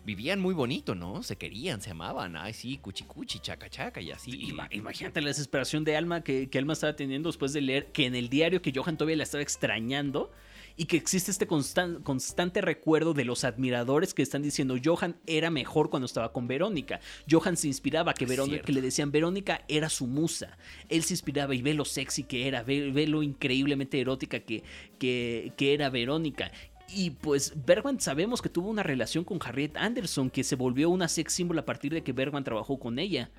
vivían 0.05 0.41
muy 0.41 0.53
bonito, 0.55 0.97
¿no? 0.97 1.23
Se 1.23 1.37
querían, 1.37 1.81
se 1.81 1.91
amaban, 1.93 2.37
ay, 2.37 2.53
sí, 2.53 2.79
cuchi 2.79 3.05
cuchi, 3.05 3.39
chaca 3.39 3.71
chaca 3.71 4.01
y 4.01 4.11
así. 4.11 4.33
Sí, 4.33 4.49
ima- 4.53 4.69
imagínate 4.73 5.21
la 5.21 5.29
desesperación 5.29 5.85
de 5.85 5.97
Alma 5.97 6.23
que, 6.25 6.51
que 6.51 6.59
Alma 6.59 6.73
estaba 6.73 6.97
teniendo 6.97 7.29
después 7.29 7.53
de 7.53 7.61
leer 7.61 7.93
que 7.93 8.07
en 8.07 8.17
el 8.17 8.29
diario 8.29 8.63
que 8.63 8.73
Johan 8.75 8.97
todavía 8.97 9.17
la 9.17 9.23
estaba 9.23 9.43
extrañando 9.43 10.33
y 10.79 10.87
que 10.87 10.97
existe 10.97 11.33
este 11.33 11.49
constan- 11.49 12.03
constante 12.05 12.61
recuerdo 12.61 13.13
de 13.13 13.25
los 13.25 13.43
admiradores 13.43 14.15
que 14.15 14.23
están 14.23 14.43
diciendo 14.43 14.77
Johan 14.83 15.17
era 15.27 15.51
mejor 15.51 15.91
cuando 15.91 16.07
estaba 16.07 16.33
con 16.33 16.47
Verónica. 16.47 17.01
Johan 17.29 17.57
se 17.57 17.67
inspiraba 17.67 18.15
que, 18.15 18.27
Verónica, 18.27 18.63
que 18.63 18.73
le 18.73 18.81
decían 18.81 19.11
Verónica 19.11 19.65
era 19.67 19.89
su 19.89 20.07
musa. 20.07 20.57
Él 20.89 21.03
se 21.03 21.15
inspiraba 21.15 21.53
y 21.57 21.63
ve 21.63 21.75
lo 21.75 21.85
sexy 21.85 22.23
que 22.23 22.47
era, 22.47 22.63
ve, 22.63 22.93
ve 22.93 23.09
lo 23.09 23.25
increíblemente 23.25 24.01
erótica 24.01 24.39
que, 24.39 24.63
que, 25.01 25.53
que 25.57 25.75
era 25.75 25.91
Verónica. 25.91 26.53
Y 26.89 27.11
pues 27.11 27.53
Bergman 27.67 28.01
sabemos 28.01 28.41
que 28.41 28.49
tuvo 28.49 28.71
una 28.71 28.85
relación 28.85 29.25
con 29.25 29.41
Harriet 29.45 29.77
Anderson, 29.77 30.31
que 30.31 30.45
se 30.45 30.55
volvió 30.55 30.91
una 30.91 31.09
sex 31.09 31.33
symbol 31.33 31.59
a 31.59 31.65
partir 31.65 31.93
de 31.93 32.05
que 32.05 32.13
Bergman 32.13 32.45
trabajó 32.45 32.79
con 32.79 33.01
ella. 33.01 33.31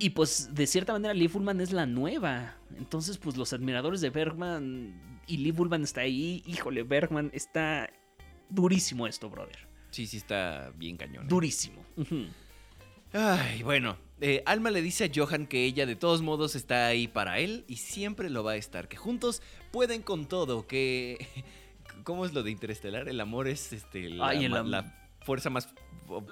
Y 0.00 0.10
pues 0.10 0.52
de 0.52 0.66
cierta 0.66 0.92
manera 0.92 1.14
Lee 1.14 1.28
Fullman 1.28 1.60
es 1.60 1.72
la 1.72 1.86
nueva. 1.86 2.56
Entonces 2.76 3.18
pues 3.18 3.36
los 3.36 3.52
admiradores 3.52 4.00
de 4.00 4.10
Bergman 4.10 5.20
y 5.28 5.36
Lee 5.36 5.52
Fullman 5.52 5.82
está 5.84 6.00
ahí. 6.00 6.42
Híjole, 6.46 6.82
Bergman 6.82 7.30
está 7.32 7.88
durísimo 8.48 9.06
esto, 9.06 9.30
brother. 9.30 9.68
Sí, 9.92 10.06
sí, 10.08 10.16
está 10.16 10.72
bien 10.76 10.96
cañón. 10.96 11.24
¿eh? 11.24 11.28
Durísimo. 11.28 11.84
Ay, 13.12 13.62
bueno. 13.62 13.96
eh, 14.20 14.42
Alma 14.46 14.70
le 14.70 14.82
dice 14.82 15.04
a 15.04 15.10
Johan 15.14 15.46
que 15.46 15.64
ella 15.64 15.86
de 15.86 15.96
todos 15.96 16.22
modos 16.22 16.54
está 16.54 16.86
ahí 16.86 17.08
para 17.08 17.38
él 17.38 17.64
y 17.68 17.76
siempre 17.76 18.30
lo 18.30 18.44
va 18.44 18.52
a 18.52 18.56
estar. 18.56 18.88
Que 18.88 18.96
juntos 18.96 19.42
pueden 19.72 20.02
con 20.02 20.26
todo. 20.26 20.66
Que. 20.66 21.26
¿Cómo 22.04 22.24
es 22.24 22.32
lo 22.32 22.42
de 22.42 22.50
Interestelar? 22.50 23.08
El 23.08 23.20
amor 23.20 23.46
es 23.48 23.72
este, 23.72 24.08
la, 24.10 24.28
Ay, 24.28 24.44
el 24.44 24.52
ma- 24.52 24.58
am- 24.60 24.68
la 24.68 25.10
fuerza 25.22 25.50
más. 25.50 25.68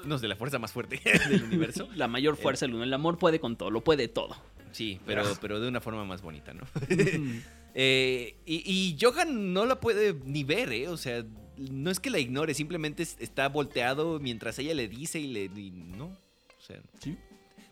No 0.05 0.19
sé, 0.19 0.29
la 0.29 0.37
fuerza 0.37 0.59
más 0.59 0.73
fuerte 0.73 1.01
del 1.31 1.45
universo. 1.45 1.89
La 1.95 2.09
mayor 2.09 2.37
fuerza 2.37 2.67
del 2.67 2.75
uno. 2.75 2.85
El 2.85 2.93
amor 2.95 3.19
puede 3.19 3.41
con 3.41 3.57
todo, 3.57 3.71
lo 3.71 3.83
puede 3.83 4.09
todo. 4.09 4.37
Sí, 4.73 5.01
pero, 5.07 5.23
pero 5.41 5.61
de 5.61 5.69
una 5.69 5.81
forma 5.81 6.05
más 6.05 6.21
bonita, 6.23 6.53
¿no? 6.55 6.63
Eh, 7.75 8.35
y, 8.45 8.63
y 8.67 8.99
Johan 9.01 9.53
no 9.53 9.65
la 9.67 9.79
puede 9.79 10.15
ni 10.25 10.43
ver, 10.43 10.73
¿eh? 10.73 10.89
O 10.89 10.97
sea, 10.97 11.25
no 11.71 11.91
es 11.91 12.01
que 12.01 12.11
la 12.11 12.19
ignore, 12.19 12.53
simplemente 12.55 13.03
es- 13.05 13.17
está 13.21 13.49
volteado 13.49 14.19
mientras 14.19 14.59
ella 14.59 14.75
le 14.75 14.89
dice 14.89 15.21
y 15.21 15.29
le. 15.29 15.45
y 15.45 15.71
no. 15.71 16.07
O 16.07 16.61
sea, 16.67 16.81
Sí. 17.01 17.17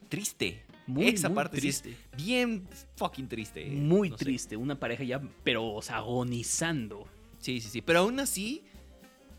triste. 0.08 0.62
Muy, 0.86 1.08
Esa 1.08 1.28
muy 1.28 1.34
parte 1.36 1.56
sí 1.56 1.62
triste. 1.62 1.90
es 1.90 2.24
bien 2.24 2.68
fucking 2.96 3.26
triste. 3.26 3.66
¿eh? 3.66 3.70
Muy 3.70 4.10
No 4.10 4.18
sé. 4.18 4.24
triste. 4.24 4.56
Una 4.56 4.78
pareja 4.78 5.02
ya, 5.02 5.20
pero 5.42 5.66
o 5.66 5.82
sea, 5.82 5.96
agonizando. 5.96 7.08
Sí, 7.40 7.60
sí, 7.60 7.68
sí. 7.68 7.82
Pero 7.82 8.00
aún 8.00 8.20
así, 8.20 8.62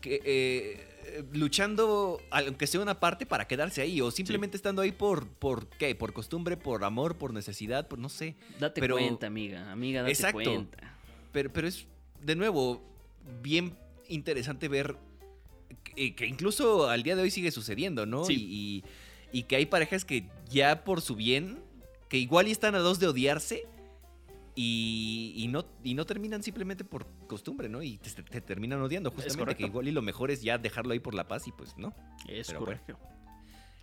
que, 0.02 0.20
eh, 0.24 0.87
luchando, 1.32 2.20
aunque 2.30 2.66
sea 2.66 2.80
una 2.80 3.00
parte, 3.00 3.26
para 3.26 3.46
quedarse 3.46 3.80
ahí. 3.80 4.00
O 4.00 4.10
simplemente 4.10 4.56
estando 4.56 4.82
ahí 4.82 4.92
por, 4.92 5.26
por, 5.28 5.68
¿qué? 5.68 5.94
Por 5.94 6.12
costumbre, 6.12 6.56
por 6.56 6.84
amor, 6.84 7.16
por 7.16 7.32
necesidad, 7.32 7.88
por 7.88 7.98
no 7.98 8.08
sé. 8.08 8.36
Date 8.58 8.80
Pero- 8.80 8.96
cuenta, 8.96 9.26
amiga. 9.26 9.70
Amiga, 9.72 10.00
date 10.02 10.12
Exacto. 10.12 10.38
cuenta. 10.42 10.96
Pero, 11.32 11.52
pero 11.52 11.68
es, 11.68 11.86
de 12.22 12.36
nuevo, 12.36 12.82
bien 13.42 13.76
interesante 14.08 14.68
ver 14.68 14.96
que, 15.94 16.14
que 16.14 16.26
incluso 16.26 16.88
al 16.88 17.02
día 17.02 17.16
de 17.16 17.22
hoy 17.22 17.30
sigue 17.30 17.50
sucediendo, 17.50 18.06
¿no? 18.06 18.24
Sí. 18.24 18.34
Y, 18.34 18.54
y- 18.78 18.84
y 19.30 19.42
que 19.42 19.56
hay 19.56 19.66
parejas 19.66 20.04
que 20.06 20.24
ya 20.50 20.84
por 20.84 21.02
su 21.02 21.14
bien, 21.14 21.58
que 22.08 22.16
igual 22.16 22.48
y 22.48 22.50
están 22.50 22.74
a 22.74 22.78
dos 22.78 22.98
de 22.98 23.06
odiarse. 23.08 23.66
Y, 24.60 25.34
y 25.36 25.46
no, 25.46 25.64
y 25.84 25.94
no 25.94 26.04
terminan 26.04 26.42
simplemente 26.42 26.82
por 26.82 27.06
costumbre, 27.28 27.68
¿no? 27.68 27.80
Y 27.80 27.98
te, 27.98 28.10
te 28.24 28.40
terminan 28.40 28.80
odiando 28.82 29.12
justamente, 29.12 29.54
que 29.54 29.62
igual 29.66 29.86
y 29.86 29.92
lo 29.92 30.02
mejor 30.02 30.32
es 30.32 30.42
ya 30.42 30.58
dejarlo 30.58 30.94
ahí 30.94 30.98
por 30.98 31.14
la 31.14 31.28
paz 31.28 31.46
y 31.46 31.52
pues 31.52 31.76
no. 31.78 31.94
Es 32.28 32.48
Pero 32.48 32.58
correcto. 32.58 32.98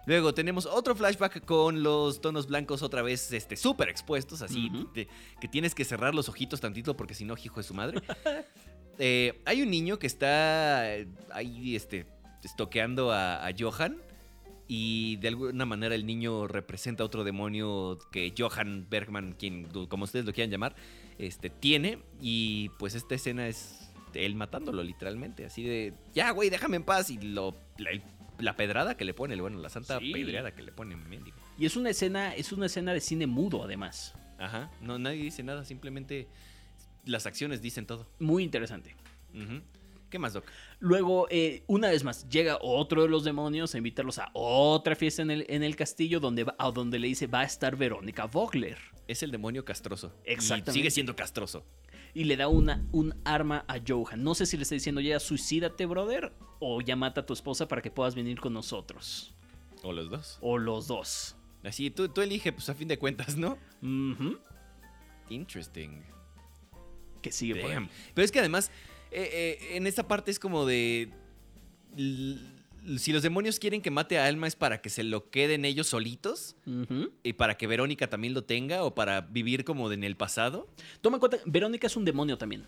Luego 0.05 0.33
tenemos 0.33 0.65
otro 0.65 0.93
flashback 0.93 1.45
con 1.45 1.81
los 1.81 2.19
tonos 2.19 2.47
blancos 2.47 2.81
otra 2.83 3.01
vez 3.01 3.31
este, 3.31 3.55
súper 3.55 3.87
expuestos, 3.87 4.41
así 4.41 4.69
de- 4.93 5.07
que 5.39 5.47
tienes 5.47 5.73
que 5.73 5.85
cerrar 5.85 6.13
los 6.13 6.27
ojitos 6.27 6.59
tantito 6.59 6.97
porque 6.97 7.13
si 7.13 7.23
no, 7.23 7.35
hijo 7.41 7.55
de 7.61 7.63
su 7.63 7.73
madre. 7.73 8.01
Eh, 8.97 9.41
hay 9.43 9.61
un 9.61 9.69
niño 9.69 9.99
que 9.99 10.07
está 10.07 10.95
eh, 10.95 11.05
ahí 11.33 11.75
este, 11.75 12.05
estoqueando 12.45 13.11
a, 13.11 13.45
a 13.45 13.51
Johan 13.57 13.97
y 14.67 15.17
de 15.17 15.27
alguna 15.29 15.65
manera 15.65 15.93
el 15.95 16.05
niño 16.05 16.47
representa 16.47 17.03
otro 17.03 17.23
demonio 17.23 17.99
que 18.11 18.33
Johan 18.37 18.87
Bergman, 18.89 19.33
quien, 19.37 19.65
como 19.87 20.03
ustedes 20.05 20.25
lo 20.25 20.33
quieran 20.33 20.49
llamar, 20.51 20.75
este, 21.19 21.49
tiene 21.49 21.99
y 22.21 22.69
pues 22.79 22.95
esta 22.95 23.15
escena 23.15 23.47
es 23.47 23.91
él 24.13 24.35
matándolo 24.35 24.81
literalmente, 24.83 25.45
así 25.45 25.63
de, 25.63 25.93
ya 26.13 26.31
güey, 26.31 26.49
déjame 26.49 26.77
en 26.77 26.83
paz 26.83 27.09
y 27.09 27.17
lo... 27.19 27.55
la- 27.77 27.91
la 28.37 28.57
pedrada 28.57 28.97
que 28.97 29.05
le 29.05 29.13
pone, 29.13 29.33
bueno, 29.39 29.59
la 29.59 29.69
santa 29.69 29.97
Sí. 29.97 30.11
pedreada 30.11 30.53
que 30.53 30.61
le 30.61 30.73
pone, 30.73 30.97
mendigo. 30.97 31.37
Y 31.57 31.65
es 31.65 31.77
una 31.77 31.91
escena, 31.91 32.35
es 32.35 32.51
una 32.51 32.65
escena 32.65 32.91
de 32.93 32.99
cine 32.99 33.27
mudo, 33.27 33.63
además. 33.63 34.13
Ajá, 34.37 34.69
no, 34.81 34.99
nadie 34.99 35.23
dice 35.23 35.41
nada, 35.41 35.63
simplemente 35.63 36.27
las 37.05 37.25
acciones 37.27 37.61
dicen 37.61 37.85
todo. 37.85 38.09
Muy 38.19 38.43
interesante. 38.43 38.93
Ujú. 39.33 39.61
¿Qué 40.15 40.19
más, 40.19 40.31
Doc? 40.31 40.45
Luego, 40.79 41.27
eh, 41.29 41.63
una 41.67 41.89
vez 41.89 42.05
más, 42.05 42.29
llega 42.29 42.57
otro 42.61 43.01
de 43.01 43.09
los 43.09 43.25
demonios 43.25 43.75
a 43.75 43.77
invitarlos 43.77 44.17
a 44.17 44.29
otra 44.31 44.95
fiesta 44.95 45.23
en 45.23 45.29
el, 45.29 45.45
en 45.49 45.61
el 45.61 45.75
castillo 45.75 46.21
donde, 46.21 46.45
va, 46.45 46.55
a 46.57 46.71
donde 46.71 46.99
le 46.99 47.07
dice 47.07 47.27
va 47.27 47.41
a 47.41 47.43
estar 47.43 47.75
Verónica 47.75 48.23
Vogler. 48.23 48.77
Es 49.09 49.23
el 49.23 49.31
demonio 49.31 49.65
castroso. 49.65 50.13
Y 50.25 50.31
Exactamente. 50.31 50.71
sigue 50.71 50.89
siendo 50.89 51.17
castroso. 51.17 51.65
Y 52.13 52.23
le 52.23 52.37
da 52.37 52.47
una, 52.47 52.87
un 52.93 53.13
arma 53.25 53.65
a 53.67 53.81
Johan. 53.85 54.23
No 54.23 54.35
sé 54.35 54.45
si 54.45 54.55
le 54.55 54.63
está 54.63 54.75
diciendo 54.75 55.01
ya 55.01 55.19
suicídate, 55.19 55.85
brother, 55.85 56.31
o 56.61 56.79
ya 56.79 56.95
mata 56.95 57.19
a 57.19 57.25
tu 57.25 57.33
esposa 57.33 57.67
para 57.67 57.81
que 57.81 57.91
puedas 57.91 58.15
venir 58.15 58.39
con 58.39 58.53
nosotros. 58.53 59.35
O 59.83 59.91
los 59.91 60.09
dos. 60.09 60.37
O 60.39 60.57
los 60.57 60.87
dos. 60.87 61.35
Así, 61.61 61.91
tú, 61.91 62.07
tú 62.07 62.21
elige, 62.21 62.53
pues 62.53 62.69
a 62.69 62.73
fin 62.73 62.87
de 62.87 62.97
cuentas, 62.97 63.35
¿no? 63.35 63.57
Interesting. 65.27 66.03
Que 67.21 67.33
sigue 67.33 67.57
por 67.57 67.69
ahí. 67.69 67.89
Pero 68.13 68.23
es 68.23 68.31
que 68.31 68.39
además, 68.39 68.71
eh, 69.15 69.57
eh, 69.71 69.77
en 69.77 69.87
esta 69.87 70.07
parte 70.07 70.29
es 70.31 70.39
como 70.39 70.65
de. 70.65 71.09
Si 72.97 73.11
los 73.11 73.23
demonios 73.23 73.57
quieren 73.57 73.81
que 73.81 73.89
mate 73.89 74.19
a 74.19 74.27
Alma 74.27 74.45
es 74.47 74.55
para 74.55 74.79
que 74.79 74.89
se 74.91 75.03
lo 75.03 75.29
queden 75.31 75.65
ellos 75.65 75.87
solitos 75.87 76.55
y 77.23 77.33
para 77.33 77.57
que 77.57 77.65
Verónica 77.65 78.07
también 78.09 78.33
lo 78.35 78.43
tenga 78.43 78.83
o 78.83 78.93
para 78.93 79.21
vivir 79.21 79.63
como 79.65 79.91
en 79.91 80.03
el 80.03 80.15
pasado. 80.15 80.67
Toma 81.01 81.15
en 81.17 81.19
cuenta, 81.21 81.37
Verónica 81.45 81.87
es 81.87 81.95
un 81.95 82.05
demonio 82.05 82.37
también. 82.37 82.63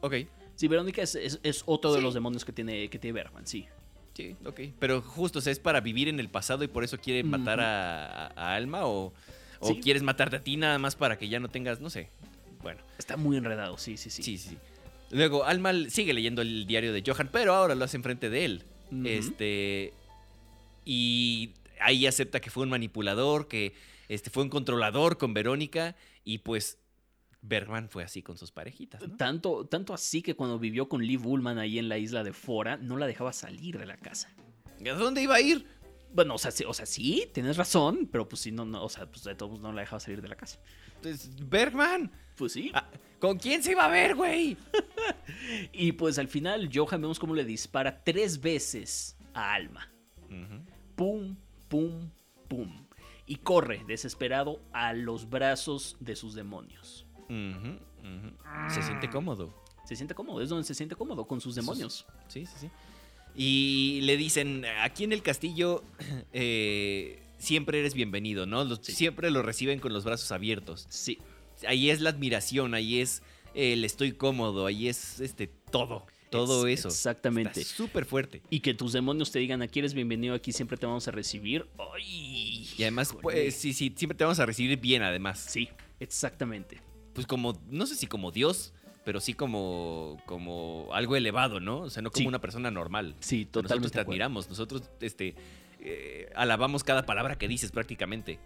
Ok. 0.00 0.14
Sí, 0.56 0.66
Verónica 0.66 1.02
es, 1.02 1.14
es- 1.14 1.38
es 1.44 1.62
otro 1.66 1.92
de 1.94 2.02
los 2.02 2.14
demonios 2.14 2.44
que 2.44 2.52
tiene, 2.52 2.88
que 2.90 2.98
tiene 2.98 3.12
Bergman, 3.12 3.46
sí. 3.46 3.66
Sí, 4.14 4.34
ok. 4.44 4.60
Pero 4.80 5.00
justo, 5.00 5.38
o 5.38 5.42
sea, 5.42 5.52
es 5.52 5.58
para 5.60 5.80
vivir 5.80 6.08
en 6.08 6.18
el 6.18 6.28
pasado 6.28 6.64
y 6.64 6.68
por 6.68 6.82
eso 6.82 6.98
quiere 6.98 7.22
matar 7.22 7.60
a, 7.60 8.26
a- 8.26 8.32
a 8.34 8.54
Alma 8.56 8.86
o, 8.86 9.12
o 9.60 9.68
Sí. 9.68 9.80
quieres 9.80 10.02
matarte 10.02 10.36
a 10.36 10.40
ti 10.40 10.56
nada 10.56 10.78
más 10.78 10.96
para 10.96 11.16
que 11.16 11.28
ya 11.28 11.38
no 11.38 11.48
tengas, 11.48 11.80
no 11.80 11.90
sé. 11.90 12.08
Bueno, 12.60 12.80
Está 12.98 13.16
muy 13.16 13.36
enredado, 13.36 13.78
sí, 13.78 13.96
sí, 13.96 14.10
sí. 14.10 14.22
sí, 14.24 14.36
sí. 14.36 14.58
Luego, 15.12 15.44
Alma 15.44 15.70
l- 15.70 15.90
sigue 15.90 16.12
leyendo 16.12 16.42
el 16.42 16.66
diario 16.66 16.92
de 16.92 17.02
Johan, 17.06 17.28
pero 17.30 17.54
ahora 17.54 17.74
lo 17.74 17.84
hace 17.84 17.96
enfrente 17.96 18.28
de 18.30 18.44
él. 18.44 18.64
Este. 19.04 19.92
Y 20.84 21.50
ahí 21.80 22.06
acepta 22.06 22.40
que 22.40 22.50
fue 22.50 22.64
un 22.64 22.70
manipulador, 22.70 23.46
que 23.48 23.74
este, 24.08 24.30
fue 24.30 24.42
un 24.42 24.48
controlador 24.48 25.16
con 25.18 25.32
Verónica 25.34 25.96
y 26.24 26.38
pues 26.38 26.78
Bergman 27.40 27.88
fue 27.88 28.04
así 28.04 28.22
con 28.22 28.36
sus 28.38 28.50
parejitas, 28.52 29.00
¿no? 29.06 29.16
Tanto, 29.16 29.64
tanto 29.66 29.94
así 29.94 30.22
que 30.22 30.34
cuando 30.34 30.58
vivió 30.58 30.88
con 30.88 31.02
Lee 31.04 31.16
Bullman 31.16 31.58
ahí 31.58 31.78
en 31.78 31.88
la 31.88 31.98
isla 31.98 32.22
de 32.24 32.32
Fora, 32.32 32.76
no 32.76 32.96
la 32.96 33.06
dejaba 33.06 33.32
salir 33.32 33.78
de 33.78 33.86
la 33.86 33.96
casa. 33.96 34.30
¿A 34.88 34.94
dónde 34.94 35.22
iba 35.22 35.34
a 35.36 35.40
ir? 35.40 35.64
Bueno, 36.14 36.34
o 36.34 36.38
sea, 36.38 36.50
sí, 36.50 36.64
o 36.66 36.74
sea, 36.74 36.84
sí, 36.86 37.28
tienes 37.32 37.56
razón, 37.56 38.08
pero 38.10 38.28
pues 38.28 38.42
sí, 38.42 38.52
no, 38.52 38.64
no, 38.64 38.84
o 38.84 38.88
sea, 38.88 39.06
pues 39.06 39.24
de 39.24 39.34
todos 39.34 39.58
no 39.60 39.72
la 39.72 39.80
dejaba 39.80 39.98
salir 40.00 40.20
de 40.20 40.28
la 40.28 40.36
casa. 40.36 40.60
Pues, 41.00 41.30
Bergman. 41.48 42.10
Pues 42.42 42.54
sí. 42.54 42.72
Ah, 42.74 42.88
¿Con 43.20 43.38
quién 43.38 43.62
se 43.62 43.70
iba 43.70 43.84
a 43.84 43.88
ver, 43.88 44.16
güey? 44.16 44.56
Y 45.72 45.92
pues 45.92 46.18
al 46.18 46.26
final 46.26 46.68
Johan 46.74 47.00
vemos 47.00 47.20
cómo 47.20 47.36
le 47.36 47.44
dispara 47.44 48.02
tres 48.02 48.40
veces 48.40 49.16
a 49.32 49.54
Alma. 49.54 49.88
Pum, 50.96 51.36
pum, 51.68 52.10
pum. 52.48 52.84
Y 53.26 53.36
corre 53.36 53.84
desesperado 53.86 54.60
a 54.72 54.92
los 54.92 55.30
brazos 55.30 55.96
de 56.00 56.16
sus 56.16 56.34
demonios. 56.34 57.06
Se 58.68 58.82
siente 58.82 59.08
cómodo. 59.08 59.54
Se 59.84 59.94
siente 59.94 60.16
cómodo, 60.16 60.40
es 60.42 60.48
donde 60.48 60.64
se 60.64 60.74
siente 60.74 60.96
cómodo 60.96 61.24
con 61.24 61.40
sus 61.40 61.54
demonios. 61.54 62.04
Sí, 62.26 62.44
sí, 62.46 62.54
sí. 62.62 62.70
Y 63.36 64.00
le 64.02 64.16
dicen, 64.16 64.64
aquí 64.82 65.04
en 65.04 65.12
el 65.12 65.22
castillo, 65.22 65.84
eh, 66.32 67.22
siempre 67.38 67.78
eres 67.78 67.94
bienvenido, 67.94 68.46
¿no? 68.46 68.64
Los- 68.64 68.80
Sí. 68.82 68.90
Siempre 68.92 69.30
lo 69.30 69.42
reciben 69.42 69.78
con 69.78 69.92
los 69.92 70.04
brazos 70.04 70.32
abiertos. 70.32 70.86
Sí. 70.90 71.18
Ahí 71.66 71.90
es 71.90 72.00
la 72.00 72.10
admiración, 72.10 72.74
ahí 72.74 73.00
es 73.00 73.22
el 73.54 73.84
estoy 73.84 74.12
cómodo, 74.12 74.66
ahí 74.66 74.88
es 74.88 75.20
este 75.20 75.46
todo, 75.70 76.06
todo 76.30 76.66
eso. 76.66 76.88
Exactamente. 76.88 77.64
Súper 77.64 78.04
fuerte. 78.04 78.42
Y 78.50 78.60
que 78.60 78.74
tus 78.74 78.92
demonios 78.92 79.30
te 79.30 79.38
digan, 79.38 79.62
aquí 79.62 79.78
eres 79.80 79.94
bienvenido, 79.94 80.34
aquí 80.34 80.52
siempre 80.52 80.76
te 80.76 80.86
vamos 80.86 81.06
a 81.08 81.10
recibir. 81.10 81.66
¡Ay! 81.94 82.68
Y 82.76 82.82
además, 82.82 83.14
pues, 83.20 83.54
sí, 83.54 83.72
sí, 83.72 83.92
siempre 83.96 84.16
te 84.16 84.24
vamos 84.24 84.40
a 84.40 84.46
recibir 84.46 84.78
bien, 84.80 85.02
además. 85.02 85.38
Sí, 85.48 85.68
exactamente. 86.00 86.80
Pues 87.14 87.26
como, 87.26 87.58
no 87.68 87.86
sé 87.86 87.94
si 87.96 88.06
como 88.06 88.30
Dios, 88.30 88.72
pero 89.04 89.20
sí 89.20 89.34
como, 89.34 90.16
como 90.26 90.88
algo 90.92 91.16
elevado, 91.16 91.60
¿no? 91.60 91.80
O 91.80 91.90
sea, 91.90 92.02
no 92.02 92.10
como 92.10 92.22
Sí. 92.22 92.26
una 92.26 92.40
persona 92.40 92.70
normal. 92.70 93.14
Sí, 93.20 93.40
Nosotros 93.44 93.62
totalmente. 93.64 93.90
te 93.90 93.98
de 93.98 94.00
acuerdo. 94.02 94.12
admiramos, 94.14 94.48
nosotros 94.48 94.82
este, 95.00 95.34
eh, 95.80 96.30
alabamos 96.34 96.84
cada 96.84 97.04
palabra 97.04 97.36
que 97.36 97.48
dices 97.48 97.70
prácticamente. 97.70 98.38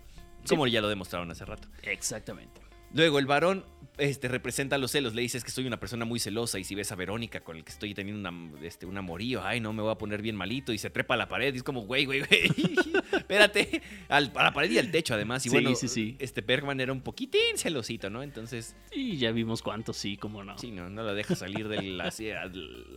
Como 0.49 0.67
ya 0.69 0.81
lo 0.81 0.89
demostraron 0.89 1.29
hace 1.31 1.45
rato. 1.45 1.69
Exactamente. 1.83 2.61
Luego, 2.97 3.19
el 3.19 3.27
varón 3.27 3.65
este, 3.99 4.29
representa 4.29 4.79
los 4.79 4.91
celos. 4.91 5.15
Le 5.15 5.23
dices 5.23 5.45
que 5.45 5.51
soy 5.51 5.67
una 5.67 5.79
persona 5.79 6.05
muy 6.05 6.19
celosa. 6.19 6.59
Y 6.59 6.65
si 6.65 6.75
ves 6.75 6.91
a 6.93 6.97
Verónica 6.97 7.41
con 7.45 7.57
el 7.57 7.65
que 7.65 7.73
estoy 7.73 7.95
teniendo 7.95 8.29
una, 8.29 8.59
este, 8.63 8.87
un 8.87 8.97
amorío, 8.99 9.45
ay, 9.45 9.61
no, 9.61 9.73
me 9.73 9.83
voy 9.83 9.93
a 9.93 9.99
poner 9.99 10.23
bien 10.23 10.35
malito. 10.37 10.73
Y 10.73 10.79
se 10.79 10.91
trepa 10.91 11.15
a 11.15 11.17
la 11.17 11.29
pared. 11.29 11.53
Y 11.55 11.59
es 11.59 11.63
como, 11.63 11.83
güey, 11.83 12.05
güey, 12.07 12.21
güey. 12.21 12.51
Espérate. 13.13 13.83
Al- 14.09 14.33
a 14.35 14.43
la 14.45 14.53
pared 14.53 14.71
y 14.71 14.79
al 14.79 14.91
techo, 14.91 15.15
además. 15.15 15.45
Y 15.47 15.51
Sí, 15.51 15.55
bueno, 15.55 15.75
sí, 15.75 15.89
sí. 15.89 16.17
este 16.19 16.41
Bergman 16.41 16.81
era 16.81 16.93
un 16.93 17.01
poquitín 17.03 17.57
celosito, 17.57 18.11
¿no? 18.11 18.23
Entonces, 18.23 18.75
Y 18.93 19.17
ya 19.19 19.31
vimos 19.33 19.63
cuántos 19.63 19.97
sí, 19.97 20.17
cómo 20.17 20.43
no. 20.45 20.59
sí, 20.59 20.71
no, 20.71 20.89
no 20.91 21.03
la 21.03 21.15
deja 21.15 21.35
salir 21.37 21.69
de 21.69 21.83
la, 21.83 22.13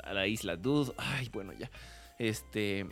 a 0.03 0.13
la 0.13 0.27
isla 0.27 0.55
Dude. 0.55 0.93
Ay, 0.97 1.29
bueno, 1.31 1.53
ya. 1.53 1.69
Este. 2.17 2.87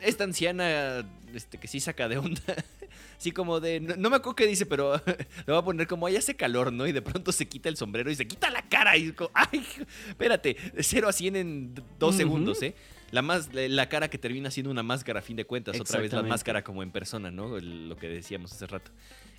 Esta 0.00 0.24
anciana, 0.24 1.06
este, 1.34 1.58
que 1.58 1.68
sí 1.68 1.80
saca 1.80 2.08
de 2.08 2.18
onda. 2.18 2.40
Sí, 3.18 3.32
como 3.32 3.60
de. 3.60 3.80
No, 3.80 3.96
no 3.96 4.08
me 4.08 4.16
acuerdo 4.16 4.34
qué 4.34 4.46
dice, 4.46 4.64
pero 4.64 4.94
lo 5.46 5.52
va 5.52 5.60
a 5.60 5.64
poner 5.64 5.86
como, 5.86 6.06
ay, 6.06 6.16
hace 6.16 6.36
calor, 6.36 6.72
¿no? 6.72 6.86
Y 6.86 6.92
de 6.92 7.02
pronto 7.02 7.32
se 7.32 7.46
quita 7.46 7.68
el 7.68 7.76
sombrero 7.76 8.10
y 8.10 8.14
se 8.14 8.26
quita 8.26 8.48
la 8.48 8.62
cara. 8.62 8.96
Y 8.96 9.08
es 9.08 9.12
como, 9.12 9.30
ay, 9.34 9.62
espérate, 10.08 10.56
de 10.74 10.82
0 10.82 11.06
a 11.06 11.12
100 11.12 11.36
en 11.36 11.74
dos 11.98 12.14
segundos, 12.16 12.62
¿eh? 12.62 12.74
La, 13.10 13.20
más, 13.20 13.50
la 13.52 13.90
cara 13.90 14.08
que 14.08 14.16
termina 14.16 14.50
siendo 14.50 14.70
una 14.70 14.82
máscara 14.82 15.18
a 15.20 15.22
fin 15.22 15.36
de 15.36 15.44
cuentas. 15.44 15.74
Otra 15.82 15.98
vez 16.00 16.12
la 16.12 16.18
máscara 16.30 16.64
como 16.64 16.82
en 16.82 16.90
persona, 16.92 17.30
¿no? 17.30 17.58
El- 17.58 17.90
lo 17.90 17.96
que 17.98 18.08
decíamos 18.08 18.52
hace 18.52 18.66
rato. 18.66 18.90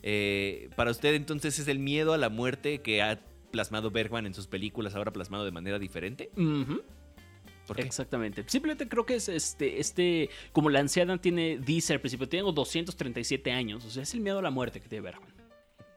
Eh, 0.04 0.70
para 0.76 0.92
usted, 0.92 1.16
entonces, 1.16 1.58
es 1.58 1.68
el 1.68 1.80
miedo 1.80 2.14
a 2.14 2.20
la 2.20 2.30
muerte 2.30 2.82
que 2.82 3.02
ha 3.02 3.20
plasmado 3.50 3.90
Bergman 3.90 4.28
en 4.28 4.36
sus 4.36 4.46
películas, 4.46 4.94
ahora 4.94 5.12
plasmado 5.12 5.44
de 5.44 5.52
manera 5.52 5.80
diferente. 5.80 6.30
Exactamente. 7.78 8.44
Simplemente 8.48 8.88
creo 8.88 9.06
que 9.06 9.16
es 9.16 9.30
este, 9.30 9.80
este, 9.80 10.30
como 10.52 10.70
la 10.70 10.80
anciana 10.80 11.20
tiene, 11.22 11.58
dice 11.58 11.94
al 11.94 12.02
principio, 12.02 12.28
tengo 12.28 12.52
237 12.52 13.52
años. 13.52 13.86
O 13.86 13.90
sea, 13.90 14.04
es 14.04 14.14
el 14.14 14.20
miedo 14.20 14.40
a 14.40 14.42
la 14.42 14.52
muerte 14.52 14.82
que 14.82 14.90
tiene 14.90 15.02
Bergman. 15.04 15.34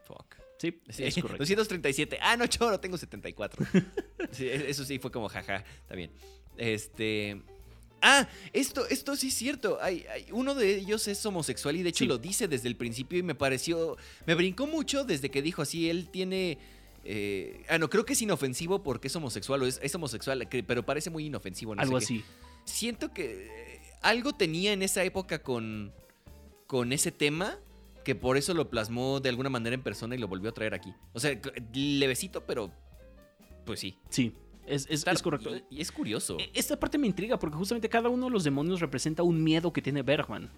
Fuck. 0.05 0.35
Sí, 0.57 0.79
Sí, 0.89 1.03
es 1.03 1.15
correcto. 1.15 1.39
237. 1.39 2.17
Ah, 2.21 2.37
no, 2.37 2.47
choro, 2.47 2.79
tengo 2.79 2.97
74. 2.97 3.65
Sí, 4.31 4.47
e- 4.47 4.69
eso 4.69 4.83
sí 4.85 4.99
fue 4.99 5.11
como 5.11 5.27
jaja. 5.29 5.63
Bien. 5.93 6.11
Este. 6.57 7.41
Ah, 8.01 8.27
esto, 8.53 8.85
esto 8.87 9.15
sí 9.15 9.27
es 9.27 9.33
cierto. 9.33 9.77
Hay, 9.81 10.05
hay- 10.11 10.27
uno 10.31 10.55
de 10.55 10.75
ellos 10.77 11.07
es 11.07 11.25
homosexual 11.25 11.75
y 11.75 11.83
de 11.83 11.89
hecho 11.89 12.03
Sí. 12.03 12.07
lo 12.07 12.17
dice 12.17 12.47
desde 12.47 12.67
el 12.67 12.75
principio 12.75 13.19
y 13.19 13.23
me 13.23 13.35
pareció. 13.35 13.97
Me 14.25 14.35
brincó 14.35 14.67
mucho 14.67 15.03
desde 15.03 15.29
que 15.31 15.41
dijo 15.41 15.61
así. 15.61 15.89
Él 15.89 16.09
tiene. 16.09 16.57
Eh, 17.05 17.63
ah, 17.69 17.77
no, 17.77 17.89
creo 17.89 18.05
que 18.05 18.13
es 18.13 18.21
inofensivo 18.21 18.81
porque 18.83 19.07
es 19.07 19.15
homosexual 19.15 19.61
o 19.63 19.65
es, 19.67 19.79
es 19.83 19.93
homosexual, 19.95 20.47
pero 20.67 20.83
parece 20.85 21.09
muy 21.09 21.25
inofensivo. 21.27 21.75
No 21.75 21.81
Algo 21.81 22.01
sé 22.01 22.07
qué. 22.07 22.13
así. 22.19 22.25
Siento 22.65 23.13
que 23.13 23.45
eh, 23.45 23.81
algo 24.01 24.33
tenía 24.33 24.73
en 24.73 24.81
esa 24.81 25.03
época 25.03 25.41
con, 25.43 25.93
con 26.67 26.91
ese 26.91 27.11
tema 27.11 27.57
que 28.03 28.15
por 28.15 28.37
eso 28.37 28.53
lo 28.53 28.69
plasmó 28.69 29.19
de 29.19 29.29
alguna 29.29 29.49
manera 29.49 29.73
en 29.75 29.81
persona 29.81 30.15
y 30.15 30.17
lo 30.17 30.27
volvió 30.27 30.49
a 30.49 30.53
traer 30.53 30.73
aquí. 30.73 30.93
O 31.13 31.19
sea, 31.19 31.39
levecito, 31.73 32.41
pero 32.45 32.71
pues 33.65 33.79
sí. 33.79 33.97
Sí, 34.09 34.33
es, 34.67 34.87
es- 34.89 35.05
correcto. 35.21 35.55
Y, 35.55 35.77
y 35.77 35.81
es 35.81 35.91
curioso. 35.91 36.37
E- 36.39 36.49
Esta 36.53 36.79
parte 36.79 36.97
me 36.97 37.07
intriga 37.07 37.37
porque 37.39 37.55
justamente 37.57 37.89
cada 37.89 38.09
uno 38.09 38.25
de 38.25 38.31
los 38.31 38.43
demonios 38.43 38.79
representa 38.79 39.23
un 39.23 39.43
miedo 39.43 39.71
que 39.73 39.81
tiene 39.81 40.01
Bergman. 40.03 40.49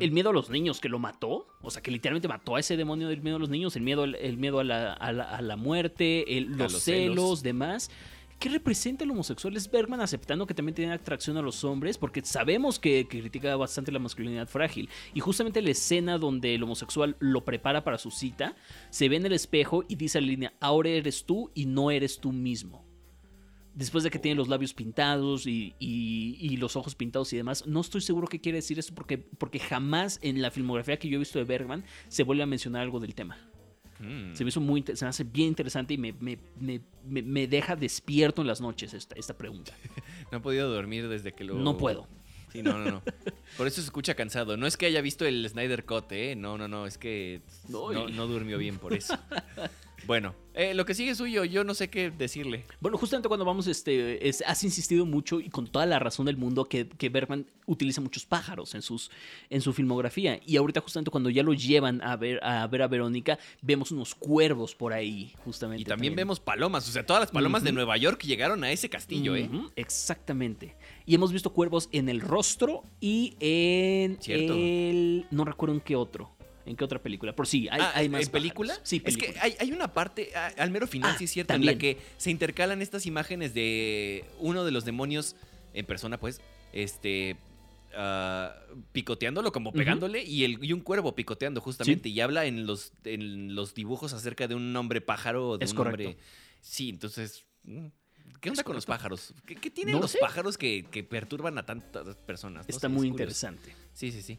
El 0.00 0.12
miedo 0.12 0.28
a 0.28 0.32
los 0.34 0.50
niños 0.50 0.78
que 0.78 0.90
lo 0.90 0.98
mató, 0.98 1.46
o 1.62 1.70
sea, 1.70 1.80
que 1.82 1.90
literalmente 1.90 2.28
mató 2.28 2.56
a 2.56 2.60
ese 2.60 2.76
demonio 2.76 3.08
del 3.08 3.22
miedo 3.22 3.36
a 3.36 3.38
los 3.40 3.48
niños, 3.48 3.74
el 3.76 3.82
miedo, 3.82 4.04
el 4.04 4.36
miedo 4.36 4.60
a, 4.60 4.64
la, 4.64 4.92
a 4.92 5.10
la- 5.12 5.24
a 5.36 5.40
la 5.40 5.56
muerte, 5.56 6.36
el- 6.36 6.48
los, 6.52 6.72
los 6.74 6.82
celos, 6.82 7.14
celos. 7.14 7.42
demás. 7.42 7.90
¿Qué 8.38 8.48
representa 8.48 9.04
el 9.04 9.10
homosexual? 9.10 9.54
Es 9.56 9.70
Bergman 9.70 10.00
aceptando 10.00 10.46
que 10.46 10.54
también 10.54 10.74
tiene 10.74 10.92
atracción 10.94 11.36
a 11.36 11.42
los 11.42 11.62
hombres, 11.64 11.98
porque 11.98 12.22
sabemos 12.22 12.78
que, 12.78 13.06
que 13.06 13.20
critica 13.20 13.54
bastante 13.56 13.92
la 13.92 13.98
masculinidad 13.98 14.48
frágil. 14.48 14.88
Y 15.12 15.20
justamente 15.20 15.60
la 15.60 15.70
escena 15.70 16.16
donde 16.16 16.54
el 16.54 16.62
homosexual 16.62 17.16
lo 17.18 17.44
prepara 17.44 17.84
para 17.84 17.98
su 17.98 18.10
cita, 18.10 18.56
se 18.90 19.08
ve 19.10 19.16
en 19.16 19.26
el 19.26 19.32
espejo 19.34 19.84
y 19.88 19.96
dice 19.96 20.20
la 20.22 20.26
línea, 20.26 20.52
ahora 20.60 20.88
eres 20.88 21.24
tú 21.26 21.50
y 21.54 21.66
no 21.66 21.90
eres 21.90 22.18
tú 22.18 22.32
mismo. 22.32 22.86
Después 23.80 24.04
de 24.04 24.10
que 24.10 24.18
tiene 24.18 24.36
los 24.36 24.46
labios 24.48 24.74
pintados 24.74 25.46
y, 25.46 25.74
y- 25.80 26.36
y 26.38 26.56
los 26.58 26.76
ojos 26.76 26.94
pintados 26.94 27.32
y 27.32 27.36
demás, 27.38 27.66
no 27.66 27.80
estoy 27.80 28.02
seguro 28.02 28.28
qué 28.28 28.38
quiere 28.40 28.56
decir 28.58 28.78
esto 28.78 28.94
porque, 28.94 29.16
porque 29.18 29.58
jamás 29.58 30.18
en 30.22 30.40
la 30.42 30.50
filmografía 30.50 30.98
que 30.98 31.08
yo 31.08 31.16
he 31.16 31.18
visto 31.18 31.38
de 31.38 31.44
Bergman 31.46 31.82
se 32.08 32.22
vuelve 32.22 32.42
a 32.42 32.46
mencionar 32.46 32.82
algo 32.82 33.00
del 33.00 33.14
tema. 33.14 33.38
Mm. 33.98 34.34
Se 34.34 34.44
me 34.44 34.48
hizo 34.48 34.60
muy, 34.60 34.84
se 34.94 35.04
me 35.04 35.08
hace 35.08 35.24
bien 35.24 35.48
interesante 35.48 35.94
y 35.94 35.98
me, 35.98 36.12
me- 36.20 36.38
me- 36.60 36.80
me- 37.08 37.22
me 37.22 37.46
deja 37.48 37.74
despierto 37.74 38.42
en 38.42 38.48
las 38.48 38.60
noches 38.60 38.92
esta, 38.94 39.14
esta 39.16 39.36
pregunta. 39.36 39.72
No 40.30 40.38
he 40.38 40.40
podido 40.42 40.70
dormir 40.72 41.08
desde 41.08 41.32
que 41.32 41.42
lo. 41.42 41.54
No 41.54 41.76
puedo. 41.76 42.06
Sí, 42.52 42.62
no, 42.62 42.78
no, 42.78 42.90
no. 42.90 43.02
Por 43.56 43.66
eso 43.66 43.76
se 43.76 43.86
escucha 43.86 44.14
cansado. 44.14 44.56
No 44.56 44.66
es 44.66 44.76
que 44.76 44.86
haya 44.86 45.00
visto 45.00 45.24
el 45.24 45.48
Snyder 45.48 45.84
Cut, 45.84 46.10
¿eh? 46.12 46.34
No, 46.36 46.56
no, 46.58 46.68
no. 46.68 46.86
Es 46.86 46.98
que 46.98 47.40
no 47.68 48.26
durmió 48.26 48.58
bien 48.58 48.78
por 48.78 48.92
eso. 48.92 49.16
Bueno, 50.06 50.34
eh, 50.54 50.74
lo 50.74 50.84
que 50.84 50.94
sigue 50.94 51.10
es 51.10 51.18
suyo. 51.18 51.44
Yo 51.44 51.62
no 51.64 51.74
sé 51.74 51.88
qué 51.88 52.10
decirle. 52.10 52.64
Bueno, 52.80 52.98
justamente 52.98 53.28
cuando 53.28 53.44
vamos, 53.44 53.66
este, 53.66 54.28
es- 54.28 54.42
has 54.46 54.64
insistido 54.64 55.06
mucho 55.06 55.40
y 55.40 55.48
con 55.48 55.66
toda 55.66 55.86
la 55.86 55.98
razón 55.98 56.26
del 56.26 56.36
mundo 56.36 56.64
que, 56.64 56.88
que 56.88 57.08
Bergman 57.08 57.46
utiliza 57.66 58.00
muchos 58.00 58.24
pájaros 58.26 58.74
en, 58.74 58.82
sus, 58.82 59.10
en 59.48 59.60
su 59.60 59.72
filmografía. 59.72 60.40
Y 60.46 60.56
ahorita 60.56 60.80
justamente 60.80 61.10
cuando 61.10 61.30
ya 61.30 61.42
lo 61.42 61.52
llevan 61.54 62.02
a 62.02 62.16
ver 62.16 62.40
a, 62.42 62.66
ver 62.66 62.82
a 62.82 62.88
Verónica, 62.88 63.38
vemos 63.62 63.92
unos 63.92 64.14
cuervos 64.14 64.74
por 64.74 64.92
ahí, 64.92 65.32
justamente. 65.44 65.82
Y 65.82 65.84
también 65.84 66.14
vemos 66.16 66.40
palomas. 66.40 66.88
O 66.88 66.92
sea, 66.92 67.06
todas 67.06 67.20
las 67.20 67.30
palomas 67.30 67.62
de. 67.62 67.70
Nueva 67.72 67.96
York 67.96 68.22
llegaron 68.24 68.64
a 68.64 68.72
ese 68.72 68.90
castillo, 68.90 69.36
¿eh? 69.36 69.48
Exactamente. 69.76 70.76
Y 71.06 71.14
hemos 71.14 71.32
visto 71.32 71.52
cuervos 71.52 71.88
en 71.92 72.08
el 72.08 72.20
rostro 72.20 72.82
y 73.00 73.34
en 73.40 74.18
Cierto. 74.20 74.54
el... 74.54 75.26
No 75.30 75.44
recuerdo 75.44 75.74
en 75.74 75.80
qué 75.80 75.94
otro. 75.96 76.30
¿En 76.70 76.76
qué 76.76 76.84
otra 76.84 77.02
película? 77.02 77.34
Por 77.34 77.46
sí, 77.46 77.68
hay, 77.70 77.80
Ah, 77.80 77.92
hay 77.96 78.08
más 78.08 78.22
¿En 78.26 78.30
película? 78.30 78.74
Sí, 78.84 78.96
Es 78.96 79.02
película. 79.16 79.32
que 79.32 79.38
hay, 79.40 79.56
hay 79.58 79.72
una 79.72 79.92
parte, 79.92 80.30
ah, 80.34 80.52
al 80.56 80.70
mero 80.70 80.86
final, 80.86 81.12
Ah, 81.14 81.18
sí 81.18 81.24
es 81.24 81.30
cierto, 81.32 81.52
en 81.54 81.66
la 81.66 81.76
que 81.76 81.98
se 82.16 82.30
intercalan 82.30 82.80
estas 82.80 83.06
imágenes 83.06 83.52
de 83.54 84.24
uno 84.38 84.64
de 84.64 84.70
los 84.70 84.84
demonios 84.84 85.36
en 85.74 85.84
persona, 85.84 86.18
pues, 86.18 86.40
este. 86.72 87.36
ah, 87.96 88.54
picoteándolo, 88.92 89.52
como 89.52 89.72
pegándole, 89.72 90.22
y, 90.22 90.44
el, 90.44 90.64
y 90.64 90.72
un 90.72 90.80
cuervo 90.80 91.14
picoteando, 91.14 91.60
justamente. 91.60 92.08
Y 92.08 92.20
habla 92.20 92.46
en 92.46 92.66
los, 92.66 92.92
en 93.04 93.54
los 93.54 93.74
dibujos 93.74 94.12
acerca 94.12 94.46
de 94.48 94.54
un 94.54 94.74
hombre 94.76 95.00
pájaro. 95.00 95.58
De 95.58 95.64
Es 95.64 95.72
un 95.72 95.76
correcto. 95.78 96.08
hombre. 96.10 96.22
Sí, 96.60 96.88
entonces. 96.90 97.44
mm, 97.64 97.86
¿Qué 98.40 98.48
onda 98.48 98.60
Es 98.62 98.64
con 98.64 98.74
los 98.76 98.86
pájaros? 98.86 99.34
¿Qué, 99.44 99.56
qué 99.56 99.70
tienen 99.70 99.94
No 99.96 100.00
los 100.00 100.12
sé. 100.12 100.18
pájaros 100.20 100.56
que, 100.56 100.86
que 100.90 101.02
perturban 101.04 101.58
a 101.58 101.66
tantas 101.66 102.16
personas? 102.16 102.66
No 102.66 102.74
Está 102.74 102.88
sé, 102.88 102.94
muy 102.94 103.08
es 103.08 103.10
interesante. 103.10 103.74
Sí, 103.92 104.12
sí, 104.12 104.22
sí. 104.22 104.38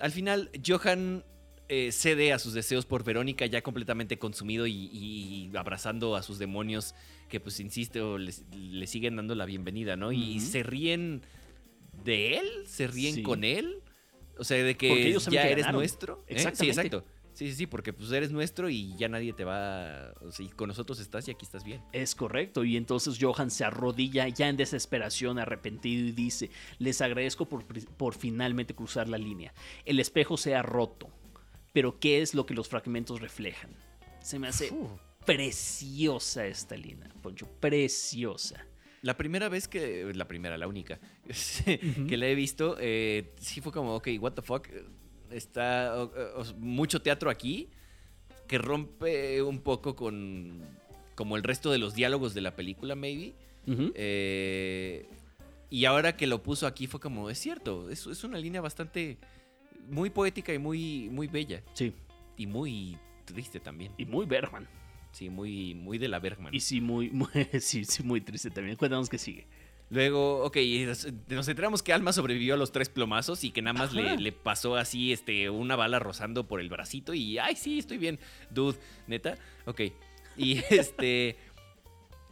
Al 0.00 0.12
final, 0.12 0.50
Johan 0.66 1.24
eh, 1.68 1.92
cede 1.92 2.32
a 2.32 2.38
sus 2.38 2.52
deseos 2.52 2.84
por 2.86 3.04
Verónica, 3.04 3.46
ya 3.46 3.62
completamente 3.62 4.18
consumido 4.18 4.66
y, 4.66 4.72
y 4.92 5.50
abrazando 5.56 6.14
a 6.16 6.22
sus 6.22 6.38
demonios, 6.38 6.94
que 7.28 7.40
pues 7.40 7.58
insisto, 7.60 8.18
les- 8.18 8.44
le 8.54 8.86
siguen 8.86 9.16
dando 9.16 9.34
la 9.34 9.46
bienvenida, 9.46 9.96
¿no? 9.96 10.12
Y 10.12 10.40
se 10.40 10.62
ríen 10.62 11.22
de 12.04 12.38
él, 12.38 12.48
se 12.66 12.86
ríen 12.86 13.14
Sí. 13.16 13.22
con 13.22 13.44
él. 13.44 13.80
O 14.36 14.44
sea, 14.44 14.62
de 14.62 14.76
que 14.76 15.12
ya 15.30 15.42
que 15.42 15.52
eres 15.52 15.72
nuestro. 15.72 16.24
¿eh? 16.28 16.38
Sí, 16.54 16.68
exacto. 16.68 17.04
Sí, 17.34 17.48
sí, 17.48 17.54
sí, 17.54 17.66
porque 17.66 17.92
pues 17.92 18.12
eres 18.12 18.30
nuestro 18.30 18.70
y 18.70 18.94
ya 18.96 19.08
nadie 19.08 19.32
te 19.32 19.44
va. 19.44 20.14
O 20.20 20.30
sea, 20.30 20.46
y 20.46 20.48
con 20.50 20.68
nosotros 20.68 21.00
estás 21.00 21.26
y 21.26 21.32
aquí 21.32 21.44
estás 21.44 21.64
bien. 21.64 21.82
Es 21.92 22.14
correcto, 22.14 22.64
y 22.64 22.76
entonces 22.76 23.18
Johan 23.20 23.50
se 23.50 23.64
arrodilla 23.64 24.28
ya 24.28 24.48
en 24.48 24.56
desesperación, 24.56 25.40
arrepentido, 25.40 26.06
y 26.06 26.12
dice, 26.12 26.50
les 26.78 27.00
agradezco 27.00 27.46
por, 27.48 27.64
por 27.64 28.14
finalmente 28.14 28.74
cruzar 28.74 29.08
la 29.08 29.18
línea. 29.18 29.52
El 29.84 29.98
espejo 29.98 30.36
se 30.36 30.54
ha 30.54 30.62
roto, 30.62 31.10
pero 31.72 31.98
¿qué 31.98 32.22
es 32.22 32.34
lo 32.34 32.46
que 32.46 32.54
los 32.54 32.68
fragmentos 32.68 33.20
reflejan? 33.20 33.76
Se 34.22 34.38
me 34.38 34.46
hace 34.46 34.70
Uf. 34.72 34.92
preciosa 35.26 36.46
esta 36.46 36.76
línea, 36.76 37.12
Poncho, 37.20 37.48
preciosa. 37.58 38.64
La 39.02 39.18
primera 39.18 39.50
vez 39.50 39.68
que. 39.68 40.14
La 40.14 40.26
primera, 40.26 40.56
la 40.56 40.66
única. 40.66 40.98
Que 42.08 42.16
la 42.16 42.26
he 42.26 42.34
visto, 42.34 42.76
eh, 42.80 43.34
sí 43.38 43.60
fue 43.60 43.70
como, 43.72 43.96
ok, 43.96 44.08
what 44.20 44.32
the 44.32 44.40
fuck. 44.40 44.68
Está 45.34 45.94
o- 46.02 46.40
o- 46.40 46.44
mucho 46.58 47.02
teatro 47.02 47.28
aquí 47.30 47.68
que 48.46 48.58
rompe 48.58 49.42
un 49.42 49.60
poco 49.60 49.94
con. 49.96 50.62
Como 51.14 51.36
el 51.36 51.42
resto 51.42 51.70
de 51.70 51.78
los 51.78 51.94
diálogos 51.94 52.34
de 52.34 52.40
la 52.40 52.56
película, 52.56 52.94
maybe. 52.94 53.34
Eh, 53.94 55.06
y 55.70 55.84
ahora 55.86 56.16
que 56.16 56.26
lo 56.26 56.42
puso 56.42 56.66
aquí 56.66 56.86
fue 56.86 57.00
como, 57.00 57.30
es 57.30 57.38
cierto, 57.38 57.88
es, 57.90 58.06
es 58.06 58.22
una 58.24 58.38
línea 58.38 58.60
bastante 58.60 59.16
muy 59.88 60.10
poética 60.10 60.52
y 60.52 60.58
muy, 60.58 61.08
muy 61.10 61.26
bella. 61.26 61.62
Sí. 61.72 61.92
Y 62.36 62.46
muy 62.46 62.98
triste 63.24 63.60
también. 63.60 63.92
Y 63.96 64.04
muy 64.06 64.26
Bergman. 64.26 64.68
Sí, 65.12 65.30
muy, 65.30 65.74
muy 65.74 65.98
de 65.98 66.08
la 66.08 66.18
Bergman. 66.18 66.52
Y 66.54 66.60
sí, 66.60 66.80
muy, 66.80 67.10
muy, 67.12 67.28
sí, 67.60 67.84
sí, 67.84 68.02
muy 68.02 68.20
triste 68.20 68.50
también. 68.50 68.76
Cuéntanos 68.76 69.08
qué 69.08 69.18
sigue. 69.18 69.46
Luego, 69.90 70.42
ok, 70.44 70.56
nos 71.28 71.48
enteramos 71.48 71.82
que 71.82 71.92
Alma 71.92 72.12
sobrevivió 72.12 72.54
a 72.54 72.56
los 72.56 72.72
tres 72.72 72.88
plomazos 72.88 73.44
y 73.44 73.50
que 73.50 73.62
nada 73.62 73.78
más 73.78 73.92
le, 73.92 74.16
le, 74.16 74.32
pasó 74.32 74.76
así 74.76 75.12
este, 75.12 75.50
una 75.50 75.76
bala 75.76 75.98
rozando 75.98 76.48
por 76.48 76.60
el 76.60 76.68
bracito 76.68 77.14
y, 77.14 77.38
ay, 77.38 77.54
sí, 77.54 77.78
estoy 77.78 77.98
bien, 77.98 78.18
dude, 78.50 78.78
neta, 79.06 79.36
ok. 79.66 79.82
Y 80.36 80.58
este, 80.70 81.36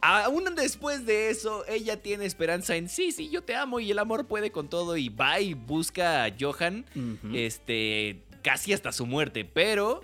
aún 0.01 0.43
después 0.55 1.05
de 1.05 1.29
eso, 1.29 1.65
ella 1.67 2.01
tiene 2.01 2.25
esperanza 2.25 2.75
en, 2.75 2.89
sí, 2.89 3.11
sí, 3.11 3.29
yo 3.29 3.43
te 3.43 3.55
amo 3.55 3.79
y 3.79 3.91
el 3.91 3.99
amor 3.99 4.27
puede 4.27 4.51
con 4.51 4.67
todo 4.67 4.97
y 4.97 5.09
va 5.09 5.39
y 5.39 5.53
busca 5.53 6.25
a 6.25 6.33
Johan, 6.37 6.85
este, 7.33 8.23
casi 8.41 8.73
hasta 8.73 8.91
su 8.91 9.05
muerte, 9.05 9.45
pero 9.45 10.03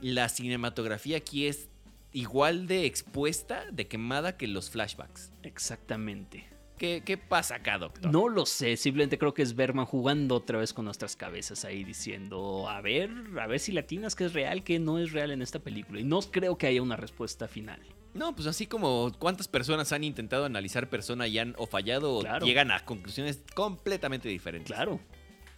la 0.00 0.28
cinematografía 0.28 1.16
aquí 1.16 1.46
es 1.46 1.68
igual 2.12 2.66
de 2.66 2.86
expuesta, 2.86 3.64
de 3.72 3.88
quemada 3.88 4.36
que 4.36 4.46
los 4.46 4.70
flashbacks. 4.70 5.32
Exactamente. 5.42 6.51
¿Qué, 6.82 7.16
pasa 7.16 7.54
acá, 7.54 7.78
doctor? 7.78 8.10
No 8.10 8.28
lo 8.28 8.44
sé, 8.44 8.76
simplemente 8.76 9.16
creo 9.16 9.32
que 9.32 9.42
es 9.42 9.54
Berman 9.54 9.86
jugando 9.86 10.34
otra 10.34 10.58
vez 10.58 10.72
con 10.72 10.84
nuestras 10.84 11.14
cabezas 11.14 11.64
ahí 11.64 11.84
diciendo, 11.84 12.68
a 12.68 12.80
ver, 12.80 13.08
a 13.40 13.46
ver 13.46 13.60
si 13.60 13.70
latinas 13.70 14.16
que 14.16 14.24
es 14.24 14.32
real, 14.32 14.64
que 14.64 14.80
no 14.80 14.98
es 14.98 15.12
real 15.12 15.30
en 15.30 15.42
esta 15.42 15.60
película. 15.60 16.00
Y 16.00 16.04
no 16.04 16.18
creo 16.22 16.58
que 16.58 16.66
haya 16.66 16.82
una 16.82 16.96
respuesta 16.96 17.46
final. 17.46 17.80
No, 18.14 18.34
pues 18.34 18.48
así 18.48 18.66
como 18.66 19.12
cuántas 19.20 19.46
personas 19.46 19.92
han 19.92 20.02
intentado 20.02 20.44
analizar 20.44 20.90
persona 20.90 21.28
y 21.28 21.38
han 21.38 21.54
o 21.56 21.68
fallado 21.68 22.16
o 22.16 22.38
llegan 22.40 22.72
a 22.72 22.84
conclusiones 22.84 23.44
completamente 23.54 24.28
diferentes. 24.28 24.74
Claro. 24.74 24.98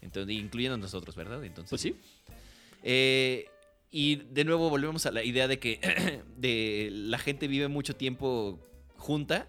Entonces, 0.02 0.36
incluyendo 0.36 0.76
nosotros, 0.76 1.16
¿verdad? 1.16 1.42
Entonces, 1.42 1.70
pues 1.70 1.80
sí. 1.80 1.96
Eh, 2.82 3.46
y 3.90 4.16
de 4.16 4.44
nuevo 4.44 4.68
volvemos 4.68 5.06
a 5.06 5.10
la 5.10 5.24
idea 5.24 5.48
de 5.48 5.58
que 5.58 6.22
de 6.36 6.90
la 6.92 7.16
gente 7.16 7.48
vive 7.48 7.68
mucho 7.68 7.96
tiempo 7.96 8.60
junta 8.98 9.48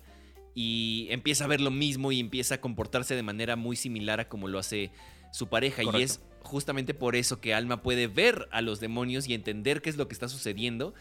y 0.56 1.08
empieza 1.10 1.44
a 1.44 1.48
ver 1.48 1.60
lo 1.60 1.70
mismo 1.70 2.14
y 2.14 2.20
empieza 2.22 2.56
a 2.56 2.62
comportarse 2.62 3.14
de 3.14 3.22
manera 3.24 3.58
muy 3.58 3.76
similar 3.76 4.22
a 4.22 4.30
como 4.30 4.48
lo 4.48 4.58
hace 4.58 4.90
su 5.32 5.48
pareja. 5.48 5.84
Y 5.84 6.02
es 6.02 6.22
justamente 6.44 6.94
por 6.94 7.18
eso 7.18 7.42
que 7.42 7.54
Alma 7.54 7.84
puede 7.84 8.08
ver 8.08 8.48
a 8.52 8.62
los 8.62 8.80
demonios 8.80 9.28
y 9.28 9.34
entender 9.34 9.82
qué 9.82 9.90
es 9.90 9.98
lo 9.98 10.08
que 10.08 10.14
está 10.14 10.30
sucediendo. 10.30 10.94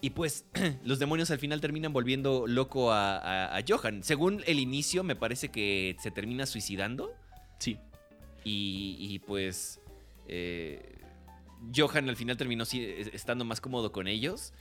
Y 0.00 0.10
pues 0.10 0.44
los 0.84 0.98
demonios 0.98 1.30
al 1.30 1.38
final 1.38 1.60
terminan 1.60 1.92
volviendo 1.92 2.48
loco 2.48 2.92
a, 2.92 3.62
Johan. 3.66 4.02
Según 4.02 4.42
el 4.46 4.58
inicio, 4.58 5.04
me 5.04 5.14
parece 5.14 5.50
que 5.50 5.96
se 6.00 6.10
termina 6.10 6.44
suicidando. 6.46 7.14
Sí. 7.58 7.78
Y, 8.42 9.20
pues 9.20 9.80
eh, 10.26 10.98
Johan 11.76 12.08
al 12.08 12.16
final 12.16 12.36
terminó 12.36 12.64
estando 12.64 13.44
más 13.44 13.60
cómodo 13.60 13.92
con 13.92 14.08
ellos 14.08 14.52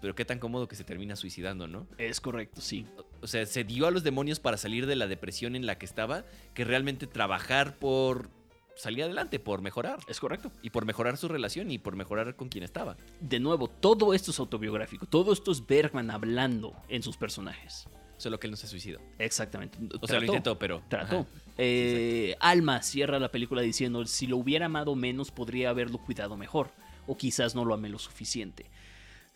pero 0.00 0.14
qué 0.14 0.24
tan 0.24 0.38
cómodo 0.38 0.68
que 0.68 0.76
se 0.76 0.84
termina 0.84 1.16
suicidando, 1.16 1.66
¿no? 1.68 1.86
Es 1.98 2.20
correcto, 2.20 2.60
sí. 2.60 2.86
O 3.20 3.26
sea, 3.26 3.46
se 3.46 3.64
dio 3.64 3.86
a 3.86 3.90
los 3.90 4.04
demonios 4.04 4.40
para 4.40 4.56
salir 4.56 4.86
de 4.86 4.96
la 4.96 5.06
depresión 5.06 5.56
en 5.56 5.66
la 5.66 5.78
que 5.78 5.86
estaba, 5.86 6.24
que 6.54 6.64
realmente 6.64 7.06
trabajar 7.06 7.78
por 7.78 8.30
salir 8.76 9.02
adelante, 9.02 9.40
por 9.40 9.60
mejorar. 9.60 9.98
Es 10.08 10.20
correcto. 10.20 10.52
Y 10.62 10.70
por 10.70 10.86
mejorar 10.86 11.16
su 11.16 11.28
relación 11.28 11.70
y 11.70 11.78
por 11.78 11.96
mejorar 11.96 12.36
con 12.36 12.48
quien 12.48 12.64
estaba. 12.64 12.96
De 13.20 13.40
nuevo, 13.40 13.68
todo 13.68 14.14
esto 14.14 14.30
es 14.30 14.38
autobiográfico, 14.38 15.06
todo 15.06 15.32
esto 15.32 15.50
es 15.50 15.66
Bergman 15.66 16.10
hablando 16.10 16.74
en 16.88 17.02
sus 17.02 17.16
personajes. 17.16 17.88
Solo 18.18 18.40
que 18.40 18.48
él 18.48 18.50
no 18.50 18.56
se 18.56 18.66
suicidó. 18.66 19.00
Exactamente. 19.18 19.78
O 20.00 20.06
sea, 20.06 20.18
lo 20.18 20.26
intentó, 20.26 20.58
pero. 20.58 20.82
Trató. 20.88 21.26
Eh, 21.56 22.34
Alma 22.40 22.82
cierra 22.82 23.20
la 23.20 23.30
película 23.30 23.62
diciendo: 23.62 24.04
si 24.06 24.26
lo 24.26 24.36
hubiera 24.38 24.66
amado 24.66 24.96
menos, 24.96 25.30
podría 25.30 25.70
haberlo 25.70 25.98
cuidado 25.98 26.36
mejor. 26.36 26.72
O 27.06 27.16
quizás 27.16 27.54
no 27.54 27.64
lo 27.64 27.74
amé 27.74 27.88
lo 27.88 27.98
suficiente. 27.98 28.66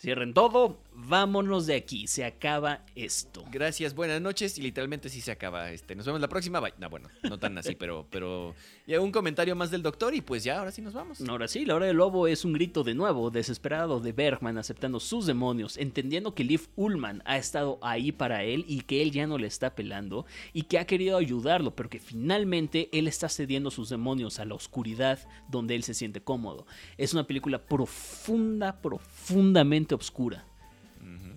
Cierren 0.03 0.35
todo, 0.35 0.81
vámonos 0.95 1.69
de 1.69 1.77
aquí, 1.77 2.09
se 2.09 2.25
acaba 2.25 2.85
esto. 2.97 3.45
Gracias, 3.53 3.95
buenas 3.95 4.21
noches 4.21 4.59
y 4.59 4.63
literalmente 4.63 5.09
sí 5.09 5.21
se 5.21 5.31
acaba. 5.31 5.71
Este, 5.71 5.95
nos 5.95 6.05
vemos 6.05 6.21
la 6.21 6.27
próxima. 6.27 6.59
Bye. 6.59 6.75
No, 6.79 6.91
bueno, 6.91 7.09
no 7.23 7.39
tan 7.39 7.57
así, 7.57 7.77
pero, 7.77 8.05
pero 8.11 8.53
ya 8.87 9.01
un 9.01 9.13
comentario 9.13 9.55
más 9.55 9.71
del 9.71 9.83
doctor 9.83 10.15
y 10.15 10.21
pues 10.21 10.45
ya, 10.45 10.59
ahora 10.59 10.73
sí 10.73 10.83
nos 10.83 10.93
vamos. 10.93 11.21
Ahora 11.29 11.49
sí, 11.49 11.65
la 11.65 11.75
hora 11.75 11.87
del 11.87 11.97
lobo 11.97 12.27
es 12.27 12.45
un 12.45 12.53
grito 12.53 12.83
de 12.85 12.95
nuevo, 12.95 13.31
desesperado 13.31 14.01
de 14.01 14.13
Bergman 14.13 14.59
aceptando 14.59 15.01
sus 15.01 15.27
demonios, 15.27 15.77
entendiendo 15.77 16.35
que 16.35 16.45
Liv 16.45 16.69
Ullman 16.77 17.23
ha 17.25 17.37
estado 17.37 17.79
ahí 17.83 18.13
para 18.13 18.43
él 18.45 18.65
y 18.67 18.83
que 18.83 19.03
él 19.03 19.13
ya 19.13 19.27
no 19.27 19.39
le 19.39 19.47
está 19.47 19.75
pelando 19.75 20.27
y 20.53 20.63
que 20.63 20.79
ha 20.79 20.87
querido 20.87 21.17
ayudarlo, 21.17 21.75
pero 21.77 21.89
que 21.89 22.01
finalmente 22.01 22.89
él 22.93 23.07
está 23.07 23.29
cediendo 23.29 23.71
sus 23.71 23.89
demonios 23.89 24.39
a 24.41 24.45
la 24.45 24.55
oscuridad 24.55 25.19
donde 25.49 25.75
él 25.75 25.85
se 25.85 25.95
siente 25.95 26.21
cómodo. 26.21 26.67
Es 26.99 27.15
una 27.15 27.27
película 27.27 27.65
profunda, 27.65 28.81
profundamente 28.81 29.95
oscura 29.95 30.47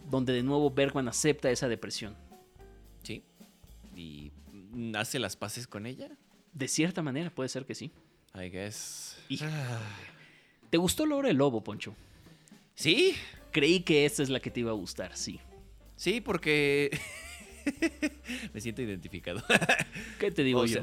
donde 0.09 0.33
de 0.33 0.43
nuevo 0.43 0.71
Bergman 0.71 1.07
acepta 1.07 1.49
esa 1.49 1.67
depresión. 1.67 2.15
Sí. 3.03 3.23
¿Y 3.95 4.31
hace 4.95 5.19
las 5.19 5.35
paces 5.35 5.67
con 5.67 5.85
ella? 5.85 6.09
De 6.55 6.69
cierta 6.69 7.01
manera, 7.01 7.29
puede 7.29 7.49
ser 7.49 7.65
que 7.65 7.75
sí. 7.75 7.91
I 8.33 8.49
guess. 8.49 9.17
¿Te 10.69 10.77
gustó 10.77 11.05
Laura 11.05 11.29
el 11.29 11.35
Lobo, 11.35 11.61
Poncho? 11.61 11.95
Sí. 12.73 13.13
Creí 13.51 13.81
que 13.81 14.05
esta 14.05 14.23
es 14.23 14.29
la 14.29 14.39
que 14.39 14.49
te 14.49 14.61
iba 14.61 14.71
a 14.71 14.73
gustar, 14.73 15.15
sí. 15.17 15.39
Sí, 15.97 16.21
porque 16.21 16.97
me 18.53 18.61
siento 18.61 18.81
identificado. 18.81 19.43
¿Qué 20.19 20.31
te 20.31 20.43
digo 20.43 20.65
yo? 20.65 20.81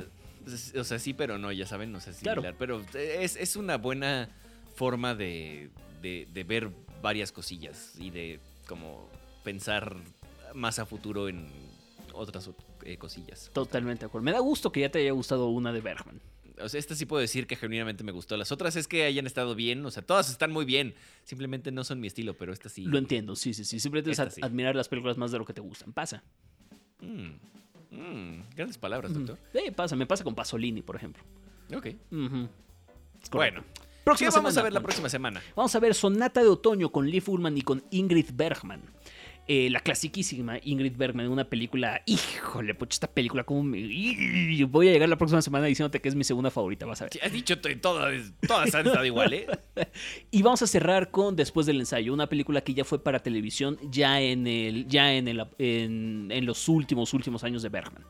o 0.77 0.85
sea, 0.85 0.99
sí, 0.99 1.14
pero 1.14 1.39
no, 1.39 1.51
ya 1.53 1.66
saben, 1.66 1.91
no 1.91 2.01
sé, 2.01 2.12
similar. 2.12 2.41
Claro. 2.41 2.57
Pero 2.59 2.85
es, 2.95 3.37
es, 3.37 3.57
una 3.57 3.79
buena 3.79 4.29
forma 4.75 5.14
de, 5.14 5.70
de, 6.03 6.29
de 6.33 6.45
ver 6.45 6.70
varias 7.01 7.33
cosillas 7.33 7.95
y 7.99 8.11
de 8.11 8.41
como 8.66 9.09
pensar 9.43 9.97
más 10.55 10.79
a 10.79 10.87
futuro 10.87 11.29
en 11.29 11.49
otras 12.12 12.51
eh, 12.85 12.97
cosillas. 12.97 13.51
Totalmente 13.53 14.01
de 14.01 14.07
acuerdo. 14.07 14.24
Me 14.24 14.33
da 14.33 14.41
gusto 14.41 14.72
que 14.72 14.80
ya 14.80 14.91
te 14.91 15.01
haya 15.01 15.12
gustado 15.12 15.49
una 15.49 15.72
de 15.72 15.80
Bergman. 15.80 16.20
O 16.61 16.68
sea, 16.68 16.78
esta 16.78 16.95
sí 16.95 17.07
puedo 17.07 17.20
decir 17.20 17.47
que 17.47 17.57
genuinamente 17.57 18.05
me 18.05 18.12
gustó. 18.12 18.37
Las 18.37 18.53
otras 18.53 18.76
es 18.76 18.87
que 18.87 19.05
hayan 19.05 19.26
estado 19.26 19.55
bien. 19.55 19.85
O 19.85 19.91
sea, 19.91 20.03
todas 20.03 20.30
están 20.30 20.53
muy 20.53 20.64
bien. 20.64 20.95
Simplemente 21.24 21.72
no 21.72 21.85
son 21.85 22.01
mi 22.01 22.07
estilo, 22.07 22.35
pero 22.35 22.53
esta 22.53 22.68
sí. 22.68 22.85
Lo 22.85 22.99
entiendo, 22.99 23.37
sí, 23.37 23.55
sí, 23.55 23.64
sí. 23.64 23.80
Simplemente 23.80 24.11
es 24.11 24.39
admirar 24.43 24.76
las 24.76 24.89
películas 24.89 25.16
más 25.16 25.33
de 25.33 25.39
lo 25.39 25.45
que 25.45 25.55
te 25.55 25.61
gustan. 25.61 25.93
Pasa. 25.93 26.22
Mm, 27.01 27.30
mm, 27.91 28.43
grandes 28.55 28.78
palabras, 28.78 29.12
doctor. 29.12 29.39
Sí, 29.53 29.70
pasa. 29.70 29.97
Me 29.97 30.07
pasa 30.07 30.24
con 30.24 30.35
Pasolini, 30.35 30.83
por 30.83 30.97
ejemplo. 30.97 31.22
Ok. 31.74 31.89
Bueno. 33.30 33.64
Próxima 34.05 34.30
¿Qué 34.30 34.37
vamos 34.37 34.57
a 34.57 34.62
ver 34.62 34.72
la 34.72 34.80
próxima 34.80 35.09
semana? 35.09 35.41
Vamos 35.55 35.74
a 35.76 35.78
ver 35.78 35.95
Sonata 35.95 36.43
de 36.43 36.49
Otoño 36.49 36.91
con 36.91 37.09
Lee 37.09 37.20
Fullman 37.20 37.57
y 37.57 37.62
con 37.62 37.85
Ingrid 37.91 38.30
Bergman. 38.35 38.83
Eh, 39.49 39.68
la 39.70 39.80
clasiquísima 39.80 40.59
Ingrid 40.62 40.97
Bergman, 40.97 41.26
una 41.26 41.45
película, 41.45 42.03
híjole, 42.07 42.76
pues 42.76 42.90
esta 42.93 43.09
película 43.09 43.43
como 43.43 43.64
me... 43.64 43.80
Voy 44.66 44.88
a 44.88 44.93
llegar 44.93 45.09
la 45.09 45.18
próxima 45.18 45.43
semana 45.43 45.66
diciéndote 45.66 46.01
que 46.01 46.09
es 46.09 46.14
mi 46.14 46.22
segunda 46.22 46.51
favorita, 46.51 46.86
vas 46.86 47.03
a 47.03 47.07
ver. 47.07 47.12
Has 47.20 47.32
dicho 47.32 47.59
todas, 47.59 48.32
todas 48.47 48.72
han 48.72 48.86
estado 48.86 49.05
igual, 49.05 49.32
¿eh? 49.32 49.47
y 50.30 50.43
vamos 50.43 50.62
a 50.62 50.66
cerrar 50.68 51.11
con 51.11 51.34
Después 51.34 51.66
del 51.66 51.80
ensayo, 51.80 52.14
una 52.14 52.28
película 52.28 52.61
que 52.61 52.72
ya 52.72 52.84
fue 52.84 53.03
para 53.03 53.18
televisión 53.20 53.78
ya 53.90 54.20
en 54.20 54.47
el, 54.47 54.86
ya 54.86 55.12
en 55.12 55.26
el, 55.26 55.45
en, 55.59 56.47
los 56.47 56.68
últimos, 56.68 57.12
últimos 57.12 57.43
años 57.43 57.62
de 57.62 57.68
Bergman. 57.68 58.05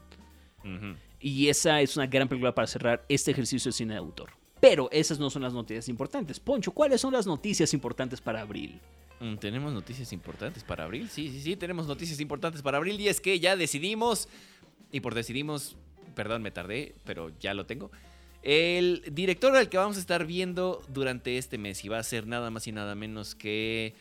Y 1.18 1.49
esa 1.49 1.80
es 1.80 1.97
una 1.97 2.07
gran 2.07 2.28
película 2.28 2.55
para 2.55 2.66
cerrar 2.66 3.07
este 3.09 3.30
ejercicio 3.30 3.70
de 3.70 3.72
cine 3.72 3.95
de 3.95 3.99
autor. 3.99 4.30
Pero 4.61 4.89
esas 4.93 5.18
no 5.18 5.30
son 5.30 5.43
las 5.43 5.55
noticias 5.55 5.89
importantes. 5.89 6.39
Poncho, 6.39 6.72
¿cuáles 6.72 7.01
son 7.01 7.12
las 7.12 7.26
noticias 7.26 7.72
importantes 7.74 8.20
para 8.20 8.43
abril? 8.43 8.80
Mm, 9.23 9.37
tenemos 9.37 9.73
noticias 9.73 10.12
importantes 10.12 10.64
para 10.64 10.83
abril. 10.83 11.09
Sí, 11.09 11.31
sí, 11.31 11.41
sí, 11.41 11.55
tenemos 11.55 11.87
noticias 11.87 12.18
importantes 12.18 12.61
para 12.61 12.79
abril. 12.79 13.01
Y 13.01 13.07
es 13.07 13.20
que 13.20 13.39
ya 13.39 13.55
decidimos, 13.55 14.29
y 14.91 14.99
por 14.99 15.14
decidimos, 15.14 15.77
perdón, 16.16 16.43
me 16.43 16.51
tardé, 16.51 16.97
pero 17.05 17.31
ya 17.39 17.55
lo 17.55 17.64
tengo. 17.64 17.93
El 18.43 19.05
director 19.12 19.55
al 19.55 19.68
que 19.68 19.79
vamos 19.79 19.97
a 19.97 20.01
estar 20.01 20.27
viendo 20.27 20.83
durante 20.89 21.39
este 21.39 21.57
mes 21.57 21.85
y 21.85 21.89
va 21.89 22.01
a 22.01 22.03
ser 22.03 22.27
nada 22.27 22.51
más 22.51 22.66
y 22.66 22.73
nada 22.73 22.97
menos 22.97 23.37
que 23.37 23.95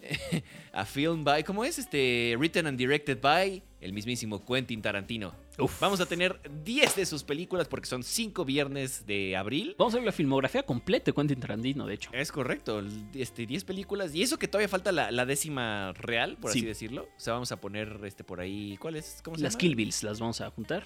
a 0.72 0.86
film 0.86 1.22
by, 1.22 1.44
¿cómo 1.44 1.66
es? 1.66 1.78
Este, 1.78 2.34
written 2.38 2.66
and 2.66 2.78
directed 2.78 3.20
by 3.20 3.62
el 3.82 3.92
mismísimo 3.92 4.42
Quentin 4.42 4.80
Tarantino. 4.80 5.34
Vamos 5.80 6.00
a 6.00 6.06
tener 6.06 6.40
10 6.64 6.96
de 6.96 7.06
sus 7.06 7.24
películas 7.24 7.68
porque 7.68 7.86
son 7.86 8.02
5 8.02 8.44
viernes 8.44 9.06
de 9.06 9.36
abril. 9.36 9.74
Vamos 9.78 9.94
a 9.94 9.98
ver 9.98 10.06
la 10.06 10.12
filmografía 10.12 10.62
completa 10.62 11.06
de 11.06 11.12
Quentin 11.12 11.40
Tarantino, 11.40 11.86
de 11.86 11.94
hecho. 11.94 12.10
Es 12.12 12.32
correcto, 12.32 12.82
este, 13.14 13.46
10 13.46 13.64
películas. 13.64 14.14
Y 14.14 14.22
eso 14.22 14.38
que 14.38 14.48
todavía 14.48 14.68
falta 14.68 14.92
la, 14.92 15.26
décima 15.26 15.92
real, 15.92 16.36
por 16.40 16.50
así 16.50 16.62
decirlo. 16.62 17.08
O 17.16 17.20
sea, 17.20 17.34
vamos 17.34 17.52
a 17.52 17.60
poner 17.60 18.00
este 18.04 18.24
por 18.24 18.40
ahí. 18.40 18.76
¿Cuál 18.78 18.96
es? 18.96 19.20
¿Cómo 19.22 19.36
se 19.36 19.42
las 19.42 19.56
Kill 19.56 19.76
Bills 19.76 20.02
las 20.02 20.20
vamos 20.20 20.40
a 20.40 20.50
juntar. 20.50 20.84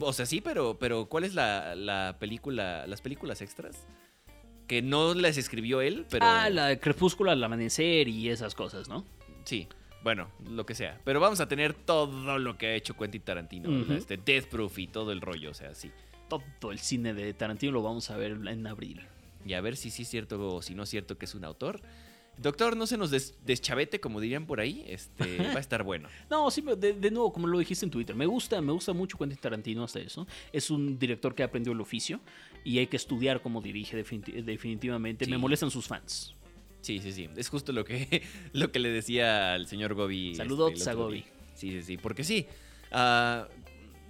o 0.00 0.12
sea, 0.12 0.26
sí, 0.26 0.40
pero, 0.40 0.78
pero 0.78 1.06
¿cuál 1.06 1.24
es 1.24 1.34
la, 1.34 1.74
la 1.74 2.16
película, 2.18 2.86
las 2.86 3.00
películas 3.00 3.40
extras? 3.40 3.86
Que 4.66 4.82
no 4.82 5.14
las 5.14 5.36
escribió 5.36 5.80
él, 5.80 6.06
pero. 6.10 6.24
Ah, 6.26 6.50
la 6.50 6.68
de 6.68 6.80
Crepúsculo 6.80 7.30
al 7.30 7.42
amanecer 7.42 8.08
y 8.08 8.28
esas 8.28 8.54
cosas, 8.54 8.88
¿no? 8.88 9.04
Sí. 9.44 9.68
Bueno, 10.04 10.28
lo 10.50 10.64
que 10.66 10.74
sea. 10.76 11.00
Pero 11.04 11.18
vamos 11.18 11.40
a 11.40 11.48
tener 11.48 11.72
todo 11.74 12.38
lo 12.38 12.56
que 12.56 12.66
ha 12.68 12.74
hecho 12.74 12.94
Quentin 12.96 13.22
Tarantino. 13.22 13.70
Este 13.94 14.14
Este 14.14 14.16
Death 14.18 14.46
Proof 14.48 14.78
y 14.78 14.86
todo 14.86 15.10
el 15.10 15.20
rollo, 15.20 15.50
o 15.50 15.54
sea, 15.54 15.74
sí. 15.74 15.90
Todo 16.28 16.70
el 16.70 16.78
cine 16.78 17.14
de 17.14 17.32
Tarantino 17.34 17.72
lo 17.72 17.82
vamos 17.82 18.10
a 18.10 18.16
ver 18.16 18.32
en 18.46 18.66
abril. 18.66 19.00
y 19.46 19.54
a 19.54 19.60
ver 19.60 19.76
si 19.76 19.90
sí 19.90 20.02
es 20.02 20.08
cierto 20.08 20.56
o 20.56 20.62
si 20.62 20.74
no 20.74 20.82
es 20.84 20.88
cierto 20.90 21.18
que 21.18 21.24
es 21.24 21.34
un 21.34 21.44
autor. 21.44 21.80
Doctor, 22.36 22.76
no 22.76 22.86
se 22.88 22.96
nos 22.98 23.10
des- 23.12 23.34
deschavete, 23.46 24.00
como 24.00 24.20
dirían 24.20 24.44
por 24.46 24.58
ahí. 24.58 24.84
Este, 24.88 25.36
va 25.54 25.56
a 25.56 25.60
estar 25.60 25.84
bueno. 25.84 26.08
No, 26.28 26.50
sí, 26.50 26.62
de, 26.76 26.92
de 26.94 27.10
nuevo, 27.12 27.32
como 27.32 27.46
lo 27.46 27.58
dijiste 27.58 27.84
en 27.86 27.90
Twitter, 27.92 28.16
me 28.16 28.26
gusta, 28.26 28.60
me 28.60 28.72
gusta 28.72 28.92
mucho 28.92 29.16
Quentin 29.16 29.38
Tarantino 29.38 29.84
hasta 29.84 30.00
eso. 30.00 30.26
Es 30.52 30.68
un 30.70 30.98
director 30.98 31.34
que 31.34 31.44
aprendió 31.44 31.72
el 31.72 31.80
oficio 31.80 32.20
y 32.64 32.78
hay 32.78 32.88
que 32.88 32.96
estudiar 32.96 33.40
cómo 33.40 33.60
dirige 33.62 33.96
definiti- 34.02 34.42
definitivamente. 34.42 35.24
Sí. 35.26 35.30
Me 35.30 35.38
molestan 35.38 35.70
sus 35.70 35.86
fans. 35.86 36.33
Sí, 36.84 37.00
sí, 37.00 37.12
sí. 37.12 37.28
Es 37.36 37.48
justo 37.48 37.72
lo 37.72 37.84
que, 37.84 38.22
lo 38.52 38.70
que 38.70 38.78
le 38.78 38.90
decía 38.90 39.54
al 39.54 39.66
señor 39.66 39.94
Gobi. 39.94 40.34
Saludos 40.34 40.72
este, 40.74 40.82
el 40.84 40.88
a 40.90 40.92
Gobi. 40.94 41.14
día. 41.22 41.24
Sí, 41.54 41.70
sí, 41.70 41.82
sí. 41.82 41.96
Porque 41.96 42.24
sí. 42.24 42.46
ah, 42.92 43.48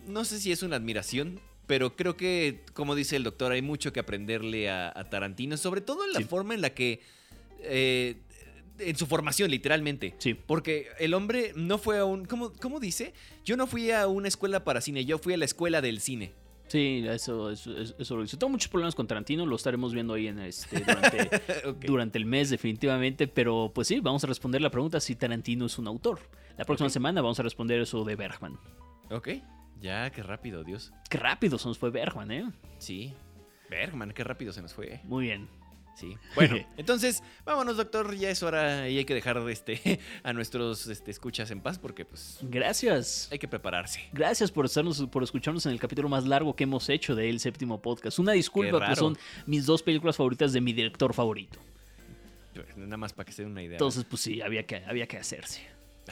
no 0.09 0.25
sé 0.25 0.41
si 0.41 0.51
es 0.51 0.63
una 0.63 0.77
admiración, 0.77 1.41
pero 1.67 1.95
creo 1.97 2.17
que, 2.17 2.61
como 2.75 2.95
dice 2.95 3.17
el 3.17 3.23
doctor, 3.23 3.53
hay 3.53 3.63
mucho 3.63 3.93
que 3.93 4.01
aprenderle 4.01 4.69
a, 4.69 4.93
a 4.95 5.09
Tarantino, 5.09 5.57
sobre 5.57 5.81
todo 5.83 6.05
en 6.05 6.13
la 6.13 6.19
Sí. 6.19 6.25
forma 6.25 6.55
en 6.55 6.61
la 6.63 6.71
que. 6.75 7.01
eh, 7.61 8.17
en 8.81 8.97
su 8.97 9.07
formación, 9.07 9.53
literalmente. 9.53 10.15
Sí. 10.19 10.35
Porque 10.35 10.89
el 10.99 11.15
hombre 11.15 11.53
no 11.55 11.79
fue 11.79 11.99
a 11.99 12.05
un. 12.05 12.25
¿cómo, 12.25 12.53
¿Cómo 12.55 12.81
dice? 12.81 13.15
Yo 13.45 13.57
no 13.57 13.69
fui 13.69 13.93
a 13.93 14.09
una 14.09 14.27
escuela 14.27 14.65
para 14.65 14.81
cine, 14.81 15.05
yo 15.05 15.19
fui 15.19 15.33
a 15.33 15.37
la 15.37 15.45
escuela 15.45 15.81
del 15.81 16.01
cine. 16.01 16.33
Sí, 16.67 17.05
eso, 17.07 17.51
eso, 17.51 18.17
lo. 18.17 18.27
Tengo 18.27 18.49
muchos 18.49 18.69
problemas 18.69 18.95
con 18.95 19.07
Tarantino, 19.07 19.45
lo 19.47 19.57
estaremos 19.57 19.93
viendo 19.93 20.15
ahí 20.15 20.29
en 20.29 20.39
este, 20.39 20.81
durante, 20.81 21.31
durante 21.87 22.19
el 22.19 22.27
mes 22.27 22.51
definitivamente, 22.51 23.29
pero 23.29 23.71
pues 23.75 23.89
sí, 23.89 24.01
vamos 24.01 24.25
a 24.25 24.27
responder 24.27 24.63
la 24.63 24.71
pregunta 24.71 24.99
si 25.01 25.15
Tarantino 25.15 25.67
es 25.67 25.79
un 25.79 25.87
autor. 25.87 26.21
La 26.57 26.65
próxima 26.65 26.89
semana 26.89 27.21
vamos 27.21 27.39
a 27.41 27.43
responder 27.43 27.81
eso 27.81 28.05
de 28.05 28.17
Bergman. 28.17 28.59
Ok. 29.11 29.29
Ya, 29.81 30.09
qué 30.11 30.23
rápido, 30.23 30.65
Dios. 30.65 30.93
Qué 31.11 31.19
rápido 31.19 31.59
se 31.59 31.69
nos 31.69 31.79
fue 31.79 31.91
Bergman, 31.91 32.31
¿eh? 32.31 32.51
Sí. 32.79 33.13
Bergman, 33.69 34.13
qué 34.13 34.25
rápido 34.25 34.53
se 34.53 34.63
nos 34.63 34.73
fue. 34.73 35.01
Muy 35.05 35.25
bien. 35.25 35.49
Sí. 35.95 36.17
Bueno, 36.35 36.57
entonces, 36.77 37.23
vámonos, 37.45 37.77
doctor. 37.77 38.15
Ya 38.17 38.31
es 38.31 38.43
hora 38.43 38.89
y 38.89 38.99
hay 38.99 39.05
que 39.05 39.15
dejar 39.15 39.39
este, 39.49 40.01
a 40.23 40.33
nuestros 40.33 40.87
este, 40.89 41.11
escuchas 41.11 41.51
en 41.51 41.61
paz 41.61 41.79
porque, 41.79 42.05
pues, 42.05 42.39
Gracias. 42.43 43.29
hay 43.31 43.39
que 43.39 43.49
prepararse. 43.49 44.09
Gracias 44.13 44.51
por, 44.51 44.67
estarnos, 44.67 45.03
por 45.11 45.23
escucharnos 45.23 45.65
en 45.67 45.73
el 45.73 45.79
capítulo 45.79 46.09
más 46.09 46.27
largo 46.27 46.55
que 46.57 46.65
hemos 46.65 46.89
hecho 46.89 47.15
de 47.15 47.31
El 47.31 47.41
Séptimo 47.41 47.81
Podcast. 47.81 48.19
Una 48.19 48.33
disculpa, 48.33 48.79
raro. 48.79 48.97
son 48.97 49.19
mis 49.47 49.67
dos 49.67 49.83
películas 49.83 50.17
favoritas 50.17 50.53
de 50.53 50.61
mi 50.61 50.73
director 50.73 51.15
favorito. 51.15 51.59
Pues, 52.55 52.77
Nada 52.77 52.97
más 52.97 53.13
para 53.13 53.27
que 53.27 53.33
se 53.33 53.43
den 53.43 53.53
una 53.53 53.63
idea. 53.63 53.75
Entonces, 53.77 54.05
pues 54.05 54.23
sí, 54.23 54.41
había 54.41 54.65
que, 54.67 54.77
había 54.87 55.07
que 55.07 55.17
hacerse. 55.17 55.63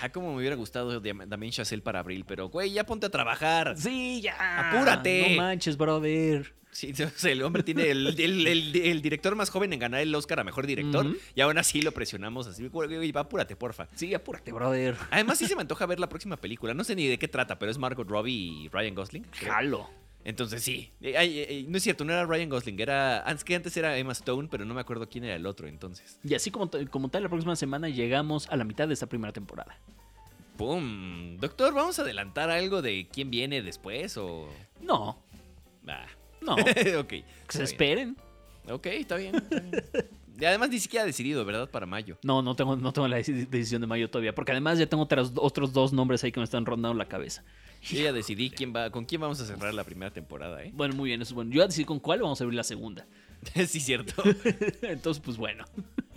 Ah, 0.00 0.08
como 0.10 0.30
me 0.32 0.38
hubiera 0.38 0.56
gustado 0.56 1.02
Dam- 1.02 1.26
Damien 1.26 1.52
Chazelle 1.52 1.82
para 1.82 1.98
abril, 2.00 2.24
pero, 2.26 2.48
güey, 2.48 2.72
ya 2.72 2.84
ponte 2.84 3.06
a 3.06 3.10
trabajar. 3.10 3.74
Sí, 3.76 4.20
ya. 4.22 4.70
Apúrate. 4.70 5.30
No 5.36 5.42
manches, 5.42 5.76
brother. 5.76 6.54
Sí, 6.72 6.92
o 7.04 7.08
sea, 7.14 7.30
el 7.30 7.42
hombre 7.42 7.62
tiene 7.62 7.90
el, 7.90 8.18
el- 8.18 8.46
el- 8.46 8.74
el 8.76 9.02
director 9.02 9.34
más 9.36 9.50
joven 9.50 9.72
en 9.74 9.78
ganar 9.78 10.00
el 10.00 10.12
Oscar 10.14 10.40
a 10.40 10.44
mejor 10.44 10.66
director 10.66 11.06
y 11.34 11.40
aún 11.42 11.58
así 11.58 11.82
lo 11.82 11.92
presionamos 11.92 12.46
así. 12.46 12.66
Güey, 12.66 13.12
apúrate, 13.14 13.54
porfa. 13.56 13.88
Sí, 13.94 14.14
apúrate, 14.14 14.52
brother. 14.52 14.96
Además, 15.10 15.38
sí 15.38 15.46
se 15.46 15.54
me 15.54 15.60
antoja 15.60 15.84
ver 15.86 16.00
la 16.00 16.08
próxima 16.08 16.36
película. 16.38 16.72
No 16.74 16.82
sé 16.82 16.96
ni 16.96 17.06
de 17.06 17.18
qué 17.18 17.28
trata, 17.28 17.58
pero 17.58 17.70
es 17.70 17.78
Margot 17.78 18.08
Robbie 18.08 18.32
y 18.64 18.68
Ryan 18.68 18.94
Gosling. 18.94 19.22
creo. 19.38 19.52
Jalo. 19.52 19.90
Entonces 20.24 20.62
sí. 20.62 20.90
Eh, 21.00 21.16
ay, 21.18 21.40
eh, 21.40 21.46
eh, 21.50 21.64
no 21.68 21.76
es 21.76 21.82
cierto, 21.82 22.04
no 22.04 22.12
era 22.12 22.24
Ryan 22.24 22.48
Gosling, 22.48 22.78
era. 22.80 23.22
Antes 23.24 23.42
que 23.44 23.54
antes 23.56 23.76
era 23.76 23.98
Emma 23.98 24.12
Stone, 24.12 24.48
pero 24.50 24.64
no 24.64 24.72
me 24.72 24.80
acuerdo 24.80 25.08
quién 25.08 25.24
era 25.24 25.34
el 25.34 25.44
otro 25.46 25.66
entonces. 25.66 26.18
Y 26.24 26.34
así 26.34 26.50
como, 26.50 26.70
como 26.90 27.08
tal, 27.10 27.24
la 27.24 27.28
próxima 27.28 27.56
semana 27.56 27.88
llegamos 27.88 28.48
a 28.48 28.56
la 28.56 28.64
mitad 28.64 28.86
de 28.88 28.94
esta 28.94 29.06
primera 29.08 29.32
temporada. 29.32 29.76
¡Pum! 30.56 31.38
Doctor, 31.38 31.74
¿vamos 31.74 31.98
a 31.98 32.02
adelantar 32.02 32.50
algo 32.50 32.82
de 32.82 33.08
quién 33.12 33.30
viene 33.30 33.62
después 33.62 34.16
o.? 34.16 34.48
No, 34.80 35.18
Ah. 35.88 36.06
No. 36.42 36.54
ok. 37.00 37.08
que 37.08 37.24
se 37.48 37.62
esperen. 37.64 38.16
Ok, 38.68 38.86
está 38.86 39.16
bien. 39.16 39.34
está 39.36 39.60
bien. 39.60 39.84
Y 40.40 40.44
además 40.44 40.70
ni 40.70 40.80
siquiera 40.80 41.02
ha 41.04 41.06
decidido, 41.06 41.44
¿verdad? 41.44 41.68
Para 41.70 41.86
mayo. 41.86 42.16
No, 42.24 42.42
no 42.42 42.56
tengo, 42.56 42.74
no 42.76 42.92
tengo 42.92 43.06
la 43.06 43.18
deci- 43.18 43.46
decisión 43.48 43.80
de 43.80 43.86
mayo 43.86 44.08
todavía. 44.10 44.34
Porque 44.34 44.50
además 44.52 44.78
ya 44.78 44.86
tengo 44.86 45.02
otras- 45.04 45.32
otros 45.36 45.72
dos 45.72 45.92
nombres 45.92 46.24
ahí 46.24 46.32
que 46.32 46.40
me 46.40 46.44
están 46.44 46.64
rondando 46.66 46.96
la 46.98 47.06
cabeza. 47.06 47.44
Yo 47.82 48.00
ya 48.02 48.12
decidí 48.12 48.50
quién 48.50 48.72
va, 48.74 48.90
con 48.90 49.04
quién 49.04 49.20
vamos 49.20 49.40
a 49.40 49.44
cerrar 49.46 49.74
la 49.74 49.84
primera 49.84 50.10
temporada, 50.12 50.62
¿eh? 50.64 50.70
Bueno, 50.74 50.94
muy 50.94 51.10
bien, 51.10 51.20
eso 51.22 51.30
es 51.30 51.34
bueno. 51.34 51.50
Yo 51.52 51.60
ya 51.60 51.66
decidí 51.66 51.84
con 51.84 51.98
cuál 52.00 52.20
vamos 52.22 52.40
a 52.40 52.44
abrir 52.44 52.56
la 52.56 52.64
segunda. 52.64 53.06
sí, 53.66 53.80
cierto. 53.80 54.22
Entonces, 54.82 55.22
pues 55.24 55.36
bueno. 55.36 55.64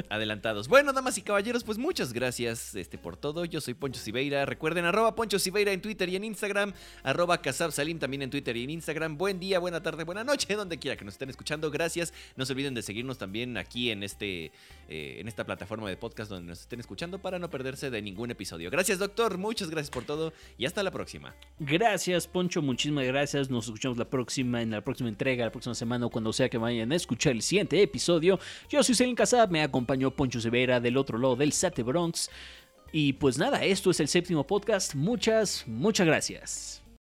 Adelantados. 0.10 0.68
Bueno, 0.68 0.94
damas 0.94 1.18
y 1.18 1.22
caballeros, 1.22 1.64
pues 1.64 1.78
muchas 1.78 2.14
gracias 2.14 2.76
este, 2.76 2.98
por 2.98 3.18
todo. 3.18 3.46
Yo 3.46 3.62
soy 3.62 3.74
Poncho 3.74 4.00
Siveira. 4.00 4.46
Recuerden, 4.46 4.86
arroba 4.86 5.16
Poncho 5.16 5.40
Siveira 5.40 5.72
en 5.72 5.82
Twitter 5.82 6.10
y 6.10 6.16
en 6.16 6.24
Instagram. 6.26 6.74
Arroba 7.04 7.42
Kasab 7.42 7.72
Salim 7.72 7.98
también 7.98 8.22
en 8.22 8.30
Twitter 8.30 8.56
y 8.56 8.66
en 8.66 8.70
Instagram. 8.70 9.18
Buen 9.18 9.40
día, 9.40 9.58
buena 9.60 9.82
tarde, 9.82 10.04
buena 10.04 10.24
noche, 10.24 10.54
donde 10.56 10.78
quiera 10.78 10.96
que 10.96 11.06
nos 11.06 11.16
estén 11.16 11.30
escuchando. 11.30 11.72
Gracias. 11.72 12.14
No 12.36 12.46
se 12.46 12.54
olviden 12.54 12.74
de 12.74 12.82
seguirnos 12.82 13.18
también 13.18 13.58
aquí 13.58 13.90
en, 13.90 14.04
este, 14.04 14.52
eh, 14.90 15.18
en 15.20 15.28
esta 15.28 15.46
plataforma 15.46 15.90
de 15.90 15.98
podcast 15.98 16.30
donde 16.30 16.50
nos 16.50 16.62
estén 16.62 16.80
escuchando 16.80 17.20
para 17.20 17.40
no 17.40 17.50
perderse 17.50 17.90
de 17.90 18.02
ningún 18.02 18.32
episodio. 18.32 18.70
Gracias, 18.70 19.00
doctor. 19.00 19.38
Muchas 19.38 19.70
gracias 19.70 19.90
por 19.90 20.04
todo 20.04 20.34
y 20.58 20.66
hasta 20.66 20.84
la 20.84 20.92
próxima. 20.92 21.34
Gracias, 21.60 22.28
Poncho. 22.28 22.62
Muchísimas 22.62 23.06
gracias. 23.06 23.50
Nos 23.50 23.66
escuchamos 23.66 23.98
la 23.98 24.10
próxima, 24.10 24.62
en 24.62 24.72
la 24.72 24.82
próxima 24.82 25.10
entrega, 25.10 25.46
la 25.46 25.52
próxima 25.52 25.74
semana 25.74 26.06
o 26.06 26.10
cuando 26.10 26.32
sea 26.32 26.50
que 26.50 26.58
vayan 26.58 26.92
a 26.92 26.96
escuchar 26.96 27.15
el 27.24 27.42
siguiente 27.42 27.82
episodio. 27.82 28.40
Yo 28.70 28.84
soy 28.84 28.96
Selin 28.96 29.16
Casab, 29.16 29.50
me 29.50 29.62
acompañó 29.62 30.12
Poncho 30.12 30.40
Severa 30.40 30.80
del 30.80 30.98
otro 30.98 31.18
lado 31.18 31.36
del 31.36 31.52
Sate 31.52 31.84
Bronx. 31.84 32.30
Y 32.92 33.14
pues 33.14 33.38
nada, 33.38 33.64
esto 33.64 33.92
es 33.92 34.00
el 34.00 34.08
séptimo 34.08 34.46
podcast. 34.46 34.96
Muchas, 34.96 35.64
muchas 35.68 36.06
gracias. 36.08 36.85